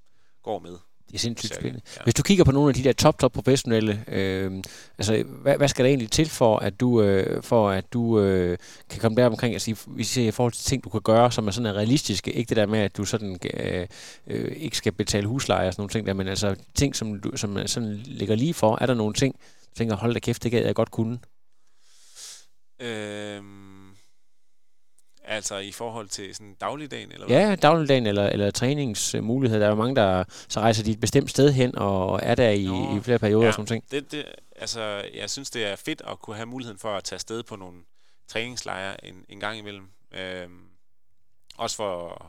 går 0.42 0.58
med. 0.58 0.78
Det 1.06 1.14
er 1.14 1.18
sindssygt 1.18 1.48
Cirka, 1.48 1.60
spændende. 1.60 1.82
ja. 1.96 2.02
Hvis 2.02 2.14
du 2.14 2.22
kigger 2.22 2.44
på 2.44 2.52
nogle 2.52 2.68
af 2.68 2.74
de 2.74 2.84
der 2.84 2.92
top, 2.92 3.18
top 3.18 3.32
professionelle, 3.32 4.04
øh, 4.08 4.52
altså 4.98 5.24
hvad, 5.42 5.56
hvad 5.56 5.68
skal 5.68 5.84
der 5.84 5.88
egentlig 5.88 6.10
til 6.10 6.28
for, 6.28 6.58
at 6.58 6.80
du, 6.80 7.02
øh, 7.02 7.42
for 7.42 7.70
at 7.70 7.92
du 7.92 8.20
øh, 8.20 8.58
kan 8.90 9.00
komme 9.00 9.16
der 9.16 9.26
omkring, 9.26 9.54
altså 9.54 9.70
i, 9.70 9.74
vi 9.86 10.04
ser 10.04 10.28
i 10.28 10.30
forhold 10.30 10.52
til 10.52 10.64
ting, 10.64 10.84
du 10.84 10.88
kan 10.88 11.00
gøre, 11.00 11.32
som 11.32 11.46
er 11.46 11.50
sådan 11.50 11.66
er 11.66 11.72
realistiske, 11.72 12.32
ikke 12.32 12.48
det 12.48 12.56
der 12.56 12.66
med, 12.66 12.78
at 12.78 12.96
du 12.96 13.04
sådan 13.04 13.38
øh, 13.54 13.86
øh, 14.26 14.52
ikke 14.56 14.76
skal 14.76 14.92
betale 14.92 15.26
husleje 15.26 15.68
og 15.68 15.72
sådan 15.72 15.80
nogle 15.80 15.90
ting 15.90 16.06
der, 16.06 16.12
men 16.12 16.28
altså 16.28 16.56
ting, 16.74 16.96
som, 16.96 17.20
du, 17.20 17.36
som 17.36 17.66
sådan 17.66 18.00
ligger 18.04 18.34
lige 18.34 18.54
for, 18.54 18.78
er 18.80 18.86
der 18.86 18.94
nogle 18.94 19.14
ting, 19.14 19.34
du 19.34 19.74
tænker, 19.76 19.96
hold 19.96 20.14
da 20.14 20.18
kæft, 20.20 20.42
det 20.42 20.50
gad 20.50 20.64
jeg 20.64 20.74
godt 20.74 20.90
kunne. 20.90 21.18
Øhm, 22.80 23.73
altså 25.24 25.56
i 25.56 25.72
forhold 25.72 26.08
til 26.08 26.34
sådan 26.34 26.54
dagligdagen, 26.60 27.12
eller 27.12 27.26
Ja, 27.28 27.54
dagligdagen 27.54 28.06
eller, 28.06 28.26
eller 28.26 28.50
træningsmuligheder. 28.50 29.60
Der 29.60 29.66
er 29.66 29.70
jo 29.70 29.76
mange, 29.76 29.96
der 29.96 30.24
så 30.48 30.60
rejser 30.60 30.84
de 30.84 30.90
et 30.90 31.00
bestemt 31.00 31.30
sted 31.30 31.52
hen 31.52 31.78
og 31.78 32.20
er 32.22 32.34
der 32.34 32.50
i, 32.50 32.64
Nå, 32.64 32.96
i 32.96 33.00
flere 33.00 33.18
perioder 33.18 33.44
ja. 33.44 33.48
og 33.48 33.54
sådan 33.54 33.66
ting. 33.66 33.84
Det, 33.90 34.12
det, 34.12 34.24
altså, 34.56 35.02
jeg 35.14 35.30
synes, 35.30 35.50
det 35.50 35.66
er 35.66 35.76
fedt 35.76 36.02
at 36.08 36.18
kunne 36.18 36.36
have 36.36 36.46
muligheden 36.46 36.78
for 36.78 36.96
at 36.96 37.04
tage 37.04 37.16
afsted 37.16 37.42
på 37.42 37.56
nogle 37.56 37.78
træningslejre 38.28 39.04
en, 39.04 39.24
en 39.28 39.40
gang 39.40 39.58
imellem. 39.58 39.88
Øhm, 40.12 40.60
også 41.56 41.76
for 41.76 42.08
at 42.08 42.26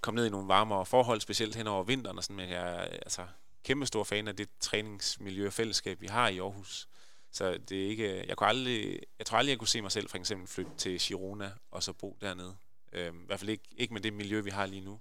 komme 0.00 0.16
ned 0.16 0.26
i 0.26 0.30
nogle 0.30 0.48
varmere 0.48 0.86
forhold, 0.86 1.20
specielt 1.20 1.56
hen 1.56 1.66
over 1.66 1.82
vinteren. 1.82 2.18
Og 2.18 2.24
sådan, 2.24 2.36
men 2.36 2.48
jeg 2.48 2.68
er 2.68 2.80
altså, 2.80 3.22
kæmpe 3.64 3.86
stor 3.86 4.04
fan 4.04 4.28
af 4.28 4.36
det 4.36 4.48
træningsmiljø 4.60 5.46
og 5.46 5.52
fællesskab, 5.52 6.00
vi 6.00 6.06
har 6.06 6.28
i 6.28 6.38
Aarhus. 6.38 6.88
Så 7.36 7.58
det 7.68 7.84
er 7.84 7.88
ikke, 7.88 8.20
øh, 8.20 8.28
jeg, 8.28 8.36
kunne 8.36 8.48
aldrig, 8.48 9.00
jeg 9.18 9.26
tror 9.26 9.38
aldrig, 9.38 9.50
jeg 9.50 9.58
kunne 9.58 9.68
se 9.68 9.82
mig 9.82 9.92
selv 9.92 10.08
for 10.08 10.18
eksempel 10.18 10.48
flytte 10.48 10.72
til 10.76 10.98
Girona 11.00 11.52
og 11.70 11.82
så 11.82 11.92
bo 11.92 12.18
dernede. 12.20 12.56
Øhm, 12.92 13.22
I 13.22 13.26
hvert 13.26 13.40
fald 13.40 13.50
ikke, 13.50 13.64
ikke 13.76 13.94
med 13.94 14.00
det 14.00 14.12
miljø, 14.12 14.40
vi 14.40 14.50
har 14.50 14.66
lige 14.66 14.80
nu. 14.80 15.00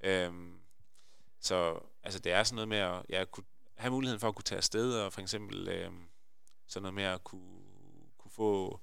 Øhm, 0.00 0.60
så 1.40 1.80
altså, 2.02 2.20
det 2.20 2.32
er 2.32 2.42
sådan 2.42 2.54
noget 2.54 2.68
med 2.68 2.78
at 2.78 3.02
jeg 3.08 3.30
kunne 3.30 3.44
have 3.76 3.90
muligheden 3.90 4.20
for 4.20 4.28
at 4.28 4.34
kunne 4.34 4.42
tage 4.42 4.56
afsted, 4.56 4.94
og 4.94 5.12
for 5.12 5.20
eksempel 5.20 5.68
øhm, 5.68 6.08
sådan 6.66 6.82
noget 6.82 6.94
med 6.94 7.04
at 7.04 7.24
kunne, 7.24 7.62
kunne 8.18 8.30
få 8.30 8.80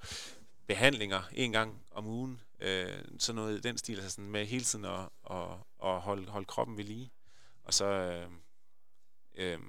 behandlinger 0.68 1.22
en 1.34 1.52
gang 1.52 1.82
om 1.92 2.08
ugen, 2.08 2.42
øh, 2.60 3.04
sådan 3.20 3.36
noget 3.36 3.64
den 3.64 3.78
stil, 3.78 3.96
altså 3.96 4.10
sådan 4.10 4.32
med 4.32 4.46
hele 4.46 4.64
tiden 4.64 4.86
at, 4.86 5.10
at, 5.32 5.48
at 5.84 6.02
holde, 6.02 6.30
holde 6.32 6.46
kroppen 6.46 6.78
ved 6.78 6.84
lige. 6.84 7.12
Og 7.64 7.74
så, 7.74 7.86
øh, 7.86 8.30
øh, 9.36 9.60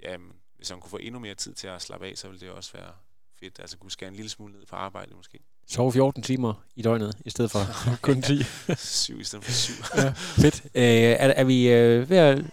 ja, 0.00 0.16
hvis 0.58 0.70
man 0.70 0.80
kunne 0.80 0.90
få 0.90 0.96
endnu 0.96 1.20
mere 1.20 1.34
tid 1.34 1.54
til 1.54 1.66
at 1.66 1.82
slappe 1.82 2.06
af, 2.06 2.12
så 2.16 2.28
ville 2.28 2.40
det 2.40 2.50
også 2.50 2.72
være 2.72 2.92
fedt. 3.40 3.60
Altså 3.60 3.76
kunne 3.78 3.90
skære 3.90 4.08
en 4.08 4.16
lille 4.16 4.28
smule 4.28 4.52
ned 4.52 4.66
på 4.66 4.76
arbejde 4.76 5.14
måske. 5.14 5.38
Sove 5.66 5.92
14 5.92 6.22
timer 6.22 6.54
i 6.76 6.82
døgnet, 6.82 7.14
i 7.24 7.30
stedet 7.30 7.50
for 7.50 7.60
kun 8.06 8.22
10. 8.22 8.42
7 8.76 9.20
i 9.20 9.24
stedet 9.24 9.44
for 9.44 9.52
7. 9.52 9.72
ja, 9.96 10.12
fedt. 10.16 10.64
Øh, 10.74 10.82
er, 10.82 11.28
er 11.28 11.44
vi 11.44 11.68
øh, 11.68 12.10
ved 12.10 12.16
at... 12.16 12.44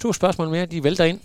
To 0.00 0.12
spørgsmål 0.12 0.48
mere, 0.48 0.66
de 0.66 0.84
vælter 0.84 1.04
ind. 1.04 1.20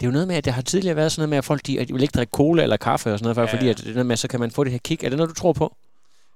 Det 0.00 0.06
er 0.06 0.06
jo 0.06 0.12
noget 0.12 0.28
med, 0.28 0.36
at 0.36 0.44
det 0.44 0.52
har 0.52 0.62
tidligere 0.62 0.96
været 0.96 1.12
sådan 1.12 1.20
noget 1.20 1.30
med, 1.30 1.38
at 1.38 1.44
folk 1.44 1.66
de, 1.66 1.80
at 1.80 1.88
de 1.88 1.92
vil 1.92 2.02
ikke 2.02 2.12
drikke 2.12 2.30
cola 2.30 2.62
eller 2.62 2.76
kaffe 2.76 3.12
og 3.12 3.18
sådan 3.18 3.24
noget, 3.24 3.36
for, 3.36 3.42
ja. 3.42 3.52
fordi 3.52 3.68
at 3.68 3.78
det 3.78 3.86
noget 3.86 4.06
med, 4.06 4.16
så 4.16 4.28
kan 4.28 4.40
man 4.40 4.50
få 4.50 4.64
det 4.64 4.72
her 4.72 4.78
kick. 4.78 5.04
Er 5.04 5.08
det 5.08 5.16
noget, 5.18 5.30
du 5.30 5.34
tror 5.34 5.52
på? 5.52 5.76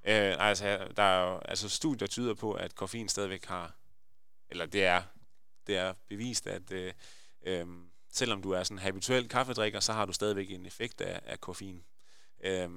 Øh, 0.05 0.35
altså, 0.39 0.79
der 0.97 1.03
er 1.03 1.31
jo, 1.31 1.39
altså, 1.45 1.69
studier 1.69 2.09
tyder 2.09 2.35
på, 2.35 2.53
at 2.53 2.75
koffein 2.75 3.09
stadigvæk 3.09 3.47
har, 3.47 3.75
eller 4.51 4.67
det 4.67 4.85
er, 4.85 5.03
det 5.67 5.77
er 5.77 5.95
bevist, 6.09 6.47
at 6.47 6.73
øh, 6.73 6.93
øh, 7.47 7.67
selvom 8.13 8.43
du 8.43 8.51
er 8.51 8.63
sådan 8.63 8.79
en 8.79 8.83
habituel 8.83 9.29
kaffedrikker, 9.29 9.81
så 9.81 9.93
har 9.93 10.07
du 10.07 10.13
stadigvæk 10.13 10.51
en 10.51 10.67
effekt 10.67 11.01
af, 11.01 11.21
af 11.25 11.41
koffein. 11.41 11.85
Øh, 12.45 12.71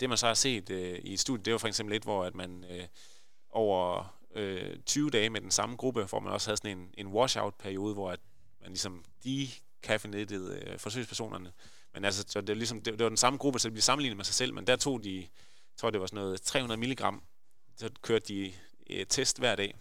det 0.00 0.08
man 0.08 0.18
så 0.18 0.26
har 0.26 0.34
set 0.34 0.70
øh, 0.70 0.98
i 1.02 1.16
studie, 1.16 1.44
det 1.44 1.52
var 1.52 1.58
for 1.58 1.68
eksempel 1.68 1.96
et, 1.96 2.02
hvor 2.02 2.24
at 2.24 2.34
man 2.34 2.64
øh, 2.70 2.86
over 3.50 4.16
øh, 4.34 4.78
20 4.86 5.10
dage 5.10 5.30
med 5.30 5.40
den 5.40 5.50
samme 5.50 5.76
gruppe, 5.76 6.04
hvor 6.04 6.20
man 6.20 6.32
også 6.32 6.48
havde 6.48 6.56
sådan 6.56 6.78
en, 6.78 6.94
en 6.98 7.06
washout-periode, 7.06 7.94
hvor 7.94 8.10
at 8.10 8.20
man 8.60 8.68
ligesom 8.70 9.04
de 9.24 9.48
kaffenettede 9.82 10.62
øh, 10.66 10.78
forsøgspersonerne. 10.78 11.52
Men 11.94 12.04
altså, 12.04 12.24
så 12.28 12.40
det, 12.40 12.48
var 12.48 12.54
ligesom, 12.54 12.82
det, 12.82 12.92
det 12.92 13.02
var 13.02 13.08
den 13.08 13.16
samme 13.16 13.38
gruppe, 13.38 13.58
så 13.58 13.68
det 13.68 13.72
blev 13.72 13.82
sammenlignet 13.82 14.16
med 14.16 14.24
sig 14.24 14.34
selv, 14.34 14.54
men 14.54 14.66
der 14.66 14.76
tog 14.76 15.04
de, 15.04 15.16
jeg 15.16 15.28
tror 15.76 15.90
det 15.90 16.00
var 16.00 16.06
sådan 16.06 16.24
noget 16.24 16.42
300 16.42 16.80
milligram, 16.80 17.22
så 17.76 17.90
kørte 18.02 18.24
de 18.28 18.52
øh, 18.90 19.06
test 19.06 19.38
hver 19.38 19.56
dag. 19.56 19.74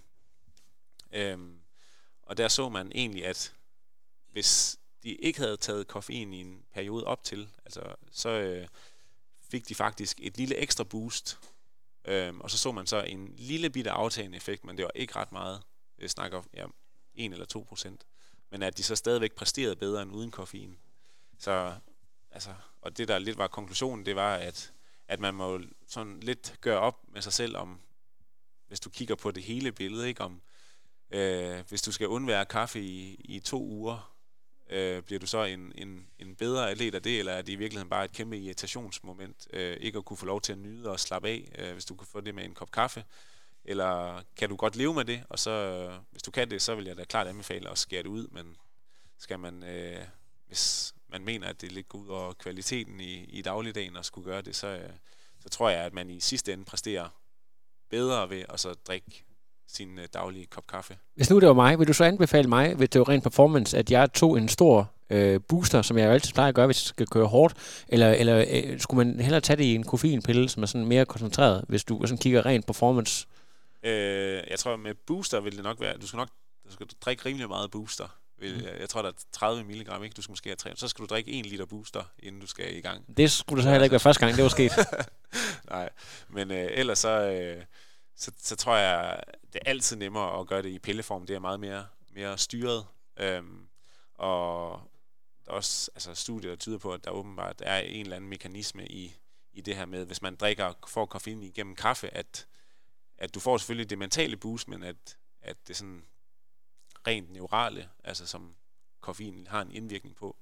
Øhm, 1.16 1.60
og 2.22 2.38
der 2.38 2.48
så 2.48 2.70
man 2.70 2.92
egentlig, 2.96 3.26
at 3.26 3.56
hvis 4.32 4.78
de 5.04 5.10
ikke 5.10 5.40
havde 5.40 5.58
taget 5.58 5.88
koffein 5.88 6.34
i 6.34 6.42
en 6.42 6.66
periode 6.74 7.04
op 7.04 7.24
til, 7.24 7.50
altså, 7.66 7.96
så 8.12 8.30
øh, 8.30 8.68
fik 9.42 9.70
de 9.70 9.76
faktisk 9.76 10.20
et 10.22 10.38
lille 10.38 10.56
ekstra 10.56 10.84
boost. 10.84 11.40
Øhm, 12.06 12.42
og 12.42 12.52
så 12.52 12.58
så 12.58 12.72
man 12.72 12.88
så 12.88 13.02
en 13.02 13.34
lille 13.38 13.70
bitte 13.70 13.92
aftagende 13.92 14.38
effekt, 14.38 14.64
men 14.64 14.78
det 14.78 14.84
var 14.84 14.92
ikke 14.96 15.16
ret 15.16 15.32
meget. 15.32 15.62
Jeg 16.00 16.10
snakker 16.10 16.44
ja, 16.54 16.66
1 17.16 17.32
eller 17.32 17.46
2 17.46 17.66
procent 17.70 18.06
men 18.56 18.64
at 18.64 18.78
de 18.78 18.84
så 18.84 18.96
stadigvæk 18.96 19.34
præsterede 19.34 19.76
bedre 19.76 20.02
end 20.02 20.12
uden 20.12 20.32
koffein. 20.32 20.78
Så, 21.40 21.76
altså, 22.32 22.54
og 22.82 22.98
det 22.98 23.08
der 23.08 23.20
lidt 23.20 23.38
var 23.38 23.48
konklusionen, 23.48 24.06
det 24.06 24.16
var, 24.16 24.36
at, 24.36 24.74
at 25.08 25.20
man 25.20 25.34
må 25.34 25.62
sådan 25.88 26.20
lidt 26.20 26.56
gøre 26.62 26.80
op 26.80 27.02
med 27.08 27.22
sig 27.22 27.34
selv 27.34 27.58
om, 27.58 27.80
hvis 28.68 28.80
du 28.80 28.90
kigger 28.90 29.16
på 29.16 29.32
det 29.32 29.44
hele 29.44 29.72
billede, 29.72 30.08
ikke 30.08 30.22
om, 30.22 30.42
øh, 31.12 31.64
hvis 31.70 31.82
du 31.82 31.92
skal 31.92 32.08
undvære 32.08 32.46
kaffe 32.46 32.82
i, 32.82 33.14
i 33.14 33.40
to 33.40 33.64
uger, 33.64 34.16
øh, 34.70 35.04
bliver 35.04 35.20
du 35.20 35.28
så 35.28 35.44
en, 35.44 35.72
en, 35.76 36.08
en 36.20 36.36
bedre 36.36 36.72
atlet 36.72 36.96
af 36.96 37.04
det, 37.04 37.20
eller 37.20 37.32
er 37.32 37.42
det 37.42 37.54
i 37.54 37.56
virkeligheden 37.56 37.90
bare 37.90 38.06
et 38.06 38.12
kæmpe 38.12 38.38
irritationsmoment, 38.38 39.48
øh, 39.54 39.78
ikke 39.80 39.98
at 39.98 40.06
kunne 40.06 40.18
få 40.18 40.26
lov 40.26 40.42
til 40.42 40.54
at 40.54 40.60
nyde 40.60 40.90
og 40.92 41.00
slappe 41.00 41.30
af, 41.30 41.52
øh, 41.58 41.74
hvis 41.74 41.86
du 41.86 41.96
kan 41.96 42.08
få 42.08 42.22
det 42.22 42.36
med 42.36 42.46
en 42.46 42.54
kop 42.54 42.72
kaffe, 42.72 43.04
eller 43.66 44.22
kan 44.38 44.50
du 44.50 44.56
godt 44.56 44.76
leve 44.76 44.94
med 44.94 45.06
det, 45.06 45.24
og 45.30 45.40
så, 45.40 45.52
øh, 45.52 45.94
hvis 46.12 46.24
du 46.24 46.32
kan 46.32 46.50
det, 46.50 46.62
så 46.62 46.76
vil 46.76 46.86
jeg 46.86 46.98
da 46.98 47.04
klart 47.04 47.28
anbefale 47.28 47.70
at 47.70 47.78
skære 47.78 48.04
det 48.04 48.10
ud, 48.10 48.28
men 48.28 48.56
skal 49.18 49.40
man, 49.40 49.64
øh, 49.64 50.06
hvis 50.48 50.94
man 51.08 51.26
mener, 51.26 51.48
at 51.48 51.62
det 51.62 51.72
ligger 51.72 52.00
ud 52.00 52.08
over 52.08 52.34
kvaliteten 52.34 53.00
i, 53.00 53.24
i 53.24 53.42
dagligdagen 53.42 53.96
og 53.96 54.06
skulle 54.06 54.32
gøre 54.32 54.42
det, 54.42 54.56
så, 54.56 54.68
øh, 54.68 54.90
så 55.40 55.50
tror 55.50 55.70
jeg, 55.70 55.80
at 55.80 55.94
man 55.94 56.10
i 56.10 56.20
sidste 56.20 56.54
ende 56.54 56.66
præsterer 56.66 57.10
bedre 57.90 58.30
ved 58.30 58.46
at 58.50 58.60
så 58.60 58.74
drikke 58.74 59.26
sin 59.68 60.00
øh, 60.00 60.08
daglige 60.14 60.46
kop 60.46 60.68
kaffe. 60.68 60.98
Hvis 61.16 61.30
nu 61.30 61.40
det 61.40 61.48
var 61.48 61.54
mig, 61.54 61.80
vil 61.80 61.88
du 61.88 61.94
så 61.94 62.04
anbefale 62.04 62.50
mig 62.50 62.80
ved 62.80 62.88
Teoren 62.88 63.22
Performance, 63.22 63.78
at 63.78 63.92
jeg 63.92 64.14
tog 64.14 64.38
en 64.38 64.50
stor 64.50 64.92
øh, 65.10 65.40
booster, 65.50 65.82
som 65.82 65.98
jeg 65.98 66.06
jo 66.06 66.12
altid 66.12 66.34
plejer 66.34 66.50
at 66.50 66.56
gøre, 66.56 66.66
hvis 66.66 66.84
jeg 66.84 66.88
skal 66.88 67.08
køre 67.08 67.28
hårdt, 67.28 67.56
eller, 67.88 68.12
eller 68.12 68.46
øh, 68.52 68.80
skulle 68.80 69.08
man 69.08 69.20
hellere 69.20 69.42
tage 69.42 69.58
det 69.58 69.64
i 69.64 69.76
en 69.76 69.84
koffeinpille, 69.84 70.50
som 70.50 70.64
er 70.64 70.68
sådan 70.68 70.88
mere 70.88 71.06
koncentreret, 71.06 71.66
hvis 71.68 71.84
du 71.84 72.02
sådan 72.06 72.18
kigger 72.18 72.46
rent 72.46 72.66
performance? 72.66 73.28
Øh, 73.84 74.44
jeg 74.50 74.60
tror, 74.60 74.76
med 74.76 74.94
booster 75.08 75.40
vil 75.40 75.56
det 75.56 75.64
nok 75.64 75.82
være, 75.82 75.98
du 75.98 76.08
skal 76.08 76.18
nok 76.18 76.30
du 76.68 76.74
skal 76.74 76.88
drikke 77.02 77.26
rimelig 77.26 77.48
meget 77.48 77.72
booster. 77.72 78.08
Vil, 78.40 78.56
mm. 78.56 78.80
Jeg 78.80 78.90
tror, 78.90 79.02
der 79.02 79.10
er 79.10 79.14
30 79.32 79.64
mg, 79.64 79.80
ikke? 80.04 80.14
Du 80.18 80.22
skal 80.22 80.32
måske 80.32 80.50
have 80.50 80.56
3. 80.56 80.72
Så 80.76 80.88
skal 80.88 81.04
du 81.04 81.08
drikke 81.08 81.40
1 81.40 81.46
liter 81.46 81.66
booster, 81.66 82.04
inden 82.20 82.42
du 82.42 82.48
skal 82.48 82.78
i 82.78 82.82
gang. 82.82 83.18
Det 83.18 83.32
skulle 83.32 83.64
så 83.64 83.70
heller 83.70 83.84
ikke 83.84 83.92
være 83.92 84.00
første 84.00 84.26
gang, 84.26 84.36
det 84.36 84.44
var 84.44 84.50
sket. 84.50 84.72
Nej, 85.70 85.90
men 86.30 86.52
øh, 86.52 86.68
ellers 86.72 87.00
så, 87.00 87.10
øh, 87.10 87.64
så, 88.16 88.32
så 88.38 88.56
tror 88.56 88.76
jeg, 88.76 89.24
det 89.54 89.62
er 89.66 89.70
altid 89.70 89.96
nemmere 89.96 90.40
at 90.40 90.48
gøre 90.48 90.62
det 90.62 90.70
i 90.70 90.80
pilleform. 90.80 91.26
Det 91.26 91.36
er 91.36 91.40
meget 91.40 91.60
mere, 91.60 91.88
mere 92.10 92.38
styret. 92.38 92.88
Øhm, 93.18 93.68
og 94.14 94.82
der 95.46 95.52
er 95.52 95.56
også 95.56 95.92
altså, 95.96 96.16
studier, 96.16 96.52
der 96.52 96.58
tyder 96.58 96.78
på, 96.78 96.94
at 96.94 97.04
der 97.04 97.12
åbenbart 97.12 97.62
er 97.66 97.78
en 97.78 98.02
eller 98.02 98.16
anden 98.16 98.30
mekanisme 98.30 98.88
i, 98.88 99.16
i 99.54 99.62
det 99.62 99.76
her 99.76 99.86
med, 99.86 100.06
hvis 100.06 100.22
man 100.22 100.36
drikker, 100.36 100.74
får 100.88 101.06
koffein 101.06 101.44
igennem 101.44 101.76
kaffe, 101.76 102.10
at 102.10 102.48
at 103.18 103.36
du 103.36 103.40
får 103.40 103.58
selvfølgelig 103.58 103.90
det 103.90 103.98
mentale 103.98 104.38
boost, 104.38 104.68
men 104.68 104.84
at, 104.84 105.18
at 105.42 105.58
det 105.68 105.76
sådan 105.78 106.06
rent 107.08 107.32
neurale, 107.32 107.90
altså 108.04 108.28
som 108.28 108.56
koffein 109.02 109.48
har 109.48 109.62
en 109.62 109.72
indvirkning 109.72 110.16
på, 110.16 110.38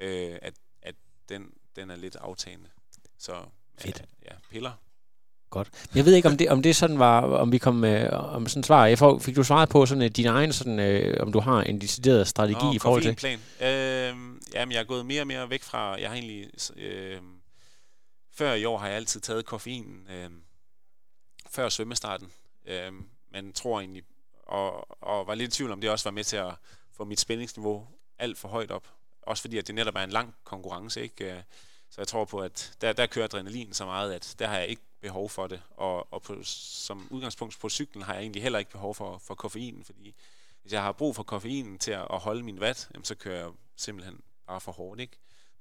øh, 0.00 0.38
at, 0.42 0.54
at 0.82 0.94
den, 1.28 1.54
den 1.76 1.90
er 1.90 1.96
lidt 1.96 2.16
aftagende. 2.16 2.70
Så 3.18 3.46
Fedt. 3.78 4.04
Ja, 4.22 4.32
ja, 4.32 4.38
piller. 4.50 4.72
Godt. 5.52 5.68
Jeg 5.94 6.04
ved 6.04 6.14
ikke, 6.14 6.28
om 6.28 6.36
det, 6.36 6.48
om 6.48 6.62
det 6.62 6.76
sådan 6.76 6.98
var, 6.98 7.20
om 7.20 7.52
vi 7.52 7.58
kom 7.58 7.74
med 7.74 8.10
om 8.10 8.48
sådan 8.48 8.62
svar. 8.62 8.86
Jeg 8.86 8.98
får, 8.98 9.18
fik 9.18 9.36
du 9.36 9.44
svaret 9.44 9.68
på 9.68 9.86
sådan 9.86 10.02
uh, 10.02 10.08
din 10.08 10.26
egen, 10.26 10.52
sådan, 10.52 10.78
uh, 10.78 11.20
om 11.20 11.32
du 11.32 11.40
har 11.40 11.62
en 11.62 11.80
decideret 11.80 12.28
strategi 12.28 12.64
Nå, 12.64 12.72
i 12.72 12.78
forhold 12.78 13.02
til? 13.02 13.14
plan. 13.14 13.38
Øh, 13.38 14.16
jamen, 14.54 14.72
jeg 14.72 14.80
er 14.80 14.84
gået 14.84 15.06
mere 15.06 15.20
og 15.20 15.26
mere 15.26 15.50
væk 15.50 15.62
fra, 15.62 16.00
jeg 16.00 16.08
har 16.08 16.16
egentlig, 16.16 16.50
øh, 16.76 17.18
før 18.34 18.54
i 18.54 18.64
år 18.64 18.78
har 18.78 18.86
jeg 18.86 18.96
altid 18.96 19.20
taget 19.20 19.46
koffein, 19.46 20.06
øh, 20.10 20.30
før 21.50 21.68
svømmestarten, 21.68 22.28
øh, 22.66 22.92
men 23.32 23.52
tror 23.52 23.80
egentlig, 23.80 24.02
og, 24.46 25.02
og 25.02 25.26
var 25.26 25.34
lidt 25.34 25.54
i 25.54 25.56
tvivl 25.56 25.72
om 25.72 25.80
det 25.80 25.90
også 25.90 26.04
var 26.04 26.10
med 26.10 26.24
til 26.24 26.36
at 26.36 26.54
få 26.96 27.04
mit 27.04 27.20
spændingsniveau 27.20 27.86
alt 28.18 28.38
for 28.38 28.48
højt 28.48 28.70
op. 28.70 28.84
Også 29.22 29.40
fordi, 29.40 29.58
at 29.58 29.66
det 29.66 29.74
netop 29.74 29.96
er 29.96 30.00
en 30.00 30.10
lang 30.10 30.34
konkurrence, 30.44 31.02
ikke? 31.02 31.32
Øh, 31.32 31.38
så 31.90 32.00
jeg 32.00 32.08
tror 32.08 32.24
på, 32.24 32.38
at 32.38 32.72
der, 32.80 32.92
der 32.92 33.06
kører 33.06 33.24
adrenalin 33.24 33.72
så 33.72 33.84
meget, 33.84 34.12
at 34.12 34.34
der 34.38 34.46
har 34.46 34.58
jeg 34.58 34.68
ikke 34.68 34.82
behov 35.02 35.30
for 35.30 35.46
det. 35.46 35.62
Og, 35.70 36.12
og 36.12 36.22
på, 36.22 36.42
som 36.42 37.08
udgangspunkt 37.10 37.58
på 37.60 37.68
cyklen 37.68 38.02
har 38.02 38.14
jeg 38.14 38.22
egentlig 38.22 38.42
heller 38.42 38.58
ikke 38.58 38.70
behov 38.70 38.94
for, 38.94 39.18
for 39.18 39.34
koffeinen, 39.34 39.84
fordi 39.84 40.14
hvis 40.62 40.72
jeg 40.72 40.82
har 40.82 40.92
brug 40.92 41.16
for 41.16 41.22
koffeinen 41.22 41.78
til 41.78 41.90
at, 41.90 42.06
at 42.10 42.18
holde 42.18 42.42
min 42.42 42.58
watt, 42.58 42.88
jamen, 42.94 43.04
så 43.04 43.14
kører 43.14 43.38
jeg 43.38 43.52
simpelthen 43.76 44.20
bare 44.46 44.60
for 44.60 44.72
hårdt. 44.72 45.00
Ikke? 45.00 45.16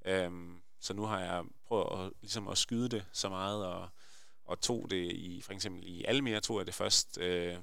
Øhm, 0.06 0.62
så 0.80 0.94
nu 0.94 1.04
har 1.04 1.20
jeg 1.20 1.44
prøvet 1.68 2.06
at, 2.06 2.14
ligesom 2.22 2.48
at 2.48 2.58
skyde 2.58 2.90
det 2.90 3.06
så 3.12 3.30
meget, 3.30 3.66
og, 3.66 3.90
og 4.46 4.62
tog 4.62 4.90
det 4.90 5.12
i, 5.12 5.42
for 5.42 5.54
eksempel 5.54 5.84
i 5.88 6.04
Almere, 6.04 6.40
tog 6.40 6.58
jeg 6.58 6.66
det 6.66 6.74
først, 6.74 7.18
øh, 7.18 7.58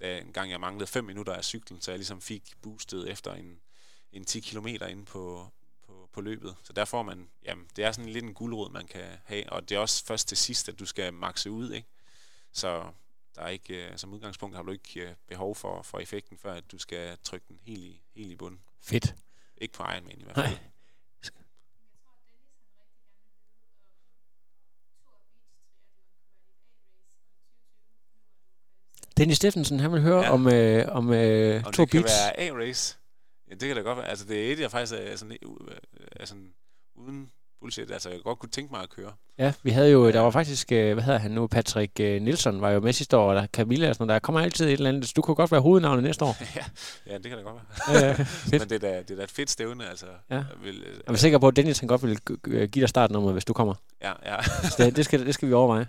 da 0.00 0.18
en 0.18 0.32
gang 0.32 0.50
jeg 0.50 0.60
manglede 0.60 0.86
5 0.86 1.04
minutter 1.04 1.32
af 1.32 1.44
cyklen, 1.44 1.80
så 1.80 1.90
jeg 1.90 1.98
ligesom 1.98 2.20
fik 2.20 2.42
boostet 2.62 3.10
efter 3.10 3.34
en, 3.34 3.60
en 4.12 4.24
10 4.24 4.40
km 4.40 4.66
inde 4.66 5.04
på, 5.04 5.48
på, 6.12 6.20
løbet. 6.20 6.56
Så 6.62 6.72
der 6.72 6.84
får 6.84 7.02
man, 7.02 7.28
jamen, 7.44 7.66
det 7.76 7.84
er 7.84 7.92
sådan 7.92 8.10
lidt 8.10 8.24
en 8.24 8.34
guldråd, 8.34 8.70
man 8.70 8.86
kan 8.86 9.04
have, 9.24 9.52
og 9.52 9.68
det 9.68 9.74
er 9.74 9.78
også 9.78 10.04
først 10.04 10.28
til 10.28 10.36
sidst, 10.36 10.68
at 10.68 10.78
du 10.78 10.86
skal 10.86 11.12
makse 11.12 11.50
ud, 11.50 11.72
ikke? 11.72 11.88
Så 12.52 12.84
der 13.34 13.42
er 13.42 13.48
ikke, 13.48 13.86
øh, 13.86 13.98
som 13.98 14.12
udgangspunkt 14.12 14.56
har 14.56 14.62
du 14.62 14.72
ikke 14.72 15.00
øh, 15.00 15.14
behov 15.28 15.54
for, 15.54 15.82
for 15.82 15.98
effekten, 15.98 16.38
før 16.38 16.54
at 16.54 16.72
du 16.72 16.78
skal 16.78 17.18
trykke 17.22 17.46
den 17.48 17.58
helt 17.62 17.84
i, 17.84 18.02
helt 18.16 18.30
i 18.30 18.36
bunden. 18.36 18.60
Fedt. 18.80 19.14
Ikke 19.56 19.74
på 19.74 19.82
Ironman 19.82 20.20
i 20.20 20.24
hvert 20.24 20.34
fald. 20.34 20.46
Nej. 20.46 20.58
Dennis 29.16 29.36
Steffensen, 29.36 29.80
han 29.80 29.92
vil 29.92 30.00
høre 30.00 30.22
ja. 30.22 30.30
om, 30.30 30.48
øh, 30.48 30.88
om, 30.88 31.12
øh, 31.12 31.62
om 31.66 31.72
to 31.72 31.82
det 31.82 31.90
kan 31.90 32.04
være 32.04 32.40
A-race. 32.40 33.01
Ja, 33.52 33.56
det 33.56 33.68
kan 33.68 33.76
da 33.76 33.82
godt 33.82 33.98
være. 33.98 34.08
Altså, 34.08 34.24
det 34.24 34.48
er 34.48 34.52
et, 34.52 34.60
jeg 34.60 34.70
faktisk 34.70 34.92
er 34.92 35.16
sådan, 35.16 35.36
er 36.16 36.24
sådan 36.24 36.52
uden 36.94 37.30
bullshit. 37.60 37.90
Altså, 37.90 38.10
jeg 38.10 38.20
godt 38.24 38.38
kunne 38.38 38.50
tænke 38.50 38.72
mig 38.72 38.82
at 38.82 38.90
køre. 38.90 39.12
Ja, 39.38 39.52
vi 39.62 39.70
havde 39.70 39.90
jo, 39.90 40.10
der 40.10 40.20
var 40.20 40.30
faktisk, 40.30 40.72
øh, 40.72 40.92
hvad 40.92 41.02
hedder 41.02 41.18
han 41.18 41.30
nu, 41.30 41.46
Patrick 41.46 42.00
øh, 42.00 42.22
Nielsen 42.22 42.60
var 42.60 42.70
jo 42.70 42.80
med 42.80 42.92
sidste 42.92 43.16
år, 43.16 43.30
og 43.30 43.34
der 43.34 43.46
Camilla 43.46 43.88
og 43.88 43.94
sådan 43.94 44.08
der 44.08 44.18
kommer 44.18 44.40
altid 44.40 44.66
et 44.66 44.72
eller 44.72 44.88
andet, 44.88 45.06
så 45.06 45.12
du 45.16 45.22
kunne 45.22 45.34
godt 45.34 45.52
være 45.52 45.60
hovednavnet 45.60 46.02
næste 46.02 46.24
år. 46.24 46.36
ja, 46.56 46.64
ja, 47.06 47.18
det 47.18 47.24
kan 47.24 47.38
da 47.38 47.44
godt 47.44 47.56
være. 47.88 48.00
ja, 48.06 48.26
Men 48.50 48.60
det 48.60 48.72
er, 48.72 48.78
da, 48.78 49.02
det 49.02 49.10
er 49.10 49.16
da 49.16 49.22
et 49.22 49.30
fedt 49.30 49.50
stævne, 49.50 49.88
altså. 49.88 50.06
Ja. 50.30 50.34
Jeg, 50.34 50.44
vil, 50.62 50.84
øh, 50.86 50.96
jeg 51.06 51.12
er 51.12 51.16
sikker 51.16 51.38
på, 51.38 51.48
at 51.48 51.56
Dennis 51.56 51.78
han 51.78 51.88
godt 51.88 52.02
vil 52.02 52.20
give 52.70 52.82
dig 52.82 52.88
startnummer, 52.88 53.32
hvis 53.32 53.44
du 53.44 53.52
kommer. 53.52 53.74
Ja, 54.02 54.12
ja. 54.24 54.36
det, 54.78 54.96
det, 54.96 55.04
skal, 55.04 55.26
det 55.26 55.34
skal 55.34 55.48
vi 55.48 55.52
overveje. 55.52 55.86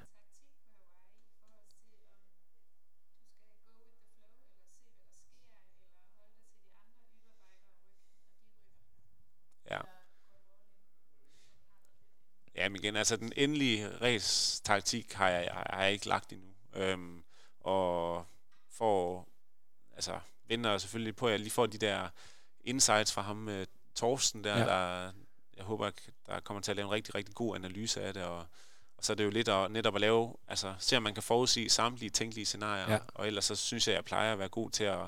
Men 12.73 12.83
igen, 12.83 12.95
altså 12.95 13.15
den 13.15 13.33
endelige 13.35 13.89
race-taktik 14.01 15.13
har 15.13 15.29
jeg, 15.29 15.51
har 15.53 15.83
jeg 15.83 15.93
ikke 15.93 16.07
lagt 16.07 16.33
endnu. 16.33 16.47
Øhm, 16.75 17.23
og 17.59 18.25
for, 18.71 19.27
altså, 19.95 20.19
venter 20.47 20.77
selvfølgelig 20.77 21.15
på, 21.15 21.25
at 21.25 21.31
jeg 21.31 21.39
lige 21.39 21.51
får 21.51 21.65
de 21.65 21.77
der 21.77 22.09
insights 22.61 23.13
fra 23.13 23.21
ham, 23.21 23.47
uh, 23.47 23.63
Torsten 23.95 24.43
der, 24.43 24.57
ja. 24.57 24.65
der, 24.65 25.11
jeg 25.57 25.65
håber, 25.65 25.91
der 26.27 26.39
kommer 26.39 26.61
til 26.61 26.71
at 26.71 26.75
lave 26.75 26.85
en 26.85 26.91
rigtig, 26.91 27.15
rigtig 27.15 27.35
god 27.35 27.55
analyse 27.55 28.01
af 28.01 28.13
det, 28.13 28.23
og, 28.23 28.39
og 28.97 29.03
så 29.03 29.13
er 29.13 29.15
det 29.15 29.23
jo 29.23 29.29
lidt 29.29 29.47
at, 29.47 29.71
netop 29.71 29.95
at 29.95 30.01
lave, 30.01 30.35
altså 30.47 30.75
se 30.79 30.97
om 30.97 31.03
man 31.03 31.13
kan 31.13 31.23
forudsige 31.23 31.69
samtlige 31.69 32.09
tænkelige 32.09 32.45
scenarier, 32.45 32.91
ja. 32.91 32.99
og 33.13 33.27
ellers 33.27 33.45
så 33.45 33.55
synes 33.55 33.87
jeg, 33.87 33.93
at 33.93 33.97
jeg 33.97 34.05
plejer 34.05 34.33
at 34.33 34.39
være 34.39 34.49
god 34.49 34.71
til 34.71 34.83
at, 34.83 34.99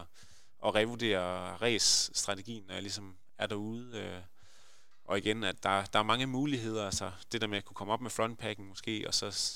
at 0.66 0.76
revurdere 0.76 1.56
race-strategien, 1.56 2.64
når 2.68 2.74
jeg 2.74 2.82
ligesom 2.82 3.16
er 3.38 3.48
derude, 3.48 3.98
øh, 3.98 4.22
og 5.06 5.18
igen, 5.18 5.44
at 5.44 5.64
der, 5.64 5.86
der 5.86 6.00
er 6.00 6.04
mange 6.04 6.28
muligheder, 6.28 6.86
altså 6.86 7.12
det 7.32 7.42
der 7.42 7.48
med 7.48 7.58
at 7.58 7.66
kunne 7.66 7.76
komme 7.76 7.94
op 7.94 8.02
med 8.02 8.10
frontpacken 8.10 8.66
måske, 8.66 9.04
og 9.08 9.14
så 9.14 9.56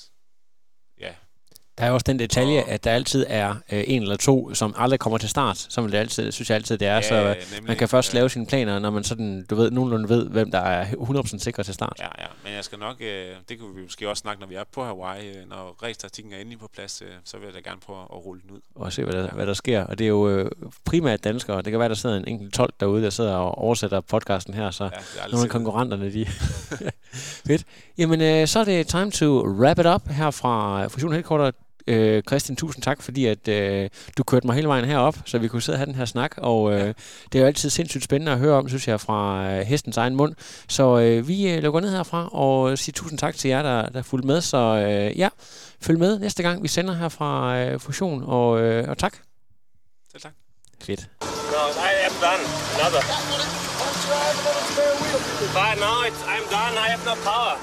ja, 0.98 1.14
der 1.78 1.84
er 1.86 1.90
også 1.90 2.04
den 2.04 2.18
detalje, 2.18 2.62
at 2.62 2.84
der 2.84 2.90
altid 2.90 3.26
er 3.28 3.54
øh, 3.72 3.84
en 3.86 4.02
eller 4.02 4.16
to, 4.16 4.54
som 4.54 4.74
aldrig 4.76 5.00
kommer 5.00 5.18
til 5.18 5.28
start, 5.28 5.56
som 5.56 5.90
det 5.90 5.98
altid, 5.98 6.32
synes 6.32 6.50
jeg 6.50 6.54
altid, 6.54 6.78
det 6.78 6.88
er. 6.88 6.94
Ja, 6.94 7.02
så 7.02 7.14
øh, 7.14 7.26
nemlig, 7.26 7.66
man 7.66 7.76
kan 7.76 7.88
først 7.88 8.14
ja. 8.14 8.18
lave 8.18 8.30
sine 8.30 8.46
planer, 8.46 8.78
når 8.78 8.90
man 8.90 9.04
sådan, 9.04 9.46
du 9.50 9.54
ved, 9.54 9.70
nogenlunde 9.70 10.08
ved, 10.08 10.28
hvem 10.28 10.50
der 10.50 10.58
er 10.58 10.84
100% 10.84 11.38
sikker 11.38 11.62
til 11.62 11.74
start. 11.74 11.96
Ja, 11.98 12.08
ja, 12.18 12.26
men 12.44 12.52
jeg 12.52 12.64
skal 12.64 12.78
nok, 12.78 12.96
øh, 13.00 13.26
det 13.48 13.58
kan 13.58 13.66
vi 13.76 13.82
måske 13.82 14.08
også 14.08 14.20
snakke, 14.20 14.40
når 14.40 14.46
vi 14.46 14.54
er 14.54 14.64
på 14.72 14.84
Hawaii, 14.84 15.28
øh, 15.28 15.48
når 15.48 15.76
racetaktikken 15.82 16.32
er 16.32 16.38
endelig 16.38 16.58
på 16.58 16.68
plads, 16.74 17.02
øh, 17.02 17.08
så 17.24 17.36
vil 17.36 17.46
jeg 17.46 17.54
da 17.54 17.70
gerne 17.70 17.80
prøve 17.80 18.02
at 18.02 18.24
rulle 18.24 18.42
den 18.42 18.50
ud. 18.50 18.60
Og 18.74 18.92
se, 18.92 19.04
hvad 19.04 19.12
der, 19.12 19.22
ja. 19.22 19.28
hvad 19.28 19.46
der 19.46 19.54
sker. 19.54 19.84
Og 19.84 19.98
det 19.98 20.04
er 20.04 20.08
jo 20.08 20.28
øh, 20.28 20.50
primært 20.84 21.24
danskere. 21.24 21.62
Det 21.62 21.70
kan 21.70 21.80
være, 21.80 21.88
der 21.88 21.94
sidder 21.94 22.16
en 22.16 22.28
enkelt 22.28 22.54
tolk 22.54 22.74
derude, 22.80 23.02
der 23.02 23.10
sidder 23.10 23.34
og 23.34 23.58
oversætter 23.58 24.00
podcasten 24.00 24.54
her, 24.54 24.70
så 24.70 24.84
ja, 24.84 24.90
nogle 25.30 25.44
af 25.44 25.50
konkurrenterne, 25.50 26.12
de... 26.12 26.26
Fedt. 27.46 27.64
Jamen, 27.98 28.20
øh, 28.20 28.48
så 28.48 28.60
er 28.60 28.64
det 28.64 28.86
time 28.86 29.10
to 29.10 29.46
wrap 29.46 29.78
it 29.78 29.86
up 29.86 30.08
her 30.08 30.30
fra 30.30 30.86
Fusion 30.86 31.12
Headquarter. 31.12 31.50
Øh, 31.90 32.22
Christian, 32.28 32.56
tusind 32.56 32.82
tak, 32.82 33.02
fordi 33.02 33.26
at 33.26 33.48
øh, 33.48 33.88
du 34.18 34.22
kørte 34.22 34.46
mig 34.46 34.54
hele 34.54 34.68
vejen 34.68 34.84
herop, 34.84 35.16
så 35.24 35.38
vi 35.38 35.48
kunne 35.48 35.62
sidde 35.62 35.76
og 35.76 35.78
have 35.78 35.86
den 35.86 35.94
her 35.94 36.04
snak. 36.04 36.34
Og 36.36 36.72
øh, 36.72 36.94
det 37.32 37.38
er 37.38 37.40
jo 37.40 37.46
altid 37.46 37.70
sindssygt 37.70 38.04
spændende 38.04 38.32
at 38.32 38.38
høre 38.38 38.54
om, 38.54 38.68
synes 38.68 38.88
jeg, 38.88 39.00
fra 39.00 39.48
øh, 39.52 39.60
hestens 39.60 39.96
egen 39.96 40.16
mund. 40.16 40.34
Så 40.68 40.98
øh, 40.98 41.28
vi 41.28 41.50
øh, 41.50 41.62
lukker 41.62 41.80
ned 41.80 41.90
herfra 41.90 42.28
og 42.32 42.78
siger 42.78 42.92
tusind 42.92 43.18
tak 43.18 43.34
til 43.34 43.48
jer, 43.48 43.62
der, 43.62 43.88
der 43.88 44.02
fulgte 44.02 44.26
med. 44.26 44.40
Så 44.40 44.56
øh, 44.56 45.18
ja, 45.18 45.28
følg 45.80 45.98
med 45.98 46.18
næste 46.18 46.42
gang, 46.42 46.62
vi 46.62 46.68
sender 46.68 46.94
her 46.94 47.08
fra 47.08 47.58
øh, 47.58 47.80
Fusion. 47.80 48.22
Og, 48.26 48.60
øh, 48.60 48.88
og 48.88 48.98
tak. 48.98 49.16
Selv 50.12 50.22
tak. 50.22 50.32
Fedt. 50.82 51.08
No, 51.20 51.62
I 51.88 51.92
am 52.06 52.14
done. 52.26 52.42
Another. 52.76 53.02
But 55.56 55.78
no, 55.84 55.92
it's, 56.06 56.22
I'm 56.32 56.44
done. 56.50 56.74
I 56.84 56.88
have 56.92 57.04
no 57.04 57.14
power. 57.24 57.54